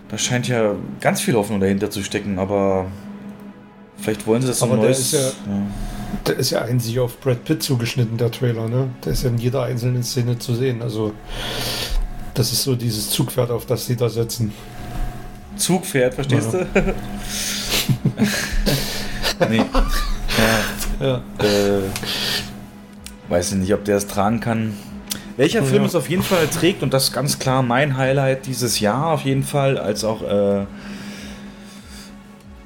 Da 0.08 0.20
scheint 0.20 0.48
ja 0.48 0.76
ganz 1.02 1.20
viel 1.20 1.34
Hoffnung 1.34 1.60
dahinter 1.60 1.90
zu 1.90 2.04
stecken, 2.04 2.38
aber 2.38 2.86
vielleicht 3.98 4.28
wollen 4.28 4.44
sie 4.44 4.48
das 4.50 4.60
so 4.60 4.68
neues. 4.68 5.14
Ja, 5.14 5.20
ja 5.20 5.62
der 6.26 6.38
ist 6.38 6.52
ja 6.52 6.62
einzig 6.62 7.00
auf 7.00 7.20
Brad 7.20 7.44
Pitt 7.46 7.64
zugeschnitten, 7.64 8.18
der 8.18 8.32
Trailer, 8.32 8.68
ne? 8.68 8.90
Der 9.04 9.14
ist 9.14 9.24
ja 9.24 9.30
in 9.30 9.38
jeder 9.38 9.64
einzelnen 9.64 10.04
Szene 10.04 10.38
zu 10.40 10.56
sehen. 10.56 10.82
Also, 10.82 11.14
das 12.34 12.52
ist 12.52 12.64
so 12.64 12.76
dieses 12.76 13.10
Zugpferd, 13.10 13.52
auf 13.52 13.66
das 13.66 13.86
sie 13.86 13.96
da 13.96 14.10
setzen. 14.10 14.54
Zugpferd, 15.56 16.14
verstehst 16.14 16.54
ja. 16.54 16.66
du? 16.66 16.96
nee. 19.50 19.64
Ja. 21.00 21.06
ja. 21.06 21.16
Äh, 21.40 21.82
weiß 23.30 23.54
ich 23.54 23.58
nicht, 23.58 23.74
ob 23.74 23.86
der 23.86 23.98
es 23.98 24.08
tragen 24.08 24.40
kann. 24.40 24.74
Welcher 25.38 25.64
Film 25.64 25.84
es 25.84 25.96
auf 25.96 26.10
jeden 26.10 26.24
Fall 26.24 26.48
trägt, 26.48 26.82
und 26.82 26.94
das 26.94 27.06
ist 27.06 27.14
ganz 27.14 27.40
klar 27.40 27.62
mein 27.62 27.98
Highlight 27.98 28.46
dieses 28.46 28.80
Jahr 28.80 29.08
auf 29.08 29.22
jeden 29.22 29.44
Fall, 29.44 29.78
als 29.78 30.06
auch 30.06 30.22
äh, 30.22 30.66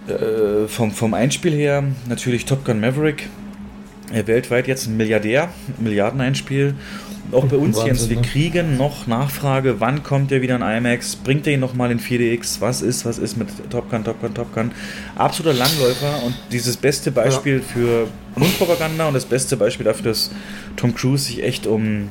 äh, 0.07 0.67
vom, 0.67 0.91
vom 0.91 1.13
Einspiel 1.13 1.53
her 1.53 1.83
natürlich 2.07 2.45
Top 2.45 2.65
Gun 2.65 2.79
Maverick. 2.79 3.27
Äh, 4.11 4.25
weltweit 4.27 4.67
jetzt 4.67 4.87
ein 4.87 4.97
Milliardär, 4.97 5.49
ein 5.77 5.83
Milliardeneinspiel. 5.83 6.75
Auch 7.31 7.45
bei 7.45 7.57
uns 7.57 7.77
Wahnsinn, 7.77 7.95
Jens, 7.95 8.09
wir 8.09 8.15
ne? 8.17 8.21
kriegen 8.23 8.77
noch 8.77 9.05
Nachfrage, 9.05 9.79
wann 9.79 10.01
kommt 10.01 10.31
der 10.31 10.41
wieder 10.41 10.55
in 10.55 10.63
IMAX? 10.63 11.15
Bringt 11.15 11.45
er 11.45 11.53
ihn 11.53 11.59
nochmal 11.59 11.91
in 11.91 11.99
4DX? 11.99 12.59
Was 12.59 12.81
ist, 12.81 13.05
was 13.05 13.19
ist 13.19 13.37
mit 13.37 13.49
Top 13.69 13.91
Gun, 13.91 14.03
Top 14.03 14.19
Gun, 14.19 14.33
Top 14.33 14.51
Gun? 14.53 14.71
Absoluter 15.15 15.55
Langläufer 15.55 16.23
und 16.25 16.33
dieses 16.51 16.75
beste 16.75 17.11
Beispiel 17.11 17.57
ja. 17.57 17.61
für 17.61 18.07
Mundpropaganda 18.35 19.07
und 19.07 19.13
das 19.13 19.25
beste 19.25 19.57
Beispiel 19.57 19.83
dafür, 19.83 20.05
dass 20.05 20.31
Tom 20.75 20.95
Cruise 20.95 21.25
sich 21.25 21.43
echt 21.43 21.67
um 21.67 22.09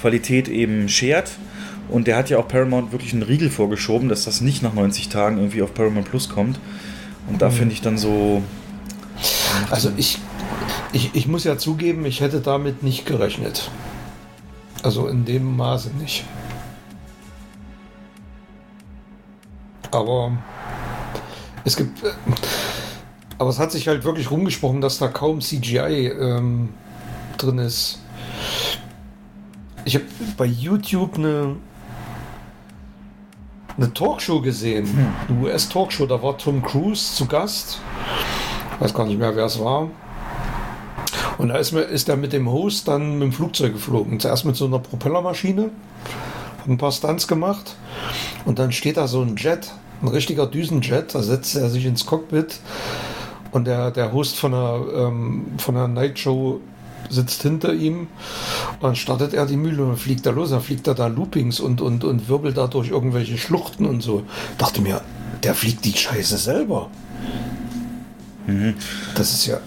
Qualität 0.00 0.48
eben 0.48 0.88
schert. 0.88 1.30
Und 1.88 2.08
der 2.08 2.16
hat 2.16 2.30
ja 2.30 2.38
auch 2.38 2.48
Paramount 2.48 2.90
wirklich 2.90 3.12
einen 3.12 3.22
Riegel 3.22 3.50
vorgeschoben, 3.50 4.08
dass 4.08 4.24
das 4.24 4.40
nicht 4.40 4.62
nach 4.62 4.74
90 4.74 5.08
Tagen 5.08 5.36
irgendwie 5.38 5.62
auf 5.62 5.72
Paramount 5.72 6.10
Plus 6.10 6.28
kommt. 6.28 6.58
Und 7.28 7.40
da 7.40 7.48
mhm. 7.48 7.52
finde 7.52 7.74
ich 7.74 7.82
dann 7.82 7.98
so. 7.98 8.42
Also 9.70 9.92
ich, 9.96 10.18
ich, 10.96 11.14
ich 11.14 11.28
muss 11.28 11.44
ja 11.44 11.58
zugeben, 11.58 12.06
ich 12.06 12.22
hätte 12.22 12.40
damit 12.40 12.82
nicht 12.82 13.04
gerechnet. 13.04 13.70
Also 14.82 15.08
in 15.08 15.26
dem 15.26 15.54
Maße 15.56 15.90
nicht. 15.90 16.24
Aber 19.90 20.32
es 21.64 21.76
gibt. 21.76 22.02
Äh, 22.02 22.12
aber 23.38 23.50
es 23.50 23.58
hat 23.58 23.72
sich 23.72 23.86
halt 23.88 24.04
wirklich 24.04 24.30
rumgesprochen, 24.30 24.80
dass 24.80 24.96
da 24.96 25.08
kaum 25.08 25.42
CGI 25.42 26.08
ähm, 26.08 26.70
drin 27.36 27.58
ist. 27.58 27.98
Ich 29.84 29.96
habe 29.96 30.06
bei 30.38 30.46
YouTube 30.46 31.16
eine 31.16 31.56
eine 33.76 33.92
Talkshow 33.92 34.40
gesehen, 34.40 34.86
hm. 34.86 35.14
eine 35.28 35.46
US-Talkshow, 35.46 36.06
da 36.06 36.22
war 36.22 36.38
Tom 36.38 36.62
Cruise 36.62 37.14
zu 37.14 37.26
Gast. 37.26 37.78
Ich 38.74 38.80
weiß 38.80 38.94
gar 38.94 39.04
nicht 39.04 39.18
mehr, 39.18 39.36
wer 39.36 39.44
es 39.44 39.62
war. 39.62 39.90
Und 41.38 41.48
da 41.48 41.56
ist, 41.56 41.72
ist 41.72 42.08
er 42.08 42.16
mit 42.16 42.32
dem 42.32 42.50
Host 42.50 42.88
dann 42.88 43.14
mit 43.14 43.22
dem 43.22 43.32
Flugzeug 43.32 43.74
geflogen. 43.74 44.20
Zuerst 44.20 44.44
mit 44.44 44.56
so 44.56 44.66
einer 44.66 44.78
Propellermaschine, 44.78 45.70
hat 46.58 46.68
ein 46.68 46.78
paar 46.78 46.92
Stunts 46.92 47.28
gemacht. 47.28 47.76
Und 48.44 48.58
dann 48.58 48.72
steht 48.72 48.96
da 48.96 49.06
so 49.06 49.22
ein 49.22 49.36
Jet, 49.36 49.72
ein 50.02 50.08
richtiger 50.08 50.46
Düsenjet, 50.46 51.14
da 51.14 51.22
setzt 51.22 51.56
er 51.56 51.68
sich 51.70 51.86
ins 51.86 52.06
Cockpit. 52.06 52.60
Und 53.52 53.66
der, 53.66 53.90
der 53.90 54.12
Host 54.12 54.36
von 54.36 54.52
der, 54.52 54.80
ähm, 54.94 55.46
von 55.58 55.74
der 55.74 55.88
Night 55.88 56.18
Show 56.18 56.60
sitzt 57.08 57.42
hinter 57.42 57.72
ihm. 57.72 58.08
Dann 58.80 58.96
startet 58.96 59.32
er 59.32 59.46
die 59.46 59.56
Mühle 59.56 59.84
und 59.84 59.96
fliegt 59.96 60.26
da 60.26 60.30
los. 60.30 60.50
Dann 60.50 60.60
fliegt 60.60 60.86
er 60.86 60.94
da 60.94 61.06
Loopings 61.06 61.60
und, 61.60 61.80
und, 61.80 62.04
und 62.04 62.28
wirbelt 62.28 62.56
da 62.56 62.66
durch 62.66 62.90
irgendwelche 62.90 63.38
Schluchten 63.38 63.86
und 63.86 64.02
so. 64.02 64.24
Dachte 64.58 64.80
mir, 64.80 65.00
der 65.42 65.54
fliegt 65.54 65.84
die 65.84 65.96
Scheiße 65.96 66.36
selber. 66.36 66.90
Mhm. 68.46 68.74
Das 69.14 69.32
ist 69.32 69.46
ja. 69.46 69.58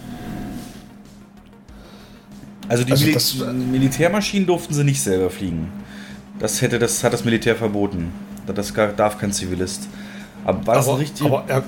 Also 2.70 2.86
die 2.86 2.94
also 2.94 3.04
Mil 3.04 3.14
das, 3.14 3.36
Militärmaschinen 3.36 4.48
durften 4.48 4.74
sie 4.74 4.86
nicht 4.86 5.02
selber 5.02 5.30
fliegen. 5.30 5.70
Das 6.40 6.62
hätte 6.62 6.80
das 6.80 7.04
hat 7.04 7.12
das 7.12 7.26
Militär 7.26 7.56
verboten. 7.56 8.14
Das 8.48 8.74
darf 8.74 9.18
kein 9.18 9.34
Zivilist. 9.34 9.88
Aber 10.46 10.66
war 10.66 10.76
das 10.76 10.88
aber, 10.88 11.00
richtig? 11.00 11.26
Aber, 11.26 11.44
er, 11.48 11.64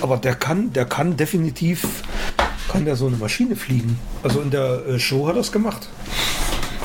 aber 0.00 0.16
der 0.16 0.34
kann, 0.34 0.72
der 0.72 0.84
kann 0.84 1.16
definitiv 1.16 2.04
kann 2.68 2.84
der 2.84 2.96
so 2.96 3.06
eine 3.06 3.16
Maschine 3.16 3.56
fliegen? 3.56 3.98
Also 4.22 4.40
in 4.40 4.50
der 4.50 4.86
äh, 4.86 4.98
Show 4.98 5.26
hat 5.26 5.34
er 5.34 5.40
es 5.40 5.50
gemacht. 5.50 5.88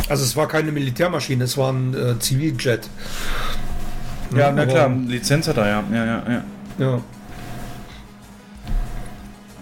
Also 0.09 0.23
es 0.23 0.35
war 0.35 0.47
keine 0.47 0.71
Militärmaschine, 0.71 1.43
es 1.43 1.57
war 1.57 1.71
ein 1.71 1.93
äh, 1.93 2.19
Ziviljet. 2.19 2.89
Ja, 4.35 4.51
na 4.51 4.65
klar, 4.65 4.89
Lizenz 4.89 5.47
hat 5.47 5.57
er, 5.57 5.67
ja. 5.67 5.83
Ja, 5.91 6.05
ja, 6.05 6.23
ja. 6.27 6.43
Ja. 6.79 7.01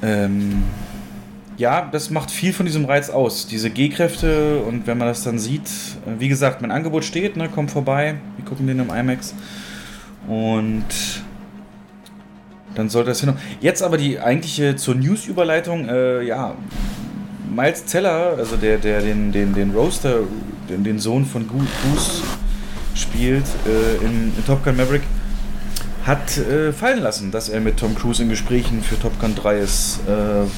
Ähm, 0.02 0.64
ja, 1.62 1.88
das 1.92 2.10
macht 2.10 2.32
viel 2.32 2.54
von 2.54 2.66
diesem 2.66 2.86
Reiz 2.86 3.12
aus. 3.12 3.46
Diese 3.46 3.70
G-Kräfte 3.70 4.64
und 4.68 4.88
wenn 4.88 4.98
man 4.98 5.08
das 5.08 5.24
dann 5.24 5.38
sieht, 5.38 5.68
äh, 6.08 6.20
wie 6.20 6.28
gesagt, 6.28 6.62
mein 6.62 6.72
Angebot 6.72 7.06
steht, 7.06 7.38
ne, 7.38 7.50
kommt 7.50 7.70
vorbei. 7.70 8.16
Wir 8.36 8.46
gucken 8.46 8.66
den 8.66 8.80
im 8.80 8.90
IMAX. 8.90 9.36
Und 10.28 10.86
dann 12.74 12.90
sollte 12.90 13.10
das 13.10 13.22
hin. 13.22 13.34
Jetzt 13.60 13.84
aber 13.84 13.98
die 13.98 14.20
eigentliche 14.20 14.76
zur 14.76 14.96
News-Überleitung, 14.96 15.88
äh, 15.88 16.24
ja. 16.24 16.56
Miles 17.54 17.86
Zeller, 17.86 18.38
also 18.38 18.56
der, 18.56 18.78
der 18.78 19.02
den, 19.02 19.32
den, 19.32 19.54
den 19.54 19.72
Roaster, 19.72 20.22
den, 20.68 20.84
den 20.84 21.00
Sohn 21.00 21.26
von 21.26 21.48
Goose 21.48 22.24
spielt 22.96 23.44
äh, 23.68 24.04
in, 24.04 24.32
in 24.36 24.46
Top 24.48 24.64
Gun 24.64 24.78
Maverick, 24.78 25.04
hat 26.06 26.38
äh, 26.38 26.74
fallen 26.74 27.02
lassen, 27.02 27.32
dass 27.32 27.50
er 27.50 27.60
mit 27.62 27.78
Tom 27.78 27.96
Cruise 27.96 28.22
in 28.22 28.30
Gesprächen 28.30 28.82
für 28.82 29.00
Top 29.00 29.20
Gun 29.20 29.36
3 29.36 29.58
ist, 29.60 30.00
äh, 30.08 30.12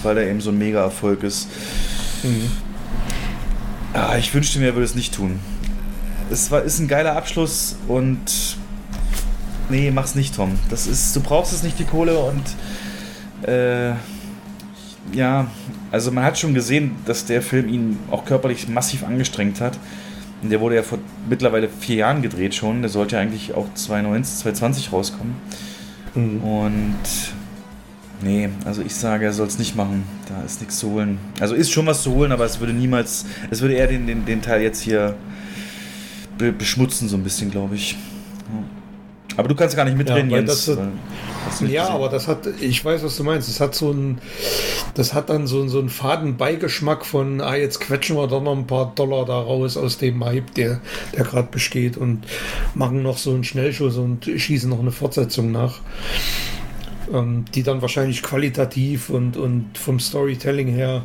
weil 0.03 0.17
er 0.17 0.27
eben 0.29 0.41
so 0.41 0.51
ein 0.51 0.57
Mega-Erfolg 0.57 1.23
ist. 1.23 1.47
Ah, 3.93 4.17
ich 4.17 4.33
wünschte 4.33 4.59
mir, 4.59 4.67
er 4.67 4.75
würde 4.75 4.85
es 4.85 4.95
nicht 4.95 5.13
tun. 5.13 5.39
Es 6.31 6.49
war, 6.49 6.63
ist 6.63 6.79
ein 6.79 6.87
geiler 6.87 7.15
Abschluss 7.15 7.75
und 7.87 8.57
nee, 9.69 9.91
mach's 9.91 10.15
nicht, 10.15 10.35
Tom. 10.35 10.57
Das 10.69 10.87
ist, 10.87 11.15
du 11.15 11.19
brauchst 11.19 11.53
es 11.53 11.63
nicht, 11.63 11.77
die 11.77 11.83
Kohle 11.83 12.17
und 12.17 13.47
äh, 13.47 13.93
ja, 15.11 15.47
also 15.91 16.11
man 16.11 16.23
hat 16.23 16.39
schon 16.39 16.53
gesehen, 16.53 16.95
dass 17.05 17.25
der 17.25 17.41
Film 17.41 17.67
ihn 17.67 17.99
auch 18.09 18.25
körperlich 18.25 18.67
massiv 18.67 19.03
angestrengt 19.03 19.61
hat. 19.61 19.77
Der 20.49 20.59
wurde 20.59 20.75
ja 20.75 20.83
vor 20.83 20.99
mittlerweile 21.29 21.69
vier 21.69 21.97
Jahren 21.97 22.21
gedreht 22.21 22.55
schon. 22.55 22.81
Der 22.81 22.89
sollte 22.89 23.15
ja 23.15 23.21
eigentlich 23.21 23.53
auch 23.53 23.67
2019, 23.73 24.37
2020 24.39 24.91
rauskommen. 24.91 25.35
Und 26.15 26.95
nee, 28.21 28.49
also 28.65 28.81
ich 28.81 28.93
sage, 28.93 29.25
er 29.25 29.33
soll 29.33 29.47
es 29.47 29.57
nicht 29.57 29.75
machen. 29.75 30.03
Da 30.27 30.43
ist 30.43 30.61
nichts 30.61 30.77
zu 30.79 30.91
holen. 30.91 31.17
Also 31.39 31.55
ist 31.55 31.71
schon 31.71 31.85
was 31.85 32.03
zu 32.03 32.13
holen, 32.13 32.31
aber 32.31 32.45
es 32.45 32.59
würde 32.59 32.73
niemals, 32.73 33.25
es 33.49 33.61
würde 33.61 33.73
eher 33.73 33.87
den, 33.87 34.05
den, 34.05 34.25
den 34.25 34.41
Teil 34.41 34.61
jetzt 34.61 34.81
hier 34.81 35.15
be 36.37 36.51
beschmutzen, 36.51 37.07
so 37.07 37.17
ein 37.17 37.23
bisschen, 37.23 37.49
glaube 37.51 37.75
ich. 37.75 37.95
Aber 39.37 39.47
du 39.47 39.55
kannst 39.55 39.75
gar 39.75 39.85
nicht 39.85 39.97
mitreden, 39.97 40.29
Ja, 40.29 40.37
Jens. 40.37 40.65
das- 40.65 40.77
nicht 41.61 41.73
Ja, 41.73 41.89
aber 41.89 42.07
das 42.09 42.27
hat, 42.27 42.47
ich 42.61 42.83
weiß, 42.83 43.03
was 43.03 43.17
du 43.17 43.23
meinst. 43.23 43.49
Das 43.49 43.59
hat 43.59 43.75
so 43.75 43.91
ein, 43.91 44.19
das 44.95 45.13
hat 45.13 45.29
dann 45.29 45.45
so, 45.45 45.67
so 45.67 45.79
einen 45.79 45.89
faden 45.89 46.37
Beigeschmack 46.37 47.05
von, 47.05 47.41
ah, 47.41 47.55
jetzt 47.55 47.79
quetschen 47.79 48.15
wir 48.15 48.27
doch 48.27 48.41
noch 48.41 48.55
ein 48.55 48.65
paar 48.65 48.93
Dollar 48.95 49.25
da 49.25 49.37
raus 49.39 49.75
aus 49.77 49.97
dem 49.97 50.23
Hype, 50.23 50.53
der, 50.55 50.79
der 51.15 51.23
gerade 51.25 51.49
besteht 51.51 51.97
und 51.97 52.25
machen 52.75 53.03
noch 53.03 53.17
so 53.17 53.31
einen 53.31 53.43
Schnellschuss 53.43 53.97
und 53.97 54.25
schießen 54.25 54.69
noch 54.69 54.79
eine 54.79 54.91
Fortsetzung 54.91 55.51
nach. 55.51 55.79
Ähm, 57.11 57.43
die 57.53 57.63
dann 57.63 57.81
wahrscheinlich 57.81 58.23
qualitativ 58.23 59.09
und, 59.09 59.35
und 59.35 59.77
vom 59.77 59.99
Storytelling 59.99 60.69
her 60.69 61.03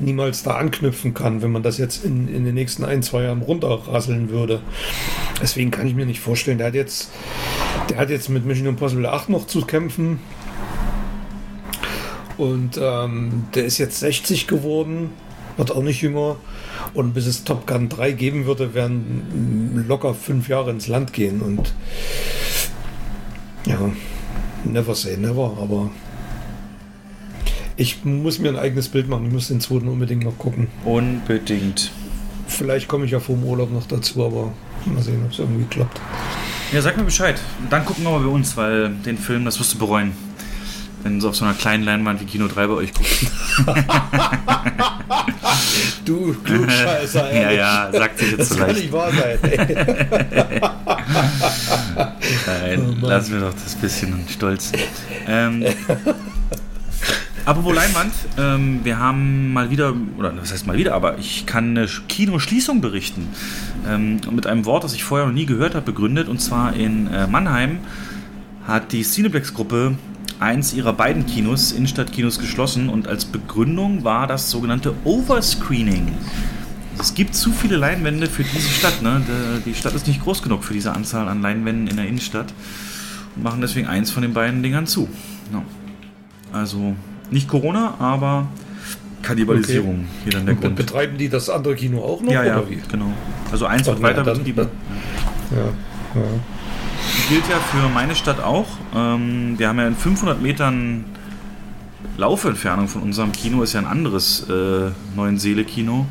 niemals 0.00 0.42
da 0.42 0.56
anknüpfen 0.56 1.14
kann, 1.14 1.42
wenn 1.42 1.52
man 1.52 1.62
das 1.62 1.78
jetzt 1.78 2.04
in, 2.04 2.26
in 2.28 2.44
den 2.44 2.54
nächsten 2.54 2.84
ein, 2.84 3.02
zwei 3.04 3.22
Jahren 3.22 3.42
runterrasseln 3.42 4.30
würde. 4.30 4.60
Deswegen 5.40 5.70
kann 5.70 5.86
ich 5.86 5.94
mir 5.94 6.06
nicht 6.06 6.18
vorstellen, 6.18 6.58
der 6.58 6.68
hat 6.68 6.74
jetzt, 6.74 7.10
der 7.88 7.98
hat 7.98 8.10
jetzt 8.10 8.28
mit 8.28 8.44
Mission 8.46 8.66
Impossible 8.66 9.06
8 9.06 9.28
noch 9.28 9.46
zu 9.46 9.62
kämpfen. 9.62 10.18
Und 12.36 12.78
ähm, 12.82 13.44
der 13.54 13.64
ist 13.64 13.78
jetzt 13.78 14.00
60 14.00 14.48
geworden, 14.48 15.10
wird 15.56 15.70
auch 15.70 15.82
nicht 15.82 16.02
jünger. 16.02 16.36
Und 16.94 17.14
bis 17.14 17.26
es 17.26 17.44
Top 17.44 17.66
Gun 17.66 17.88
3 17.88 18.12
geben 18.12 18.46
würde, 18.46 18.74
werden 18.74 19.84
locker 19.86 20.14
fünf 20.14 20.48
Jahre 20.48 20.70
ins 20.70 20.88
Land 20.88 21.12
gehen. 21.12 21.42
Und 21.42 21.74
ja, 23.66 23.78
never 24.68 24.94
say 24.94 25.16
never, 25.16 25.56
aber 25.60 25.90
ich 27.76 28.04
muss 28.04 28.38
mir 28.38 28.48
ein 28.48 28.58
eigenes 28.58 28.88
Bild 28.88 29.08
machen. 29.08 29.26
Ich 29.26 29.32
muss 29.32 29.48
den 29.48 29.60
zweiten 29.60 29.88
unbedingt 29.88 30.24
noch 30.24 30.36
gucken. 30.36 30.68
Unbedingt. 30.84 31.92
Vielleicht 32.46 32.88
komme 32.88 33.04
ich 33.04 33.12
ja 33.12 33.20
vor 33.20 33.36
dem 33.36 33.44
Urlaub 33.44 33.70
noch 33.72 33.86
dazu, 33.86 34.24
aber 34.24 34.52
mal 34.86 35.02
sehen, 35.02 35.22
ob 35.24 35.32
es 35.32 35.38
irgendwie 35.38 35.64
klappt. 35.64 36.00
Ja, 36.72 36.82
sag 36.82 36.96
mir 36.96 37.04
Bescheid. 37.04 37.40
Dann 37.70 37.84
gucken 37.84 38.04
wir 38.04 38.10
mal 38.10 38.20
bei 38.20 38.30
uns, 38.30 38.56
weil 38.56 38.90
den 38.90 39.16
Film, 39.16 39.44
das 39.44 39.58
wirst 39.60 39.74
du 39.74 39.78
bereuen. 39.78 40.12
Wenn 41.04 41.20
du 41.20 41.28
auf 41.28 41.36
so 41.36 41.44
einer 41.44 41.54
kleinen 41.54 41.84
Leinwand 41.84 42.20
wie 42.20 42.24
Kino 42.24 42.48
3 42.48 42.66
bei 42.66 42.72
euch 42.74 42.92
guckst. 42.92 43.26
Du 46.04 46.34
Klugscheißer, 46.42 47.26
ja, 47.34 47.40
ehrlich. 47.40 47.58
ja, 47.58 47.90
sagt 47.92 48.18
sich 48.18 48.30
jetzt 48.30 48.40
Das 48.40 48.48
so 48.50 48.56
kann 48.56 48.68
leicht. 48.68 48.80
nicht 48.80 48.92
wahr 48.92 49.10
sein. 49.12 49.38
Ey. 49.42 49.58
Nein, 52.46 52.80
Oh 52.80 52.92
Mann. 52.92 53.10
lass 53.10 53.28
mir 53.30 53.40
doch 53.40 53.52
das 53.52 53.74
bisschen 53.74 54.24
Stolz. 54.28 54.72
Ähm, 55.26 55.64
apropos 57.44 57.74
Leinwand, 57.74 58.12
ähm, 58.38 58.80
wir 58.84 58.98
haben 58.98 59.52
mal 59.52 59.70
wieder, 59.70 59.94
oder 60.16 60.32
was 60.40 60.52
heißt 60.52 60.66
mal 60.66 60.76
wieder, 60.78 60.94
aber 60.94 61.18
ich 61.18 61.44
kann 61.46 61.76
eine 61.76 61.86
Kinoschließung 62.08 62.80
berichten. 62.80 63.28
Ähm, 63.86 64.20
mit 64.30 64.46
einem 64.46 64.64
Wort, 64.64 64.84
das 64.84 64.94
ich 64.94 65.04
vorher 65.04 65.26
noch 65.26 65.34
nie 65.34 65.46
gehört 65.46 65.74
habe, 65.74 65.84
begründet. 65.84 66.28
Und 66.28 66.40
zwar 66.40 66.74
in 66.74 67.12
äh, 67.12 67.26
Mannheim 67.26 67.78
hat 68.66 68.92
die 68.92 69.02
Cineplex-Gruppe 69.02 69.96
eins 70.40 70.72
ihrer 70.74 70.92
beiden 70.92 71.26
Kinos, 71.26 71.72
Innenstadtkinos, 71.72 72.38
geschlossen. 72.38 72.88
Und 72.88 73.08
als 73.08 73.24
Begründung 73.24 74.04
war 74.04 74.26
das 74.26 74.50
sogenannte 74.50 74.94
Overscreening. 75.04 76.12
Es 77.00 77.14
gibt 77.14 77.34
zu 77.34 77.52
viele 77.52 77.76
Leinwände 77.76 78.26
für 78.26 78.42
diese 78.44 78.68
Stadt. 78.68 79.02
Ne? 79.02 79.22
Die- 79.64 79.74
Stadt 79.74 79.94
ist 79.94 80.06
nicht 80.08 80.22
groß 80.22 80.42
genug 80.42 80.64
für 80.64 80.72
diese 80.74 80.92
Anzahl 80.92 81.28
an 81.28 81.42
Leinwänden 81.42 81.86
in 81.86 81.96
der 81.96 82.06
Innenstadt. 82.06 82.52
Und 83.36 83.42
machen 83.44 83.60
deswegen 83.60 83.86
eins 83.86 84.10
von 84.10 84.22
den 84.22 84.32
beiden 84.34 84.62
Dingern 84.62 84.86
zu. 84.86 85.08
Ja. 85.52 85.62
Also 86.52 86.94
nicht 87.30 87.46
Corona, 87.48 87.94
aber 87.98 88.48
Kannibalisierung. 89.22 90.06
Hier 90.24 90.32
dann 90.32 90.46
der 90.46 90.54
Und 90.54 90.60
Grund. 90.60 90.76
betreiben 90.76 91.18
die 91.18 91.28
das 91.28 91.50
andere 91.50 91.74
Kino 91.76 92.00
auch 92.00 92.20
noch? 92.22 92.32
Ja, 92.32 92.42
ja, 92.44 92.62
genau. 92.90 93.12
Also 93.52 93.66
eins 93.66 93.82
Ach, 93.82 93.92
wird 93.92 94.02
weiter 94.02 94.22
dann- 94.22 94.38
betrieben. 94.38 94.68
Ja, 95.50 96.20
ja. 96.20 96.26
Gilt 97.28 97.48
ja 97.48 97.58
für 97.58 97.88
meine 97.90 98.14
Stadt 98.14 98.40
auch. 98.40 98.66
Ähm, 98.94 99.58
wir 99.58 99.68
haben 99.68 99.78
ja 99.78 99.86
in 99.86 99.96
500 99.96 100.40
Metern 100.40 101.04
Laufentfernung 102.16 102.88
von 102.88 103.02
unserem 103.02 103.32
Kino, 103.32 103.62
ist 103.62 103.74
ja 103.74 103.80
ein 103.80 103.86
anderes 103.86 104.48
äh, 104.48 104.90
Neuenseele-Kino. 105.14 106.06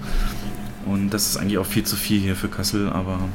Und 0.85 1.09
das 1.09 1.27
ist 1.27 1.37
eigentlich 1.37 1.57
auch 1.57 1.65
viel 1.65 1.83
zu 1.83 1.95
viel 1.95 2.21
hier 2.21 2.35
für 2.35 2.49
Kassel, 2.49 2.89
aber 2.89 3.13
naja. 3.13 3.29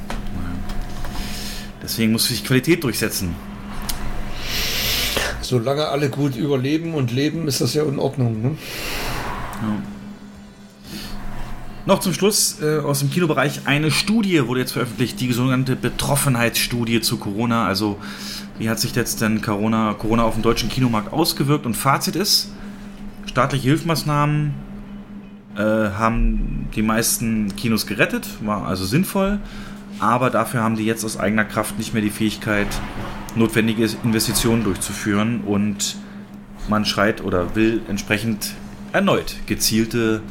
Deswegen 1.83 2.13
muss 2.13 2.29
sich 2.29 2.45
Qualität 2.45 2.85
durchsetzen. 2.85 3.35
Solange 5.41 5.89
alle 5.89 6.09
gut 6.09 6.37
überleben 6.37 6.95
und 6.95 7.11
leben, 7.11 7.49
ist 7.49 7.61
das 7.61 7.75
ja 7.75 7.83
in 7.83 7.99
Ordnung. 7.99 8.41
Ne? 8.43 8.57
Noch 11.85 11.99
zum 11.99 12.15
Schluss 12.15 12.63
äh, 12.63 12.79
aus 12.79 13.01
dem 13.01 13.11
Kinobereich 13.11 13.63
eine 13.67 13.91
Studie 13.91 14.47
wurde 14.47 14.61
jetzt 14.61 14.73
veröffentlicht, 14.73 15.21
die 15.21 15.33
sogenannte 15.33 15.75
Betroffenheitsstudie 15.75 17.01
zu 17.01 17.17
Corona. 17.17 17.67
Also 17.67 17.99
wie 18.59 18.71
hat 18.71 18.79
sich 18.79 18.95
jetzt 18.95 19.21
denn 19.21 19.43
Corona, 19.43 19.95
Corona 19.95 20.23
auf 20.23 20.35
dem 20.35 20.43
deutschen 20.45 20.69
Kinomarkt 20.69 21.13
ausgewirkt? 21.13 21.67
Und 21.67 21.75
Fazit 21.75 22.15
ist, 22.15 22.53
staatliche 23.27 23.67
Hilfsmaßnahmen 23.69 24.55
äh, 25.57 25.61
haben 25.61 26.69
die 26.73 26.83
meisten 26.83 27.57
Kinos 27.57 27.89
gerettet, 27.89 28.29
war 28.43 28.65
also 28.65 28.85
sinnvoll, 28.85 29.41
aber 29.99 30.31
dafür 30.31 30.63
haben 30.63 30.77
die 30.77 30.85
jetzt 30.85 31.05
aus 31.05 31.19
eigener 31.19 31.45
Kraft 31.45 31.79
nicht 31.79 31.95
mehr 31.95 32.03
die 32.03 32.11
Fähigkeit, 32.11 32.69
notwendige 33.35 33.89
Investitionen 34.05 34.63
durchzuführen 34.63 35.41
und 35.41 35.97
man 36.69 36.85
schreit 36.85 37.25
oder 37.25 37.57
will 37.57 37.83
entsprechend 37.89 38.53
erneut 38.93 39.35
gezielte 39.47 40.23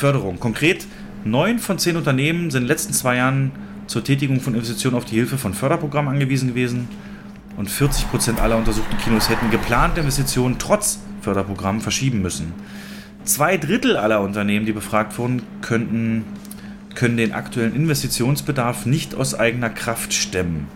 Förderung. 0.00 0.40
Konkret, 0.40 0.86
neun 1.24 1.58
von 1.58 1.78
zehn 1.78 1.96
Unternehmen 1.96 2.50
sind 2.50 2.62
in 2.62 2.64
den 2.64 2.68
letzten 2.68 2.94
zwei 2.94 3.16
Jahren 3.16 3.52
zur 3.86 4.02
Tätigung 4.02 4.40
von 4.40 4.54
Investitionen 4.54 4.96
auf 4.96 5.04
die 5.04 5.16
Hilfe 5.16 5.36
von 5.36 5.52
Förderprogrammen 5.52 6.14
angewiesen 6.14 6.48
gewesen 6.48 6.88
und 7.58 7.68
40 7.68 8.10
Prozent 8.10 8.40
aller 8.40 8.56
untersuchten 8.56 8.96
Kinos 9.04 9.28
hätten 9.28 9.50
geplante 9.50 10.00
Investitionen 10.00 10.56
trotz 10.58 11.00
Förderprogrammen 11.20 11.82
verschieben 11.82 12.22
müssen. 12.22 12.54
Zwei 13.24 13.58
Drittel 13.58 13.98
aller 13.98 14.22
Unternehmen, 14.22 14.64
die 14.64 14.72
befragt 14.72 15.18
wurden, 15.18 15.42
könnten, 15.60 16.24
können 16.94 17.18
den 17.18 17.32
aktuellen 17.32 17.76
Investitionsbedarf 17.76 18.86
nicht 18.86 19.14
aus 19.14 19.34
eigener 19.34 19.68
Kraft 19.68 20.14
stemmen. 20.14 20.66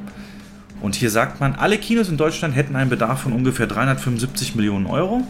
Und 0.83 0.97
hier 0.97 1.09
sagt 1.09 1.41
man, 1.41 1.55
alle 1.55 1.79
Kinos 1.79 2.11
in 2.11 2.19
Deutschland 2.19 2.55
hätten 2.55 2.77
einen 2.77 2.91
Bedarf 2.91 3.23
von 3.23 3.33
ungefähr 3.33 3.67
375 3.67 4.55
Millionen 4.55 4.85
Euro 4.85 5.27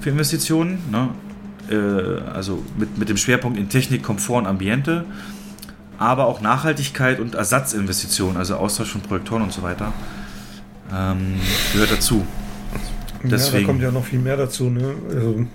für 0.00 0.10
Investitionen. 0.10 0.78
Ne? 0.90 1.08
Äh, 1.70 2.20
also 2.32 2.62
mit, 2.76 2.98
mit 2.98 3.08
dem 3.08 3.16
Schwerpunkt 3.16 3.58
in 3.58 3.68
Technik, 3.68 4.02
Komfort 4.02 4.38
und 4.38 4.46
Ambiente. 4.46 5.04
Aber 5.98 6.26
auch 6.26 6.40
Nachhaltigkeit 6.40 7.20
und 7.20 7.34
Ersatzinvestitionen, 7.34 8.36
also 8.36 8.56
Austausch 8.56 8.90
von 8.90 9.00
Projektoren 9.00 9.42
und 9.42 9.52
so 9.52 9.62
weiter, 9.62 9.92
ähm, 10.92 11.36
gehört 11.72 11.92
dazu. 11.92 12.26
Ja, 13.22 13.30
da 13.30 13.36
Deswegen. 13.36 13.66
kommt 13.66 13.80
ja 13.80 13.90
noch 13.90 14.04
viel 14.04 14.18
mehr 14.18 14.36
dazu. 14.36 14.68
Ne? 14.68 14.94
Also 15.08 15.46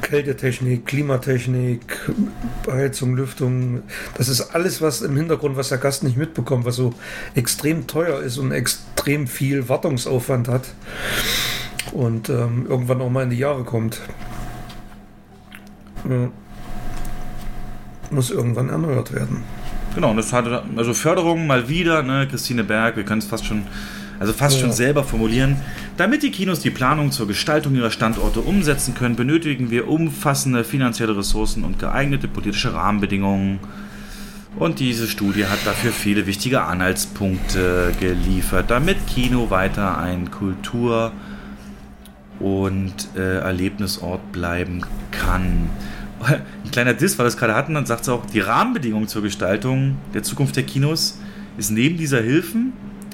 Kältetechnik, 0.00 0.86
Klimatechnik, 0.86 2.10
Heizung, 2.70 3.16
Lüftung. 3.16 3.82
Das 4.16 4.28
ist 4.28 4.40
alles, 4.54 4.80
was 4.80 5.02
im 5.02 5.16
Hintergrund, 5.16 5.56
was 5.56 5.68
der 5.68 5.78
Gast 5.78 6.04
nicht 6.04 6.16
mitbekommt, 6.16 6.64
was 6.64 6.76
so 6.76 6.94
extrem 7.34 7.86
teuer 7.86 8.20
ist 8.20 8.38
und 8.38 8.52
extrem 8.52 9.26
viel 9.26 9.68
Wartungsaufwand 9.68 10.48
hat. 10.48 10.68
Und 11.92 12.30
ähm, 12.30 12.66
irgendwann 12.68 13.00
auch 13.02 13.10
mal 13.10 13.24
in 13.24 13.30
die 13.30 13.38
Jahre 13.38 13.64
kommt. 13.64 14.00
Ja. 16.08 16.28
Muss 18.10 18.30
irgendwann 18.30 18.68
erneuert 18.68 19.12
werden. 19.12 19.42
Genau, 19.94 20.10
und 20.10 20.16
das 20.16 20.32
hatte 20.32 20.62
also 20.76 20.94
Förderung 20.94 21.46
mal 21.46 21.68
wieder, 21.68 22.02
ne, 22.02 22.26
Christine 22.30 22.64
Berg, 22.64 22.96
wir 22.96 23.04
können 23.04 23.20
es 23.20 23.26
fast 23.26 23.46
schon, 23.46 23.62
also 24.20 24.32
fast 24.32 24.56
Ja. 24.56 24.62
schon 24.62 24.72
selber 24.72 25.02
formulieren. 25.02 25.56
Damit 25.96 26.22
die 26.22 26.30
Kinos 26.30 26.60
die 26.60 26.70
Planung 26.70 27.10
zur 27.10 27.26
Gestaltung 27.26 27.74
ihrer 27.74 27.90
Standorte 27.90 28.40
umsetzen 28.40 28.94
können, 28.94 29.16
benötigen 29.16 29.70
wir 29.70 29.88
umfassende 29.88 30.64
finanzielle 30.64 31.16
Ressourcen 31.16 31.64
und 31.64 31.78
geeignete 31.78 32.28
politische 32.28 32.74
Rahmenbedingungen. 32.74 33.58
Und 34.58 34.80
diese 34.80 35.06
Studie 35.06 35.46
hat 35.46 35.58
dafür 35.66 35.92
viele 35.92 36.26
wichtige 36.26 36.62
Anhaltspunkte 36.62 37.92
geliefert, 37.98 38.70
damit 38.70 39.06
Kino 39.06 39.50
weiter 39.50 39.98
ein 39.98 40.30
Kultur- 40.30 41.12
und 42.38 42.94
äh, 43.16 43.38
Erlebnisort 43.38 44.32
bleiben 44.32 44.82
kann. 45.10 45.70
Ein 46.64 46.70
kleiner 46.70 46.94
Diss, 46.94 47.18
weil 47.18 47.24
wir 47.24 47.28
das 47.28 47.36
gerade 47.36 47.54
hatten, 47.54 47.74
dann 47.74 47.86
sagt 47.86 48.04
sie 48.04 48.12
auch, 48.12 48.26
die 48.26 48.40
Rahmenbedingungen 48.40 49.08
zur 49.08 49.22
Gestaltung 49.22 49.96
der 50.14 50.22
Zukunft 50.22 50.56
der 50.56 50.64
Kinos 50.64 51.18
ist 51.58 51.70
neben 51.70 51.96
dieser 51.96 52.20
Hilfen 52.22 52.72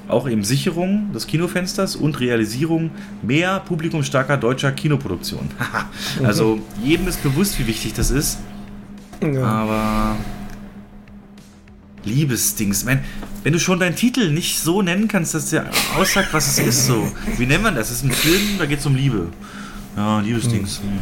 auch 0.09 0.29
eben 0.29 0.45
Sicherung 0.45 1.12
des 1.12 1.27
Kinofensters 1.27 1.97
und 1.97 2.20
Realisierung 2.20 2.91
mehr 3.23 3.61
publikumsstarker 3.61 4.37
deutscher 4.37 4.73
Kinoproduktion. 4.73 5.49
also 6.24 6.61
jedem 6.83 7.09
ist 7.09 7.23
bewusst, 7.23 7.59
wie 7.59 7.66
wichtig 7.66 7.95
das 7.95 8.11
ist, 8.11 8.39
Ja. 9.23 9.45
aber 9.45 10.16
Liebesdings. 12.05 12.81
Ich 12.81 12.85
mein, 12.85 13.05
wenn 13.45 13.53
du 13.53 13.61
schon 13.61 13.79
deinen 13.79 13.95
Titel 13.97 14.31
nicht 14.31 14.59
so 14.59 14.83
nennen 14.83 15.09
kannst, 15.09 15.35
dass 15.35 15.51
der 15.51 15.70
aussagt, 15.97 16.29
was 16.33 16.49
es 16.49 16.59
ist, 16.59 16.87
so. 16.87 17.11
Wie 17.39 17.47
nennt 17.47 17.62
man 17.62 17.74
das? 17.74 17.89
Das 17.89 17.99
ist 17.99 18.05
ein 18.05 18.11
Film, 18.12 18.59
da 18.59 18.66
geht 18.66 18.81
es 18.81 18.87
um 18.87 18.97
Liebe. 18.97 19.29
Ja, 19.97 20.20
Liebesdings. 20.20 20.79
Hm. 20.79 20.99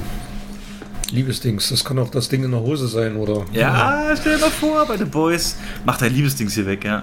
Liebesdings, 1.13 1.69
das 1.69 1.85
kann 1.85 1.99
auch 1.99 2.11
das 2.11 2.29
Ding 2.29 2.45
in 2.45 2.51
der 2.51 2.61
Hose 2.61 2.89
sein, 2.89 3.17
oder? 3.17 3.45
Ja, 3.53 4.15
stell 4.19 4.37
dir 4.37 4.41
mal 4.41 4.51
vor, 4.51 4.87
bei 4.87 4.97
The 4.97 5.05
Boys. 5.05 5.57
Mach 5.85 5.97
dein 5.99 6.15
Liebesdings 6.15 6.55
hier 6.55 6.67
weg, 6.67 6.85
ja. 6.85 7.03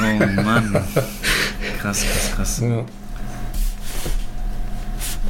Oh 0.00 0.42
Mann. 0.42 0.84
Krass, 1.80 2.04
krass, 2.04 2.32
krass. 2.34 2.60
Ja. 2.62 2.84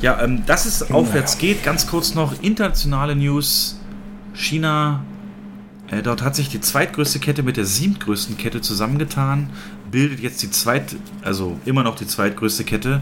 Ja, 0.03 0.21
ähm, 0.21 0.45
dass 0.47 0.67
es 0.67 0.91
aufwärts 0.91 1.39
geht, 1.39 1.63
ganz 1.63 1.87
kurz 1.87 2.15
noch 2.15 2.43
internationale 2.43 3.15
News. 3.15 3.79
China, 4.35 5.05
äh, 5.93 6.03
dort 6.03 6.23
hat 6.23 6.35
sich 6.35 6.49
die 6.49 6.61
zweitgrößte 6.61 7.21
Kette 7.21 7.43
mit 7.43 7.57
der 7.57 7.67
siebtgrößten 7.67 8.37
Kette 8.37 8.61
zusammengetan, 8.61 9.51
bildet 9.91 10.21
jetzt 10.21 10.43
die 10.43 10.51
zweit, 10.51 10.97
also 11.23 11.57
immer 11.67 11.85
noch 11.85 11.95
die 11.95 12.07
zweitgrößte 12.07 12.65
Kette. 12.65 13.01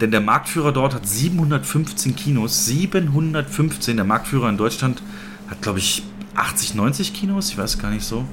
Denn 0.00 0.10
der 0.10 0.20
Marktführer 0.20 0.72
dort 0.72 0.94
hat 0.94 1.06
715 1.06 2.16
Kinos, 2.16 2.64
715. 2.66 3.96
Der 3.96 4.04
Marktführer 4.04 4.48
in 4.48 4.56
Deutschland 4.56 5.02
hat, 5.48 5.60
glaube 5.60 5.78
ich, 5.78 6.02
80, 6.34 6.74
90 6.74 7.12
Kinos, 7.12 7.50
ich 7.50 7.58
weiß 7.58 7.78
gar 7.78 7.90
nicht 7.90 8.04
so. 8.04 8.24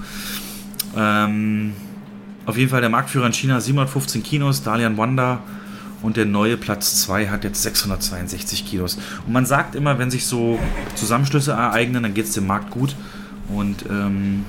Ähm, 0.96 1.74
auf 2.46 2.58
jeden 2.58 2.70
Fall 2.70 2.82
der 2.82 2.90
Marktführer 2.90 3.26
in 3.26 3.34
China 3.34 3.60
715 3.60 4.24
Kinos, 4.24 4.64
Dalian 4.64 4.98
Wanda 4.98 5.42
und 6.02 6.16
der 6.16 6.26
neue 6.26 6.56
Platz 6.58 7.02
2 7.02 7.28
hat 7.28 7.44
jetzt 7.44 7.62
662 7.64 8.66
Kinos. 8.66 8.98
Und 9.26 9.34
man 9.34 9.46
sagt 9.46 9.76
immer, 9.76 10.00
wenn 10.00 10.10
sich 10.12 10.26
so 10.26 10.60
Zusammenschlüsse 10.96 11.52
ereignen, 11.52 12.04
dann 12.04 12.14
geht 12.14 12.26
es 12.26 12.34
dem 12.34 12.48
Markt 12.48 12.72
gut 12.72 12.96
und 13.50 13.86
ähm, 13.90 14.46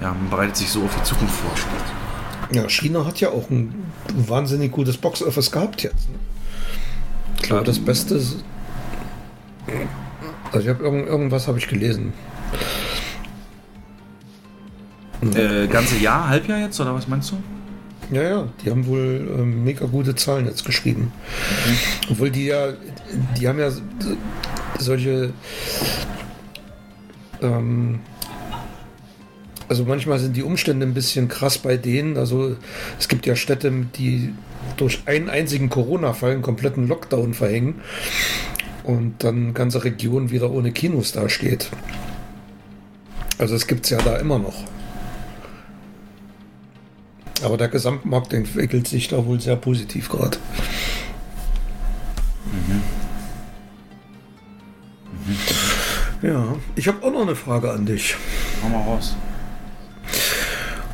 ja, 0.00 0.08
man 0.08 0.28
bereitet 0.28 0.56
sich 0.56 0.68
so 0.68 0.82
auf 0.82 0.94
die 0.94 1.02
Zukunft 1.04 1.34
vor. 1.34 2.05
Ja, 2.52 2.68
China 2.68 3.04
hat 3.04 3.20
ja 3.20 3.30
auch 3.30 3.50
ein 3.50 3.74
wahnsinnig 4.14 4.72
gutes 4.72 4.96
Box-Office 4.96 5.50
gehabt 5.50 5.82
jetzt. 5.82 6.08
Ne? 6.08 6.18
Ich 7.36 7.42
glaube, 7.42 7.64
das 7.64 7.78
Beste 7.78 8.14
ist. 8.14 8.44
Also 10.52 10.60
ich 10.60 10.68
habe 10.68 10.84
irgend, 10.84 11.06
irgendwas 11.06 11.48
habe 11.48 11.58
ich 11.58 11.68
gelesen. 11.68 12.12
Äh, 15.34 15.66
ganze 15.66 15.96
Jahr, 15.96 16.28
Halbjahr 16.28 16.60
jetzt 16.60 16.80
oder 16.80 16.94
was 16.94 17.08
meinst 17.08 17.32
du? 17.32 17.36
Ja, 18.14 18.22
ja, 18.22 18.48
die 18.64 18.70
haben 18.70 18.86
wohl 18.86 19.28
ähm, 19.36 19.64
mega 19.64 19.86
gute 19.86 20.14
Zahlen 20.14 20.46
jetzt 20.46 20.64
geschrieben. 20.64 21.12
Obwohl 22.10 22.30
die 22.30 22.46
ja, 22.46 22.68
die 23.36 23.48
haben 23.48 23.58
ja 23.58 23.70
solche, 24.78 25.32
ähm, 27.42 28.00
also 29.68 29.84
manchmal 29.84 30.18
sind 30.18 30.36
die 30.36 30.42
Umstände 30.42 30.86
ein 30.86 30.94
bisschen 30.94 31.28
krass 31.28 31.58
bei 31.58 31.76
denen. 31.76 32.16
Also 32.16 32.56
es 32.98 33.08
gibt 33.08 33.26
ja 33.26 33.36
Städte, 33.36 33.72
die 33.96 34.32
durch 34.76 35.02
einen 35.06 35.30
einzigen 35.30 35.68
Corona-Fall 35.70 36.32
einen 36.32 36.42
kompletten 36.42 36.88
Lockdown 36.88 37.34
verhängen 37.34 37.80
und 38.84 39.24
dann 39.24 39.54
ganze 39.54 39.84
Region 39.84 40.30
wieder 40.30 40.50
ohne 40.50 40.72
Kinos 40.72 41.12
dasteht. 41.12 41.70
Also 43.38 43.54
es 43.54 43.66
gibt 43.66 43.84
es 43.84 43.90
ja 43.90 43.98
da 43.98 44.16
immer 44.16 44.38
noch. 44.38 44.64
Aber 47.42 47.56
der 47.56 47.68
Gesamtmarkt 47.68 48.32
entwickelt 48.32 48.88
sich 48.88 49.08
da 49.08 49.26
wohl 49.26 49.40
sehr 49.40 49.56
positiv 49.56 50.08
gerade. 50.08 50.38
Ja, 56.22 56.56
ich 56.76 56.88
habe 56.88 57.04
auch 57.04 57.12
noch 57.12 57.22
eine 57.22 57.36
Frage 57.36 57.70
an 57.70 57.84
dich. 57.84 58.16
Hau 58.62 58.68
mal 58.68 58.82
raus. 58.82 59.14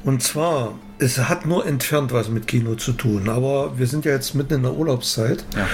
Und 0.05 0.23
zwar, 0.23 0.75
es 0.99 1.19
hat 1.19 1.47
nur 1.47 1.65
entfernt 1.65 2.13
was 2.13 2.29
mit 2.29 2.49
Kino 2.49 2.75
zu 2.75 2.93
tun, 2.93 3.29
aber 3.29 3.79
wir 3.79 3.87
sind 3.87 4.05
ja 4.05 4.13
jetzt 4.13 4.35
mitten 4.35 4.55
in 4.55 4.63
der 4.63 4.75
Urlaubszeit. 4.75 5.45
Ja. 5.57 5.69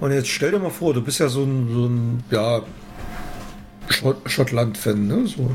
Und 0.00 0.12
jetzt 0.12 0.28
stell 0.28 0.50
dir 0.50 0.58
mal 0.58 0.70
vor, 0.70 0.92
du 0.92 1.00
bist 1.02 1.20
ja 1.20 1.28
so 1.28 1.42
ein, 1.42 1.68
so 1.72 1.86
ein 1.86 2.24
ja, 2.30 2.62
Schott 3.88 4.18
Schottland-Fan, 4.26 5.06
ne? 5.06 5.26
So. 5.26 5.50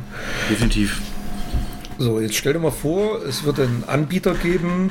Definitiv. 0.50 1.02
So, 2.00 2.20
jetzt 2.20 2.36
stell 2.36 2.54
dir 2.54 2.60
mal 2.60 2.72
vor, 2.72 3.22
es 3.24 3.44
wird 3.44 3.60
einen 3.60 3.84
Anbieter 3.86 4.34
geben, 4.34 4.90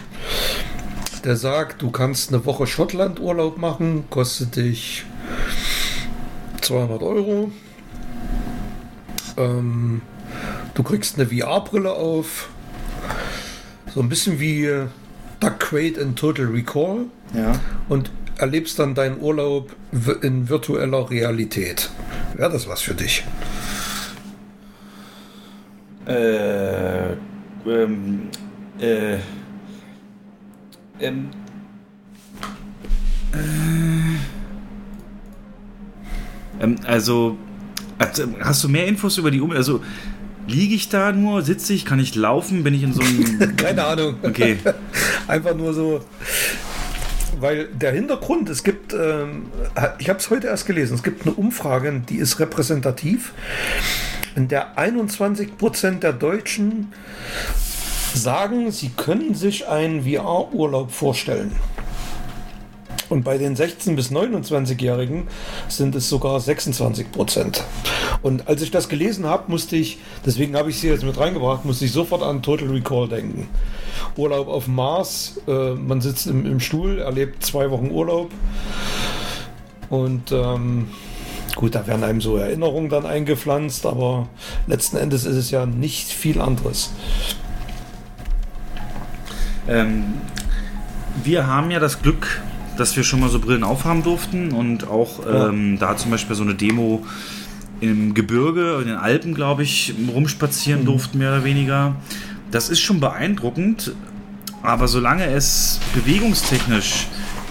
der 1.24 1.36
sagt, 1.36 1.82
du 1.82 1.90
kannst 1.90 2.32
eine 2.32 2.46
Woche 2.46 2.68
Schottland 2.68 3.18
Urlaub 3.18 3.58
machen, 3.58 4.04
kostet 4.10 4.54
dich 4.54 5.04
200 6.60 7.02
Euro. 7.02 7.50
Ähm, 9.36 10.02
du 10.74 10.82
kriegst 10.84 11.18
eine 11.18 11.26
VR-Brille 11.26 11.92
auf, 11.92 12.48
so 13.94 14.00
ein 14.00 14.08
bisschen 14.08 14.40
wie 14.40 14.68
Duck 15.40 15.58
Crate 15.58 16.00
in 16.00 16.14
Total 16.16 16.46
Recall 16.46 17.06
Ja. 17.34 17.58
und 17.88 18.10
erlebst 18.36 18.78
dann 18.78 18.94
deinen 18.94 19.20
Urlaub 19.20 19.74
in 20.22 20.48
virtueller 20.48 21.10
Realität. 21.10 21.90
Wäre 22.34 22.52
das 22.52 22.68
was 22.68 22.80
für 22.80 22.94
dich? 22.94 23.24
Äh, 26.06 27.12
ähm, 27.66 28.28
äh, 28.78 29.18
ähm, 31.00 31.28
äh, 33.32 33.38
ähm, 36.60 36.76
also, 36.86 37.36
also, 37.98 38.24
hast 38.40 38.64
du 38.64 38.68
mehr 38.68 38.86
Infos 38.86 39.18
über 39.18 39.30
die 39.30 39.40
Um... 39.40 39.50
Also, 39.52 39.82
liege 40.50 40.74
ich 40.74 40.88
da 40.88 41.12
nur, 41.12 41.42
sitze 41.42 41.72
ich, 41.72 41.84
kann 41.84 42.00
ich 42.00 42.14
laufen, 42.14 42.62
bin 42.62 42.74
ich 42.74 42.82
in 42.82 42.92
so 42.92 43.00
einem... 43.00 43.56
Keine 43.56 43.84
Ahnung. 43.84 44.16
Okay, 44.22 44.58
Einfach 45.28 45.54
nur 45.54 45.72
so, 45.72 46.00
weil 47.38 47.66
der 47.66 47.92
Hintergrund, 47.92 48.48
es 48.50 48.62
gibt, 48.62 48.92
ähm, 48.92 49.46
ich 49.98 50.08
habe 50.08 50.18
es 50.18 50.30
heute 50.30 50.48
erst 50.48 50.66
gelesen, 50.66 50.94
es 50.94 51.02
gibt 51.02 51.22
eine 51.26 51.34
Umfrage, 51.34 52.02
die 52.08 52.16
ist 52.16 52.38
repräsentativ, 52.38 53.32
in 54.36 54.48
der 54.48 54.78
21% 54.78 56.00
der 56.00 56.12
Deutschen 56.12 56.92
sagen, 58.14 58.70
sie 58.70 58.90
können 58.90 59.34
sich 59.34 59.68
einen 59.68 60.02
VR-Urlaub 60.04 60.92
vorstellen. 60.92 61.52
Und 63.10 63.24
bei 63.24 63.36
den 63.38 63.56
16- 63.56 63.96
bis 63.96 64.10
29-Jährigen 64.12 65.26
sind 65.68 65.96
es 65.96 66.08
sogar 66.08 66.38
26 66.38 67.10
Prozent. 67.10 67.64
Und 68.22 68.46
als 68.48 68.62
ich 68.62 68.70
das 68.70 68.88
gelesen 68.88 69.26
habe, 69.26 69.50
musste 69.50 69.76
ich, 69.76 69.98
deswegen 70.24 70.56
habe 70.56 70.70
ich 70.70 70.78
sie 70.78 70.88
jetzt 70.88 71.04
mit 71.04 71.18
reingebracht, 71.18 71.64
musste 71.64 71.84
ich 71.84 71.92
sofort 71.92 72.22
an 72.22 72.40
Total 72.40 72.68
Recall 72.68 73.08
denken. 73.08 73.48
Urlaub 74.16 74.46
auf 74.46 74.68
Mars, 74.68 75.40
äh, 75.48 75.74
man 75.74 76.00
sitzt 76.00 76.28
im, 76.28 76.46
im 76.46 76.60
Stuhl, 76.60 77.00
erlebt 77.00 77.44
zwei 77.44 77.70
Wochen 77.72 77.90
Urlaub. 77.90 78.30
Und 79.88 80.30
ähm, 80.30 80.88
gut, 81.56 81.74
da 81.74 81.88
werden 81.88 82.04
einem 82.04 82.20
so 82.20 82.36
Erinnerungen 82.36 82.90
dann 82.90 83.06
eingepflanzt, 83.06 83.86
aber 83.86 84.28
letzten 84.68 84.96
Endes 84.98 85.24
ist 85.24 85.36
es 85.36 85.50
ja 85.50 85.66
nicht 85.66 86.12
viel 86.12 86.40
anderes. 86.40 86.92
ähm, 89.68 90.14
wir 91.24 91.46
haben 91.46 91.70
ja 91.70 91.80
das 91.80 92.02
Glück, 92.02 92.40
dass 92.76 92.96
wir 92.96 93.04
schon 93.04 93.20
mal 93.20 93.28
so 93.28 93.38
Brillen 93.40 93.64
aufhaben 93.64 94.02
durften 94.02 94.52
und 94.52 94.88
auch 94.88 95.20
ähm, 95.26 95.78
da 95.78 95.96
zum 95.96 96.10
Beispiel 96.10 96.36
so 96.36 96.42
eine 96.42 96.54
Demo 96.54 97.04
im 97.80 98.14
Gebirge, 98.14 98.78
in 98.80 98.88
den 98.88 98.96
Alpen, 98.96 99.34
glaube 99.34 99.62
ich, 99.62 99.94
rumspazieren 100.12 100.84
durften, 100.84 101.18
mehr 101.18 101.32
oder 101.32 101.44
weniger. 101.44 101.96
Das 102.50 102.68
ist 102.68 102.80
schon 102.80 103.00
beeindruckend, 103.00 103.92
aber 104.62 104.88
solange 104.88 105.24
es 105.26 105.80
bewegungstechnisch 105.94 107.06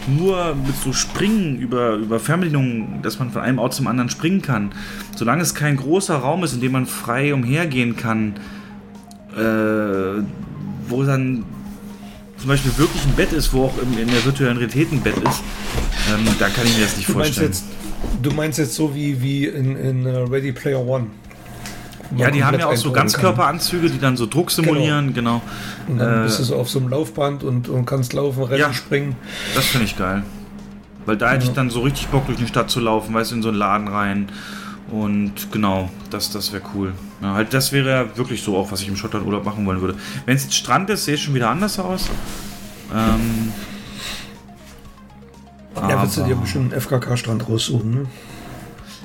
nur 0.07 0.55
mit 0.55 0.75
so 0.75 0.93
Springen 0.93 1.59
über, 1.59 1.93
über 1.93 2.19
Fernbedienungen, 2.19 3.01
dass 3.01 3.19
man 3.19 3.31
von 3.31 3.41
einem 3.41 3.59
Ort 3.59 3.73
zum 3.73 3.87
anderen 3.87 4.09
springen 4.09 4.41
kann, 4.41 4.71
solange 5.15 5.41
es 5.41 5.55
kein 5.55 5.77
großer 5.77 6.15
Raum 6.15 6.43
ist, 6.43 6.53
in 6.53 6.61
dem 6.61 6.71
man 6.71 6.85
frei 6.85 7.33
umhergehen 7.33 7.95
kann, 7.95 8.33
äh, 9.35 10.23
wo 10.87 11.03
dann 11.03 11.43
zum 12.39 12.47
Beispiel 12.49 12.71
wirklich 12.77 13.03
ein 13.05 13.13
Bett 13.15 13.33
ist, 13.33 13.53
wo 13.53 13.65
auch 13.65 13.73
im, 13.81 13.97
in 13.99 14.07
der 14.07 14.23
virtuellen 14.25 14.57
Realität 14.57 14.91
ein 14.91 15.01
Bett 15.01 15.17
ist, 15.17 15.41
ähm, 16.13 16.25
da 16.39 16.47
kann 16.49 16.65
ich 16.65 16.77
mir 16.77 16.83
das 16.83 16.95
nicht 16.97 17.09
Du 17.09 17.13
meinst, 17.13 17.37
vorstellen. 17.39 17.47
jetzt, 17.51 17.63
du 18.21 18.31
meinst 18.31 18.59
jetzt 18.59 18.75
so 18.75 18.95
wie, 18.95 19.21
wie 19.21 19.45
in, 19.45 19.75
in 19.75 20.05
äh, 20.05 20.17
Ready 20.19 20.51
Player 20.51 20.79
One. 20.85 21.07
Ja, 22.17 22.31
die 22.31 22.43
haben 22.43 22.57
ja 22.57 22.65
auch 22.67 22.75
so 22.75 22.91
Ganzkörperanzüge, 22.91 23.89
die 23.89 23.99
dann 23.99 24.17
so 24.17 24.25
Druck 24.25 24.49
simulieren, 24.49 25.13
genau. 25.13 25.41
kann. 25.85 25.93
Und 25.93 25.97
dann 25.99 26.21
Äh, 26.21 26.23
bist 26.23 26.39
du 26.39 26.43
so 26.43 26.55
auf 26.55 26.67
so 26.69 26.79
einem 26.79 26.89
Laufband 26.89 27.43
und, 27.43 27.69
und 27.69 27.85
kannst 27.85 28.13
laufen, 28.13 28.43
rennen, 28.43 28.59
Ja. 28.61 28.73
springen. 28.73 29.15
Das 29.53 29.65
finde 29.65 29.85
ich 29.85 29.95
geil. 29.95 30.23
Weil 31.05 31.17
da 31.17 31.31
hätte 31.31 31.45
ich 31.45 31.51
dann 31.53 31.69
so 31.69 31.81
richtig 31.81 32.07
Bock, 32.07 32.25
durch 32.25 32.37
die 32.39 32.47
Stadt 32.47 32.71
zu 32.71 32.79
laufen, 32.79 33.13
weißt 33.13 33.31
du, 33.31 33.35
in 33.35 33.41
so 33.43 33.49
einen 33.49 33.57
Laden 33.59 33.87
rein. 33.87 34.29
Und 34.91 35.51
genau, 35.51 35.89
das, 36.09 36.31
das 36.31 36.51
wäre 36.51 36.63
cool. 36.73 36.93
Ja, 37.21 37.33
halt, 37.33 37.53
das 37.53 37.71
wäre 37.71 37.89
ja 37.89 38.17
wirklich 38.17 38.41
so 38.41 38.57
auch, 38.57 38.71
was 38.71 38.81
ich 38.81 38.87
im 38.87 38.95
Schottland-Urlaub 38.95 39.45
machen 39.45 39.65
wollen 39.65 39.81
würde. 39.81 39.97
Wenn 40.25 40.35
es 40.35 40.43
jetzt 40.43 40.55
Strand 40.55 40.89
ist, 40.89 41.05
sähe 41.05 41.15
es 41.15 41.21
schon 41.21 41.33
wieder 41.35 41.49
anders 41.49 41.77
aus. 41.79 42.09
Ähm, 42.93 43.51
Ja, 45.75 46.01
willst 46.01 46.17
du 46.17 46.23
dir 46.23 46.35
bestimmt 46.35 46.73
einen 46.73 46.81
FKK-Strand 46.81 47.47
raussuchen, 47.47 47.91
ne? 47.91 48.05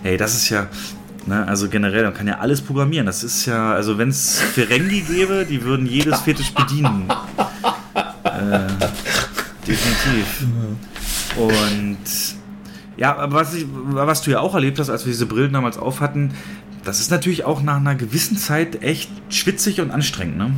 Hey, 0.02 0.16
das 0.16 0.34
ist 0.34 0.48
ja, 0.48 0.66
ne, 1.26 1.46
also 1.46 1.68
generell, 1.68 2.04
man 2.04 2.14
kann 2.14 2.26
ja 2.26 2.38
alles 2.38 2.60
programmieren. 2.60 3.06
Das 3.06 3.22
ist 3.22 3.46
ja, 3.46 3.72
also 3.72 3.96
wenn 3.98 4.08
es 4.08 4.40
Ferengi 4.40 5.02
gäbe, 5.02 5.46
die 5.48 5.62
würden 5.62 5.86
jedes 5.86 6.20
Fetisch 6.20 6.52
bedienen. 6.52 7.08
äh, 8.24 8.68
definitiv. 9.66 10.46
Und 11.36 11.98
ja, 12.96 13.16
aber 13.16 13.36
was, 13.36 13.54
ich, 13.54 13.66
was 13.70 14.22
du 14.22 14.30
ja 14.30 14.40
auch 14.40 14.54
erlebt 14.54 14.78
hast, 14.78 14.90
als 14.90 15.04
wir 15.04 15.12
diese 15.12 15.26
Brillen 15.26 15.52
damals 15.52 15.78
auf 15.78 16.00
hatten, 16.00 16.32
das 16.84 17.00
ist 17.00 17.10
natürlich 17.10 17.44
auch 17.44 17.62
nach 17.62 17.76
einer 17.76 17.94
gewissen 17.94 18.36
Zeit 18.36 18.82
echt 18.82 19.10
schwitzig 19.30 19.80
und 19.80 19.90
anstrengend, 19.90 20.36
ne? 20.36 20.52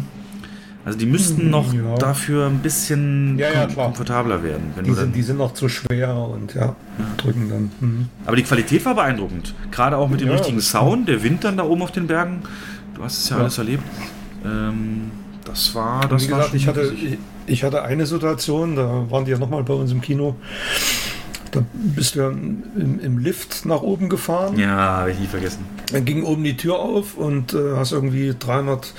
Also 0.85 0.99
die 0.99 1.07
müssten 1.07 1.51
noch 1.51 1.75
ja. 1.75 1.97
dafür 1.97 2.47
ein 2.47 2.61
bisschen 2.61 3.37
Ja, 3.39 3.51
ja, 3.53 3.67
komfortabler 3.67 4.45
werden. 4.45 4.73
Die 4.85 4.93
sind, 4.93 5.17
die 5.17 5.23
sind 5.23 5.37
noch 5.39 5.53
zu 5.53 5.69
schwer 5.69 6.15
und 6.15 6.55
ja, 6.55 6.77
drücken 7.17 7.49
dann. 7.51 7.71
Mhm. 7.81 8.09
aber 8.25 8.37
die 8.37 8.45
Qualität 8.45 8.85
war 8.85 8.95
beeindruckend. 8.95 9.53
Gerade 9.73 9.97
auch 9.97 10.09
mit 10.09 10.21
dem 10.21 10.31
richtigen 10.31 10.61
Sound, 10.61 11.09
der 11.09 11.25
Wind 11.25 11.43
dann 11.43 11.57
da 11.57 11.65
oben 11.65 11.83
auf 11.83 11.91
den 11.91 12.07
Bergen. 12.07 12.43
Du 12.95 13.03
hast 13.03 13.19
es 13.19 13.31
ja, 13.31 13.39
alles 13.39 13.59
erlebt. 13.59 13.83
Ähm, 14.45 15.11
das 15.45 15.75
war, 15.75 16.07
das 16.07 16.23
wie 16.23 16.31
war 16.31 16.39
gesagt, 16.39 16.55
ich 16.55 16.69
hatte, 16.69 16.95
ich, 16.95 17.19
ich 17.47 17.65
hatte 17.65 17.83
eine 17.83 18.07
Situation, 18.07 18.77
da 18.77 19.11
waren 19.11 19.25
die 19.25 19.33
ja 19.33 19.39
nochmal 19.39 19.65
bei 19.65 19.75
uns 19.75 19.91
im 19.91 20.01
Kino. 20.01 20.37
Da 21.57 21.65
bist 21.73 22.17
du 22.17 22.21
im, 22.21 23.01
im 23.01 23.19
Lift 23.19 23.65
nach 23.65 23.81
oben 23.81 24.11
gefahren. 24.11 24.59
Ja, 24.59 24.99
habe 24.99 25.13
ich 25.13 25.19
nie 25.19 25.27
vergessen. 25.27 25.65
Dann 25.91 26.05
ging 26.05 26.23
oben 26.23 26.45
die 26.45 26.57
Tür 26.57 26.79
auf 26.79 27.17
und 27.17 27.55
äh, 27.55 27.77
hast 27.77 27.93
irgendwie 27.93 28.35
300, 28.39 28.93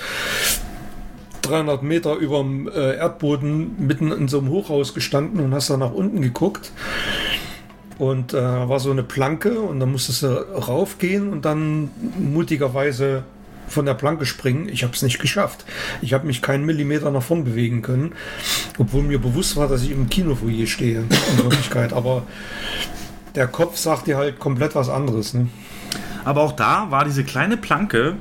300 1.42 1.84
Meter 1.84 2.16
über 2.16 2.38
dem 2.38 2.68
äh, 2.68 2.96
Erdboden 2.96 3.86
mitten 3.86 4.10
in 4.10 4.26
so 4.26 4.40
einem 4.40 4.48
Hochhaus 4.48 4.92
gestanden 4.92 5.38
und 5.38 5.54
hast 5.54 5.70
da 5.70 5.76
nach 5.76 5.92
unten 5.92 6.20
geguckt. 6.20 6.72
Und 7.96 8.34
äh, 8.34 8.40
war 8.40 8.80
so 8.80 8.90
eine 8.90 9.04
Planke 9.04 9.60
und 9.60 9.78
dann 9.78 9.92
musstest 9.92 10.24
du 10.24 10.28
raufgehen 10.28 11.32
und 11.32 11.44
dann 11.44 11.90
mutigerweise 12.18 13.22
von 13.68 13.86
der 13.86 13.94
Planke 13.94 14.26
springen. 14.26 14.68
Ich 14.68 14.82
habe 14.82 14.92
es 14.94 15.02
nicht 15.02 15.18
geschafft. 15.18 15.64
Ich 16.02 16.12
habe 16.14 16.26
mich 16.26 16.42
keinen 16.42 16.64
Millimeter 16.64 17.10
nach 17.10 17.22
vorn 17.22 17.44
bewegen 17.44 17.82
können, 17.82 18.12
obwohl 18.78 19.02
mir 19.02 19.18
bewusst 19.20 19.56
war, 19.56 19.68
dass 19.68 19.82
ich 19.82 19.90
im 19.90 20.08
Kinofoyer 20.08 20.66
stehe 20.66 21.00
in 21.00 21.38
Wirklichkeit. 21.44 21.92
Aber 21.92 22.22
der 23.34 23.46
Kopf 23.46 23.76
sagt 23.76 24.06
dir 24.06 24.16
halt 24.16 24.38
komplett 24.38 24.74
was 24.74 24.88
anderes. 24.88 25.34
Ne? 25.34 25.48
Aber 26.24 26.42
auch 26.42 26.52
da 26.52 26.86
war 26.90 27.04
diese 27.04 27.24
kleine 27.24 27.56
Planke 27.56 28.14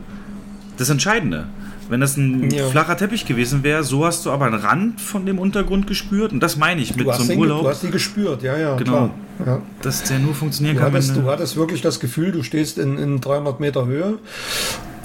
das 0.77 0.89
Entscheidende. 0.89 1.47
Wenn 1.89 2.01
das 2.01 2.17
ein 2.17 2.51
Ja. 2.51 2.67
flacher 2.67 2.97
Teppich 2.97 3.25
gewesen 3.25 3.63
wäre, 3.63 3.81
so 3.83 4.05
hast 4.05 4.25
du 4.25 4.31
aber 4.31 4.45
einen 4.45 4.55
Rand 4.55 4.99
von 4.99 5.25
dem 5.25 5.39
Untergrund 5.39 5.87
gespürt. 5.87 6.33
Und 6.33 6.41
das 6.41 6.57
meine 6.57 6.81
ich 6.81 6.93
mit 6.97 7.05
so 7.05 7.11
einem 7.23 7.39
Urlaub, 7.39 7.63
du 7.63 7.69
hast 7.69 7.81
die 7.81 7.89
gespürt, 7.91 8.43
ja, 8.43 8.57
ja, 8.57 8.75
Genau. 8.75 9.09
Ja. 9.45 9.61
dass 9.81 10.03
der 10.03 10.19
nur 10.19 10.33
funktionieren 10.33 10.75
Du, 10.75 10.81
kann. 10.83 10.91
hattest, 10.91 11.15
wenn 11.15 11.23
du 11.23 11.29
hattest 11.31 11.55
wirklich 11.55 11.81
das 11.81 12.01
Gefühl, 12.01 12.33
du 12.33 12.43
stehst 12.43 12.77
in, 12.77 12.97
in 12.97 13.21
300 13.21 13.61
Meter 13.61 13.85
Höhe 13.85 14.17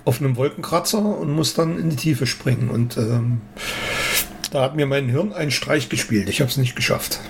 auf 0.05 0.21
einem 0.21 0.37
Wolkenkratzer 0.37 0.99
und 1.05 1.31
musst 1.33 1.59
dann 1.59 1.79
in 1.79 1.91
die 1.91 1.97
Tiefe 1.97 2.27
springen. 2.27 2.69
Und 2.71 2.97
ähm, 2.97 3.41
da 4.51 4.63
hat 4.63 4.77
mir 4.77 4.87
mein 4.87 5.09
Hirn 5.09 5.33
einen 5.33 5.51
Streich 5.51 5.89
gespielt. 5.89 6.29
Ich 6.29 6.41
habe 6.41 6.51
es 6.51 6.57
nicht 6.57 6.75
geschafft. 6.77 7.21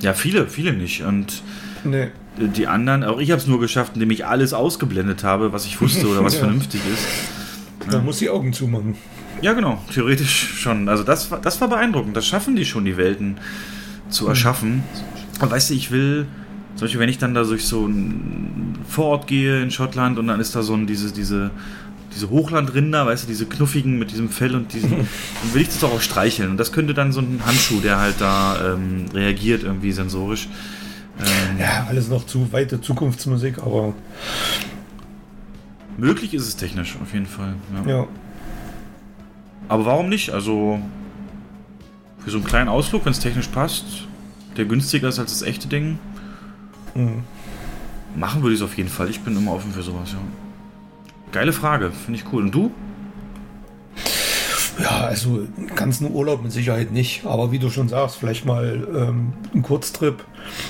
ja, 0.00 0.14
viele, 0.14 0.48
viele 0.48 0.72
nicht. 0.72 1.02
Und 1.02 1.42
Nee. 1.84 2.08
die 2.38 2.66
anderen, 2.66 3.04
auch 3.04 3.18
ich 3.20 3.30
habe 3.30 3.40
es 3.40 3.46
nur 3.46 3.60
geschafft, 3.60 3.92
indem 3.94 4.10
ich 4.10 4.26
alles 4.26 4.52
ausgeblendet 4.52 5.22
habe, 5.22 5.52
was 5.52 5.64
ich 5.66 5.80
wusste 5.80 6.06
oder 6.08 6.24
was 6.24 6.34
Ja. 6.38 6.40
vernünftig 6.40 6.80
ist. 6.92 7.92
Man 7.92 8.04
muss 8.04 8.18
die 8.18 8.28
Augen 8.30 8.52
zumachen. 8.52 8.96
Ja, 9.40 9.52
genau, 9.52 9.80
theoretisch 9.94 10.54
schon. 10.60 10.88
Also 10.88 11.04
das 11.04 11.30
war, 11.30 11.40
das 11.40 11.60
war 11.60 11.68
beeindruckend. 11.68 12.16
Das 12.16 12.26
schaffen 12.26 12.56
die 12.56 12.64
schon, 12.64 12.84
die 12.84 12.96
Welten 12.96 13.36
zu 14.08 14.26
erschaffen. 14.26 14.82
Und 15.40 15.50
weißt 15.50 15.70
du, 15.70 15.74
ich 15.74 15.92
will, 15.92 16.26
zum 16.74 16.86
Beispiel, 16.86 17.00
wenn 17.00 17.08
ich 17.08 17.18
dann 17.18 17.34
da 17.34 17.44
durch 17.44 17.64
so 17.64 17.86
ein 17.86 18.76
Vorort 18.88 19.28
gehe 19.28 19.62
in 19.62 19.70
Schottland 19.70 20.18
und 20.18 20.26
dann 20.26 20.40
ist 20.40 20.56
da 20.56 20.62
so 20.62 20.74
ein, 20.74 20.86
diese, 20.88 21.12
diese, 21.12 21.50
diese 22.18 22.30
Hochlandrinder, 22.30 23.06
weißt 23.06 23.24
du, 23.24 23.28
diese 23.28 23.46
knuffigen 23.46 23.96
mit 23.98 24.10
diesem 24.10 24.28
Fell 24.28 24.54
und 24.56 24.72
diesen, 24.72 24.90
dann 25.42 25.54
will 25.54 25.62
ich 25.62 25.68
das 25.68 25.78
doch 25.78 25.92
auch 25.92 26.00
streicheln. 26.00 26.50
Und 26.50 26.56
das 26.56 26.72
könnte 26.72 26.92
dann 26.94 27.12
so 27.12 27.20
ein 27.20 27.40
Handschuh, 27.46 27.80
der 27.80 27.98
halt 28.00 28.16
da 28.20 28.74
ähm, 28.74 29.06
reagiert, 29.14 29.62
irgendwie 29.62 29.92
sensorisch. 29.92 30.48
Ähm, 31.20 31.58
Ja, 31.60 31.86
alles 31.88 32.08
noch 32.08 32.26
zu 32.26 32.52
weite 32.52 32.80
Zukunftsmusik, 32.80 33.58
aber 33.58 33.94
Möglich 35.96 36.32
ist 36.34 36.46
es 36.46 36.56
technisch, 36.56 36.96
auf 37.02 37.12
jeden 37.12 37.26
Fall. 37.26 37.54
Ja. 37.86 37.90
ja. 37.90 38.06
Aber 39.68 39.84
warum 39.86 40.08
nicht? 40.08 40.30
Also 40.30 40.80
für 42.24 42.30
so 42.30 42.38
einen 42.38 42.46
kleinen 42.46 42.68
Ausflug, 42.68 43.04
wenn 43.04 43.12
es 43.12 43.18
technisch 43.20 43.48
passt, 43.48 43.84
der 44.56 44.64
günstiger 44.64 45.08
ist 45.08 45.18
als 45.18 45.32
das 45.38 45.42
echte 45.42 45.68
Ding, 45.68 45.98
Mhm. 46.94 47.22
machen 48.16 48.42
würde 48.42 48.54
ich 48.54 48.60
es 48.60 48.64
auf 48.64 48.76
jeden 48.76 48.88
Fall. 48.88 49.08
Ich 49.10 49.20
bin 49.20 49.36
immer 49.36 49.52
offen 49.52 49.72
für 49.72 49.82
sowas, 49.82 50.12
ja. 50.12 50.18
Geile 51.32 51.52
Frage, 51.52 51.90
finde 51.90 52.18
ich 52.20 52.32
cool. 52.32 52.44
Und 52.44 52.54
du? 52.54 52.70
Ja, 54.80 55.06
also 55.06 55.46
einen 55.56 55.74
ganzen 55.74 56.10
Urlaub 56.12 56.42
mit 56.42 56.52
Sicherheit 56.52 56.92
nicht. 56.92 57.26
Aber 57.26 57.50
wie 57.52 57.58
du 57.58 57.68
schon 57.70 57.88
sagst, 57.88 58.16
vielleicht 58.16 58.46
mal 58.46 58.86
ähm, 58.94 59.32
einen 59.52 59.62
Kurztrip 59.62 60.24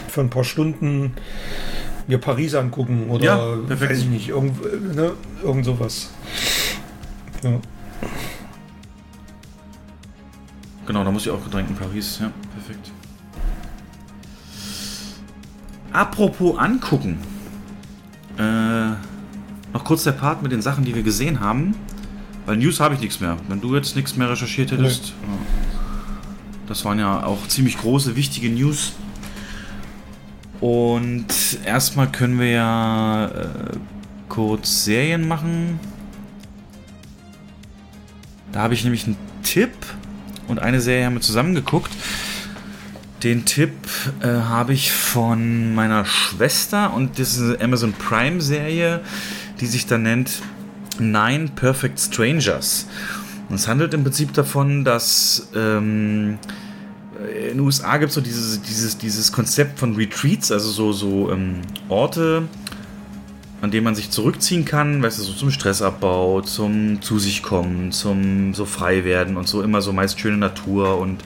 für 0.09 0.21
ein 0.23 0.31
paar 0.31 0.45
Stunden 0.45 1.13
mir 2.07 2.19
Paris 2.19 2.55
angucken 2.55 3.11
oder 3.11 3.25
Ja, 3.25 3.57
perfekt. 3.67 3.93
weiß 3.93 3.99
ich 3.99 4.07
nicht, 4.07 4.29
irgend, 4.31 4.97
ne, 4.97 5.13
irgend 5.45 5.65
sowas. 5.67 6.11
Ja. 7.43 7.61
Genau, 10.87 11.05
da 11.05 11.11
muss 11.11 11.27
ich 11.27 11.31
auch 11.31 11.45
gedrängt 11.45 11.69
in 11.69 11.77
Paris. 11.77 12.19
Ja, 12.21 12.33
perfekt. 12.55 12.91
Apropos 15.93 16.59
angucken. 16.59 17.19
Äh, 18.39 18.93
noch 19.73 19.85
kurz 19.85 20.05
der 20.05 20.13
Part 20.13 20.43
mit 20.43 20.53
den 20.53 20.63
Sachen, 20.63 20.85
die 20.85 20.95
wir 20.95 21.03
gesehen 21.03 21.41
haben. 21.41 21.75
Weil 22.47 22.57
News 22.57 22.81
habe 22.81 22.95
ich 22.95 23.01
nichts 23.01 23.21
mehr. 23.21 23.37
Wenn 23.49 23.61
du 23.61 23.75
jetzt 23.77 23.95
nichts 23.95 24.17
mehr 24.17 24.31
recherchiert 24.31 24.73
hättest. 24.73 25.09
Ja. 25.09 25.15
Das 26.67 26.85
waren 26.85 26.99
ja 26.99 27.25
auch 27.25 27.47
ziemlich 27.49 27.79
große, 27.79 28.17
wichtige 28.17 28.49
News. 28.51 28.93
Und 30.61 31.27
erstmal 31.65 32.11
können 32.11 32.39
wir 32.39 32.51
ja 32.51 33.27
äh, 33.27 33.49
kurz 34.29 34.85
Serien 34.85 35.29
machen. 35.29 35.79
Da 38.53 38.61
habe 38.61 38.75
ich 38.75 38.83
nämlich 38.83 39.07
einen 39.07 39.17
Tipp 39.43 39.71
und 40.49 40.59
eine 40.59 40.81
Serie 40.81 41.07
haben 41.07 41.15
wir 41.15 41.21
zusammen 41.21 41.55
geguckt. 41.55 41.93
Den 43.23 43.45
Tipp 43.45 43.73
äh, 44.21 44.27
habe 44.29 44.73
ich 44.73 44.93
von 44.93 45.75
meiner 45.75 46.05
Schwester 46.05 46.93
und 46.95 47.19
das 47.19 47.37
ist 47.37 47.43
eine 47.43 47.61
Amazon 47.65 47.93
Prime 47.93 48.41
Serie, 48.41 49.01
die 49.61 49.67
sich 49.67 49.87
da 49.87 49.99
nennt 49.99 50.43
Nine 50.99 51.49
Perfect 51.55 52.01
Strangers. 52.01 52.87
Und 53.49 53.57
es 53.57 53.69
handelt 53.69 53.95
im 53.95 54.03
Prinzip 54.03 54.33
davon, 54.35 54.85
dass 54.85 55.49
ähm, 55.55 56.39
in 57.19 57.49
den 57.49 57.61
USA 57.61 57.97
gibt 57.97 58.11
es 58.11 58.15
so 58.15 58.21
dieses, 58.21 58.63
dieses, 58.63 58.99
dieses 58.99 59.33
Konzept 59.33 59.79
von 59.79 59.97
Retreats, 59.97 60.53
also 60.53 60.71
so, 60.71 60.93
so 60.93 61.33
ähm, 61.33 61.63
Orte, 61.89 62.45
an 63.61 63.71
denen 63.71 63.85
man 63.85 63.95
sich 63.95 64.11
zurückziehen 64.11 64.65
kann, 64.65 65.03
weißt 65.03 65.19
du, 65.19 65.23
so 65.23 65.33
zum 65.33 65.51
Stressabbau, 65.51 66.43
zum 66.43 67.03
zu 67.03 67.19
sich 67.19 67.43
kommen, 67.43 67.91
zum 67.91 68.55
so 68.55 68.65
frei 68.67 69.05
werden 69.05 69.37
und 69.37 69.49
so 69.49 69.63
immer 69.63 69.83
so 69.83 69.93
meist 69.93 70.21
schöne 70.21 70.37
Natur 70.37 70.99
und 70.99 71.25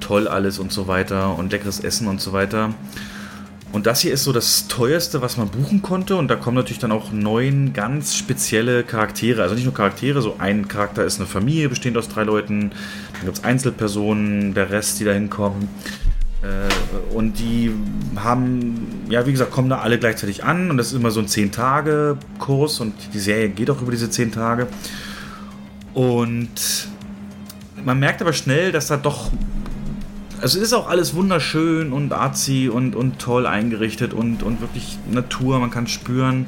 toll 0.00 0.28
alles 0.28 0.58
und 0.58 0.72
so 0.72 0.88
weiter 0.88 1.36
und 1.36 1.52
leckeres 1.52 1.80
Essen 1.80 2.06
und 2.06 2.20
so 2.20 2.32
weiter. 2.32 2.72
Und 3.72 3.86
das 3.86 4.00
hier 4.00 4.12
ist 4.12 4.24
so 4.24 4.32
das 4.32 4.68
teuerste, 4.68 5.20
was 5.22 5.36
man 5.36 5.48
buchen 5.48 5.82
konnte. 5.82 6.16
Und 6.16 6.28
da 6.28 6.36
kommen 6.36 6.56
natürlich 6.56 6.78
dann 6.78 6.92
auch 6.92 7.12
neun 7.12 7.72
ganz 7.72 8.16
spezielle 8.16 8.84
Charaktere. 8.84 9.42
Also 9.42 9.54
nicht 9.54 9.64
nur 9.64 9.74
Charaktere, 9.74 10.22
so 10.22 10.36
ein 10.38 10.68
Charakter 10.68 11.04
ist 11.04 11.18
eine 11.18 11.26
Familie, 11.26 11.68
bestehend 11.68 11.98
aus 11.98 12.08
drei 12.08 12.24
Leuten. 12.24 12.70
Dann 13.14 13.24
gibt 13.24 13.38
es 13.38 13.44
Einzelpersonen, 13.44 14.54
der 14.54 14.70
Rest, 14.70 15.00
die 15.00 15.04
da 15.04 15.12
hinkommen. 15.12 15.68
Äh, 16.42 17.14
und 17.14 17.38
die 17.38 17.72
haben, 18.16 19.04
ja, 19.10 19.26
wie 19.26 19.32
gesagt, 19.32 19.50
kommen 19.50 19.68
da 19.68 19.80
alle 19.80 19.98
gleichzeitig 19.98 20.44
an. 20.44 20.70
Und 20.70 20.76
das 20.76 20.88
ist 20.88 20.94
immer 20.94 21.10
so 21.10 21.20
ein 21.20 21.26
10-Tage-Kurs. 21.26 22.80
Und 22.80 22.94
die 23.12 23.18
Serie 23.18 23.48
geht 23.48 23.68
auch 23.70 23.82
über 23.82 23.90
diese 23.90 24.08
10 24.08 24.32
Tage. 24.32 24.68
Und 25.92 26.88
man 27.84 27.98
merkt 27.98 28.20
aber 28.22 28.32
schnell, 28.32 28.72
dass 28.72 28.86
da 28.86 28.96
doch 28.96 29.30
also 30.40 30.60
ist 30.60 30.72
auch 30.72 30.88
alles 30.88 31.14
wunderschön 31.14 31.92
und 31.92 32.12
arzi 32.12 32.68
und, 32.72 32.94
und 32.94 33.18
toll 33.18 33.46
eingerichtet 33.46 34.12
und, 34.12 34.42
und 34.42 34.60
wirklich 34.60 34.98
Natur, 35.10 35.58
man 35.58 35.70
kann 35.70 35.86
spüren. 35.86 36.46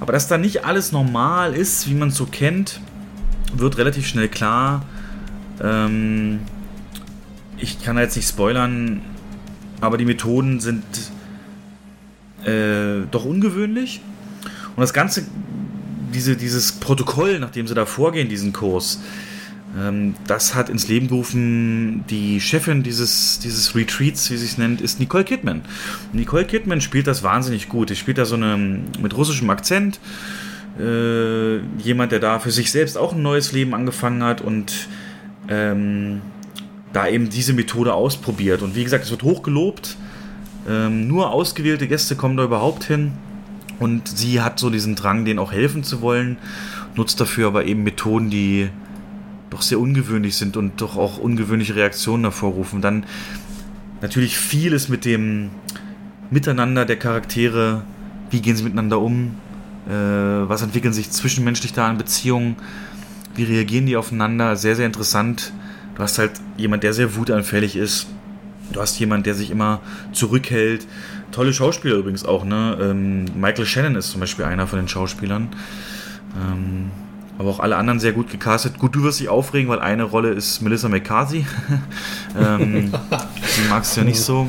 Aber 0.00 0.12
dass 0.12 0.28
da 0.28 0.38
nicht 0.38 0.64
alles 0.64 0.92
normal 0.92 1.54
ist, 1.54 1.88
wie 1.88 1.94
man 1.94 2.08
es 2.08 2.16
so 2.16 2.26
kennt, 2.26 2.80
wird 3.54 3.78
relativ 3.78 4.06
schnell 4.06 4.28
klar. 4.28 4.84
Ähm, 5.62 6.40
ich 7.58 7.82
kann 7.82 7.96
jetzt 7.98 8.16
nicht 8.16 8.28
spoilern, 8.28 9.00
aber 9.80 9.98
die 9.98 10.04
Methoden 10.04 10.60
sind 10.60 10.82
äh, 12.44 13.06
doch 13.10 13.24
ungewöhnlich. 13.24 14.00
Und 14.74 14.80
das 14.80 14.92
Ganze, 14.92 15.24
diese, 16.12 16.36
dieses 16.36 16.72
Protokoll, 16.72 17.38
nach 17.38 17.50
dem 17.50 17.66
sie 17.66 17.74
da 17.74 17.86
vorgehen, 17.86 18.28
diesen 18.28 18.52
Kurs, 18.52 19.00
das 20.26 20.54
hat 20.54 20.68
ins 20.68 20.88
Leben 20.88 21.08
gerufen, 21.08 22.04
die 22.10 22.42
Chefin 22.42 22.82
dieses, 22.82 23.38
dieses 23.38 23.74
Retreats, 23.74 24.30
wie 24.30 24.36
sie 24.36 24.44
es 24.44 24.58
nennt, 24.58 24.82
ist 24.82 25.00
Nicole 25.00 25.24
Kidman. 25.24 25.62
Nicole 26.12 26.44
Kidman 26.44 26.82
spielt 26.82 27.06
das 27.06 27.22
wahnsinnig 27.22 27.70
gut. 27.70 27.88
Sie 27.88 27.96
spielt 27.96 28.18
da 28.18 28.26
so 28.26 28.34
eine 28.34 28.58
mit 29.00 29.16
russischem 29.16 29.48
Akzent. 29.48 29.98
Äh, 30.78 31.58
jemand, 31.78 32.12
der 32.12 32.20
da 32.20 32.38
für 32.38 32.50
sich 32.50 32.70
selbst 32.70 32.98
auch 32.98 33.14
ein 33.14 33.22
neues 33.22 33.52
Leben 33.52 33.74
angefangen 33.74 34.22
hat 34.22 34.42
und 34.42 34.88
ähm, 35.48 36.20
da 36.92 37.08
eben 37.08 37.30
diese 37.30 37.54
Methode 37.54 37.94
ausprobiert. 37.94 38.60
Und 38.60 38.74
wie 38.76 38.84
gesagt, 38.84 39.04
es 39.04 39.10
wird 39.10 39.22
hochgelobt. 39.22 39.96
Ähm, 40.68 41.08
nur 41.08 41.30
ausgewählte 41.30 41.88
Gäste 41.88 42.14
kommen 42.14 42.36
da 42.36 42.44
überhaupt 42.44 42.84
hin. 42.84 43.12
Und 43.78 44.06
sie 44.06 44.42
hat 44.42 44.58
so 44.58 44.68
diesen 44.68 44.96
Drang, 44.96 45.24
denen 45.24 45.38
auch 45.38 45.50
helfen 45.52 45.82
zu 45.82 46.02
wollen, 46.02 46.36
nutzt 46.94 47.20
dafür 47.20 47.48
aber 47.48 47.64
eben 47.64 47.82
Methoden, 47.82 48.28
die 48.30 48.68
doch 49.52 49.62
sehr 49.62 49.78
ungewöhnlich 49.78 50.36
sind 50.36 50.56
und 50.56 50.80
doch 50.80 50.96
auch 50.96 51.18
ungewöhnliche 51.18 51.74
Reaktionen 51.74 52.24
hervorrufen. 52.24 52.80
Dann 52.80 53.04
natürlich 54.00 54.38
vieles 54.38 54.88
mit 54.88 55.04
dem 55.04 55.50
Miteinander 56.30 56.86
der 56.86 56.96
Charaktere, 56.96 57.82
wie 58.30 58.40
gehen 58.40 58.56
sie 58.56 58.62
miteinander 58.62 58.98
um, 59.00 59.34
äh, 59.86 59.92
was 59.92 60.62
entwickeln 60.62 60.94
sich 60.94 61.10
zwischenmenschlich 61.10 61.74
da 61.74 61.88
an 61.88 61.98
Beziehungen, 61.98 62.56
wie 63.34 63.44
reagieren 63.44 63.84
die 63.84 63.96
aufeinander, 63.96 64.56
sehr, 64.56 64.74
sehr 64.74 64.86
interessant. 64.86 65.52
Du 65.94 66.02
hast 66.02 66.18
halt 66.18 66.32
jemand, 66.56 66.82
der 66.82 66.94
sehr 66.94 67.14
wutanfällig 67.16 67.76
ist. 67.76 68.06
Du 68.72 68.80
hast 68.80 68.98
jemand, 68.98 69.26
der 69.26 69.34
sich 69.34 69.50
immer 69.50 69.80
zurückhält. 70.12 70.86
Tolle 71.30 71.52
Schauspieler 71.52 71.96
übrigens 71.96 72.24
auch, 72.24 72.44
ne? 72.44 72.78
Ähm, 72.80 73.26
Michael 73.38 73.66
Shannon 73.66 73.96
ist 73.96 74.10
zum 74.10 74.20
Beispiel 74.20 74.46
einer 74.46 74.66
von 74.66 74.78
den 74.78 74.88
Schauspielern. 74.88 75.48
Ähm, 76.36 76.90
aber 77.42 77.50
auch 77.50 77.60
alle 77.60 77.76
anderen 77.76 77.98
sehr 77.98 78.12
gut 78.12 78.30
gecastet. 78.30 78.78
Gut, 78.78 78.94
du 78.94 79.02
wirst 79.02 79.18
dich 79.18 79.28
aufregen, 79.28 79.68
weil 79.68 79.80
eine 79.80 80.04
Rolle 80.04 80.30
ist 80.30 80.60
Melissa 80.62 80.88
McCarthy. 80.88 81.44
ähm, 82.38 82.92
die 83.56 83.68
magst 83.68 83.96
du 83.96 84.00
ja 84.00 84.06
nicht 84.06 84.20
so. 84.20 84.48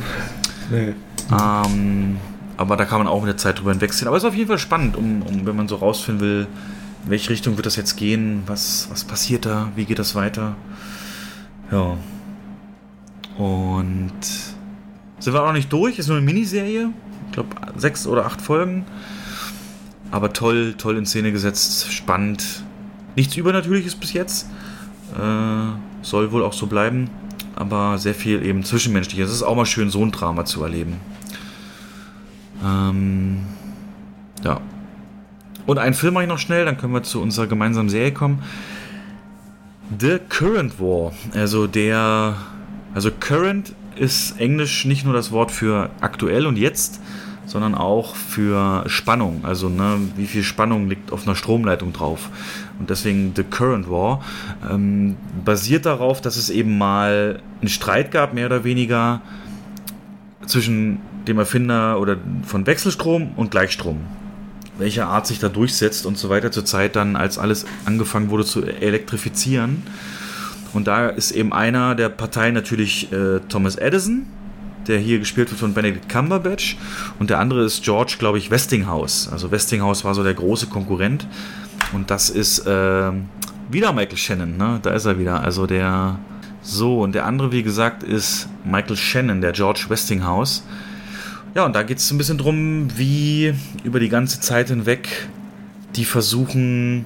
Nee. 0.70 0.94
Ähm, 1.32 2.18
aber 2.56 2.78
da 2.78 2.86
kann 2.86 2.99
man 2.99 3.07
auch 3.07 3.22
mit 3.22 3.30
der 3.30 3.38
Zeit 3.38 3.60
drüber 3.60 3.72
hinwegsehen. 3.72 4.07
Aber 4.07 4.15
es 4.15 4.24
ist 4.24 4.30
auf 4.30 4.36
jeden 4.36 4.48
Fall 4.48 4.60
spannend, 4.60 4.95
um, 4.95 5.24
um, 5.24 5.45
wenn 5.45 5.56
man 5.56 5.68
so 5.68 5.78
rausfinden 5.78 6.22
will, 6.22 6.48
in 7.03 7.10
welche 7.10 7.32
Richtung 7.32 7.57
wird 7.57 7.65
das 7.65 7.76
jetzt 7.76 7.95
gehen, 7.95 8.44
was, 8.45 8.88
was 8.91 9.03
passiert 9.03 9.48
da, 9.48 9.72
wie 9.76 9.86
geht 9.86 9.98
das 9.98 10.14
weiter. 10.14 10.56
Ja. 11.72 11.98
Und 13.38 14.11
sind 15.18 15.34
wir 15.34 15.41
auch 15.41 15.48
noch 15.48 15.53
nicht 15.53 15.74
durch, 15.74 15.98
ist 15.98 16.10
nur 16.10 16.18
eine 16.18 16.26
Miniserie. 16.26 16.91
Ich 17.26 17.32
glaube, 17.34 17.49
sechs 17.76 18.06
oder 18.06 18.28
acht 18.28 18.40
Folgen. 18.40 18.86
Aber 20.11 20.32
toll, 20.32 20.76
toll 20.78 20.95
in 20.98 21.07
Szene 21.07 21.32
gesetzt, 21.32 21.91
spannend. 21.91 22.64
Nichts 23.15 23.35
Übernatürliches 23.35 23.95
bis 23.95 24.14
jetzt. 24.14 24.49
Äh, 25.15 26.03
soll 26.03 26.31
wohl 26.31 26.44
auch 26.44 26.53
so 26.53 26.68
bleiben. 26.68 27.10
Aber 27.56 27.98
sehr 27.98 28.15
viel 28.15 28.44
eben 28.44 28.64
Zwischenmenschliches. 28.64 29.30
Es 29.30 29.35
ist 29.35 29.44
auch 29.44 29.56
mal 29.56 29.65
schön, 29.65 29.90
so 29.90 30.03
ein 30.03 30.11
Drama 30.11 30.45
zu 30.45 30.64
erleben. 30.64 30.98
Ähm, 32.64 33.40
ja. 34.44 34.60
Und 35.65 35.77
einen 35.77 35.94
Film 35.94 36.15
mache 36.15 36.23
ich 36.23 36.30
noch 36.30 36.40
schnell, 36.40 36.65
dann 36.65 36.77
können 36.77 36.94
wir 36.94 37.03
zu 37.03 37.22
unserer 37.22 37.48
gemeinsamen 37.48 37.90
Serie 37.90 38.11
kommen. 38.11 38.44
The 39.99 40.19
Current 40.30 40.80
War. 40.80 41.14
Also 41.34 41.68
der. 41.68 42.35
Also 42.94 43.10
Current 43.11 43.73
ist 43.95 44.40
Englisch 44.40 44.85
nicht 44.85 45.06
nur 45.06 45.14
das 45.14 45.31
Wort 45.31 45.52
für 45.52 45.90
aktuell 46.02 46.45
und 46.45 46.57
jetzt, 46.57 46.99
sondern 47.45 47.76
auch 47.76 48.15
für 48.15 48.84
Spannung. 48.88 49.41
Also 49.44 49.69
ne, 49.69 49.98
wie 50.15 50.27
viel 50.27 50.44
Spannung 50.44 50.90
liegt 50.90 51.11
auf 51.11 51.26
einer 51.26 51.35
Stromleitung 51.35 51.94
drauf. 51.94 52.30
Und 52.80 52.90
deswegen 52.90 53.34
The 53.36 53.44
Current 53.44 53.90
War 53.90 54.24
ähm, 54.70 55.16
basiert 55.45 55.86
darauf, 55.86 56.22
dass 56.22 56.38
es 56.38 56.50
eben 56.50 56.78
mal 56.78 57.40
einen 57.62 57.70
Streit 57.70 58.12
gab, 58.12 58.34
mehr 58.34 58.48
oder 58.48 58.64
weniger, 58.64 59.22
zwischen 60.45 61.00
dem 61.28 61.40
Erfinder 61.40 62.00
oder 62.00 62.18
von 62.45 62.66
Wechselstrom 62.66 63.32
und 63.36 63.52
Gleichstrom. 63.52 64.00
Welche 64.78 65.06
Art 65.06 65.28
sich 65.28 65.40
da 65.40 65.50
durchsetzt 65.50 66.06
und 66.06 66.18
so 66.18 66.30
weiter 66.30 66.52
zur 66.52 66.66
Zeit 66.66 66.95
dann, 66.95 67.16
als 67.16 67.38
alles 67.38 67.66
angefangen 67.86 68.30
wurde 68.30 68.44
zu 68.44 68.64
elektrifizieren. 68.64 69.84
Und 70.74 70.88
da 70.88 71.08
ist 71.08 71.32
eben 71.32 71.54
einer 71.54 71.95
der 71.95 72.10
Parteien 72.10 72.56
natürlich 72.56 73.12
äh, 73.14 73.40
Thomas 73.48 73.76
Edison, 73.76 74.26
der 74.88 74.98
hier 75.00 75.20
gespielt 75.20 75.50
wird 75.52 75.60
von 75.60 75.74
Benedict 75.74 76.10
Cumberbatch. 76.10 76.78
Und 77.20 77.30
der 77.30 77.40
andere 77.40 77.64
ist 77.64 77.84
George, 77.84 78.16
glaube 78.18 78.40
ich, 78.40 78.50
Westinghouse. 78.50 79.30
Also 79.32 79.52
Westinghouse 79.52 80.04
war 80.04 80.16
so 80.16 80.24
der 80.24 80.34
große 80.34 80.68
Konkurrent. 80.68 81.28
Und 81.91 82.10
das 82.10 82.30
ist 82.30 82.60
äh, 82.65 83.11
wieder 83.69 83.93
Michael 83.93 84.18
Shannon, 84.18 84.57
ne? 84.57 84.80
Da 84.81 84.91
ist 84.91 85.05
er 85.05 85.19
wieder. 85.19 85.41
Also 85.41 85.68
der. 85.68 86.19
So, 86.65 87.01
und 87.01 87.14
der 87.14 87.26
andere, 87.26 87.51
wie 87.51 87.61
gesagt, 87.61 88.03
ist 88.03 88.47
Michael 88.64 88.95
Shannon, 88.95 89.41
der 89.41 89.51
George 89.51 89.85
Westinghouse. 89.89 90.64
Ja, 91.55 91.65
und 91.65 91.76
da 91.76 91.84
geht 91.84 91.97
es 91.97 92.10
ein 92.10 92.18
bisschen 92.18 92.38
drum, 92.38 92.88
wie 92.95 93.53
über 93.84 93.99
die 93.99 94.07
ganze 94.07 94.39
Zeit 94.39 94.69
hinweg 94.69 95.27
die 95.95 96.05
versuchen, 96.05 97.05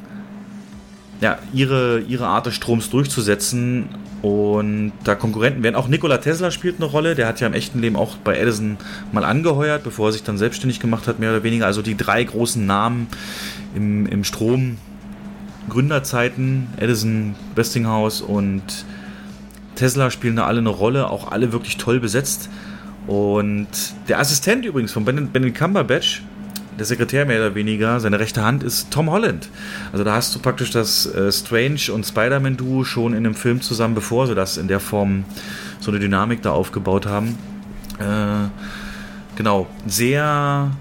ja, 1.21 1.39
ihre, 1.53 2.01
ihre 2.01 2.27
Art 2.27 2.45
des 2.45 2.55
Stroms 2.55 2.89
durchzusetzen 2.91 3.89
und 4.21 4.91
da 5.03 5.15
Konkurrenten 5.15 5.63
werden. 5.63 5.75
Auch 5.75 5.87
Nikola 5.87 6.17
Tesla 6.17 6.51
spielt 6.51 6.77
eine 6.77 6.85
Rolle. 6.85 7.15
Der 7.15 7.27
hat 7.27 7.39
ja 7.39 7.47
im 7.47 7.53
echten 7.53 7.79
Leben 7.79 7.95
auch 7.95 8.17
bei 8.17 8.37
Edison 8.37 8.77
mal 9.11 9.23
angeheuert, 9.23 9.83
bevor 9.83 10.09
er 10.09 10.11
sich 10.11 10.23
dann 10.23 10.37
selbstständig 10.37 10.79
gemacht 10.79 11.07
hat, 11.07 11.19
mehr 11.19 11.31
oder 11.31 11.43
weniger. 11.43 11.65
Also 11.65 11.81
die 11.81 11.95
drei 11.95 12.23
großen 12.23 12.65
Namen 12.65 13.07
im, 13.75 14.05
im 14.07 14.23
Strom. 14.23 14.77
Gründerzeiten, 15.69 16.67
Edison, 16.77 17.35
Westinghouse 17.55 18.21
und 18.21 18.63
Tesla 19.75 20.09
spielen 20.09 20.37
da 20.37 20.45
alle 20.45 20.59
eine 20.59 20.69
Rolle, 20.69 21.09
auch 21.09 21.31
alle 21.31 21.51
wirklich 21.51 21.77
toll 21.77 21.99
besetzt. 21.99 22.49
Und 23.05 23.67
der 24.07 24.19
Assistent 24.19 24.65
übrigens 24.65 24.91
von 24.91 25.05
Benedict 25.05 25.57
Cumberbatch, 25.57 26.23
der 26.77 26.85
Sekretär 26.85 27.25
mehr 27.25 27.39
oder 27.39 27.55
weniger, 27.55 27.99
seine 27.99 28.19
rechte 28.19 28.43
Hand 28.43 28.63
ist 28.63 28.91
Tom 28.91 29.09
Holland. 29.09 29.49
Also 29.91 30.03
da 30.03 30.13
hast 30.13 30.35
du 30.35 30.39
praktisch 30.39 30.71
das 30.71 31.05
äh, 31.07 31.31
Strange 31.31 31.91
und 31.93 32.05
Spider-Man-Duo 32.05 32.83
schon 32.83 33.13
in 33.13 33.25
einem 33.25 33.35
Film 33.35 33.61
zusammen, 33.61 33.95
bevor 33.95 34.27
sie 34.27 34.35
das 34.35 34.57
in 34.57 34.67
der 34.67 34.79
Form 34.79 35.25
so 35.79 35.91
eine 35.91 35.99
Dynamik 35.99 36.41
da 36.41 36.51
aufgebaut 36.51 37.05
haben. 37.05 37.37
Äh, 37.99 38.49
genau, 39.35 39.67
sehr. 39.87 40.71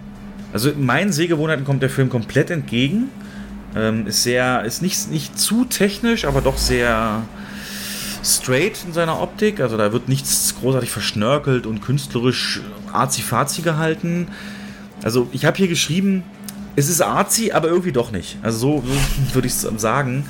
Also 0.52 0.72
meinen 0.76 1.12
Sehgewohnheiten 1.12 1.64
kommt 1.64 1.82
der 1.82 1.90
Film 1.90 2.08
komplett 2.08 2.50
entgegen. 2.50 3.10
Ähm, 3.74 4.06
ist 4.06 4.22
sehr, 4.22 4.64
ist 4.64 4.82
nicht, 4.82 5.10
nicht 5.10 5.38
zu 5.38 5.64
technisch, 5.64 6.24
aber 6.24 6.40
doch 6.40 6.56
sehr 6.56 7.22
straight 8.24 8.84
in 8.86 8.92
seiner 8.92 9.20
Optik. 9.20 9.60
Also 9.60 9.76
da 9.76 9.92
wird 9.92 10.08
nichts 10.08 10.54
großartig 10.60 10.90
verschnörkelt 10.90 11.66
und 11.66 11.80
künstlerisch 11.82 12.60
arzi-fazi 12.92 13.62
gehalten. 13.62 14.28
Also 15.06 15.28
ich 15.30 15.44
habe 15.44 15.56
hier 15.56 15.68
geschrieben, 15.68 16.24
es 16.74 16.88
ist 16.88 17.00
arzi, 17.00 17.52
aber 17.52 17.68
irgendwie 17.68 17.92
doch 17.92 18.10
nicht. 18.10 18.38
Also 18.42 18.58
so, 18.58 18.84
würde 19.32 19.46
ich 19.46 19.54
es 19.54 19.62
sagen. 19.76 20.26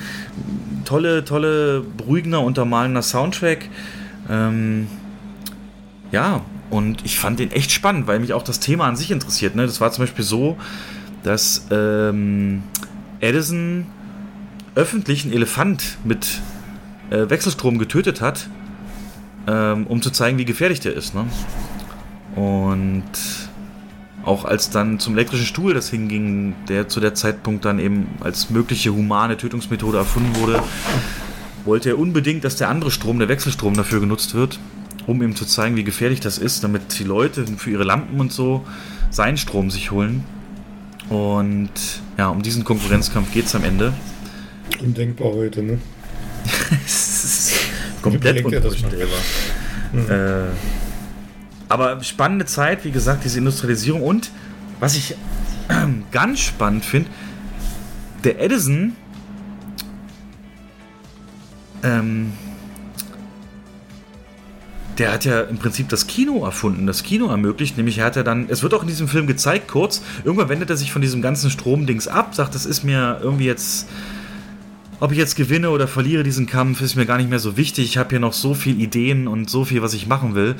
Tolle, 0.85 1.25
tolle, 1.25 1.81
beruhigender, 1.97 2.43
untermalender 2.43 3.01
Soundtrack. 3.01 3.71
Ähm, 4.29 4.87
ja, 6.13 6.43
und 6.69 7.05
ich 7.07 7.19
fand 7.19 7.41
den 7.41 7.53
echt 7.53 7.73
spannend, 7.73 8.07
weil 8.07 8.21
mich 8.21 8.35
auch 8.35 8.43
das 8.43 8.61
Thema 8.61 8.85
an 8.85 8.97
sich 8.97 9.11
interessiert. 9.11 9.57
Ne? 9.57 9.65
Das 9.65 9.81
war 9.81 9.91
zum 9.93 10.03
Beispiel 10.03 10.25
so, 10.25 10.59
dass 11.23 11.67
ähm, 11.71 12.63
Edison 13.21 13.87
öffentlich 14.75 15.25
einen 15.25 15.33
Elefant 15.33 15.97
mit 16.05 16.43
äh, 17.09 17.31
Wechselstrom 17.31 17.79
getötet 17.79 18.21
hat 18.21 18.49
ähm, 19.47 19.87
um 19.87 20.03
zu 20.03 20.11
zeigen, 20.11 20.39
wie 20.39 20.45
gefährlich 20.45 20.81
der 20.81 20.95
ist. 20.95 21.15
Ne? 21.15 21.25
Und 22.35 23.05
auch 24.27 24.45
als 24.45 24.71
dann 24.71 24.99
zum 24.99 25.15
elektrischen 25.15 25.47
Stuhl 25.47 25.73
das 25.73 25.89
hinging, 25.89 26.55
der 26.69 26.89
zu 26.89 26.99
der 27.01 27.15
Zeitpunkt 27.15 27.65
dann 27.65 27.79
eben 27.79 28.09
als 28.21 28.51
mögliche 28.51 28.93
humane 28.93 29.37
Tötungsmethode 29.37 29.99
erfunden 29.99 30.35
wurde, 30.37 30.63
wollte 31.65 31.91
er 31.91 31.99
unbedingt, 31.99 32.45
dass 32.45 32.57
der 32.57 32.69
andere 32.69 32.91
Strom, 32.91 33.19
der 33.21 33.29
Wechselstrom, 33.29 33.75
dafür 33.75 34.01
genutzt 34.01 34.35
wird, 34.35 34.59
um 35.07 35.23
ihm 35.23 35.37
zu 35.37 35.47
zeigen, 35.47 35.77
wie 35.77 35.85
gefährlich 35.85 36.21
das 36.21 36.39
ist, 36.39 36.65
damit 36.65 36.99
die 36.99 37.05
Leute 37.05 37.47
für 37.57 37.71
ihre 37.71 37.85
Lampen 37.85 38.19
und 38.19 38.33
so 38.33 38.65
seinen 39.11 39.37
Strom 39.37 39.71
sich 39.71 39.93
holen. 39.93 40.25
Und 41.09 41.71
ja, 42.19 42.29
um 42.29 42.43
diesen 42.43 42.65
Konkurrenzkampf 42.65 43.33
geht 43.33 43.47
es 43.47 43.55
am 43.55 43.63
Ende. 43.63 43.93
Undenkbar 44.81 45.33
heute, 45.33 45.63
ne? 45.63 45.79
komplett 48.03 48.45
unvorstellbar. 48.45 49.19
Äh, 50.09 50.51
aber 51.69 52.03
spannende 52.03 52.47
Zeit, 52.47 52.85
wie 52.85 52.91
gesagt, 52.91 53.25
diese 53.25 53.39
Industrialisierung 53.39 54.03
und 54.03 54.31
was 54.81 54.97
ich 54.97 55.17
ganz 56.13 56.41
spannend 56.41 56.85
finde, 56.85 57.11
der 58.25 58.41
Edison 58.41 58.97
ähm, 61.83 62.33
der 64.99 65.13
hat 65.13 65.25
ja 65.25 65.43
im 65.43 65.59
Prinzip 65.59 65.89
das 65.89 66.07
Kino 66.07 66.45
erfunden, 66.45 66.87
das 66.87 67.03
Kino 67.03 67.29
ermöglicht. 67.29 67.77
Nämlich 67.77 67.99
er 67.99 68.07
hat 68.07 68.17
ja 68.17 68.23
dann, 68.23 68.47
es 68.49 68.63
wird 68.63 68.75
auch 68.75 68.83
in 68.83 68.89
diesem 68.89 69.09
Film 69.09 69.27
gezeigt, 69.27 69.69
kurz, 69.69 70.03
irgendwann 70.25 70.49
wendet 70.49 70.71
er 70.71 70.77
sich 70.77 70.93
von 70.93 71.03
diesem 71.03 71.23
ganzen 71.23 71.51
Stromdings 71.51 72.09
ab, 72.09 72.35
sagt, 72.35 72.55
das 72.55 72.67
ist 72.67 72.83
mir 72.83 73.19
irgendwie 73.23 73.45
jetzt, 73.45 73.89
ob 74.99 75.13
ich 75.13 75.19
jetzt 75.19 75.37
gewinne 75.37 75.71
oder 75.71 75.89
verliere 75.89 76.23
diesen 76.23 76.47
Kampf, 76.47 76.81
ist 76.81 76.97
mir 76.97 77.05
gar 77.05 77.19
nicht 77.19 77.29
mehr 77.29 77.39
so 77.39 77.57
wichtig. 77.57 77.85
Ich 77.85 77.99
habe 77.99 78.11
hier 78.11 78.21
noch 78.21 78.33
so 78.33 78.55
viele 78.55 78.79
Ideen 78.81 79.29
und 79.29 79.51
so 79.51 79.65
viel, 79.65 79.83
was 79.83 79.93
ich 79.93 80.07
machen 80.07 80.35
will. 80.35 80.55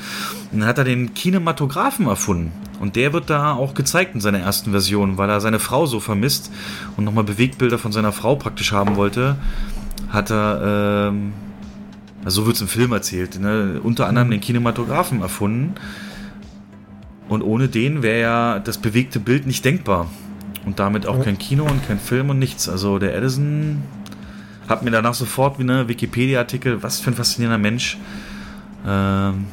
Und 0.51 0.59
dann 0.59 0.69
hat 0.69 0.77
er 0.77 0.83
den 0.83 1.13
Kinematographen 1.15 2.05
erfunden. 2.07 2.51
Und 2.79 2.95
der 2.95 3.13
wird 3.13 3.31
da 3.31 3.53
auch 3.53 3.73
gezeigt 3.73 4.13
in 4.13 4.21
seiner 4.21 4.39
ersten 4.39 4.71
Version, 4.71 5.17
weil 5.17 5.29
er 5.29 5.41
seine 5.41 5.59
Frau 5.59 5.87
so 5.87 5.99
vermisst 5.99 6.51
und 6.95 7.03
nochmal 7.03 7.23
Bewegbilder 7.23 7.79
von 7.79 7.91
seiner 7.91 8.11
Frau 8.11 8.35
praktisch 8.35 8.71
haben 8.71 8.95
wollte. 8.95 9.37
Hat 10.09 10.29
er, 10.29 11.09
ähm, 11.09 11.33
also 12.23 12.41
so 12.41 12.47
wird 12.47 12.57
es 12.57 12.61
im 12.61 12.67
Film 12.67 12.91
erzählt, 12.91 13.39
ne? 13.39 13.79
unter 13.81 14.07
anderem 14.07 14.29
den 14.29 14.41
Kinematographen 14.41 15.21
erfunden. 15.21 15.73
Und 17.27 17.41
ohne 17.41 17.67
den 17.69 18.03
wäre 18.03 18.21
ja 18.21 18.59
das 18.59 18.77
bewegte 18.77 19.19
Bild 19.19 19.47
nicht 19.47 19.65
denkbar. 19.65 20.07
Und 20.65 20.79
damit 20.79 21.07
auch 21.07 21.23
kein 21.23 21.37
Kino 21.37 21.63
und 21.63 21.87
kein 21.87 21.97
Film 21.97 22.29
und 22.29 22.39
nichts. 22.39 22.69
Also 22.69 22.99
der 22.99 23.15
Edison 23.15 23.81
hat 24.67 24.83
mir 24.83 24.91
danach 24.91 25.13
sofort 25.13 25.59
wie 25.59 25.63
eine 25.63 25.87
Wikipedia-Artikel, 25.87 26.83
was 26.83 26.99
für 26.99 27.11
ein 27.11 27.15
faszinierender 27.15 27.57
Mensch. 27.57 27.97
Ähm, 28.85 29.45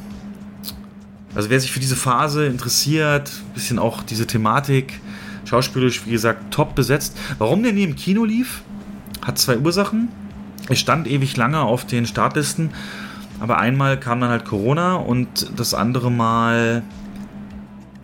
also 1.33 1.49
wer 1.49 1.59
sich 1.59 1.71
für 1.71 1.79
diese 1.79 1.95
Phase 1.95 2.45
interessiert, 2.45 3.31
bisschen 3.53 3.79
auch 3.79 4.03
diese 4.03 4.25
Thematik, 4.25 5.01
schauspielerisch, 5.45 6.05
wie 6.05 6.11
gesagt, 6.11 6.53
top 6.53 6.75
besetzt. 6.75 7.17
Warum 7.37 7.63
der 7.63 7.73
nie 7.73 7.83
im 7.83 7.95
Kino 7.95 8.23
lief, 8.23 8.61
hat 9.21 9.37
zwei 9.37 9.57
Ursachen. 9.57 10.09
Es 10.69 10.79
stand 10.79 11.07
ewig 11.07 11.37
lange 11.37 11.59
auf 11.59 11.85
den 11.85 12.05
Startlisten, 12.05 12.71
aber 13.39 13.57
einmal 13.57 13.99
kam 13.99 14.21
dann 14.21 14.29
halt 14.29 14.45
Corona 14.45 14.95
und 14.95 15.51
das 15.55 15.73
andere 15.73 16.09
Mal 16.09 16.83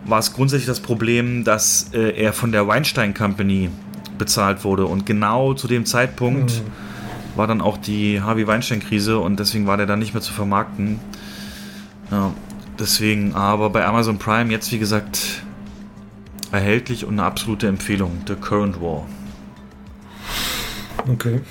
war 0.06 0.20
es 0.20 0.34
grundsätzlich 0.34 0.68
das 0.68 0.80
Problem, 0.80 1.44
dass 1.44 1.90
äh, 1.94 2.12
er 2.12 2.34
von 2.34 2.52
der 2.52 2.68
Weinstein 2.68 3.14
Company 3.14 3.70
bezahlt 4.18 4.64
wurde 4.64 4.86
und 4.86 5.06
genau 5.06 5.54
zu 5.54 5.68
dem 5.68 5.86
Zeitpunkt 5.86 6.52
mhm. 6.52 6.91
War 7.36 7.48
dann 7.48 7.62
auch 7.62 7.78
die 7.78 8.22
Harvey 8.22 8.48
Weinstein-Krise 8.48 9.20
und 9.20 9.40
deswegen 9.40 9.68
war 9.68 9.78
der 9.78 9.86
dann 9.86 10.00
nicht 10.00 10.14
mehr 10.14 10.22
zu 10.22 10.34
vermarkten. 10.34 11.00
Ja, 12.10 12.34
deswegen, 12.80 13.36
aber 13.36 13.70
bei 13.70 13.86
Amazon 13.86 14.18
Prime 14.18 14.52
jetzt 14.52 14.72
wie 14.72 14.80
gesagt 14.80 15.44
erhältlich 16.52 17.06
und 17.06 17.14
eine 17.14 17.24
absolute 17.24 17.68
Empfehlung, 17.68 18.22
The 18.28 18.36
Current 18.36 18.82
War. 18.82 19.08
Okay. 21.08 21.42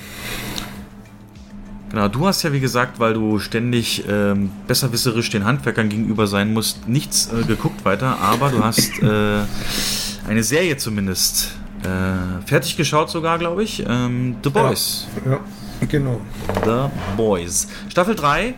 Genau, 1.90 2.07
du 2.07 2.27
hast 2.27 2.43
ja 2.44 2.52
wie 2.52 2.61
gesagt, 2.61 3.01
weil 3.01 3.15
du 3.15 3.40
ständig 3.40 4.05
ähm, 4.09 4.52
besserwisserisch 4.69 5.31
den 5.31 5.44
Handwerkern 5.44 5.89
gegenüber 5.89 6.28
sein 6.28 6.52
musst, 6.52 6.89
nichts 6.89 7.32
äh, 7.32 7.43
geguckt 7.43 7.85
weiter, 7.85 8.19
aber 8.20 8.51
du 8.51 8.62
hast 8.62 8.98
äh, 9.02 9.40
eine 10.28 10.43
Serie 10.44 10.77
zumindest 10.77 11.57
äh, 11.82 12.47
fertig 12.47 12.77
geschaut 12.77 13.11
sogar, 13.11 13.39
glaube 13.39 13.65
ich. 13.65 13.85
Ähm, 13.89 14.36
The 14.44 14.51
Boys. 14.51 15.09
Ja, 15.24 15.32
ja, 15.32 15.40
genau. 15.89 16.20
The 16.65 16.90
Boys. 17.16 17.69
Staffel 17.89 18.15
3. 18.15 18.55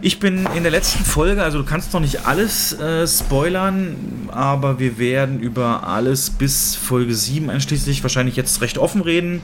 Ich 0.00 0.20
bin 0.20 0.46
in 0.54 0.62
der 0.62 0.70
letzten 0.70 1.04
Folge, 1.04 1.42
also 1.42 1.58
du 1.58 1.64
kannst 1.64 1.92
noch 1.92 2.00
nicht 2.00 2.24
alles 2.24 2.72
äh, 2.72 3.04
spoilern, 3.06 4.28
aber 4.28 4.78
wir 4.78 4.96
werden 4.96 5.40
über 5.40 5.88
alles 5.88 6.30
bis 6.30 6.76
Folge 6.76 7.14
7 7.14 7.50
einschließlich 7.50 8.04
wahrscheinlich 8.04 8.36
jetzt 8.36 8.60
recht 8.60 8.78
offen 8.78 9.00
reden. 9.00 9.42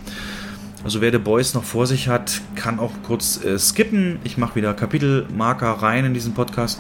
Also 0.85 1.01
wer 1.01 1.11
The 1.11 1.19
Boys 1.19 1.55
noch 1.55 1.65
vor 1.65 1.89
sich 1.89 2.07
hat, 2.07 2.41
kann 2.55 2.79
auch 2.79 2.93
kurz 3.03 3.43
äh, 3.43 3.59
skippen. 3.59 4.21
Ich 4.23 4.39
mache 4.39 4.55
wieder 4.55 4.75
Kapitelmarker 4.75 5.71
rein 5.71 6.05
in 6.05 6.15
diesen 6.15 6.35
Podcast. 6.35 6.79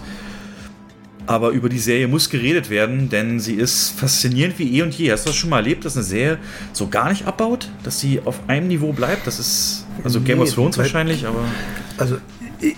Aber 1.26 1.51
über 1.51 1.68
die 1.68 1.78
Serie 1.78 2.06
muss 2.06 2.28
geredet 2.28 2.70
werden, 2.70 3.09
denn 3.09 3.40
sie 3.40 3.55
ist 3.55 3.98
faszinierend 3.98 4.59
wie 4.59 4.76
eh 4.76 4.82
und 4.82 4.94
je. 4.94 5.10
Hast 5.10 5.24
du 5.24 5.30
das 5.30 5.36
schon 5.36 5.51
mal 5.51 5.59
erlebt, 5.59 5.84
dass 5.84 5.96
eine 5.96 6.05
Serie 6.05 6.38
so 6.72 6.88
gar 6.88 7.09
nicht 7.09 7.26
abbaut, 7.26 7.70
dass 7.82 8.01
sie 8.01 8.20
auf 8.24 8.40
einem 8.46 8.68
Niveau 8.68 8.92
bleibt? 8.92 9.26
Das 9.26 9.38
ist 9.38 9.86
also 10.02 10.20
Game 10.20 10.38
nee, 10.38 10.44
of 10.44 10.52
Thrones 10.52 10.76
wahrscheinlich, 10.76 11.26
aber. 11.26 11.44
Also 11.96 12.18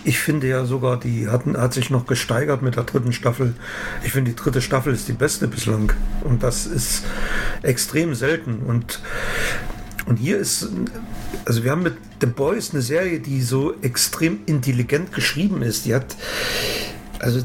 ich 0.04 0.18
finde 0.18 0.48
ja 0.48 0.64
sogar, 0.64 0.98
die 0.98 1.28
hatten, 1.28 1.56
hat 1.56 1.72
sich 1.72 1.90
noch 1.90 2.06
gesteigert 2.06 2.62
mit 2.62 2.76
der 2.76 2.84
dritten 2.84 3.12
Staffel. 3.12 3.54
Ich 4.04 4.12
finde, 4.12 4.30
die 4.32 4.36
dritte 4.36 4.60
Staffel 4.60 4.92
ist 4.92 5.08
die 5.08 5.12
beste 5.12 5.48
bislang. 5.48 5.92
Und 6.24 6.42
das 6.42 6.66
ist 6.66 7.04
extrem 7.62 8.14
selten. 8.14 8.60
Und 8.66 9.00
und 10.06 10.18
hier 10.18 10.38
ist, 10.38 10.68
also 11.44 11.64
wir 11.64 11.72
haben 11.72 11.82
mit 11.82 11.94
The 12.20 12.26
Boys 12.26 12.72
eine 12.72 12.80
Serie, 12.80 13.18
die 13.18 13.42
so 13.42 13.74
extrem 13.82 14.38
intelligent 14.46 15.12
geschrieben 15.12 15.62
ist. 15.62 15.84
Die 15.84 15.94
hat, 15.94 16.16
also, 17.18 17.40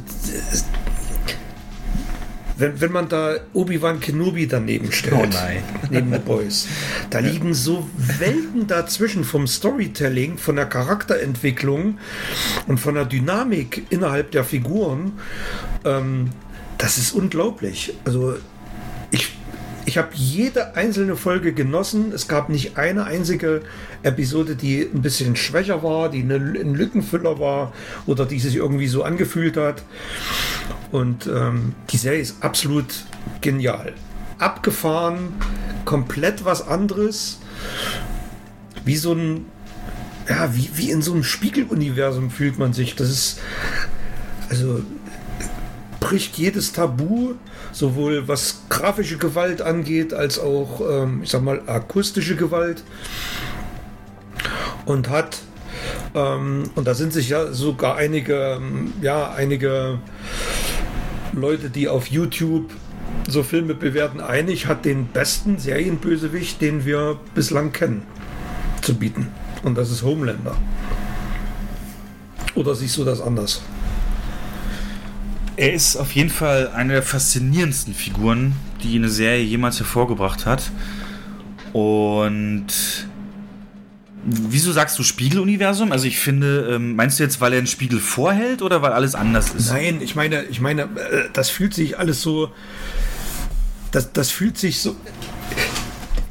wenn, 2.61 2.79
wenn 2.79 2.91
man 2.91 3.09
da 3.09 3.35
Obi-Wan 3.53 3.99
Kenobi 3.99 4.47
daneben 4.47 4.91
stellt, 4.91 5.15
oh 5.15 5.25
nein. 5.25 5.63
neben 5.89 6.13
The 6.13 6.19
Boys, 6.19 6.67
da 7.09 7.19
liegen 7.19 7.53
so 7.53 7.89
Welten 7.97 8.67
dazwischen 8.67 9.23
vom 9.23 9.47
Storytelling, 9.47 10.37
von 10.37 10.55
der 10.55 10.67
Charakterentwicklung 10.67 11.97
und 12.67 12.79
von 12.79 12.95
der 12.95 13.05
Dynamik 13.05 13.87
innerhalb 13.89 14.31
der 14.31 14.43
Figuren. 14.43 15.13
Ähm, 15.83 16.29
das 16.77 16.97
ist 16.97 17.11
unglaublich. 17.11 17.93
Also 18.05 18.37
ich 19.85 19.97
habe 19.97 20.09
jede 20.13 20.75
einzelne 20.75 21.15
Folge 21.15 21.53
genossen. 21.53 22.11
Es 22.13 22.27
gab 22.27 22.49
nicht 22.49 22.77
eine 22.77 23.05
einzige 23.05 23.61
Episode, 24.03 24.55
die 24.55 24.81
ein 24.81 25.01
bisschen 25.01 25.35
schwächer 25.35 25.83
war, 25.83 26.09
die 26.09 26.21
ein 26.21 26.75
Lückenfüller 26.75 27.39
war 27.39 27.73
oder 28.05 28.25
die 28.25 28.39
sich 28.39 28.55
irgendwie 28.55 28.87
so 28.87 29.03
angefühlt 29.03 29.57
hat. 29.57 29.83
Und 30.91 31.27
ähm, 31.27 31.73
die 31.89 31.97
Serie 31.97 32.21
ist 32.21 32.43
absolut 32.43 33.05
genial. 33.41 33.93
Abgefahren, 34.37 35.33
komplett 35.85 36.45
was 36.45 36.67
anderes. 36.67 37.39
Wie 38.85 38.97
so 38.97 39.13
ein, 39.13 39.45
ja, 40.27 40.55
wie, 40.55 40.69
wie 40.75 40.91
in 40.91 41.01
so 41.01 41.13
einem 41.13 41.23
Spiegeluniversum 41.23 42.29
fühlt 42.29 42.57
man 42.57 42.73
sich. 42.73 42.95
Das 42.95 43.09
ist, 43.09 43.39
also 44.49 44.81
bricht 46.01 46.37
jedes 46.37 46.73
Tabu, 46.73 47.35
sowohl 47.71 48.27
was 48.27 48.63
grafische 48.67 49.17
Gewalt 49.17 49.61
angeht, 49.61 50.13
als 50.13 50.39
auch, 50.39 50.81
ähm, 50.81 51.21
ich 51.23 51.29
sag 51.29 51.43
mal, 51.43 51.61
akustische 51.67 52.35
Gewalt. 52.35 52.83
Und 54.83 55.09
hat, 55.09 55.37
ähm, 56.13 56.63
und 56.75 56.87
da 56.87 56.95
sind 56.95 57.13
sich 57.13 57.29
ja 57.29 57.53
sogar 57.53 57.95
einige, 57.95 58.57
ähm, 58.57 58.93
ja, 59.01 59.31
einige 59.31 59.99
Leute, 61.31 61.69
die 61.69 61.87
auf 61.87 62.07
YouTube 62.07 62.71
so 63.29 63.43
Filme 63.43 63.75
bewerten, 63.75 64.19
einig, 64.19 64.65
hat 64.65 64.83
den 64.83 65.05
besten 65.05 65.59
Serienbösewicht, 65.59 66.59
den 66.61 66.83
wir 66.83 67.19
bislang 67.35 67.71
kennen, 67.71 68.01
zu 68.81 68.95
bieten. 68.95 69.27
Und 69.63 69.77
das 69.77 69.91
ist 69.91 70.03
Homelander. 70.03 70.57
Oder 72.55 72.73
siehst 72.73 72.97
du 72.97 73.05
das 73.05 73.21
anders? 73.21 73.61
Er 75.57 75.73
ist 75.73 75.95
auf 75.97 76.13
jeden 76.13 76.29
Fall 76.29 76.71
eine 76.73 76.93
der 76.93 77.03
faszinierendsten 77.03 77.93
Figuren, 77.93 78.53
die 78.83 78.95
eine 78.95 79.09
Serie 79.09 79.43
jemals 79.43 79.79
hervorgebracht 79.79 80.45
hat. 80.45 80.71
Und 81.73 82.67
wieso 84.23 84.71
sagst 84.71 84.97
du 84.99 85.03
Spiegeluniversum? 85.03 85.91
Also 85.91 86.05
ich 86.05 86.19
finde, 86.19 86.71
ähm, 86.75 86.95
meinst 86.95 87.19
du 87.19 87.23
jetzt, 87.23 87.41
weil 87.41 87.53
er 87.53 87.57
einen 87.59 87.67
Spiegel 87.67 87.99
vorhält 87.99 88.61
oder 88.61 88.81
weil 88.81 88.93
alles 88.93 89.15
anders 89.15 89.53
ist? 89.53 89.69
Nein, 89.69 89.99
ich 90.01 90.15
meine, 90.15 90.43
ich 90.43 90.61
meine, 90.61 90.83
äh, 90.83 91.29
das 91.33 91.49
fühlt 91.49 91.73
sich 91.73 91.97
alles 91.99 92.21
so. 92.21 92.51
Das, 93.91 94.13
das 94.13 94.31
fühlt 94.31 94.57
sich 94.57 94.79
so. 94.79 94.95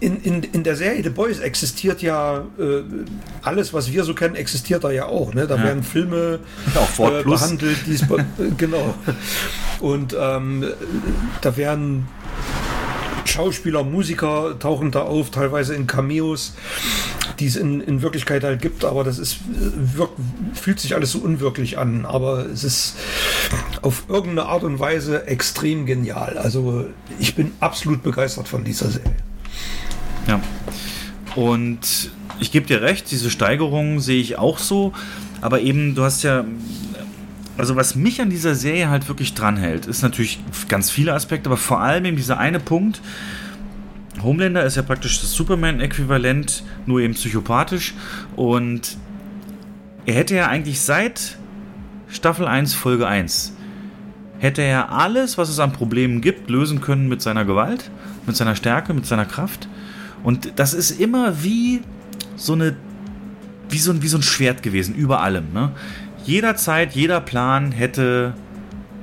In, 0.01 0.21
in, 0.23 0.43
in 0.43 0.65
der 0.65 0.77
Serie 0.77 1.03
The 1.03 1.11
Boys 1.11 1.39
existiert 1.41 2.01
ja 2.03 2.39
äh, 2.59 2.83
alles, 3.43 3.73
was 3.75 3.93
wir 3.93 4.05
so 4.05 4.15
kennen, 4.15 4.35
existiert 4.35 4.83
da 4.85 4.91
ja 4.91 5.07
auch. 5.07 5.35
Ne? 5.35 5.47
Da 5.47 5.57
Ja. 5.57 5.65
werden 5.65 5.83
Filme 5.83 6.39
Auch 6.75 6.87
Ford 6.89 7.21
äh, 7.21 7.23
behandelt, 7.29 7.77
die 7.87 7.93
es 7.95 8.07
be- 8.09 8.19
äh, 8.39 8.51
genau. 8.57 8.95
Und 9.81 10.17
ähm, 10.19 10.65
da 11.43 11.57
werden 11.57 12.09
Schauspieler, 13.25 13.85
Musiker 13.85 14.59
tauchen 14.59 14.91
da 14.91 15.03
auf, 15.03 15.31
teilweise 15.31 15.75
in 15.75 15.87
Cameos, 15.87 16.55
die 17.39 17.47
es 17.47 17.57
in, 17.57 17.81
in 17.81 18.03
Wirklichkeit 18.03 18.43
halt 18.43 18.61
gibt, 18.61 18.85
aber 18.85 19.05
das 19.05 19.19
ist 19.19 19.35
äh, 19.37 19.97
wirk, 19.99 20.11
fühlt 20.55 20.81
sich 20.81 20.95
alles 20.95 21.13
so 21.13 21.19
unwirklich 21.21 21.79
an. 21.79 22.07
Aber 22.07 22.47
es 22.47 22.65
ist 22.65 22.97
auf 23.83 24.05
irgendeine 24.09 24.47
Art 24.49 24.65
und 24.65 24.79
Weise 24.81 25.27
extrem 25.27 25.87
genial. 25.87 26.39
Also 26.39 26.87
ich 27.19 27.35
bin 27.35 27.53
absolut 27.61 28.03
begeistert 28.03 28.49
von 28.49 28.65
dieser 28.65 28.89
Serie. 28.91 29.13
Ja. 30.31 30.41
Und 31.35 32.11
ich 32.39 32.53
gebe 32.53 32.67
dir 32.67 32.83
recht, 32.83 33.11
diese 33.11 33.31
Steigerung 33.31 34.01
sehe 34.01 34.21
ich 34.21 34.39
auch 34.39 34.59
so. 34.59 34.93
Aber 35.41 35.61
eben, 35.61 35.95
du 35.95 36.05
hast 36.05 36.23
ja. 36.23 36.45
Also, 37.59 37.77
was 37.77 37.95
mich 37.95 38.23
an 38.23 38.31
dieser 38.31 38.55
Serie 38.55 38.89
halt 38.89 39.09
wirklich 39.09 39.35
dranhält, 39.35 39.87
ist 39.87 40.03
natürlich 40.03 40.41
ganz 40.69 40.91
viele 40.91 41.13
Aspekte, 41.13 41.51
aber 41.51 41.59
vor 41.59 41.81
allem 41.81 42.07
eben 42.07 42.17
dieser 42.17 42.39
eine 42.39 42.59
Punkt. 42.59 43.03
Homelander 44.23 44.65
ist 44.65 44.77
ja 44.77 44.83
praktisch 44.83 45.21
das 45.21 45.33
Superman-Äquivalent, 45.33 46.63
nur 46.87 47.01
eben 47.01 47.15
psychopathisch. 47.15 47.95
Und 48.37 48.97
er 50.07 50.15
hätte 50.15 50.37
ja 50.37 50.47
eigentlich 50.47 50.81
seit 50.81 51.37
Staffel 52.09 52.47
1, 52.47 52.73
Folge 52.75 53.07
1, 53.07 53.55
hätte 54.39 54.63
er 54.63 54.93
alles, 54.93 55.37
was 55.37 55.51
es 55.51 55.59
an 55.59 55.73
Problemen 55.73 56.23
gibt, 56.23 56.49
lösen 56.49 56.81
können 56.81 57.09
mit 57.09 57.21
seiner 57.21 57.45
Gewalt, 57.45 57.91
mit 58.27 58.37
seiner 58.37 58.57
Stärke, 58.57 58.95
mit 58.95 59.07
seiner 59.07 59.27
Kraft. 59.27 59.69
Und 60.23 60.53
das 60.57 60.75
ist 60.75 61.01
immer 61.01 61.43
wie 61.43 61.81
so 62.37 62.53
eine, 62.53 62.77
wie 63.69 63.79
so 63.79 63.93
ein, 63.93 64.03
wie 64.03 64.09
so 64.09 64.19
ein 64.19 64.23
Schwert 64.23 64.63
gewesen, 64.63 64.95
über 64.95 65.21
allem. 65.21 65.53
Ne? 65.53 65.73
Jederzeit, 66.25 66.93
jeder 66.95 67.21
Plan 67.21 67.73
hätte 67.73 68.35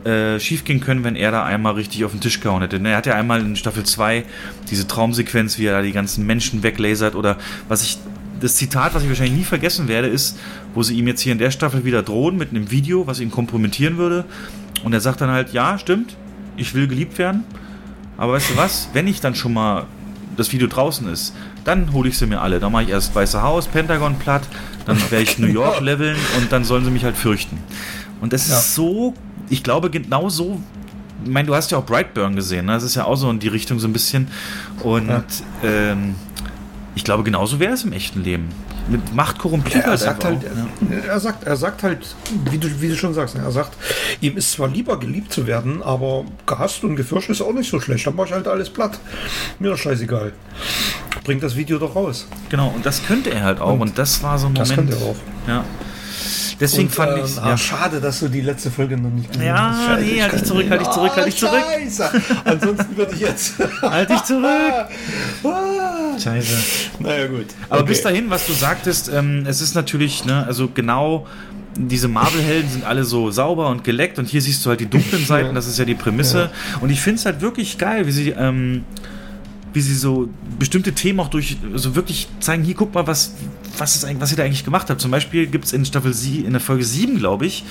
äh, 0.07 0.39
schiefgehen 0.39 0.79
können, 0.79 1.03
wenn 1.03 1.15
er 1.15 1.31
da 1.31 1.43
einmal 1.43 1.73
richtig 1.73 2.05
auf 2.05 2.11
den 2.11 2.21
Tisch 2.21 2.39
gehauen 2.39 2.61
hätte. 2.61 2.79
Ne, 2.79 2.91
Er 2.91 2.97
hat 2.97 3.05
ja 3.05 3.15
einmal 3.15 3.41
in 3.41 3.55
Staffel 3.55 3.83
2 3.83 4.23
diese 4.69 4.87
Traumsequenz, 4.87 5.57
wie 5.57 5.65
er 5.65 5.73
da 5.73 5.81
die 5.81 5.91
ganzen 5.91 6.25
Menschen 6.25 6.63
weglasert 6.63 7.15
oder 7.15 7.37
was 7.67 7.83
ich. 7.83 7.97
Das 8.39 8.55
Zitat, 8.55 8.93
was 8.93 9.01
ich 9.01 9.09
wahrscheinlich 9.09 9.35
nie 9.35 9.43
vergessen 9.43 9.87
werde, 9.87 10.07
ist, 10.07 10.37
wo 10.75 10.83
sie 10.83 10.95
ihm 10.95 11.07
jetzt 11.07 11.21
hier 11.21 11.31
in 11.31 11.39
der 11.39 11.49
Staffel 11.49 11.85
wieder 11.85 12.03
drohen 12.03 12.37
mit 12.37 12.51
einem 12.51 12.69
Video, 12.69 13.07
was 13.07 13.19
ihn 13.19 13.31
kompromittieren 13.31 13.97
würde. 13.97 14.25
Und 14.83 14.93
er 14.93 15.01
sagt 15.01 15.21
dann 15.21 15.31
halt, 15.31 15.53
ja, 15.53 15.79
stimmt, 15.79 16.15
ich 16.55 16.75
will 16.75 16.87
geliebt 16.87 17.17
werden. 17.17 17.45
Aber 18.15 18.33
weißt 18.33 18.51
du 18.51 18.57
was? 18.57 18.89
Wenn 18.93 19.07
ich 19.07 19.21
dann 19.21 19.33
schon 19.33 19.53
mal 19.53 19.87
das 20.37 20.51
Video 20.53 20.67
draußen 20.67 21.07
ist, 21.09 21.33
dann 21.65 21.91
hole 21.93 22.07
ich 22.09 22.17
sie 22.17 22.25
mir 22.27 22.39
alle. 22.41 22.59
Dann 22.59 22.71
mache 22.71 22.83
ich 22.83 22.89
erst 22.89 23.13
Weiße 23.13 23.41
Haus, 23.41 23.67
Pentagon 23.67 24.17
platt, 24.17 24.43
dann 24.85 24.97
werde 25.11 25.23
ich 25.23 25.37
New 25.39 25.47
York 25.47 25.79
leveln 25.81 26.15
und 26.37 26.51
dann 26.51 26.63
sollen 26.63 26.85
sie 26.85 26.91
mich 26.91 27.03
halt 27.03 27.17
fürchten. 27.17 27.57
Und 28.21 28.31
das 28.33 28.47
Ja. 28.49 28.57
ist 28.57 28.75
so, 28.75 29.13
ich 29.49 29.63
glaube, 29.63 29.89
genau 29.89 30.29
so. 30.29 30.59
Ich 31.25 31.29
meine, 31.31 31.47
du 31.47 31.55
hast 31.55 31.71
ja 31.71 31.79
auch 31.79 31.85
Brightburn 31.85 32.35
gesehen, 32.35 32.67
ne? 32.67 32.73
Das 32.73 32.83
ist 32.83 32.95
ja 32.95 33.03
auch 33.05 33.15
so 33.15 33.29
in 33.29 33.39
die 33.39 33.47
Richtung 33.47 33.79
so 33.79 33.87
ein 33.87 33.93
bisschen. 33.93 34.27
Und 34.83 35.07
Ja. 35.09 35.23
ähm, 35.63 36.15
ich 36.95 37.03
glaube, 37.03 37.23
genauso 37.23 37.59
wäre 37.59 37.73
es 37.73 37.83
im 37.83 37.91
echten 37.91 38.23
Leben. 38.23 38.49
Mit 38.89 39.13
Macht 39.13 39.37
korrumpiert 39.37 39.83
er 39.83 39.89
halt 39.91 39.99
sagt 39.99 40.23
halt, 40.23 40.43
ja. 40.43 40.97
er 41.09 41.19
sagt, 41.19 41.43
er 41.45 41.55
sagt 41.57 41.83
halt, 41.83 42.15
wie 42.49 42.57
du, 42.57 42.69
wie 42.81 42.87
du 42.87 42.95
schon 42.95 43.13
sagst, 43.13 43.35
ne, 43.35 43.41
er 43.43 43.51
sagt, 43.51 43.71
ihm 44.21 44.37
ist 44.37 44.53
zwar 44.53 44.69
lieber 44.69 44.97
geliebt 44.99 45.33
zu 45.33 45.45
werden, 45.45 45.83
aber 45.83 46.23
gehasst 46.45 46.83
und 46.83 46.95
gefürchtet 46.95 47.31
ist 47.35 47.41
auch 47.41 47.53
nicht 47.53 47.69
so 47.69 47.79
schlecht. 47.81 48.07
Dann 48.07 48.15
mach 48.15 48.25
ich 48.25 48.31
halt 48.31 48.47
alles 48.47 48.69
platt. 48.69 48.97
Mir 49.59 49.71
doch 49.71 49.77
scheißegal. 49.77 50.31
Bringt 51.23 51.43
das 51.43 51.55
Video 51.57 51.77
doch 51.77 51.95
raus. 51.95 52.27
Genau, 52.49 52.69
und 52.73 52.85
das 52.85 53.05
könnte 53.05 53.31
er 53.31 53.43
halt 53.43 53.59
auch. 53.59 53.73
Und, 53.73 53.81
Und 53.81 53.97
das 53.97 54.23
war 54.23 54.37
so 54.39 54.47
ein 54.47 54.53
das 54.55 54.69
Moment. 54.69 54.89
könnte 54.91 55.03
er 55.05 55.09
auch. 55.11 55.17
Ja. 55.47 55.65
Deswegen 56.59 56.87
Und, 56.87 56.95
fand 56.95 57.17
ähm, 57.19 57.23
ich 57.25 57.37
ah, 57.39 57.55
schade, 57.55 58.01
dass 58.01 58.19
du 58.19 58.29
die 58.29 58.41
letzte 58.41 58.71
Folge 58.71 58.97
noch 58.97 59.11
nicht 59.11 59.31
gesehen 59.31 59.45
Ja, 59.45 59.69
hast. 59.69 59.85
Scheiße, 59.85 60.01
nee, 60.05 60.11
ich 60.15 60.21
halt 60.23 60.33
dich 60.33 60.43
zurück, 60.43 60.65
halt 60.69 60.81
dich 60.81 60.89
zurück, 60.89 61.11
halt 61.15 61.27
dich 61.27 61.35
Ah, 61.35 61.47
zurück. 61.47 61.63
Scheiße. 61.83 62.09
Ansonsten 62.45 62.97
würde 62.97 63.13
ich 63.13 63.19
jetzt. 63.19 63.53
Halt 63.83 64.09
dich 64.09 64.23
zurück! 64.23 64.73
Scheiße. 66.17 66.57
naja, 66.99 67.27
gut. 67.27 67.45
Aber 67.69 67.81
Okay. 67.81 67.89
bis 67.89 68.01
dahin, 68.01 68.29
was 68.29 68.45
du 68.47 68.53
sagtest, 68.53 69.09
ähm, 69.13 69.43
es 69.47 69.61
ist 69.61 69.75
natürlich, 69.75 70.25
ne, 70.25 70.45
also 70.45 70.69
genau, 70.73 71.27
diese 71.79 72.07
Marvel-Helden 72.07 72.69
sind 72.71 72.85
alle 72.85 73.03
so 73.03 73.29
sauber 73.29 73.69
und 73.69 73.83
geleckt 73.83 74.17
und 74.17 74.27
hier 74.27 74.41
siehst 74.41 74.65
du 74.65 74.69
halt 74.69 74.79
die 74.79 74.87
dunklen 74.87 75.23
Seiten, 75.27 75.53
das 75.53 75.67
ist 75.67 75.77
ja 75.77 75.85
die 75.85 75.93
Prämisse. 75.95 76.49
Und 76.81 76.89
ich 76.89 76.99
finde 77.01 77.19
es 77.19 77.25
halt 77.25 77.41
wirklich 77.41 77.77
geil, 77.77 78.07
wie 78.07 78.11
sie, 78.11 78.29
ähm, 78.31 78.83
wie 79.73 79.81
sie 79.81 79.93
so 79.93 80.27
bestimmte 80.57 80.93
Themen 80.93 81.19
auch 81.19 81.27
durch, 81.29 81.57
so 81.75 81.95
wirklich 81.95 82.27
zeigen, 82.39 82.63
hier 82.63 82.73
guck 82.73 82.95
mal, 82.95 83.05
was, 83.05 83.33
was, 83.77 83.95
ist 83.95 84.19
was 84.19 84.31
ihr 84.31 84.37
da 84.37 84.43
eigentlich 84.43 84.65
gemacht 84.65 84.89
habt. 84.89 84.99
Zum 85.01 85.11
Beispiel 85.11 85.45
gibt 85.45 85.65
es 85.65 85.73
in 85.73 85.85
Staffel 85.85 86.13
sie, 86.13 86.39
in 86.39 86.51
der 86.51 86.61
Folge 86.61 86.83
7, 86.83 87.19
glaube 87.19 87.45
ich, 87.45 87.63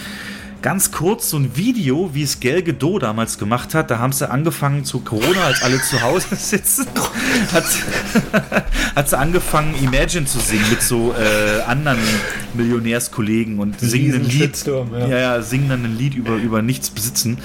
ganz 0.66 0.90
kurz 0.90 1.30
so 1.30 1.36
ein 1.36 1.56
Video, 1.56 2.10
wie 2.12 2.24
es 2.24 2.40
Gal 2.40 2.60
Gadot 2.60 3.04
damals 3.04 3.38
gemacht 3.38 3.72
hat. 3.72 3.88
Da 3.88 4.00
haben 4.00 4.10
sie 4.10 4.28
angefangen 4.28 4.84
zu 4.84 4.98
Corona, 4.98 5.44
als 5.44 5.62
alle 5.62 5.80
zu 5.80 6.02
Hause 6.02 6.26
sitzen, 6.36 6.88
hat, 7.52 7.64
hat 8.96 9.08
sie 9.08 9.16
angefangen, 9.16 9.76
Imagine 9.80 10.26
zu 10.26 10.40
singen 10.40 10.68
mit 10.68 10.82
so 10.82 11.14
äh, 11.14 11.62
anderen 11.68 12.00
Millionärskollegen 12.54 13.60
und 13.60 13.78
singen 13.78 14.14
ein 14.14 14.24
Lied. 14.24 14.66
Ja. 14.66 15.06
ja, 15.06 15.18
ja, 15.18 15.42
singen 15.42 15.68
dann 15.68 15.84
ein 15.84 15.96
Lied 15.96 16.16
über, 16.16 16.34
über 16.34 16.62
nichts 16.62 16.90
besitzen. 16.90 17.38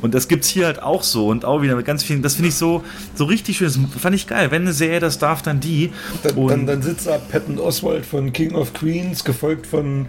Und 0.00 0.14
das 0.14 0.28
gibt's 0.28 0.48
hier 0.48 0.66
halt 0.66 0.82
auch 0.82 1.02
so 1.02 1.28
und 1.28 1.44
auch 1.44 1.62
wieder 1.62 1.74
mit 1.76 1.84
ganz 1.86 2.02
vielen. 2.04 2.22
Das 2.22 2.34
finde 2.34 2.48
ich 2.50 2.54
so, 2.54 2.84
so 3.14 3.24
richtig 3.24 3.56
schön. 3.56 3.66
Das 3.66 3.78
fand 4.00 4.14
ich 4.14 4.26
geil. 4.26 4.50
Wenn 4.50 4.62
eine 4.62 4.72
Serie 4.72 5.00
das 5.00 5.18
darf, 5.18 5.42
dann 5.42 5.60
die. 5.60 5.92
Dann, 6.22 6.34
und 6.36 6.50
dann, 6.50 6.66
dann 6.66 6.82
sitzt 6.82 7.06
da 7.06 7.18
Patton 7.18 7.58
Oswald 7.58 8.06
von 8.06 8.32
King 8.32 8.54
of 8.54 8.72
Queens, 8.74 9.24
gefolgt 9.24 9.66
von 9.66 10.06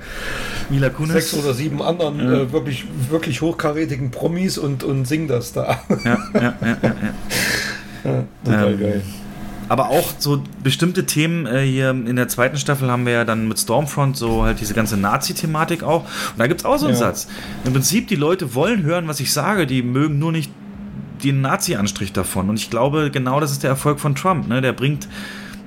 Mila 0.70 0.90
Kunis. 0.90 1.14
sechs 1.14 1.34
oder 1.34 1.54
sieben 1.54 1.82
anderen 1.82 2.20
Ja. 2.20 2.34
äh, 2.42 2.52
wirklich, 2.52 2.86
wirklich 3.10 3.42
hochkarätigen 3.42 4.12
Promis 4.12 4.58
und, 4.58 4.84
und 4.84 5.06
singt 5.06 5.30
das 5.30 5.54
da. 5.54 5.80
Ja, 6.04 6.18
ja, 6.34 6.42
ja, 6.42 6.54
ja, 6.62 6.78
ja. 6.84 6.94
Ja, 8.06 8.24
total 8.46 8.74
Ähm, 8.74 8.80
geil. 8.80 9.02
Aber 9.70 9.90
auch 9.90 10.10
so 10.18 10.44
bestimmte 10.64 11.06
Themen 11.06 11.46
äh, 11.46 11.62
hier 11.62 11.92
in 11.92 12.16
der 12.16 12.28
zweiten 12.28 12.58
Staffel 12.58 12.90
haben 12.92 13.06
wir 13.06 13.14
ja 13.14 13.24
dann 13.26 13.48
mit 13.48 13.60
Stormfront 13.60 14.18
so 14.18 14.44
halt 14.44 14.60
diese 14.60 14.74
ganze 14.74 14.98
Nazi-Thematik 14.98 15.84
auch. 15.84 16.04
Und 16.04 16.40
da 16.40 16.48
gibt 16.48 16.62
es 16.62 16.66
auch 16.66 16.78
so 16.78 16.88
einen 16.88 16.96
Ja. 16.96 17.00
Satz. 17.00 17.28
Im 17.66 17.74
Prinzip, 17.74 18.08
die 18.08 18.16
Leute 18.16 18.56
wollen 18.56 18.84
hören, 18.84 19.08
was 19.08 19.20
ich 19.20 19.32
sage, 19.32 19.68
die 19.68 19.84
mögen 19.84 20.20
nur 20.20 20.32
nicht 20.32 20.52
den 21.24 21.42
Nazi-Anstrich 21.42 22.14
davon. 22.14 22.50
Und 22.50 22.56
ich 22.58 22.70
glaube, 22.70 23.12
genau 23.12 23.40
das 23.40 23.52
ist 23.52 23.62
der 23.64 23.70
Erfolg 23.70 24.00
von 24.00 24.16
Trump. 24.16 24.48
Ne? 24.48 24.62
Der 24.62 24.74
bringt, 24.74 25.08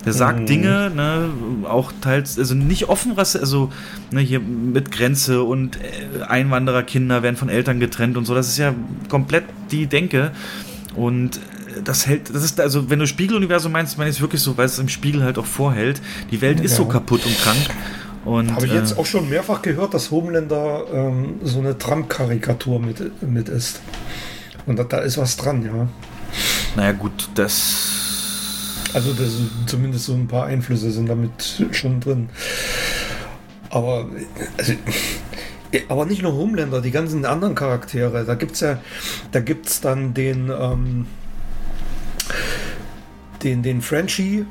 der 0.05 0.15
sagt 0.15 0.41
Mhm. 0.41 0.47
Dinge, 0.47 0.91
ne, 0.97 1.29
auch 1.69 1.93
teils, 2.01 2.39
also 2.39 2.55
nicht 2.55 2.89
offen, 2.89 3.13
Rasse- 3.13 3.39
also 3.39 3.71
ne, 4.11 4.21
hier 4.21 4.41
mit 4.41 4.91
Grenze 4.91 5.45
und 5.45 5.77
äh, 5.77 6.23
Einwandererkinder 6.27 7.23
werden 7.23 7.37
von 7.37 7.49
Eltern 7.51 7.79
getrennt 7.79 8.17
und 8.17 8.25
so. 8.25 8.35
Das 8.35 8.49
ist 8.49 8.59
ja 8.59 8.75
komplett 9.09 9.45
die 9.71 9.87
Denke. 9.87 10.33
Und 10.97 11.39
das 11.85 12.07
hält, 12.07 12.35
das 12.35 12.43
ist, 12.43 12.61
also 12.61 12.91
wenn 12.91 12.99
du 12.99 13.07
Spiegeluniversum 13.07 13.73
meinst, 13.73 13.99
meine 13.99 14.11
ich 14.11 14.17
es 14.17 14.23
wirklich 14.23 14.41
so, 14.43 14.57
weil 14.57 14.67
es 14.67 14.79
im 14.79 14.89
Spiegel 14.89 15.23
halt 15.25 15.39
auch 15.39 15.47
vorhält. 15.47 16.01
Die 16.31 16.41
Welt 16.41 16.61
ist 16.61 16.77
so 16.77 16.85
Ja. 16.85 16.89
kaputt 16.91 17.25
und 17.27 17.37
krank. 17.39 17.59
Und, 18.25 18.55
Habe 18.55 18.67
ich 18.67 18.73
äh, 18.73 18.77
jetzt 18.77 18.97
auch 18.99 19.07
schon 19.07 19.29
mehrfach 19.29 19.63
gehört, 19.63 19.95
dass 19.95 20.11
Homelander 20.11 20.85
ähm, 20.93 21.41
so 21.43 21.59
eine 21.59 21.77
Trump-Karikatur 21.77 22.79
mit, 22.79 23.23
mit 23.23 23.49
ist. 23.49 23.81
Und 24.67 24.79
da, 24.79 24.85
da 24.85 24.99
ist 24.99 25.19
was 25.19 25.37
dran, 25.37 25.65
ja. 25.65 25.89
Naja, 26.77 26.93
gut, 26.93 27.29
das. 27.35 27.89
Also 28.95 29.13
das, 29.13 29.33
zumindest 29.67 30.05
so 30.05 30.15
ein 30.15 30.29
paar 30.29 30.47
Einflüsse 30.47 30.91
sind 30.93 31.09
damit 31.09 31.65
schon 31.73 31.99
drin. 32.01 32.29
Aber, 33.71 34.07
also, 34.59 34.75
aber 35.89 36.05
nicht 36.05 36.23
nur 36.23 36.35
Homelander, 36.35 36.81
die 36.81 36.91
ganzen 36.91 37.25
anderen 37.25 37.55
Charaktere. 37.55 38.25
Da 38.25 38.35
gibt 38.35 38.53
es 38.53 38.61
ja, 38.61 38.79
da 39.33 39.41
gibt 39.41 39.67
es 39.67 39.81
dann 39.81 40.15
den, 40.15 40.51
ähm, 40.51 41.07
den, 43.43 43.63
den 43.63 43.83
Frenchie 43.83 44.45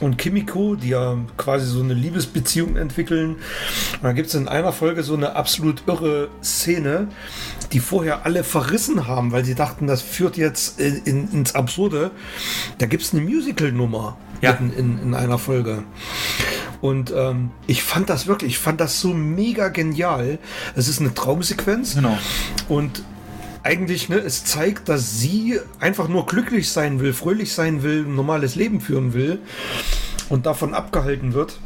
und 0.00 0.16
Kimiko, 0.16 0.76
die 0.76 0.90
ja 0.90 1.16
quasi 1.36 1.66
so 1.66 1.80
eine 1.80 1.94
Liebesbeziehung 1.94 2.76
entwickeln. 2.76 3.30
Und 3.30 4.02
da 4.02 4.12
gibt 4.12 4.28
es 4.28 4.34
in 4.34 4.46
einer 4.46 4.72
Folge 4.72 5.02
so 5.02 5.14
eine 5.14 5.34
absolut 5.34 5.82
irre 5.88 6.28
Szene, 6.42 7.08
die 7.72 7.80
vorher 7.80 8.24
alle 8.24 8.44
verrissen 8.44 9.08
haben, 9.08 9.32
weil 9.32 9.44
sie 9.44 9.56
dachten, 9.56 9.86
das 9.88 10.00
führt 10.02 10.36
jetzt 10.36 10.78
in, 10.80 11.02
in, 11.04 11.32
ins 11.32 11.54
Absurde. 11.56 12.12
Da 12.78 12.86
gibt 12.86 13.02
es 13.02 13.12
eine 13.12 13.22
Musical-Nummer 13.22 14.16
Ja. 14.40 14.52
in, 14.52 14.72
in, 14.72 14.98
in 15.02 15.14
einer 15.14 15.38
Folge. 15.38 15.82
Und 16.80 17.12
ähm, 17.14 17.50
ich 17.66 17.82
fand 17.82 18.08
das 18.08 18.28
wirklich, 18.28 18.52
ich 18.52 18.58
fand 18.58 18.80
das 18.80 19.00
so 19.00 19.12
mega 19.12 19.68
genial. 19.68 20.38
Es 20.76 20.86
ist 20.86 21.00
eine 21.00 21.12
Traumsequenz. 21.12 21.96
Genau. 21.96 22.16
Und 22.68 23.02
eigentlich, 23.68 24.08
ne, 24.08 24.16
es 24.16 24.44
zeigt, 24.44 24.88
dass 24.88 25.20
sie 25.20 25.60
einfach 25.78 26.08
nur 26.08 26.24
glücklich 26.24 26.70
sein 26.70 27.00
will, 27.00 27.12
fröhlich 27.12 27.52
sein 27.52 27.82
will, 27.82 28.06
ein 28.06 28.14
normales 28.14 28.54
Leben 28.54 28.80
führen 28.80 29.12
will 29.12 29.40
und 30.30 30.46
davon 30.46 30.72
abgehalten 30.72 31.34
wird. 31.34 31.58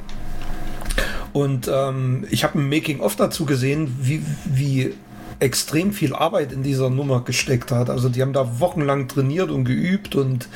Und 1.32 1.70
ähm, 1.72 2.26
ich 2.28 2.42
habe 2.42 2.58
ein 2.58 2.68
Making-of 2.68 3.14
dazu 3.14 3.46
gesehen, 3.46 3.96
wie, 4.00 4.24
wie 4.44 4.94
extrem 5.38 5.92
viel 5.92 6.12
Arbeit 6.14 6.52
in 6.52 6.64
dieser 6.64 6.90
Nummer 6.90 7.22
gesteckt 7.22 7.70
hat. 7.70 7.88
Also 7.88 8.08
die 8.08 8.20
haben 8.20 8.32
da 8.32 8.58
wochenlang 8.58 9.06
trainiert 9.06 9.50
und 9.50 9.64
geübt 9.64 10.16
und 10.16 10.48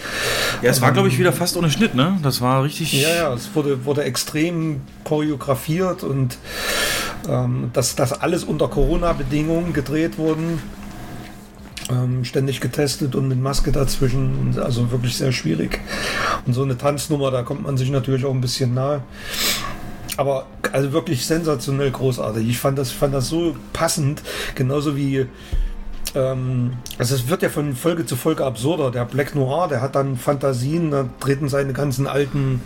ja, 0.62 0.70
es 0.70 0.81
war 0.81 0.93
glaube 0.93 1.09
ich 1.09 1.18
wieder 1.18 1.32
fast 1.32 1.56
ohne 1.56 1.70
Schnitt, 1.70 1.94
ne? 1.94 2.18
Das 2.23 2.40
war 2.40 2.64
richtig. 2.64 2.93
Ja, 2.93 3.09
ja, 3.09 3.35
es 3.35 3.55
wurde, 3.55 3.85
wurde 3.85 4.05
extrem 4.05 4.81
choreografiert 5.05 6.02
und 6.05 6.39
ähm, 7.28 7.70
dass 7.73 7.97
das 7.97 8.12
alles 8.12 8.44
unter 8.44 8.68
Corona-Bedingungen 8.68 9.73
gedreht 9.73 10.18
wurden. 10.18 10.60
Ähm, 11.88 12.24
ständig 12.24 12.60
getestet 12.60 13.14
und 13.14 13.28
mit 13.28 13.40
Maske 13.40 13.70
dazwischen. 13.70 14.58
Also 14.60 14.90
wirklich 14.90 15.16
sehr 15.16 15.32
schwierig. 15.32 15.80
Und 16.44 16.52
so 16.52 16.62
eine 16.62 16.76
Tanznummer, 16.76 17.30
da 17.30 17.42
kommt 17.42 17.62
man 17.62 17.76
sich 17.76 17.90
natürlich 17.90 18.24
auch 18.24 18.34
ein 18.34 18.40
bisschen 18.40 18.74
nahe. 18.74 19.02
Aber 20.16 20.46
also 20.72 20.92
wirklich 20.92 21.26
sensationell 21.26 21.90
großartig. 21.90 22.48
Ich 22.48 22.58
fand 22.58 22.78
das, 22.78 22.90
fand 22.90 23.14
das 23.14 23.28
so 23.28 23.54
passend, 23.72 24.22
genauso 24.54 24.96
wie 24.96 25.26
ähm, 26.16 26.72
also 26.98 27.14
es 27.14 27.28
wird 27.28 27.42
ja 27.42 27.50
von 27.50 27.76
Folge 27.76 28.06
zu 28.06 28.16
Folge 28.16 28.44
absurder. 28.44 28.90
Der 28.90 29.04
Black 29.04 29.34
Noir, 29.34 29.68
der 29.68 29.82
hat 29.82 29.94
dann 29.94 30.16
Fantasien, 30.16 30.90
da 30.90 31.08
treten 31.20 31.48
seine 31.48 31.72
ganzen 31.72 32.06
alten. 32.06 32.62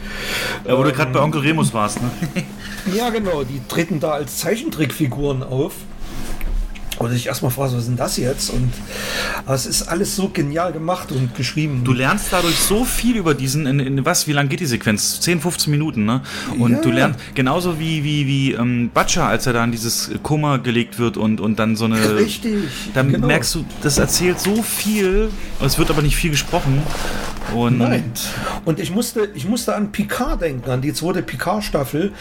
Ja, 0.64 0.76
wo 0.76 0.82
ähm, 0.82 0.88
du 0.88 0.92
gerade 0.92 1.12
bei 1.12 1.20
Onkel 1.20 1.40
Remus 1.40 1.74
warst, 1.74 2.00
ne? 2.00 2.10
ja, 2.94 3.10
genau, 3.10 3.42
die 3.42 3.60
treten 3.68 4.00
da 4.00 4.12
als 4.12 4.38
Zeichentrickfiguren 4.38 5.42
auf. 5.42 5.74
Und 7.00 7.14
ich 7.14 7.28
erstmal 7.28 7.50
frage, 7.50 7.72
was 7.72 7.78
ist 7.78 7.88
denn 7.88 7.96
das 7.96 8.18
jetzt? 8.18 8.50
Und 8.50 8.70
aber 9.46 9.54
es 9.54 9.64
ist 9.64 9.84
alles 9.84 10.16
so 10.16 10.28
genial 10.28 10.70
gemacht 10.70 11.10
und 11.12 11.34
geschrieben. 11.34 11.80
Du 11.82 11.94
lernst 11.94 12.26
dadurch 12.30 12.56
so 12.56 12.84
viel 12.84 13.16
über 13.16 13.32
diesen, 13.32 13.64
in, 13.64 13.80
in 13.80 14.04
was, 14.04 14.26
wie 14.26 14.32
lange 14.32 14.50
geht 14.50 14.60
die 14.60 14.66
Sequenz? 14.66 15.18
10, 15.20 15.40
15 15.40 15.70
Minuten, 15.70 16.04
ne? 16.04 16.20
Und 16.58 16.72
ja. 16.72 16.80
du 16.82 16.90
lernst 16.90 17.18
genauso 17.34 17.80
wie, 17.80 18.04
wie, 18.04 18.26
wie 18.26 18.52
ähm, 18.52 18.90
Butcher, 18.92 19.24
als 19.24 19.46
er 19.46 19.54
da 19.54 19.64
in 19.64 19.72
dieses 19.72 20.10
Koma 20.22 20.58
gelegt 20.58 20.98
wird 20.98 21.16
und, 21.16 21.40
und 21.40 21.58
dann 21.58 21.74
so 21.74 21.86
eine. 21.86 22.16
Richtig. 22.18 22.64
Dann 22.92 23.10
genau. 23.10 23.28
merkst 23.28 23.54
du, 23.54 23.64
das 23.82 23.96
erzählt 23.96 24.38
so 24.38 24.62
viel, 24.62 25.30
es 25.64 25.78
wird 25.78 25.88
aber 25.88 26.02
nicht 26.02 26.16
viel 26.16 26.30
gesprochen. 26.30 26.82
Und 27.54 27.78
Nein. 27.78 28.12
Und 28.66 28.78
ich 28.78 28.90
musste, 28.90 29.30
ich 29.34 29.48
musste 29.48 29.74
an 29.74 29.90
Picard 29.90 30.42
denken, 30.42 30.70
an 30.70 30.82
die 30.82 30.92
zweite 30.92 31.22
Picard-Staffel, 31.22 32.12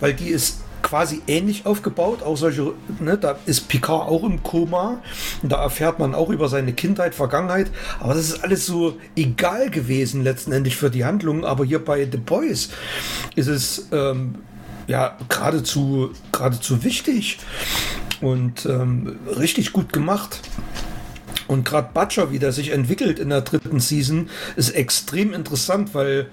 weil 0.00 0.14
die 0.14 0.30
ist 0.30 0.58
quasi 0.82 1.22
ähnlich 1.26 1.66
aufgebaut. 1.66 2.22
Auch 2.22 2.36
solche, 2.36 2.72
ne, 3.00 3.18
da 3.18 3.38
ist 3.46 3.68
Picard 3.68 4.08
auch 4.08 4.24
im 4.24 4.42
Koma. 4.42 5.02
Da 5.42 5.62
erfährt 5.62 5.98
man 5.98 6.14
auch 6.14 6.30
über 6.30 6.48
seine 6.48 6.72
Kindheit, 6.72 7.14
Vergangenheit. 7.14 7.70
Aber 8.00 8.14
das 8.14 8.28
ist 8.30 8.44
alles 8.44 8.66
so 8.66 8.96
egal 9.16 9.70
gewesen 9.70 10.24
letztendlich 10.24 10.76
für 10.76 10.90
die 10.90 11.04
Handlung. 11.04 11.44
Aber 11.44 11.64
hier 11.64 11.84
bei 11.84 12.08
The 12.10 12.18
Boys 12.18 12.70
ist 13.34 13.48
es 13.48 13.88
ähm, 13.92 14.36
ja 14.86 15.16
geradezu, 15.28 16.10
geradezu 16.32 16.84
wichtig 16.84 17.38
und 18.20 18.66
ähm, 18.66 19.18
richtig 19.38 19.72
gut 19.72 19.92
gemacht. 19.92 20.40
Und 21.46 21.64
gerade 21.64 21.88
Butcher, 21.94 22.30
wie 22.30 22.38
der 22.38 22.52
sich 22.52 22.70
entwickelt 22.70 23.18
in 23.18 23.30
der 23.30 23.40
dritten 23.40 23.80
Season, 23.80 24.28
ist 24.56 24.70
extrem 24.70 25.32
interessant, 25.32 25.94
weil 25.94 26.26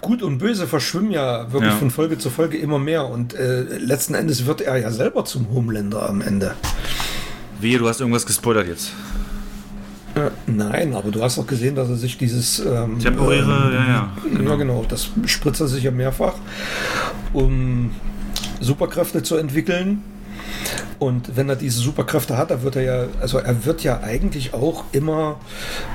Gut 0.00 0.22
und 0.22 0.38
Böse 0.38 0.66
verschwimmen 0.66 1.10
ja 1.10 1.52
wirklich 1.52 1.72
ja. 1.72 1.78
von 1.78 1.90
Folge 1.90 2.18
zu 2.18 2.30
Folge 2.30 2.56
immer 2.58 2.78
mehr 2.78 3.06
und 3.06 3.34
äh, 3.34 3.62
letzten 3.78 4.14
Endes 4.14 4.46
wird 4.46 4.60
er 4.60 4.76
ja 4.76 4.90
selber 4.90 5.24
zum 5.24 5.48
Homelander 5.54 6.08
am 6.08 6.20
Ende. 6.20 6.54
Wie, 7.60 7.76
du 7.76 7.88
hast 7.88 8.00
irgendwas 8.00 8.26
gespoilert 8.26 8.66
jetzt? 8.66 8.92
Äh, 10.14 10.30
nein, 10.46 10.94
aber 10.94 11.10
du 11.10 11.22
hast 11.22 11.38
auch 11.38 11.46
gesehen, 11.46 11.74
dass 11.74 11.88
er 11.88 11.96
sich 11.96 12.18
dieses 12.18 12.60
ähm, 12.60 12.98
temporäre, 12.98 13.68
ähm, 13.68 13.74
ja, 13.74 13.86
ja, 13.86 14.12
genau. 14.22 14.50
ja, 14.50 14.56
genau, 14.56 14.84
das 14.88 15.08
spritzt 15.26 15.60
er 15.60 15.68
sich 15.68 15.84
ja 15.84 15.90
mehrfach, 15.90 16.34
um 17.32 17.90
Superkräfte 18.60 19.22
zu 19.22 19.36
entwickeln 19.36 20.02
und 20.98 21.36
wenn 21.36 21.48
er 21.48 21.56
diese 21.56 21.80
Superkräfte 21.80 22.36
hat, 22.36 22.50
da 22.50 22.62
wird 22.62 22.76
er 22.76 22.82
ja, 22.82 23.04
also 23.20 23.38
er 23.38 23.64
wird 23.64 23.82
ja 23.82 24.00
eigentlich 24.00 24.54
auch 24.54 24.84
immer 24.92 25.36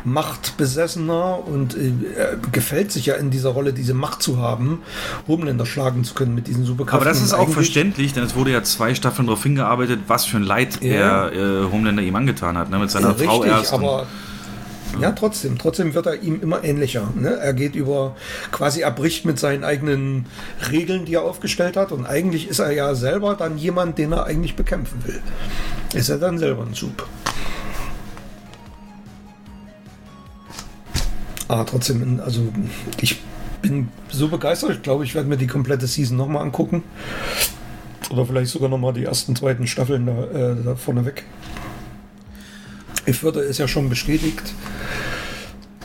machtbesessener 0.03 1.47
und 1.47 1.75
äh, 1.75 1.91
er 2.15 2.37
gefällt 2.51 2.91
sich 2.91 3.07
ja 3.07 3.15
in 3.15 3.29
dieser 3.31 3.49
Rolle, 3.49 3.73
diese 3.73 3.93
Macht 3.93 4.21
zu 4.21 4.37
haben, 4.39 4.81
Homelander 5.27 5.65
schlagen 5.65 6.03
zu 6.03 6.13
können 6.13 6.35
mit 6.35 6.47
diesen 6.47 6.65
Superkräften. 6.65 7.01
Aber 7.01 7.05
das 7.05 7.21
ist 7.21 7.33
auch 7.33 7.49
verständlich, 7.49 8.13
denn 8.13 8.23
es 8.23 8.35
wurde 8.35 8.51
ja 8.51 8.63
zwei 8.63 8.95
Staffeln 8.95 9.27
darauf 9.27 9.43
hingearbeitet, 9.43 10.01
was 10.07 10.25
für 10.25 10.37
ein 10.37 10.43
Leid 10.43 10.81
ja. 10.81 11.27
er 11.27 11.33
äh, 11.33 11.71
Homelander 11.71 12.03
ihm 12.03 12.15
angetan 12.15 12.57
hat, 12.57 12.69
ne, 12.69 12.79
mit 12.79 12.91
seiner 12.91 13.15
ja, 13.17 13.25
Frau 13.25 13.43
erst. 13.43 13.73
Aber 13.73 14.07
ja, 14.99 15.11
trotzdem. 15.11 15.57
Trotzdem 15.57 15.93
wird 15.93 16.05
er 16.07 16.21
ihm 16.21 16.41
immer 16.41 16.63
ähnlicher. 16.63 17.11
Ne? 17.15 17.29
Er 17.29 17.53
geht 17.53 17.75
über, 17.75 18.15
quasi 18.51 18.81
er 18.81 18.91
bricht 18.91 19.25
mit 19.25 19.39
seinen 19.39 19.63
eigenen 19.63 20.25
Regeln, 20.71 21.05
die 21.05 21.13
er 21.13 21.23
aufgestellt 21.23 21.77
hat. 21.77 21.91
Und 21.91 22.05
eigentlich 22.05 22.49
ist 22.49 22.59
er 22.59 22.71
ja 22.71 22.95
selber 22.95 23.35
dann 23.35 23.57
jemand, 23.57 23.97
den 23.97 24.11
er 24.11 24.25
eigentlich 24.25 24.55
bekämpfen 24.55 25.03
will. 25.05 25.21
Ist 25.93 26.09
er 26.09 26.17
dann 26.17 26.37
selber 26.37 26.63
ein 26.63 26.73
Sub. 26.73 27.07
Aber 31.47 31.65
trotzdem, 31.65 32.21
also 32.23 32.41
ich 33.01 33.21
bin 33.61 33.89
so 34.09 34.27
begeistert. 34.27 34.71
Ich 34.71 34.81
glaube, 34.81 35.03
ich 35.03 35.15
werde 35.15 35.27
mir 35.27 35.37
die 35.37 35.47
komplette 35.47 35.87
Season 35.87 36.17
nochmal 36.17 36.43
angucken. 36.43 36.83
Oder 38.11 38.25
vielleicht 38.25 38.51
sogar 38.51 38.69
nochmal 38.69 38.93
die 38.93 39.03
ersten, 39.03 39.35
zweiten 39.35 39.67
Staffeln 39.67 40.05
da, 40.05 40.23
äh, 40.25 40.55
da 40.63 40.75
vorne 40.75 41.05
weg. 41.05 41.25
Ich 43.09 43.23
würde 43.23 43.41
ist 43.41 43.57
ja 43.57 43.67
schon 43.67 43.89
bestätigt. 43.89 44.53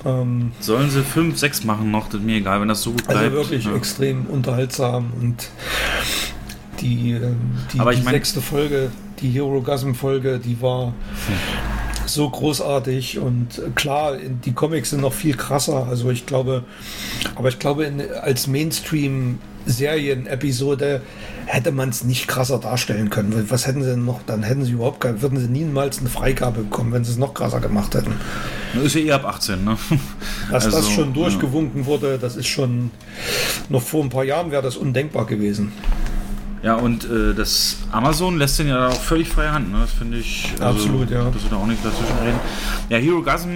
Ähm, 0.05 0.52
Sollen 0.60 0.90
sie 0.90 1.02
5, 1.02 1.38
6 1.38 1.64
machen 1.64 1.90
noch, 1.90 2.06
das 2.06 2.20
ist 2.20 2.26
mir 2.26 2.36
egal, 2.36 2.60
wenn 2.60 2.68
das 2.68 2.82
so 2.82 2.90
gut 2.90 3.09
also 3.09 3.18
bleibt. 3.18 3.36
Also 3.36 3.51
wirklich 3.51 3.64
ja. 3.64 3.74
extrem 3.74 4.26
unterhaltsam 4.26 5.12
und 5.20 5.48
die, 6.80 7.12
ähm, 7.12 7.36
die, 7.72 7.80
Aber 7.80 7.94
die 7.94 8.02
mein, 8.02 8.14
sechste 8.14 8.42
Folge, 8.42 8.90
die 9.20 9.30
Hero 9.30 9.62
Gasm 9.62 9.94
Folge, 9.94 10.38
die 10.38 10.60
war 10.60 10.92
so 12.06 12.28
großartig 12.28 13.18
und 13.18 13.62
klar, 13.74 14.18
die 14.18 14.52
Comics 14.52 14.90
sind 14.90 15.01
noch 15.01 15.14
viel 15.14 15.34
krasser, 15.34 15.86
also 15.88 16.10
ich 16.10 16.26
glaube, 16.26 16.64
aber 17.34 17.48
ich 17.48 17.59
glaube, 17.59 17.84
in, 17.84 18.02
als 18.20 18.46
Mainstream 18.46 19.38
Serien-Episode 19.64 21.01
hätte 21.47 21.73
man 21.73 21.89
es 21.89 22.05
nicht 22.05 22.29
krasser 22.29 22.59
darstellen 22.59 23.11
können. 23.11 23.47
Was 23.49 23.66
hätten 23.66 23.83
sie 23.83 23.91
denn 23.91 24.05
noch? 24.05 24.21
Dann 24.27 24.43
hätten 24.43 24.65
sie 24.65 24.73
überhaupt 24.73 25.01
keine, 25.01 25.23
würden 25.23 25.39
sie 25.39 25.49
niemals 25.49 25.99
eine 25.99 26.09
Freigabe 26.09 26.62
bekommen, 26.62 26.93
wenn 26.93 27.05
sie 27.05 27.12
es 27.12 27.19
noch 27.19 27.35
krasser 27.35 27.61
gemacht 27.61 27.95
hätten. 27.95 28.15
Das 28.75 28.85
ist 28.85 28.95
ja 28.95 29.01
eh 29.01 29.12
ab 29.12 29.25
18, 29.25 29.65
ne? 29.65 29.77
Dass 30.51 30.66
also, 30.66 30.79
das 30.79 30.91
schon 30.91 31.12
durchgewunken 31.12 31.83
ja. 31.83 31.87
wurde, 31.87 32.19
das 32.19 32.37
ist 32.37 32.47
schon 32.47 32.91
noch 33.69 33.83
vor 33.83 34.03
ein 34.03 34.11
paar 34.11 34.25
Jahren 34.25 34.51
wäre 34.51 34.62
das 34.62 34.77
undenkbar 34.77 35.27
gewesen. 35.27 35.73
Ja, 36.62 36.77
und 36.77 37.05
äh, 37.05 37.35
das 37.35 37.77
Amazon 37.93 38.39
lässt 38.39 38.59
den 38.59 38.69
ja 38.69 38.89
auch 38.89 39.01
völlig 39.01 39.29
freie 39.29 39.53
Hand, 39.53 39.71
ne? 39.71 39.81
Das 39.83 39.93
finde 39.93 40.16
ich. 40.19 40.51
Also, 40.61 40.81
Absolut, 40.81 41.11
ja. 41.11 41.25
Dass 41.25 41.43
wir 41.43 41.51
da 41.51 41.57
auch 41.57 41.66
nicht 41.66 41.85
dazwischen 41.85 42.19
reden. 42.23 42.41
Ja, 42.89 42.97
Hero 42.97 43.23
Gasm 43.23 43.51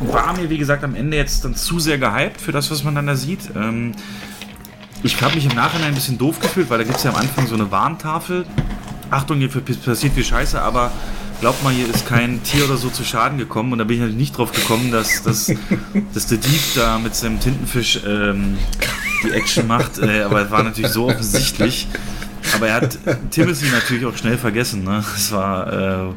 war 0.00 0.36
mir, 0.36 0.50
wie 0.50 0.58
gesagt, 0.58 0.82
am 0.82 0.96
Ende 0.96 1.16
jetzt 1.16 1.44
dann 1.44 1.54
zu 1.54 1.78
sehr 1.78 1.98
gehypt 1.98 2.40
für 2.40 2.50
das, 2.50 2.70
was 2.70 2.82
man 2.82 2.96
dann 2.96 3.06
da 3.06 3.14
sieht. 3.14 3.50
Ähm, 3.54 3.92
ich 5.04 5.20
habe 5.20 5.34
mich 5.34 5.44
im 5.44 5.54
Nachhinein 5.54 5.88
ein 5.88 5.94
bisschen 5.94 6.16
doof 6.16 6.40
gefühlt, 6.40 6.70
weil 6.70 6.78
da 6.78 6.84
gibt 6.84 6.96
es 6.96 7.04
ja 7.04 7.10
am 7.10 7.16
Anfang 7.16 7.46
so 7.46 7.54
eine 7.54 7.70
Warntafel. 7.70 8.46
Achtung, 9.10 9.36
hier 9.38 9.48
passiert 9.48 10.14
viel 10.14 10.24
Scheiße, 10.24 10.60
aber 10.60 10.90
glaubt 11.40 11.62
mal, 11.62 11.74
hier 11.74 11.88
ist 11.88 12.08
kein 12.08 12.42
Tier 12.42 12.64
oder 12.64 12.78
so 12.78 12.88
zu 12.88 13.04
Schaden 13.04 13.36
gekommen. 13.36 13.72
Und 13.72 13.78
da 13.78 13.84
bin 13.84 13.96
ich 13.96 14.00
natürlich 14.00 14.18
nicht 14.18 14.38
drauf 14.38 14.50
gekommen, 14.50 14.90
dass, 14.90 15.22
dass, 15.22 15.52
dass 16.14 16.26
der 16.26 16.38
Dieb 16.38 16.60
da 16.74 16.98
mit 16.98 17.14
seinem 17.14 17.38
Tintenfisch 17.38 18.00
ähm, 18.06 18.56
die 19.22 19.30
Action 19.32 19.66
macht. 19.66 19.98
Äh, 19.98 20.22
aber 20.22 20.46
es 20.46 20.50
war 20.50 20.62
natürlich 20.62 20.90
so 20.90 21.08
offensichtlich. 21.08 21.86
Aber 22.54 22.68
er 22.68 22.74
hat 22.74 22.98
Timothy 23.30 23.66
natürlich 23.66 24.06
auch 24.06 24.16
schnell 24.16 24.38
vergessen. 24.38 24.84
Ne? 24.84 25.04
Es 25.14 25.30
war. 25.32 25.72
Äh, 25.72 26.12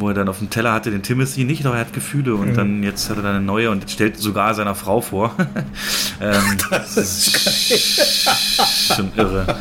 wo 0.00 0.08
er 0.08 0.14
dann 0.14 0.28
auf 0.28 0.38
dem 0.38 0.50
Teller 0.50 0.72
hatte 0.72 0.90
den 0.90 1.02
Timothy 1.02 1.44
nicht, 1.44 1.64
aber 1.66 1.76
er 1.76 1.82
hat 1.82 1.92
Gefühle 1.92 2.34
und 2.34 2.50
mhm. 2.50 2.54
dann 2.54 2.82
jetzt 2.82 3.10
hat 3.10 3.16
er 3.16 3.22
dann 3.22 3.36
eine 3.36 3.44
neue 3.44 3.70
und 3.70 3.90
stellt 3.90 4.16
sogar 4.16 4.54
seiner 4.54 4.74
Frau 4.74 5.00
vor. 5.00 5.34
ähm, 6.20 6.58
das 6.70 6.96
ist 6.96 8.26
schon 8.96 9.12
irre. 9.16 9.56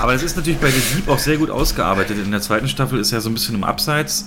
Aber 0.00 0.14
es 0.14 0.22
ist 0.22 0.36
natürlich 0.36 0.60
bei 0.60 0.70
The 0.70 0.80
Sieb 0.80 1.08
auch 1.08 1.18
sehr 1.18 1.36
gut 1.36 1.50
ausgearbeitet. 1.50 2.18
In 2.18 2.30
der 2.30 2.40
zweiten 2.40 2.68
Staffel 2.68 2.98
ist 3.00 3.12
er 3.12 3.20
so 3.20 3.30
ein 3.30 3.34
bisschen 3.34 3.54
im 3.54 3.64
Abseits 3.64 4.26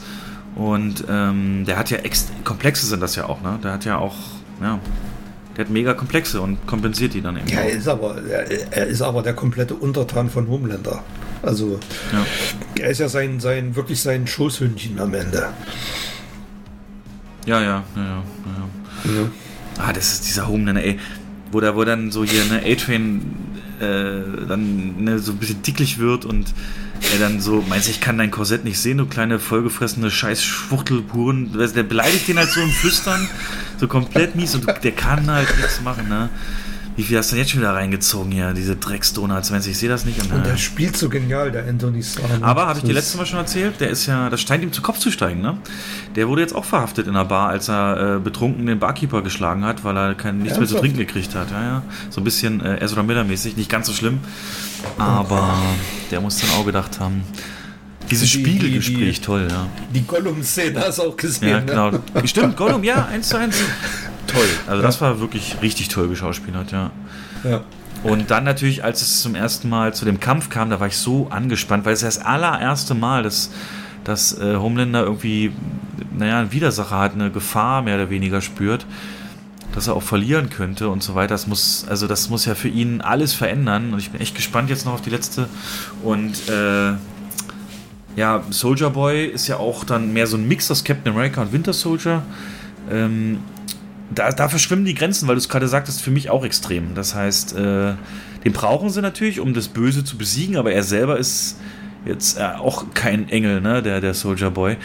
und 0.55 1.05
ähm, 1.09 1.63
der 1.65 1.77
hat 1.77 1.89
ja 1.89 1.97
Komplexe 2.43 2.85
sind 2.85 3.01
das 3.01 3.15
ja 3.15 3.25
auch, 3.27 3.41
ne? 3.41 3.59
Der 3.63 3.73
hat 3.73 3.85
ja 3.85 3.97
auch, 3.97 4.15
ja, 4.61 4.79
der 5.55 5.65
hat 5.65 5.71
mega 5.71 5.93
Komplexe 5.93 6.41
und 6.41 6.65
kompensiert 6.67 7.13
die 7.13 7.21
dann 7.21 7.37
eben. 7.37 7.47
Ja, 7.47 7.59
er 7.59 7.71
ist 7.71 7.87
aber, 7.87 8.21
er, 8.23 8.71
er 8.71 8.87
ist 8.87 9.01
aber 9.01 9.21
der 9.21 9.33
komplette 9.33 9.75
Untertan 9.75 10.29
von 10.29 10.47
Homelander. 10.47 11.03
Also 11.41 11.79
ja. 12.11 12.25
er 12.83 12.89
ist 12.89 12.99
ja 12.99 13.09
sein, 13.09 13.39
sein, 13.39 13.75
wirklich 13.75 14.01
sein 14.01 14.27
Schoßhündchen 14.27 14.99
am 14.99 15.13
Ende. 15.13 15.49
Ja, 17.45 17.61
ja, 17.61 17.83
ja, 17.95 18.03
ja. 18.03 18.23
ja. 19.05 19.29
Ah, 19.77 19.93
das 19.93 20.13
ist 20.13 20.27
dieser 20.27 20.47
Homelander, 20.47 20.83
ey. 20.83 20.99
Wo, 21.51 21.59
da, 21.59 21.75
wo 21.75 21.83
dann 21.83 22.11
so 22.11 22.23
hier 22.23 22.43
eine 22.43 22.61
A-Train 22.63 23.21
äh, 23.79 24.45
dann 24.47 25.03
ne, 25.03 25.19
so 25.19 25.31
ein 25.31 25.37
bisschen 25.37 25.61
dicklich 25.63 25.99
wird 25.99 26.25
und 26.25 26.53
er 27.13 27.19
dann 27.19 27.39
so, 27.39 27.63
meinst 27.67 27.87
du, 27.87 27.91
ich 27.91 28.01
kann 28.01 28.17
dein 28.17 28.29
Korsett 28.29 28.65
nicht 28.65 28.77
sehen, 28.77 28.97
du 28.97 29.05
kleine 29.05 29.39
vollgefressene 29.39 30.11
scheiß 30.11 30.43
Schwuchtelburen. 30.43 31.57
Der 31.75 31.83
beleidigt 31.83 32.27
den 32.27 32.37
halt 32.37 32.49
so 32.49 32.61
im 32.61 32.69
Flüstern, 32.69 33.27
so 33.77 33.87
komplett 33.87 34.35
mies 34.35 34.53
und 34.53 34.67
der 34.83 34.91
kann 34.91 35.31
halt 35.31 35.47
nichts 35.57 35.81
machen, 35.81 36.09
ne? 36.09 36.29
Wie 36.99 37.03
viel 37.03 37.17
hast 37.17 37.31
du 37.31 37.35
denn 37.35 37.43
jetzt 37.43 37.51
schon 37.51 37.61
wieder 37.61 37.73
reingezogen 37.73 38.29
hier, 38.29 38.51
diese 38.51 38.75
Drecksdonuts, 38.75 39.53
wenn 39.53 39.61
ich 39.61 39.77
sehe 39.77 39.87
das 39.87 40.03
nicht. 40.03 40.21
Und 40.21 40.45
der 40.45 40.57
spielt 40.57 40.97
so 40.97 41.07
genial, 41.07 41.49
der 41.49 41.65
Anthony 41.65 42.03
Starr. 42.03 42.25
Aber, 42.41 42.67
habe 42.67 42.79
ich 42.79 42.83
dir 42.83 42.91
letztes 42.91 43.15
Mal 43.15 43.25
schon 43.25 43.39
erzählt, 43.39 43.79
der 43.79 43.89
ist 43.89 44.05
ja, 44.05 44.29
das 44.29 44.41
scheint 44.41 44.65
ihm 44.65 44.73
zu 44.73 44.81
Kopf 44.81 44.99
zu 44.99 45.09
steigen, 45.09 45.39
ne? 45.39 45.57
Der 46.17 46.27
wurde 46.27 46.41
jetzt 46.41 46.53
auch 46.53 46.65
verhaftet 46.65 47.07
in 47.07 47.13
der 47.13 47.23
Bar, 47.23 47.47
als 47.47 47.69
er 47.69 48.17
äh, 48.17 48.19
betrunken 48.19 48.65
den 48.65 48.79
Barkeeper 48.79 49.21
geschlagen 49.21 49.63
hat, 49.63 49.85
weil 49.85 49.95
er 49.95 50.13
kein, 50.13 50.39
nichts 50.39 50.57
mehr 50.57 50.67
zu 50.67 50.75
trinken 50.75 50.97
gekriegt 50.97 51.35
hat. 51.35 51.51
Ja, 51.51 51.63
ja. 51.63 51.83
So 52.09 52.19
ein 52.19 52.25
bisschen 52.25 52.59
äh, 52.59 52.83
Ezra 52.83 53.01
Miller-mäßig, 53.01 53.55
nicht 53.55 53.69
ganz 53.69 53.87
so 53.87 53.93
schlimm. 53.93 54.19
Aber 54.97 55.57
der 56.11 56.19
muss 56.19 56.39
dann 56.39 56.49
auch 56.59 56.65
gedacht 56.65 56.99
haben. 56.99 57.23
Dieses 58.09 58.31
Die- 58.31 58.39
Spiegelgespräch, 58.39 59.19
die- 59.19 59.25
toll, 59.25 59.47
ja. 59.49 59.67
Die 59.93 60.05
Gollum-Szene 60.05 60.79
hast 60.79 60.99
du 60.99 61.03
auch 61.03 61.15
gesehen. 61.17 61.49
Ja, 61.49 61.59
ne? 61.59 61.65
genau. 61.65 62.25
Stimmt, 62.25 62.57
Gollum, 62.57 62.83
ja, 62.83 63.05
eins 63.05 63.29
zu 63.29 63.37
eins. 63.37 63.55
Toll. 64.27 64.47
Also 64.67 64.81
das 64.83 65.01
war 65.01 65.19
wirklich 65.19 65.55
richtig 65.61 65.87
toll 65.87 66.07
geschauspielert, 66.07 66.71
ja. 66.71 66.91
Ja. 67.43 67.61
Und 68.03 68.29
dann 68.31 68.43
natürlich, 68.43 68.83
als 68.83 69.01
es 69.01 69.21
zum 69.21 69.33
ersten 69.35 69.69
Mal 69.69 69.93
zu 69.93 70.05
dem 70.05 70.19
Kampf 70.19 70.49
kam, 70.49 70.69
da 70.69 70.79
war 70.79 70.87
ich 70.87 70.97
so 70.97 71.27
angespannt, 71.29 71.83
weil 71.85 71.93
es 71.93 72.01
das 72.01 72.19
allererste 72.19 72.93
Mal, 72.93 73.23
dass, 73.23 73.49
dass 74.03 74.37
äh, 74.39 74.55
Homelander 74.55 75.03
irgendwie, 75.03 75.51
naja, 76.17 76.39
einen 76.39 76.51
Widersacher 76.51 76.97
hat, 76.97 77.13
eine 77.13 77.31
Gefahr 77.31 77.81
mehr 77.81 77.95
oder 77.95 78.09
weniger 78.09 78.39
spürt, 78.41 78.85
dass 79.73 79.87
er 79.87 79.95
auch 79.95 80.03
verlieren 80.03 80.49
könnte 80.49 80.89
und 80.89 81.03
so 81.03 81.13
weiter. 81.15 81.33
Das 81.33 81.47
muss, 81.47 81.85
also 81.89 82.07
das 82.07 82.29
muss 82.29 82.45
ja 82.45 82.55
für 82.55 82.69
ihn 82.69 83.01
alles 83.01 83.33
verändern. 83.33 83.93
Und 83.93 83.99
ich 83.99 84.11
bin 84.11 84.21
echt 84.21 84.35
gespannt 84.35 84.69
jetzt 84.69 84.85
noch 84.85 84.93
auf 84.93 85.01
die 85.01 85.09
letzte. 85.09 85.47
Und 86.03 86.47
äh, 86.49 86.93
ja, 88.19 88.43
Soldier 88.49 88.89
Boy 88.89 89.27
ist 89.27 89.47
ja 89.47 89.57
auch 89.57 89.85
dann 89.85 90.11
mehr 90.11 90.27
so 90.27 90.35
ein 90.35 90.45
Mix 90.45 90.69
aus 90.69 90.83
Captain 90.83 91.13
America 91.13 91.41
und 91.41 91.53
Winter 91.53 91.71
Soldier. 91.71 92.21
Ähm, 92.91 93.39
da, 94.13 94.31
da 94.31 94.49
verschwimmen 94.49 94.83
die 94.83 94.93
Grenzen, 94.93 95.25
weil 95.29 95.35
du 95.35 95.39
es 95.39 95.47
gerade 95.47 95.69
sagtest, 95.69 96.01
für 96.01 96.11
mich 96.11 96.29
auch 96.29 96.43
extrem. 96.43 96.95
Das 96.95 97.15
heißt, 97.15 97.55
äh, 97.55 97.93
den 98.43 98.51
brauchen 98.51 98.89
sie 98.89 99.01
natürlich, 99.01 99.39
um 99.39 99.53
das 99.53 99.69
Böse 99.69 100.03
zu 100.03 100.17
besiegen, 100.17 100.57
aber 100.57 100.73
er 100.73 100.83
selber 100.83 101.17
ist 101.17 101.59
jetzt 102.05 102.37
äh, 102.37 102.43
auch 102.43 102.87
kein 102.93 103.29
Engel, 103.29 103.61
ne, 103.61 103.81
der, 103.81 104.01
der 104.01 104.13
Soldier 104.13 104.51
Boy. 104.51 104.75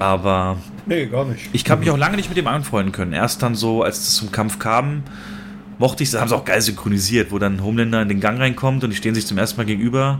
Aber 0.00 0.56
Nee, 0.86 1.06
gar 1.06 1.24
nicht. 1.26 1.50
ich 1.52 1.70
habe 1.70 1.80
mich 1.80 1.90
auch 1.92 1.96
lange 1.96 2.16
nicht 2.16 2.28
mit 2.28 2.36
dem 2.36 2.48
anfreunden 2.48 2.90
können. 2.90 3.12
Erst 3.12 3.40
dann 3.44 3.54
so, 3.54 3.84
als 3.84 3.98
es 3.98 4.14
zum 4.16 4.32
Kampf 4.32 4.58
kam, 4.58 5.04
mochte 5.78 6.02
ich 6.02 6.08
es, 6.08 6.20
haben 6.20 6.28
sie 6.28 6.34
auch 6.34 6.44
geil 6.44 6.60
synchronisiert, 6.60 7.30
wo 7.30 7.38
dann 7.38 7.62
Homelander 7.62 8.02
in 8.02 8.08
den 8.08 8.18
Gang 8.18 8.40
reinkommt 8.40 8.82
und 8.82 8.90
die 8.90 8.96
stehen 8.96 9.14
sich 9.14 9.28
zum 9.28 9.38
ersten 9.38 9.58
Mal 9.58 9.64
gegenüber 9.64 10.18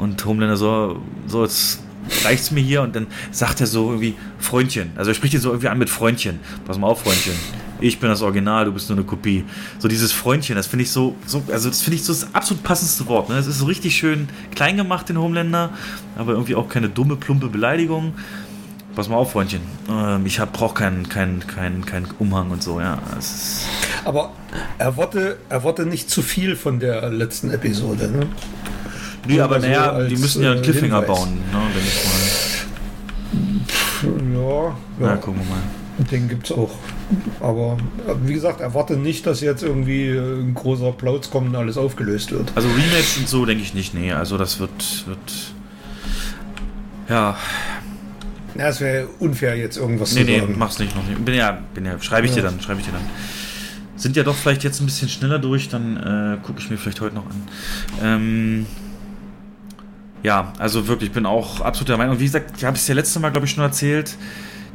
und 0.00 0.24
Homelander 0.24 0.56
so, 0.56 1.00
so 1.26 1.44
jetzt 1.44 1.80
reicht's 2.24 2.50
mir 2.50 2.60
hier 2.60 2.82
und 2.82 2.96
dann 2.96 3.06
sagt 3.30 3.60
er 3.60 3.66
so 3.66 3.90
irgendwie 3.90 4.14
Freundchen. 4.38 4.90
Also 4.96 5.10
er 5.10 5.14
spricht 5.14 5.34
ihn 5.34 5.40
so 5.40 5.50
irgendwie 5.50 5.68
an 5.68 5.78
mit 5.78 5.90
Freundchen. 5.90 6.40
Pass 6.66 6.78
mal 6.78 6.86
auf, 6.86 7.02
Freundchen. 7.02 7.34
Ich 7.80 7.98
bin 7.98 8.10
das 8.10 8.20
Original, 8.20 8.66
du 8.66 8.72
bist 8.72 8.88
nur 8.88 8.98
eine 8.98 9.06
Kopie. 9.06 9.44
So 9.78 9.88
dieses 9.88 10.12
Freundchen, 10.12 10.56
das 10.56 10.66
finde 10.66 10.84
ich 10.84 10.90
so, 10.90 11.16
so, 11.26 11.42
also 11.50 11.68
das 11.68 11.82
finde 11.82 11.96
ich 11.96 12.04
so 12.04 12.12
das 12.12 12.34
absolut 12.34 12.62
passendste 12.62 13.06
Wort. 13.06 13.28
Ne? 13.28 13.36
Es 13.36 13.46
ist 13.46 13.58
so 13.58 13.66
richtig 13.66 13.96
schön 13.96 14.28
klein 14.54 14.76
gemacht, 14.76 15.08
den 15.08 15.18
Homelander, 15.18 15.70
aber 16.16 16.32
irgendwie 16.32 16.54
auch 16.54 16.68
keine 16.68 16.88
dumme, 16.88 17.16
plumpe 17.16 17.48
Beleidigung. 17.48 18.14
Pass 18.94 19.08
mal 19.08 19.16
auf, 19.16 19.32
Freundchen. 19.32 19.60
Ähm, 19.88 20.26
ich 20.26 20.38
brauche 20.52 20.74
keinen 20.74 21.08
kein, 21.08 21.46
kein, 21.46 21.86
kein 21.86 22.06
Umhang 22.18 22.50
und 22.50 22.62
so, 22.62 22.80
ja. 22.80 22.98
Es 23.18 23.30
ist, 23.30 23.66
Aber 24.04 24.32
erwarte, 24.78 25.38
erwarte 25.48 25.86
nicht 25.86 26.10
zu 26.10 26.22
viel 26.22 26.56
von 26.56 26.80
der 26.80 27.08
letzten 27.08 27.50
Episode. 27.50 28.08
Ne? 28.08 28.26
Nee, 29.26 29.40
aber 29.40 29.60
so 29.60 29.66
naja, 29.66 29.92
als, 29.92 30.08
die 30.08 30.16
müssen 30.16 30.42
ja 30.42 30.52
einen 30.52 30.60
äh, 30.60 30.62
Cliffhanger 30.62 31.00
Hinweis. 31.00 31.06
bauen, 31.06 31.32
ne, 31.52 31.60
denke 31.74 31.88
ich 31.88 32.04
mal. 32.04 32.14
Ja, 34.34 34.76
Ja, 35.00 35.06
ja, 35.12 35.16
gucken 35.16 35.40
wir 35.42 35.54
mal. 35.54 35.62
den 36.10 36.28
gibt's 36.28 36.52
auch. 36.52 36.70
Aber 37.40 37.76
äh, 38.06 38.14
wie 38.24 38.34
gesagt, 38.34 38.60
erwarte 38.60 38.96
nicht, 38.96 39.26
dass 39.26 39.40
jetzt 39.40 39.62
irgendwie 39.62 40.06
äh, 40.08 40.40
ein 40.40 40.54
großer 40.54 40.86
Applaus 40.86 41.30
kommt 41.30 41.48
und 41.48 41.56
alles 41.56 41.76
aufgelöst 41.76 42.30
wird. 42.32 42.50
Also 42.54 42.68
Rematch 42.68 43.18
und 43.18 43.28
so 43.28 43.44
denke 43.44 43.62
ich 43.62 43.74
nicht, 43.74 43.94
nee. 43.94 44.12
Also 44.12 44.38
das 44.38 44.58
wird, 44.60 45.06
wird 45.06 45.18
ja, 47.08 47.36
Ja, 48.56 48.68
es 48.68 48.80
wäre 48.80 49.08
unfair, 49.18 49.56
jetzt 49.56 49.76
irgendwas 49.76 50.14
nee, 50.14 50.20
zu 50.20 50.26
nee, 50.26 50.40
sagen. 50.40 50.54
mach's 50.58 50.78
nicht 50.78 50.94
noch 50.96 51.06
nicht. 51.06 51.22
Bin 51.24 51.34
ja, 51.34 51.58
bin 51.74 51.84
ja, 51.84 52.00
schreibe 52.00 52.26
ich 52.26 52.32
dir 52.34 52.42
dann, 52.42 52.60
schreibe 52.60 52.80
ich 52.80 52.86
dir 52.86 52.92
dann. 52.92 53.02
Sind 53.96 54.16
ja 54.16 54.22
doch 54.22 54.34
vielleicht 54.34 54.64
jetzt 54.64 54.80
ein 54.80 54.86
bisschen 54.86 55.10
schneller 55.10 55.38
durch, 55.38 55.68
dann 55.68 55.96
äh, 55.98 56.38
gucke 56.46 56.60
ich 56.60 56.70
mir 56.70 56.78
vielleicht 56.78 57.02
heute 57.02 57.16
noch 57.16 57.26
an. 57.26 57.42
Ähm, 58.02 58.66
ja, 60.22 60.52
also 60.58 60.86
wirklich, 60.88 61.08
ich 61.10 61.14
bin 61.14 61.26
auch 61.26 61.60
absolut 61.60 61.88
der 61.88 61.96
Meinung. 61.96 62.14
Und 62.14 62.20
wie 62.20 62.24
gesagt, 62.26 62.52
ich 62.56 62.64
habe 62.64 62.76
es 62.76 62.86
ja 62.86 62.94
letzte 62.94 63.20
Mal, 63.20 63.30
glaube 63.30 63.46
ich, 63.46 63.52
schon 63.52 63.64
erzählt, 63.64 64.16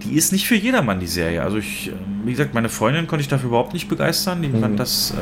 die 0.04 0.14
ist 0.16 0.32
nicht 0.32 0.48
für 0.48 0.56
jedermann, 0.56 1.00
die 1.00 1.08
Serie. 1.08 1.42
Also 1.44 1.58
ich, 1.58 1.90
äh, 1.90 1.92
wie 2.26 2.32
gesagt, 2.32 2.54
meine 2.54 2.70
Freundin 2.70 3.08
konnte 3.08 3.22
ich 3.22 3.28
dafür 3.28 3.48
überhaupt 3.50 3.74
nicht 3.74 3.88
begeistern. 3.88 4.42
Die 4.42 4.50
fand 4.50 4.80
das 4.80 5.12
äh, 5.12 5.16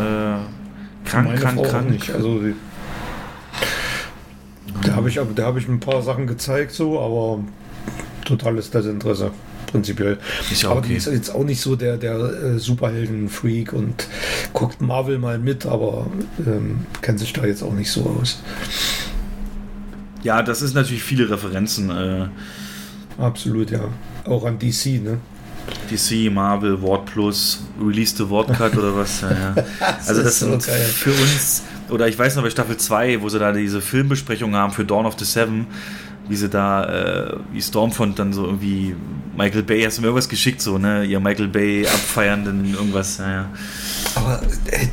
krank, 1.07 1.27
Meine 1.27 1.39
krank, 1.39 1.55
Frau 1.59 1.63
auch 1.65 1.69
krank. 1.69 1.89
nicht. 1.89 2.09
Also 2.11 2.39
die, 2.39 2.55
da 4.85 4.95
habe 4.95 5.09
ich, 5.09 5.19
aber- 5.19 5.33
da 5.33 5.45
habe 5.45 5.59
ich 5.59 5.67
ein 5.67 5.79
paar 5.79 6.01
Sachen 6.01 6.27
gezeigt, 6.27 6.71
so, 6.71 6.99
aber 6.99 7.43
totales 8.25 8.69
Desinteresse. 8.71 9.31
Prinzipiell. 9.67 10.19
Ist 10.51 10.61
ja 10.61 10.69
aber 10.69 10.79
okay. 10.79 10.89
die 10.89 10.95
ist 10.95 11.07
jetzt 11.07 11.33
auch 11.33 11.43
nicht 11.43 11.59
so 11.59 11.75
der, 11.75 11.97
der 11.97 12.15
äh, 12.15 12.59
Superhelden-Freak 12.59 13.73
und 13.73 14.07
guckt 14.53 14.81
Marvel 14.81 15.17
mal 15.17 15.39
mit, 15.39 15.65
aber 15.65 16.05
ähm, 16.45 16.85
kennt 17.01 17.19
sich 17.19 17.33
da 17.33 17.43
jetzt 17.45 17.63
auch 17.63 17.73
nicht 17.73 17.89
so 17.89 18.15
aus. 18.21 18.39
Ja, 20.23 20.41
das 20.41 20.61
ist 20.61 20.73
natürlich 20.73 21.03
viele 21.03 21.29
Referenzen. 21.29 21.89
Äh, 21.89 22.27
Absolut, 23.17 23.71
ja. 23.71 23.81
Auch 24.25 24.45
an 24.45 24.57
DC, 24.57 25.03
ne? 25.03 25.19
DC, 25.89 26.31
Marvel, 26.31 26.81
Wort 26.81 27.05
Plus, 27.05 27.63
Release 27.79 28.15
the 28.15 28.27
Word 28.29 28.51
Cut 28.53 28.75
oder 28.77 28.95
was. 28.95 29.21
Ja, 29.21 29.31
ja. 29.31 29.55
Also 30.07 30.23
das 30.23 30.33
ist 30.33 30.39
so 30.39 30.49
sind 30.51 30.65
geil. 30.65 30.81
für 30.81 31.11
uns, 31.11 31.63
oder 31.89 32.07
ich 32.07 32.17
weiß 32.17 32.35
noch 32.35 32.43
bei 32.43 32.49
Staffel 32.49 32.77
2, 32.77 33.21
wo 33.21 33.29
sie 33.29 33.39
da 33.39 33.51
diese 33.51 33.81
Filmbesprechung 33.81 34.55
haben 34.55 34.73
für 34.73 34.85
Dawn 34.85 35.05
of 35.05 35.15
the 35.17 35.25
Seven, 35.25 35.67
wie 36.27 36.35
sie 36.35 36.49
da, 36.49 36.85
äh, 36.85 37.37
wie 37.51 37.61
Stormfront 37.61 38.17
dann 38.19 38.33
so 38.33 38.45
irgendwie, 38.45 38.95
Michael 39.37 39.63
Bay, 39.63 39.83
hast 39.83 39.97
du 39.97 40.01
mir 40.01 40.07
irgendwas 40.07 40.29
geschickt, 40.29 40.61
so, 40.61 40.77
ne? 40.77 41.05
Ihr 41.05 41.19
Michael 41.19 41.47
Bay 41.47 41.85
abfeiernden 41.85 42.73
irgendwas, 42.73 43.17
ja, 43.17 43.31
ja. 43.31 43.49
Aber 44.15 44.41
äh, 44.71 44.87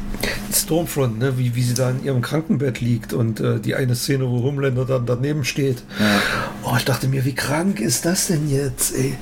Stormfront, 0.52 1.18
ne? 1.18 1.38
wie, 1.38 1.54
wie 1.54 1.62
sie 1.62 1.74
da 1.74 1.90
in 1.90 2.02
ihrem 2.04 2.20
Krankenbett 2.22 2.80
liegt 2.80 3.12
und 3.12 3.40
äh, 3.40 3.58
die 3.60 3.74
eine 3.74 3.94
Szene, 3.94 4.28
wo 4.28 4.42
Homelander 4.42 4.84
dann 4.84 5.06
daneben 5.06 5.44
steht. 5.44 5.82
Ja. 5.98 6.20
Oh, 6.64 6.74
ich 6.76 6.84
dachte 6.84 7.08
mir, 7.08 7.24
wie 7.24 7.34
krank 7.34 7.80
ist 7.80 8.04
das 8.04 8.26
denn 8.26 8.48
jetzt, 8.50 8.94
ey? 8.94 9.16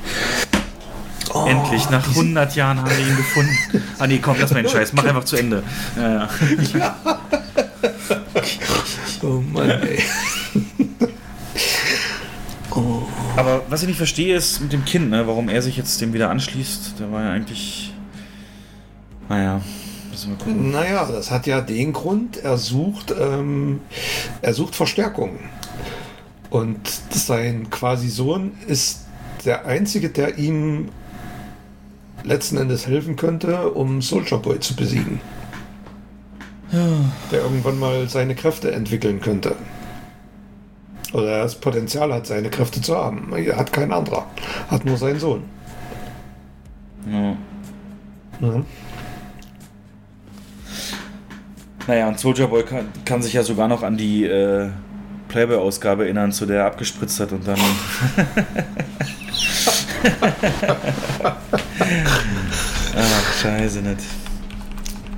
Oh, 1.34 1.46
Endlich, 1.46 1.88
nach 1.90 2.06
diese- 2.06 2.20
100 2.20 2.56
Jahren 2.56 2.80
haben 2.80 2.90
wir 2.90 2.98
ihn 2.98 3.16
gefunden. 3.16 3.52
Ah 3.98 4.06
nee, 4.06 4.18
komm, 4.18 4.36
lass 4.40 4.50
mal 4.52 4.62
den 4.62 4.70
Scheiß, 4.70 4.92
mach 4.94 5.04
einfach 5.04 5.24
zu 5.24 5.36
Ende. 5.36 5.62
Ja, 5.96 6.28
ja. 6.78 7.08
Oh 9.22 9.42
Mann, 9.52 9.68
ey. 9.70 10.02
Aber 13.36 13.62
was 13.68 13.82
ich 13.82 13.88
nicht 13.88 13.96
verstehe, 13.96 14.36
ist 14.36 14.60
mit 14.60 14.72
dem 14.72 14.84
Kind, 14.84 15.10
ne, 15.10 15.26
warum 15.26 15.48
er 15.48 15.62
sich 15.62 15.76
jetzt 15.76 16.00
dem 16.00 16.12
wieder 16.12 16.30
anschließt. 16.30 16.94
Der 16.98 17.10
war 17.12 17.22
ja 17.24 17.30
eigentlich. 17.32 17.92
Naja, 19.28 19.60
müssen 20.18 20.30
wir 20.30 20.44
gucken. 20.44 20.70
Naja, 20.70 21.06
das 21.06 21.30
hat 21.30 21.46
ja 21.46 21.60
den 21.60 21.92
Grund, 21.92 22.36
er 22.38 22.58
sucht, 22.58 23.14
ähm, 23.18 23.80
er 24.42 24.54
sucht 24.54 24.74
Verstärkung. 24.74 25.38
Und 26.50 26.88
sein 27.10 27.70
quasi 27.70 28.08
Sohn 28.08 28.52
ist 28.66 29.06
der 29.44 29.66
Einzige, 29.66 30.08
der 30.08 30.38
ihm 30.38 30.88
letzten 32.24 32.56
Endes 32.56 32.86
helfen 32.86 33.16
könnte, 33.16 33.70
um 33.70 34.02
Soldier 34.02 34.38
Boy 34.38 34.58
zu 34.58 34.74
besiegen. 34.74 35.20
Der 36.72 37.40
irgendwann 37.42 37.78
mal 37.78 38.08
seine 38.08 38.34
Kräfte 38.34 38.72
entwickeln 38.72 39.20
könnte. 39.20 39.56
Oder 41.14 41.42
das 41.42 41.54
Potenzial 41.54 42.12
hat, 42.12 42.26
seine 42.26 42.50
Kräfte 42.50 42.82
zu 42.82 42.94
haben. 42.94 43.32
Er 43.34 43.56
hat 43.56 43.72
kein 43.72 43.92
anderer. 43.92 44.26
Hat 44.70 44.84
nur 44.84 44.98
seinen 44.98 45.18
Sohn. 45.18 45.44
Ja. 47.10 47.36
Ja. 48.40 48.62
Naja, 51.88 52.06
und 52.06 52.20
Soldier 52.20 52.46
Boy 52.48 52.62
kann, 52.64 52.92
kann 53.06 53.22
sich 53.22 53.32
ja 53.32 53.42
sogar 53.42 53.66
noch 53.66 53.82
an 53.82 53.96
die 53.96 54.26
äh, 54.26 54.68
Playboy-Ausgabe 55.28 56.04
erinnern, 56.04 56.32
zu 56.32 56.44
der 56.44 56.58
er 56.58 56.66
abgespritzt 56.66 57.18
hat 57.18 57.32
und 57.32 57.48
dann. 57.48 57.58
Ach, 62.94 63.32
scheiße 63.40 63.80
nicht. 63.80 64.02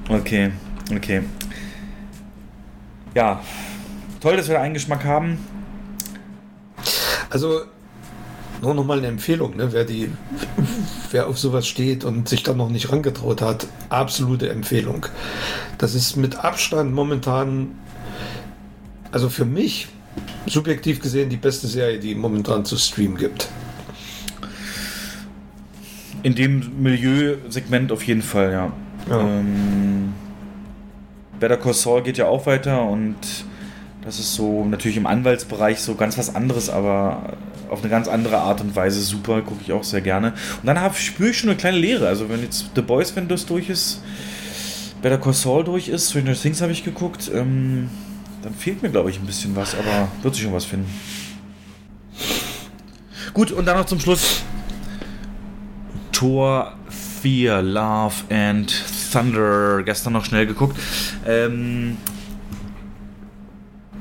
Okay, 0.08 0.52
okay. 0.94 1.22
Ja, 3.16 3.40
toll, 4.20 4.36
dass 4.36 4.46
wir 4.46 4.54
da 4.54 4.62
einen 4.62 4.74
Geschmack 4.74 5.04
haben. 5.04 5.44
Also 7.30 7.62
nur 8.62 8.74
noch 8.74 8.84
mal 8.84 8.98
eine 8.98 9.06
Empfehlung, 9.06 9.56
ne? 9.56 9.72
wer, 9.72 9.84
die, 9.84 10.10
wer 11.10 11.28
auf 11.28 11.38
sowas 11.38 11.66
steht 11.66 12.04
und 12.04 12.28
sich 12.28 12.42
dann 12.42 12.56
noch 12.56 12.68
nicht 12.68 12.92
rangetraut 12.92 13.42
hat, 13.42 13.66
absolute 13.88 14.50
Empfehlung. 14.50 15.06
Das 15.78 15.94
ist 15.94 16.16
mit 16.16 16.44
Abstand 16.44 16.92
momentan, 16.92 17.72
also 19.12 19.28
für 19.28 19.44
mich 19.44 19.88
subjektiv 20.46 21.00
gesehen, 21.00 21.30
die 21.30 21.36
beste 21.36 21.66
Serie, 21.66 21.98
die 21.98 22.14
momentan 22.14 22.64
zu 22.64 22.76
streamen 22.76 23.16
gibt. 23.16 23.48
In 26.22 26.34
dem 26.34 26.82
Milieusegment 26.82 27.92
auf 27.92 28.02
jeden 28.02 28.22
Fall, 28.22 28.52
ja. 28.52 28.72
Ja. 29.08 29.20
Ähm, 29.20 30.12
Better 31.38 31.56
Call 31.56 31.72
Saul 31.72 32.02
geht 32.02 32.18
ja 32.18 32.26
auch 32.26 32.44
weiter 32.44 32.82
und 32.82 33.16
das 34.02 34.18
ist 34.18 34.34
so 34.34 34.64
natürlich 34.64 34.98
im 34.98 35.06
Anwaltsbereich 35.06 35.80
so 35.80 35.94
ganz 35.94 36.18
was 36.18 36.34
anderes, 36.34 36.68
aber 36.68 37.34
auf 37.70 37.80
eine 37.80 37.88
ganz 37.88 38.08
andere 38.08 38.38
Art 38.38 38.60
und 38.60 38.74
Weise 38.74 39.00
super, 39.00 39.42
gucke 39.42 39.60
ich 39.62 39.72
auch 39.72 39.84
sehr 39.84 40.00
gerne. 40.00 40.34
Und 40.60 40.66
dann 40.66 40.78
spüre 40.94 41.30
ich 41.30 41.38
schon 41.38 41.50
eine 41.50 41.56
kleine 41.56 41.78
Leere. 41.78 42.08
Also 42.08 42.28
wenn 42.28 42.42
jetzt 42.42 42.70
The 42.74 42.82
Boys, 42.82 43.14
wenn 43.14 43.28
das 43.28 43.46
durch 43.46 43.70
ist, 43.70 44.02
Better 45.00 45.18
Call 45.18 45.32
Saul 45.32 45.64
durch 45.64 45.88
ist, 45.88 46.10
Stranger 46.10 46.34
Things 46.34 46.60
habe 46.60 46.72
ich 46.72 46.84
geguckt, 46.84 47.30
ähm, 47.32 47.88
dann 48.42 48.54
fehlt 48.54 48.82
mir, 48.82 48.90
glaube 48.90 49.10
ich, 49.10 49.18
ein 49.18 49.26
bisschen 49.26 49.54
was, 49.54 49.74
aber 49.74 50.08
wird 50.22 50.34
sich 50.34 50.44
schon 50.44 50.52
was 50.52 50.64
finden. 50.64 50.90
Gut, 53.32 53.52
und 53.52 53.64
dann 53.66 53.76
noch 53.78 53.86
zum 53.86 54.00
Schluss 54.00 54.42
Tor 56.10 56.74
4, 57.22 57.62
Love 57.62 58.14
and 58.30 58.84
Thunder. 59.12 59.82
Gestern 59.84 60.12
noch 60.14 60.24
schnell 60.24 60.46
geguckt. 60.46 60.76
Ähm, 61.26 61.96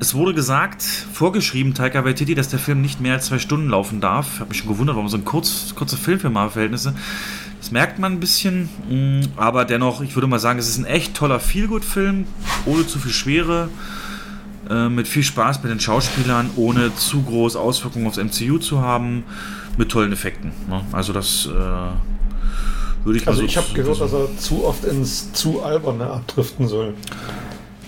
es 0.00 0.14
wurde 0.14 0.32
gesagt, 0.32 0.82
vorgeschrieben, 0.82 1.74
Taika 1.74 2.04
Waititi, 2.04 2.34
dass 2.34 2.48
der 2.48 2.58
Film 2.58 2.80
nicht 2.80 3.02
mehr 3.02 3.14
als 3.14 3.26
zwei 3.26 3.38
Stunden 3.38 3.68
laufen 3.68 4.00
darf. 4.00 4.30
Ich 4.34 4.40
habe 4.40 4.48
mich 4.48 4.58
schon 4.58 4.68
gewundert, 4.68 4.96
warum 4.96 5.08
so 5.10 5.18
ein 5.18 5.26
kurz, 5.26 5.74
kurzer 5.76 5.98
Film 5.98 6.18
für 6.18 6.30
Marvel-Verhältnisse. 6.30 6.94
Das 7.60 7.70
merkt 7.70 7.98
man 7.98 8.14
ein 8.14 8.20
bisschen, 8.20 8.70
mm, 8.88 9.20
aber 9.36 9.66
dennoch, 9.66 10.00
ich 10.00 10.16
würde 10.16 10.26
mal 10.26 10.38
sagen, 10.38 10.58
es 10.58 10.68
ist 10.68 10.78
ein 10.78 10.86
echt 10.86 11.14
toller 11.14 11.38
Feelgood-Film, 11.38 12.24
ohne 12.64 12.86
zu 12.86 12.98
viel 12.98 13.12
Schwere, 13.12 13.68
äh, 14.70 14.88
mit 14.88 15.06
viel 15.06 15.22
Spaß 15.22 15.62
mit 15.62 15.70
den 15.70 15.80
Schauspielern, 15.80 16.48
ohne 16.56 16.94
zu 16.96 17.22
große 17.22 17.60
Auswirkungen 17.60 18.06
aufs 18.06 18.16
MCU 18.16 18.56
zu 18.56 18.80
haben, 18.80 19.24
mit 19.76 19.90
tollen 19.90 20.12
Effekten. 20.12 20.52
Ne? 20.68 20.82
Also 20.92 21.12
das 21.12 21.46
äh, 21.46 21.50
würde 23.04 23.18
ich 23.18 23.26
mal 23.26 23.32
Also 23.32 23.42
so 23.42 23.46
ich 23.46 23.56
habe 23.58 23.66
gehört, 23.74 24.00
dass 24.00 24.14
er 24.14 24.34
zu 24.38 24.64
oft 24.64 24.84
ins 24.84 25.30
zu 25.34 25.62
alberne 25.62 26.06
abdriften 26.06 26.68
soll. 26.68 26.94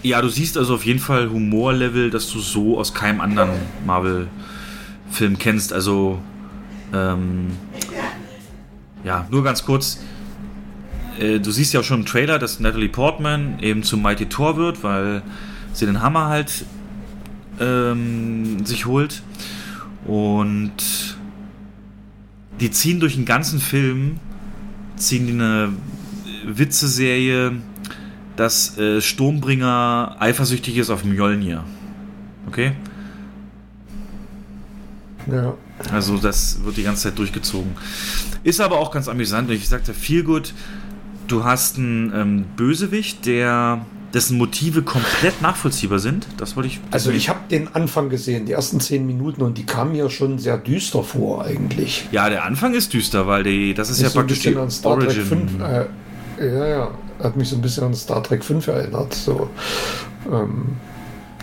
Ja, 0.03 0.21
du 0.21 0.29
siehst 0.29 0.59
also 0.59 0.75
auf 0.75 0.85
jeden 0.85 0.99
Fall 0.99 1.31
Humorlevel, 1.31 2.11
das 2.11 2.29
du 2.29 2.41
so 2.41 2.79
aus 2.79 2.93
keinem 2.93 3.21
anderen 3.21 3.51
Marvel-Film 3.87 5.39
kennst. 5.39 5.73
Also, 5.73 6.19
ähm, 6.93 7.53
ja, 9.05 9.27
nur 9.31 9.45
ganz 9.45 9.65
kurz. 9.65 10.01
Äh, 11.21 11.39
du 11.39 11.53
siehst 11.53 11.73
ja 11.73 11.81
auch 11.81 11.85
schon 11.85 12.01
im 12.01 12.07
Trailer, 12.07 12.41
dass 12.41 12.59
Natalie 12.59 12.89
Portman 12.89 13.61
eben 13.61 13.85
zum 13.85 14.03
Mighty 14.03 14.27
Thor 14.27 14.57
wird, 14.57 14.83
weil 14.83 15.23
sie 15.73 15.87
den 15.87 16.03
Hammer 16.03 16.27
halt 16.27 16.65
ähm, 17.61 18.67
sich 18.67 18.87
holt. 18.87 19.23
Und 20.05 20.73
die 22.59 22.73
ziehen 22.73 22.99
durch 22.99 23.15
den 23.15 23.25
ganzen 23.25 23.61
Film, 23.61 24.19
ziehen 24.97 25.29
die 25.29 25.33
eine 25.33 25.73
Witze-Serie 26.45 27.53
dass 28.37 28.79
äh, 28.79 29.01
Sturmbringer 29.01 30.17
eifersüchtig 30.19 30.77
ist 30.77 30.91
auf 30.91 31.05
Mjolnir. 31.05 31.65
Okay? 32.49 32.73
Ja. 35.31 35.55
Also 35.93 36.17
das 36.17 36.65
wird 36.65 36.77
die 36.77 36.83
ganze 36.83 37.05
Zeit 37.05 37.19
durchgezogen. 37.19 37.73
Ist 38.45 38.61
aber 38.61 38.79
auch 38.79 38.91
ganz 38.91 39.09
amüsant. 39.09 39.51
Ich 39.51 39.69
sagte 39.69 39.95
viel 39.95 40.25
gut. 40.25 40.55
Du 41.29 41.45
hast 41.45 41.79
einen 41.79 42.13
ähm, 42.15 42.45
Bösewicht, 42.57 43.27
der 43.27 43.85
dessen 44.13 44.37
Motive 44.37 44.83
komplett 44.83 45.41
nachvollziehbar 45.41 45.99
sind. 45.99 46.27
Das 46.37 46.57
wollte 46.57 46.69
ich. 46.69 46.81
Also 46.91 47.11
ich 47.11 47.29
habe 47.29 47.41
den 47.51 47.75
Anfang 47.75 48.11
gesehen, 48.11 48.47
die 48.47 48.53
ersten 48.53 48.81
zehn 48.81 49.07
Minuten, 49.07 49.43
und 49.43 49.57
die 49.57 49.65
kamen 49.65 49.93
mir 49.93 50.11
schon 50.11 50.39
sehr 50.39 50.59
düster 50.59 51.03
vor 51.03 51.45
eigentlich. 51.45 52.09
Ja, 52.13 52.29
der 52.29 52.45
Anfang 52.45 52.75
ist 52.75 52.93
düster, 52.93 53.27
weil 53.27 53.45
die, 53.45 53.75
das 53.75 53.91
ist, 53.91 53.99
ist 53.99 54.03
ja 54.03 54.11
praktisch 54.11 54.41
die 54.41 54.53
Trek 54.53 55.13
5, 55.13 55.53
äh, 55.61 55.87
ja, 56.41 56.67
ja, 56.67 56.91
hat 57.23 57.37
mich 57.37 57.49
so 57.49 57.57
ein 57.57 57.63
bisschen 57.63 57.85
an 57.85 57.95
Star 57.95 58.23
Trek 58.23 58.45
5 58.45 58.67
erinnert, 58.67 59.15
so 59.15 59.51
ähm, 60.31 60.77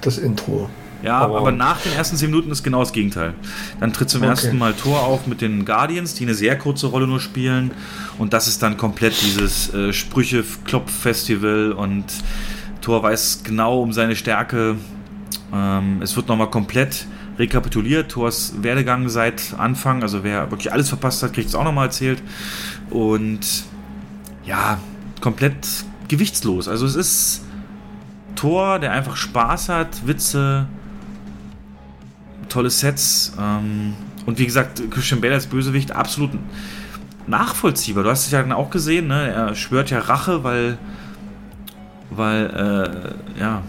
das 0.02 0.18
Intro. 0.18 0.70
Ja, 1.02 1.20
aber, 1.20 1.38
aber, 1.38 1.52
nach 1.52 1.80
den 1.82 1.94
ersten 1.94 2.18
10 2.18 2.30
Minuten 2.30 2.52
ist 2.52 2.62
genau 2.62 2.82
das 2.82 2.92
Gegenteil. 2.92 3.34
Dann 3.80 3.94
tritt 3.94 4.10
zum 4.10 4.22
okay. 4.22 4.32
ersten 4.32 4.58
Mal 4.58 4.74
Thor 4.74 5.04
auf 5.04 5.28
mit 5.28 5.40
den 5.40 5.64
Guardians, 5.64 6.14
die 6.14 6.24
eine 6.24 6.34
sehr 6.34 6.58
kurze 6.58 6.88
Rolle 6.88 7.08
nur 7.08 7.22
spielen. 7.22 7.72
Und 8.18 8.34
das 8.34 8.48
ist 8.48 8.62
dann 8.62 8.76
komplett 8.76 9.14
dieses 9.22 9.74
äh, 9.74 9.94
Sprüche-Klopf-Festival 9.94 11.72
und 11.72 12.04
Thor 12.82 13.02
weiß 13.02 13.42
genau 13.44 13.82
um 13.82 13.94
seine 13.94 14.16
Stärke. 14.16 14.76
Ähm, 15.54 16.02
es 16.02 16.18
wird 16.18 16.28
nochmal 16.28 16.50
komplett 16.50 17.06
rekapituliert. 17.38 18.12
Thors 18.12 18.56
Werdegang 18.62 19.08
seit 19.08 19.54
Anfang, 19.58 20.04
also 20.04 20.26
wer 20.26 20.52
wirklich 20.52 20.74
alles 20.74 20.90
verpasst 20.90 21.24
hat, 21.24 21.32
kriegt 21.34 21.48
es 21.48 21.56
auch 21.56 21.64
nochmal 21.64 21.86
erzählt. 21.86 22.22
Und 22.90 23.40
ja, 24.44 24.80
komplett 25.22 25.68
gewichtslos. 26.08 26.68
Also 26.68 26.86
es 26.86 26.96
ist 26.96 27.42
Thor, 28.36 28.80
der 28.80 28.92
einfach 28.92 29.16
Spaß 29.16 29.70
hat, 29.70 30.08
Witze, 30.08 30.68
tolle 32.48 32.70
Sets 32.70 33.34
ähm, 33.40 33.94
und 34.26 34.40
wie 34.40 34.46
gesagt, 34.46 34.82
Christian 34.92 35.22
Bale 35.22 35.36
als 35.36 35.48
Bösewicht 35.48 35.92
absolut 35.92 36.32
nachvollziehbar. 37.28 38.04
Du 38.04 38.10
hast 38.10 38.26
es 38.26 38.32
ja 38.32 38.42
dann 38.42 38.52
auch 38.52 38.70
gesehen, 38.70 39.08
ne? 39.08 39.32
er 39.32 39.56
schwört 39.56 39.90
ja 39.90 40.00
Rache, 40.00 40.44
weil 40.44 40.78
weil 42.10 42.48
äh, 43.36 43.40
ja 43.40 43.62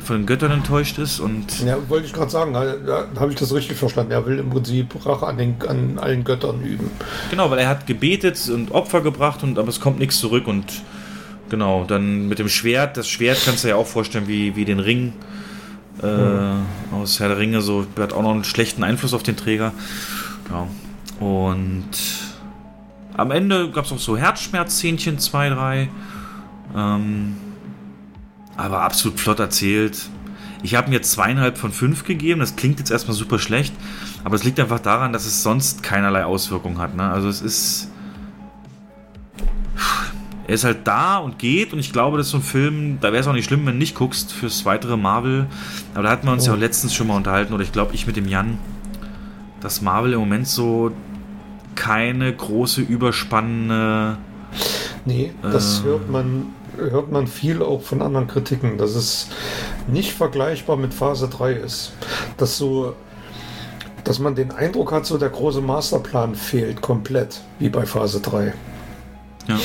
von 0.00 0.18
den 0.18 0.26
Göttern 0.26 0.52
enttäuscht 0.52 0.98
ist 0.98 1.20
und. 1.20 1.64
Ja, 1.64 1.76
wollte 1.88 2.06
ich 2.06 2.12
gerade 2.12 2.30
sagen, 2.30 2.54
da 2.54 3.06
habe 3.18 3.32
ich 3.32 3.38
das 3.38 3.54
richtig 3.54 3.76
verstanden. 3.76 4.12
Er 4.12 4.24
will 4.24 4.38
im 4.38 4.50
Prinzip 4.50 4.94
Rache 5.04 5.26
an, 5.26 5.36
den, 5.36 5.56
an 5.66 5.98
allen 5.98 6.24
Göttern 6.24 6.62
üben. 6.62 6.90
Genau, 7.30 7.50
weil 7.50 7.58
er 7.58 7.68
hat 7.68 7.86
gebetet 7.86 8.48
und 8.48 8.70
Opfer 8.72 9.02
gebracht 9.02 9.42
und 9.42 9.58
aber 9.58 9.68
es 9.68 9.80
kommt 9.80 9.98
nichts 9.98 10.18
zurück 10.18 10.46
und 10.46 10.64
genau, 11.50 11.84
dann 11.84 12.28
mit 12.28 12.38
dem 12.38 12.48
Schwert, 12.48 12.96
das 12.96 13.08
Schwert 13.08 13.38
kannst 13.44 13.64
du 13.64 13.68
ja 13.68 13.76
auch 13.76 13.86
vorstellen, 13.86 14.28
wie, 14.28 14.56
wie 14.56 14.64
den 14.64 14.80
Ring 14.80 15.12
äh, 16.02 16.06
mhm. 16.06 16.64
aus 16.92 17.20
Herr 17.20 17.28
der 17.28 17.38
Ringe, 17.38 17.60
so 17.60 17.86
hat 17.98 18.12
auch 18.12 18.22
noch 18.22 18.32
einen 18.32 18.44
schlechten 18.44 18.82
Einfluss 18.82 19.12
auf 19.12 19.22
den 19.22 19.36
Träger. 19.36 19.72
Ja. 20.50 20.66
Und 21.24 21.90
am 23.14 23.30
Ende 23.30 23.70
gab 23.70 23.84
es 23.84 23.92
auch 23.92 23.98
so 23.98 24.16
Herzschmerzzähnchen, 24.16 25.18
zwei, 25.18 25.50
drei. 25.50 25.88
Ähm, 26.74 27.36
aber 28.56 28.82
absolut 28.82 29.18
flott 29.18 29.38
erzählt. 29.38 29.98
Ich 30.62 30.74
habe 30.74 30.90
mir 30.90 31.02
zweieinhalb 31.02 31.58
von 31.58 31.72
fünf 31.72 32.04
gegeben. 32.04 32.40
Das 32.40 32.56
klingt 32.56 32.78
jetzt 32.78 32.90
erstmal 32.90 33.16
super 33.16 33.38
schlecht, 33.38 33.74
aber 34.24 34.36
es 34.36 34.44
liegt 34.44 34.60
einfach 34.60 34.78
daran, 34.78 35.12
dass 35.12 35.26
es 35.26 35.42
sonst 35.42 35.82
keinerlei 35.82 36.24
Auswirkung 36.24 36.78
hat. 36.78 36.94
Ne? 36.94 37.10
Also 37.10 37.28
es 37.28 37.40
ist. 37.40 37.88
Er 40.46 40.54
ist 40.54 40.64
halt 40.64 40.86
da 40.86 41.18
und 41.18 41.38
geht 41.38 41.72
und 41.72 41.78
ich 41.78 41.92
glaube, 41.92 42.18
das 42.18 42.26
ist 42.26 42.32
so 42.32 42.38
ein 42.38 42.42
Film, 42.42 42.98
da 43.00 43.12
wäre 43.12 43.20
es 43.20 43.26
auch 43.28 43.32
nicht 43.32 43.44
schlimm, 43.44 43.64
wenn 43.64 43.74
du 43.74 43.78
nicht 43.78 43.94
guckst 43.94 44.32
fürs 44.32 44.64
weitere 44.64 44.96
Marvel. 44.96 45.46
Aber 45.94 46.02
da 46.02 46.10
hatten 46.10 46.26
wir 46.26 46.32
uns 46.32 46.44
oh. 46.44 46.48
ja 46.48 46.54
auch 46.54 46.58
letztens 46.58 46.92
schon 46.92 47.06
mal 47.06 47.16
unterhalten, 47.16 47.54
oder 47.54 47.62
ich 47.62 47.72
glaube, 47.72 47.94
ich 47.94 48.06
mit 48.06 48.16
dem 48.16 48.28
Jan, 48.28 48.58
dass 49.60 49.80
Marvel 49.80 50.12
im 50.12 50.20
Moment 50.20 50.48
so 50.48 50.90
keine 51.74 52.34
große, 52.34 52.82
überspannende. 52.82 54.18
Nee, 55.04 55.32
das 55.42 55.80
äh, 55.80 55.84
hört 55.84 56.10
man 56.10 56.46
hört 56.76 57.10
man 57.12 57.26
viel 57.26 57.62
auch 57.62 57.82
von 57.82 58.02
anderen 58.02 58.26
Kritiken, 58.26 58.78
dass 58.78 58.94
es 58.94 59.28
nicht 59.86 60.12
vergleichbar 60.12 60.76
mit 60.76 60.94
Phase 60.94 61.28
3 61.28 61.52
ist. 61.52 61.92
Dass 62.36 62.56
so 62.56 62.94
dass 64.04 64.18
man 64.18 64.34
den 64.34 64.50
Eindruck 64.50 64.92
hat, 64.92 65.06
so 65.06 65.16
der 65.16 65.28
große 65.28 65.60
Masterplan 65.60 66.34
fehlt 66.34 66.80
komplett, 66.80 67.40
wie 67.58 67.68
bei 67.68 67.86
Phase 67.86 68.20
3. 68.20 68.52
Ja. 69.46 69.58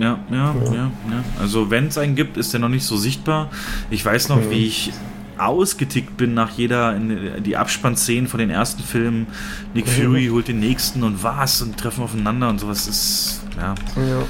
Ja, 0.00 0.18
ja, 0.30 0.54
ja, 0.64 0.72
ja. 0.74 0.90
Also 1.38 1.70
wenn 1.70 1.86
es 1.86 1.98
einen 1.98 2.16
gibt, 2.16 2.36
ist 2.36 2.52
der 2.52 2.58
noch 2.58 2.68
nicht 2.68 2.84
so 2.84 2.96
sichtbar. 2.96 3.48
Ich 3.90 4.04
weiß 4.04 4.28
noch, 4.28 4.42
ja. 4.42 4.50
wie 4.50 4.66
ich 4.66 4.92
ausgetickt 5.38 6.16
bin 6.16 6.34
nach 6.34 6.50
jeder 6.50 6.96
in 6.96 7.44
die 7.44 7.56
Abspannszenen 7.56 8.26
von 8.26 8.40
den 8.40 8.50
ersten 8.50 8.82
Filmen. 8.82 9.28
Nick 9.74 9.88
Fury 9.88 10.26
holt 10.32 10.48
den 10.48 10.58
nächsten 10.58 11.04
und 11.04 11.22
was 11.22 11.62
und 11.62 11.76
treffen 11.76 12.02
aufeinander 12.02 12.48
und 12.48 12.58
sowas 12.58 12.88
ist 12.88 13.42
ja, 13.56 13.76
ja. 13.96 14.22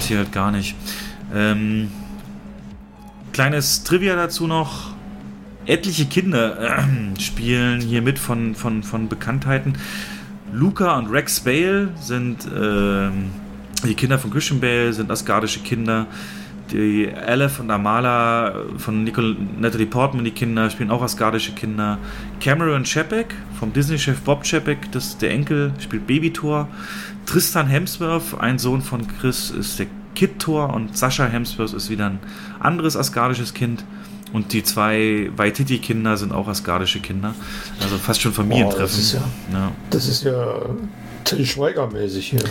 hier 0.00 0.18
halt 0.18 0.32
gar 0.32 0.50
nicht. 0.50 0.74
Ähm, 1.34 1.90
kleines 3.32 3.84
Trivia 3.84 4.16
dazu 4.16 4.46
noch. 4.46 4.90
Etliche 5.66 6.06
Kinder 6.06 6.78
äh, 6.78 7.20
spielen 7.20 7.80
hier 7.80 8.00
mit 8.00 8.18
von, 8.18 8.54
von, 8.54 8.82
von 8.82 9.08
Bekanntheiten. 9.08 9.74
Luca 10.52 10.96
und 10.96 11.10
Rex 11.10 11.40
Bale 11.40 11.90
sind 12.00 12.46
äh, 12.46 13.10
die 13.86 13.94
Kinder 13.94 14.18
von 14.18 14.30
Christian 14.30 14.60
Bale, 14.60 14.92
sind 14.92 15.10
asgardische 15.10 15.60
Kinder. 15.60 16.06
Die 16.72 17.10
Aleph 17.14 17.60
und 17.60 17.70
Amala 17.70 18.54
von 18.76 19.04
Nicole, 19.04 19.36
Natalie 19.58 19.86
Portman, 19.86 20.24
die 20.24 20.32
Kinder, 20.32 20.68
spielen 20.68 20.90
auch 20.90 21.02
asgardische 21.02 21.52
Kinder. 21.52 21.98
Cameron 22.40 22.84
Chapek 22.84 23.34
vom 23.58 23.72
Disney-Chef 23.72 24.20
Bob 24.20 24.44
Chapek, 24.44 24.90
das 24.92 25.06
ist 25.06 25.22
der 25.22 25.30
Enkel, 25.30 25.72
spielt 25.78 26.06
Babytor. 26.06 26.68
Tristan 27.24 27.68
Hemsworth, 27.68 28.38
ein 28.38 28.58
Sohn 28.58 28.82
von 28.82 29.06
Chris, 29.18 29.50
ist 29.50 29.78
der 29.78 29.86
Kid 30.18 30.40
Thor 30.40 30.74
und 30.74 30.98
Sascha 30.98 31.26
Hemsworth 31.26 31.72
ist 31.74 31.90
wieder 31.90 32.06
ein 32.06 32.18
anderes 32.58 32.96
asgardisches 32.96 33.54
Kind. 33.54 33.84
Und 34.32 34.52
die 34.52 34.64
zwei 34.64 35.30
Waititi-Kinder 35.36 36.16
sind 36.16 36.32
auch 36.32 36.48
asgardische 36.48 36.98
Kinder. 36.98 37.36
Also 37.80 37.98
fast 37.98 38.20
schon 38.20 38.32
Familientreffen. 38.32 38.82
Oh, 38.82 38.82
das, 38.82 38.98
ist 38.98 39.12
ja, 39.12 39.22
ja. 39.52 39.72
das 39.90 40.08
ist 40.08 40.24
ja 40.24 40.60
Till 41.22 41.46
Schweiger-mäßig 41.46 42.30
hier. 42.30 42.44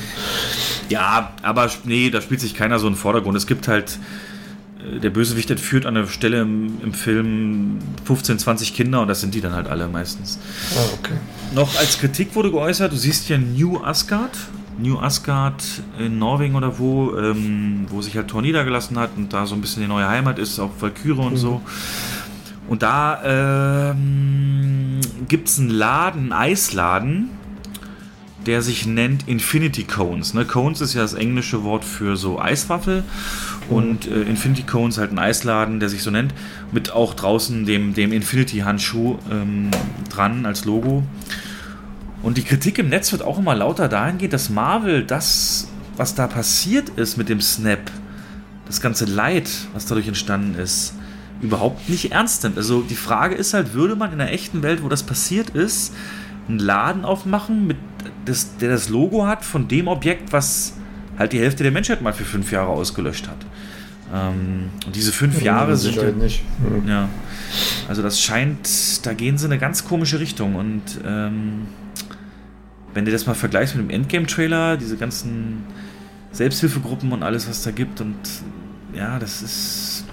Ja, 0.87 1.33
aber 1.41 1.69
nee, 1.83 2.09
da 2.09 2.21
spielt 2.21 2.39
sich 2.39 2.55
keiner 2.55 2.79
so 2.79 2.87
einen 2.87 2.95
Vordergrund. 2.95 3.35
Es 3.35 3.47
gibt 3.47 3.67
halt 3.67 3.99
der 5.03 5.09
Bösewicht 5.09 5.51
entführt 5.51 5.85
an 5.85 5.95
der 5.95 6.07
Stelle 6.07 6.41
im, 6.41 6.81
im, 6.81 6.93
Film 6.93 7.79
15, 8.05 8.39
20 8.39 8.73
Kinder 8.73 9.01
und 9.01 9.09
das 9.09 9.19
sind 9.19 9.35
die 9.35 9.41
dann 9.41 9.53
halt 9.53 9.67
alle 9.67 9.89
meistens. 9.89 10.39
Ah, 10.73 10.85
okay. 10.97 11.17
Noch 11.53 11.77
als 11.77 11.99
Kritik 11.99 12.33
wurde 12.33 12.49
geäußert, 12.49 12.93
du 12.93 12.95
siehst 12.95 13.27
ja 13.27 13.37
New 13.37 13.83
Asgard. 13.83 14.37
New 14.77 14.99
Asgard 14.99 15.63
in 15.99 16.19
Norwegen 16.19 16.55
oder 16.55 16.79
wo, 16.79 17.15
ähm, 17.17 17.85
wo 17.89 18.01
sich 18.01 18.15
halt 18.15 18.27
Thor 18.27 18.41
niedergelassen 18.41 18.97
hat 18.97 19.11
und 19.17 19.33
da 19.33 19.45
so 19.45 19.55
ein 19.55 19.61
bisschen 19.61 19.81
die 19.81 19.87
neue 19.87 20.07
Heimat 20.07 20.39
ist, 20.39 20.59
auch 20.59 20.71
Valkyrie 20.79 21.19
und 21.19 21.33
mhm. 21.33 21.37
so. 21.37 21.61
Und 22.67 22.83
da 22.83 23.91
ähm, 23.91 24.99
gibt 25.27 25.47
es 25.47 25.59
einen 25.59 25.69
Laden, 25.69 26.21
einen 26.21 26.33
Eisladen, 26.33 27.29
der 28.45 28.61
sich 28.61 28.85
nennt 28.85 29.27
Infinity 29.27 29.83
Cones. 29.83 30.33
Ne? 30.33 30.45
Cones 30.45 30.81
ist 30.81 30.93
ja 30.93 31.01
das 31.01 31.13
englische 31.13 31.63
Wort 31.63 31.83
für 31.83 32.15
so 32.15 32.39
Eiswaffel. 32.39 33.03
Und 33.69 34.07
äh, 34.07 34.21
Infinity 34.21 34.63
Cones 34.63 34.97
halt 34.97 35.11
ein 35.11 35.19
Eisladen, 35.19 35.79
der 35.79 35.89
sich 35.89 36.01
so 36.01 36.11
nennt, 36.11 36.33
mit 36.71 36.91
auch 36.91 37.13
draußen 37.13 37.65
dem, 37.65 37.93
dem 37.93 38.13
Infinity-Handschuh 38.13 39.17
ähm, 39.29 39.71
dran 40.09 40.45
als 40.45 40.63
Logo. 40.63 41.03
Und 42.23 42.37
die 42.37 42.43
Kritik 42.43 42.79
im 42.79 42.89
Netz 42.89 43.11
wird 43.11 43.21
auch 43.21 43.37
immer 43.37 43.55
lauter 43.55 43.87
dahingehend, 43.87 44.33
dass 44.33 44.49
Marvel 44.49 45.03
das, 45.03 45.67
was 45.95 46.15
da 46.15 46.27
passiert 46.27 46.89
ist 46.89 47.17
mit 47.17 47.29
dem 47.29 47.41
Snap, 47.41 47.91
das 48.65 48.81
ganze 48.81 49.05
Leid, 49.05 49.49
was 49.73 49.85
dadurch 49.85 50.07
entstanden 50.07 50.59
ist, 50.59 50.93
überhaupt 51.41 51.89
nicht 51.89 52.11
ernst 52.11 52.43
nimmt. 52.43 52.57
Also 52.57 52.81
die 52.81 52.95
Frage 52.95 53.35
ist 53.35 53.53
halt, 53.53 53.73
würde 53.73 53.95
man 53.95 54.11
in 54.11 54.17
der 54.17 54.33
echten 54.33 54.63
Welt, 54.63 54.83
wo 54.83 54.89
das 54.89 55.03
passiert 55.03 55.51
ist, 55.51 55.93
einen 56.49 56.59
Laden 56.59 57.05
aufmachen, 57.05 57.67
mit 57.67 57.77
das, 58.25 58.57
der 58.57 58.69
das 58.69 58.89
Logo 58.89 59.25
hat 59.25 59.45
von 59.45 59.67
dem 59.67 59.87
Objekt, 59.87 60.33
was 60.33 60.73
halt 61.17 61.33
die 61.33 61.39
Hälfte 61.39 61.63
der 61.63 61.71
Menschheit 61.71 62.01
mal 62.01 62.13
für 62.13 62.25
fünf 62.25 62.51
Jahre 62.51 62.69
ausgelöscht 62.69 63.27
hat. 63.27 63.45
Ähm, 64.13 64.69
und 64.85 64.95
diese 64.95 65.11
fünf 65.11 65.39
ja, 65.39 65.57
Jahre 65.57 65.75
sind. 65.75 65.97
Halt 65.97 66.17
nicht. 66.17 66.43
Ja. 66.87 67.09
Also 67.87 68.01
das 68.01 68.21
scheint, 68.21 69.05
da 69.05 69.13
gehen 69.13 69.37
sie 69.37 69.45
in 69.45 69.51
eine 69.51 69.59
ganz 69.59 69.85
komische 69.85 70.19
Richtung. 70.19 70.55
Und 70.55 70.81
ähm, 71.05 71.67
wenn 72.97 73.05
du 73.05 73.11
das 73.11 73.27
mal 73.27 73.35
vergleichst 73.35 73.75
mit 73.75 73.85
dem 73.85 73.91
Endgame-Trailer, 73.91 74.75
diese 74.75 74.97
ganzen 74.97 75.63
Selbsthilfegruppen 76.31 77.11
und 77.11 77.21
alles, 77.21 77.47
was 77.47 77.61
da 77.61 77.69
gibt, 77.69 78.01
und 78.01 78.15
ja, 78.91 79.19
das 79.19 79.43
ist. 79.43 80.03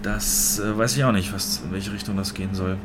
Das 0.00 0.60
äh, 0.60 0.78
weiß 0.78 0.96
ich 0.96 1.02
auch 1.02 1.10
nicht, 1.10 1.32
was, 1.32 1.60
in 1.64 1.72
welche 1.72 1.92
Richtung 1.92 2.16
das 2.16 2.34
gehen 2.34 2.54
soll. 2.54 2.76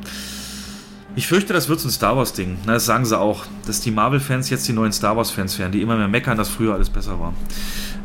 Ich 1.15 1.27
fürchte, 1.27 1.53
das 1.53 1.69
wird 1.69 1.79
so 1.79 1.87
ein 1.87 1.91
Star 1.91 2.17
Wars-Ding. 2.17 2.57
Das 2.65 2.87
sagen 2.87 3.05
sie 3.05 3.17
auch, 3.17 3.45
dass 3.67 3.81
die 3.81 3.91
Marvel-Fans 3.91 4.49
jetzt 4.49 4.67
die 4.67 4.73
neuen 4.73 4.91
Star 4.91 5.15
Wars-Fans 5.15 5.59
werden, 5.59 5.71
die 5.73 5.81
immer 5.83 5.95
mehr 5.95 6.07
meckern, 6.07 6.35
dass 6.35 6.49
früher 6.49 6.73
alles 6.73 6.89
besser 6.89 7.19
war. 7.19 7.33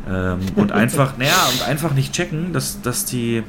Ähm, 0.07 0.41
und 0.55 0.71
einfach, 0.83 1.17
naja, 1.17 1.47
und 1.53 1.67
einfach 1.67 1.93
nicht 1.95 2.13
checken, 2.13 2.53
dass, 2.53 2.81
dass 2.81 3.05
die 3.05 3.41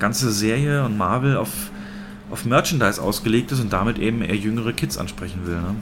ganze 0.00 0.32
Serie 0.32 0.84
und 0.84 0.98
Marvel 0.98 1.36
auf, 1.36 1.70
auf 2.32 2.44
Merchandise 2.44 3.00
ausgelegt 3.00 3.52
ist 3.52 3.60
und 3.60 3.72
damit 3.72 3.98
eben 3.98 4.22
eher 4.22 4.36
jüngere 4.36 4.72
Kids 4.72 4.98
ansprechen 4.98 5.46
will. 5.46 5.60
Ne? 5.60 5.76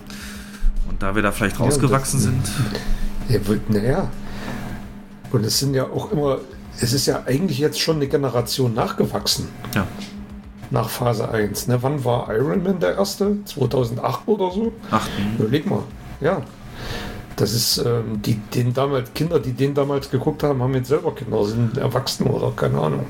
Und 0.90 1.02
da 1.02 1.14
wir 1.14 1.22
da 1.22 1.32
vielleicht 1.32 1.58
rausgewachsen 1.58 2.20
ja, 2.20 2.26
sind. 2.26 3.60
Ja, 3.72 3.82
naja. 3.82 4.10
Und 5.32 5.46
es 5.46 5.58
sind 5.58 5.74
ja 5.74 5.84
auch 5.84 6.12
immer, 6.12 6.38
es 6.80 6.92
ist 6.92 7.06
ja 7.06 7.22
eigentlich 7.24 7.58
jetzt 7.58 7.80
schon 7.80 7.96
eine 7.96 8.08
Generation 8.08 8.74
nachgewachsen. 8.74 9.48
Ja 9.74 9.86
nach 10.70 10.88
Phase 10.88 11.28
1. 11.28 11.66
Ne? 11.66 11.82
Wann 11.82 12.04
war 12.04 12.32
Iron 12.34 12.62
Man 12.62 12.78
der 12.78 12.96
erste? 12.96 13.44
2008 13.44 14.20
oder 14.26 14.50
so? 14.50 14.72
Ach, 14.90 15.08
Überleg 15.38 15.66
mal. 15.66 15.82
Ja. 16.20 16.42
Das 17.36 17.52
ist, 17.54 17.78
ähm, 17.78 18.20
die, 18.22 18.34
den 18.34 18.74
damals, 18.74 19.12
Kinder, 19.14 19.40
die 19.40 19.52
den 19.52 19.74
damals 19.74 20.10
geguckt 20.10 20.42
haben, 20.42 20.62
haben 20.62 20.74
jetzt 20.74 20.88
selber 20.88 21.14
Kinder, 21.14 21.44
sind 21.44 21.78
erwachsen 21.78 22.26
oder 22.26 22.52
keine 22.54 22.78
Ahnung. 22.78 23.06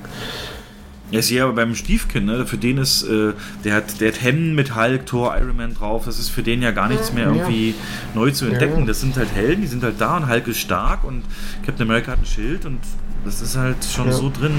Ja, 1.11 1.19
ist 1.19 1.31
ja 1.31 1.51
beim 1.51 1.75
Stiefkind, 1.75 2.27
ne? 2.27 2.47
Für 2.47 2.57
den 2.57 2.79
ist, 2.79 3.03
äh, 3.03 3.33
der 3.65 3.75
hat, 3.75 4.01
der 4.01 4.13
hat 4.13 4.23
Hemden 4.23 4.55
mit 4.55 4.77
Hulk, 4.77 5.07
Thor, 5.07 5.37
Iron 5.37 5.57
Man 5.57 5.75
drauf. 5.75 6.05
Das 6.05 6.21
ist 6.21 6.29
für 6.29 6.43
den 6.43 6.63
ja 6.63 6.71
gar 6.71 6.89
nichts 6.89 7.13
mehr 7.13 7.27
irgendwie 7.27 7.71
ja. 7.71 7.75
neu 8.15 8.31
zu 8.31 8.47
entdecken. 8.47 8.81
Ja. 8.81 8.87
Das 8.87 9.01
sind 9.01 9.17
halt 9.17 9.33
Helden, 9.35 9.63
die 9.63 9.67
sind 9.67 9.83
halt 9.83 10.01
da 10.01 10.17
und 10.17 10.29
Hulk 10.29 10.47
ist 10.47 10.59
stark 10.59 11.03
und 11.03 11.25
Captain 11.67 11.89
America 11.89 12.13
hat 12.13 12.21
ein 12.21 12.27
Schild 12.27 12.65
und 12.65 12.79
das 13.25 13.43
ist 13.43 13.57
halt 13.57 13.85
schon 13.85 14.07
ja. 14.07 14.13
so 14.13 14.31
drin. 14.31 14.53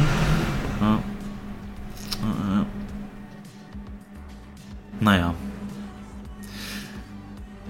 Ja. 0.82 1.00
Naja. 5.00 5.34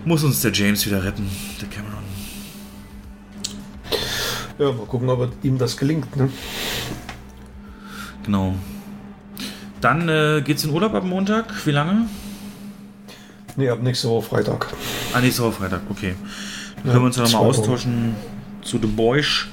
Muss 0.03 0.24
uns 0.24 0.41
der 0.41 0.52
James 0.52 0.86
wieder 0.86 1.03
retten, 1.03 1.30
der 1.62 1.70
Cameron. 1.70 2.03
Ja, 4.58 4.72
mal 4.72 4.86
gucken, 4.86 5.10
ob 5.10 5.32
ihm 5.44 5.58
das 5.58 5.78
gelingt, 5.78 6.16
ne? 6.16 6.30
Genau. 8.24 8.56
Dann 9.82 10.08
äh, 10.08 10.41
geht's 10.45 10.64
in 10.64 10.72
Urlaub 10.72 10.94
ab 10.94 11.03
Montag. 11.03 11.66
Wie 11.66 11.72
lange? 11.72 12.08
Nee, 13.56 13.70
ab 13.70 13.80
nächste 13.82 14.10
Woche 14.10 14.30
Freitag. 14.30 14.68
Ah, 15.14 15.20
nächste 15.20 15.44
Woche 15.44 15.53
Freitag, 15.53 15.82
okay. 15.90 16.16
Dann 16.78 16.86
ja, 16.86 16.91
können 16.91 17.03
wir 17.03 17.08
uns 17.08 17.18
ja 17.18 17.24
nochmal 17.24 17.41
austauschen 17.41 18.16
zu 18.62 18.78
The 18.78 18.88
Boys. 18.88 19.48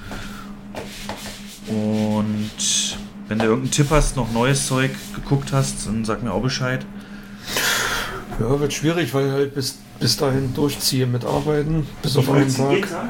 Und 1.66 2.96
wenn 3.28 3.38
du 3.38 3.44
irgendeinen 3.44 3.70
Tipp 3.70 3.86
hast, 3.90 4.16
noch 4.16 4.30
neues 4.32 4.66
Zeug 4.66 4.90
geguckt 5.14 5.52
hast, 5.52 5.86
dann 5.86 6.04
sag 6.04 6.22
mir 6.22 6.32
auch 6.32 6.42
Bescheid. 6.42 6.84
Ja, 8.38 8.60
wird 8.60 8.72
schwierig, 8.72 9.12
weil 9.14 9.26
ich 9.26 9.32
halt 9.32 9.54
bis, 9.54 9.78
bis 9.98 10.16
dahin 10.16 10.54
durchziehe 10.54 11.06
mit 11.06 11.24
Arbeiten. 11.24 11.86
Bis 12.02 12.16
auf 12.16 12.30
einen 12.30 12.54
Tag. 12.54 12.88
Tag? 12.88 13.08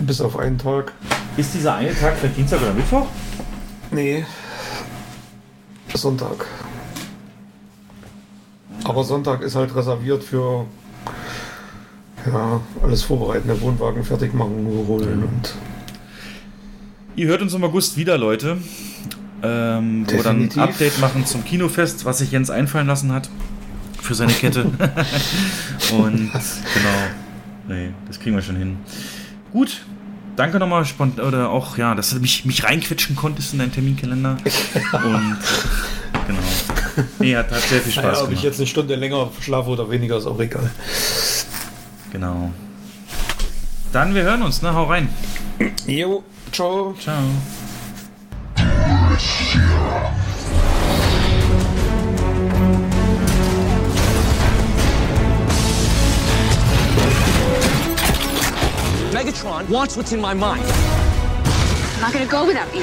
Bis 0.00 0.20
auf 0.20 0.38
einen 0.38 0.58
Tag. 0.58 0.92
Ist 1.36 1.54
dieser 1.54 1.74
eine 1.74 1.94
Tag 1.94 2.16
für 2.18 2.28
Dienstag 2.28 2.60
oder 2.60 2.74
Mittwoch? 2.74 3.06
Nee. 3.90 4.26
Sonntag. 5.94 6.46
Aber 8.84 9.04
Sonntag 9.04 9.42
ist 9.42 9.54
halt 9.54 9.74
reserviert 9.74 10.22
für 10.22 10.66
ja, 12.26 12.60
alles 12.82 13.02
vorbereiten, 13.02 13.48
der 13.48 13.60
Wohnwagen 13.60 14.04
fertig 14.04 14.34
machen, 14.34 14.64
nur 14.64 14.86
holen 14.86 15.24
und. 15.24 15.54
Ihr 17.16 17.26
hört 17.26 17.42
uns 17.42 17.52
im 17.54 17.64
August 17.64 17.96
wieder, 17.96 18.16
Leute. 18.16 18.58
Ähm, 19.42 20.04
wo 20.06 20.12
wir 20.12 20.22
dann 20.22 20.48
ein 20.50 20.58
Update 20.58 20.98
machen 21.00 21.24
zum 21.26 21.44
Kinofest, 21.44 22.04
was 22.04 22.18
sich 22.18 22.32
Jens 22.32 22.50
einfallen 22.50 22.86
lassen 22.86 23.12
hat 23.12 23.28
für 24.00 24.14
seine 24.14 24.32
Kette. 24.32 24.64
und 25.92 26.30
genau. 26.32 26.98
Nee, 27.68 27.90
das 28.06 28.18
kriegen 28.18 28.34
wir 28.34 28.42
schon 28.42 28.56
hin. 28.56 28.76
Gut, 29.52 29.84
danke 30.38 30.58
nochmal 30.58 30.84
oder 31.26 31.50
auch 31.50 31.76
ja, 31.76 31.94
dass 31.94 32.10
du 32.10 32.20
mich, 32.20 32.44
mich 32.44 32.64
reinquetschen 32.64 33.16
konntest 33.16 33.52
in 33.52 33.58
deinen 33.58 33.72
Terminkalender. 33.72 34.36
Und 34.92 35.38
genau. 36.26 37.06
Nee, 37.18 37.36
hat, 37.36 37.50
hat 37.50 37.60
sehr 37.62 37.80
viel 37.80 37.92
Spaß 37.92 38.04
naja, 38.04 38.14
gemacht. 38.14 38.26
Ob 38.26 38.32
ich 38.32 38.42
jetzt 38.42 38.58
eine 38.58 38.66
Stunde 38.66 38.94
länger 38.94 39.30
schlafe 39.40 39.70
oder 39.70 39.90
weniger, 39.90 40.18
ist 40.18 40.26
auch 40.26 40.38
egal. 40.38 40.70
Genau. 42.12 42.52
Dann 43.92 44.14
wir 44.14 44.22
hören 44.22 44.42
uns, 44.42 44.62
ne? 44.62 44.72
Hau 44.72 44.84
rein. 44.84 45.08
Jo, 45.86 46.22
ciao. 46.52 46.94
Ciao. 47.00 47.22
Megatron 59.28 59.68
wants 59.68 59.94
what's 59.94 60.12
in 60.12 60.22
my 60.22 60.32
mind. 60.32 60.64
I'm 60.64 62.00
not 62.00 62.14
gonna 62.14 62.24
go 62.24 62.46
without 62.46 62.74
you. 62.74 62.82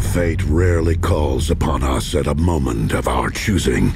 Fate 0.00 0.42
rarely 0.46 0.96
calls 0.96 1.50
upon 1.50 1.84
us 1.84 2.16
at 2.16 2.26
a 2.26 2.34
moment 2.34 2.92
of 2.92 3.06
our 3.06 3.30
choosing. 3.30 3.94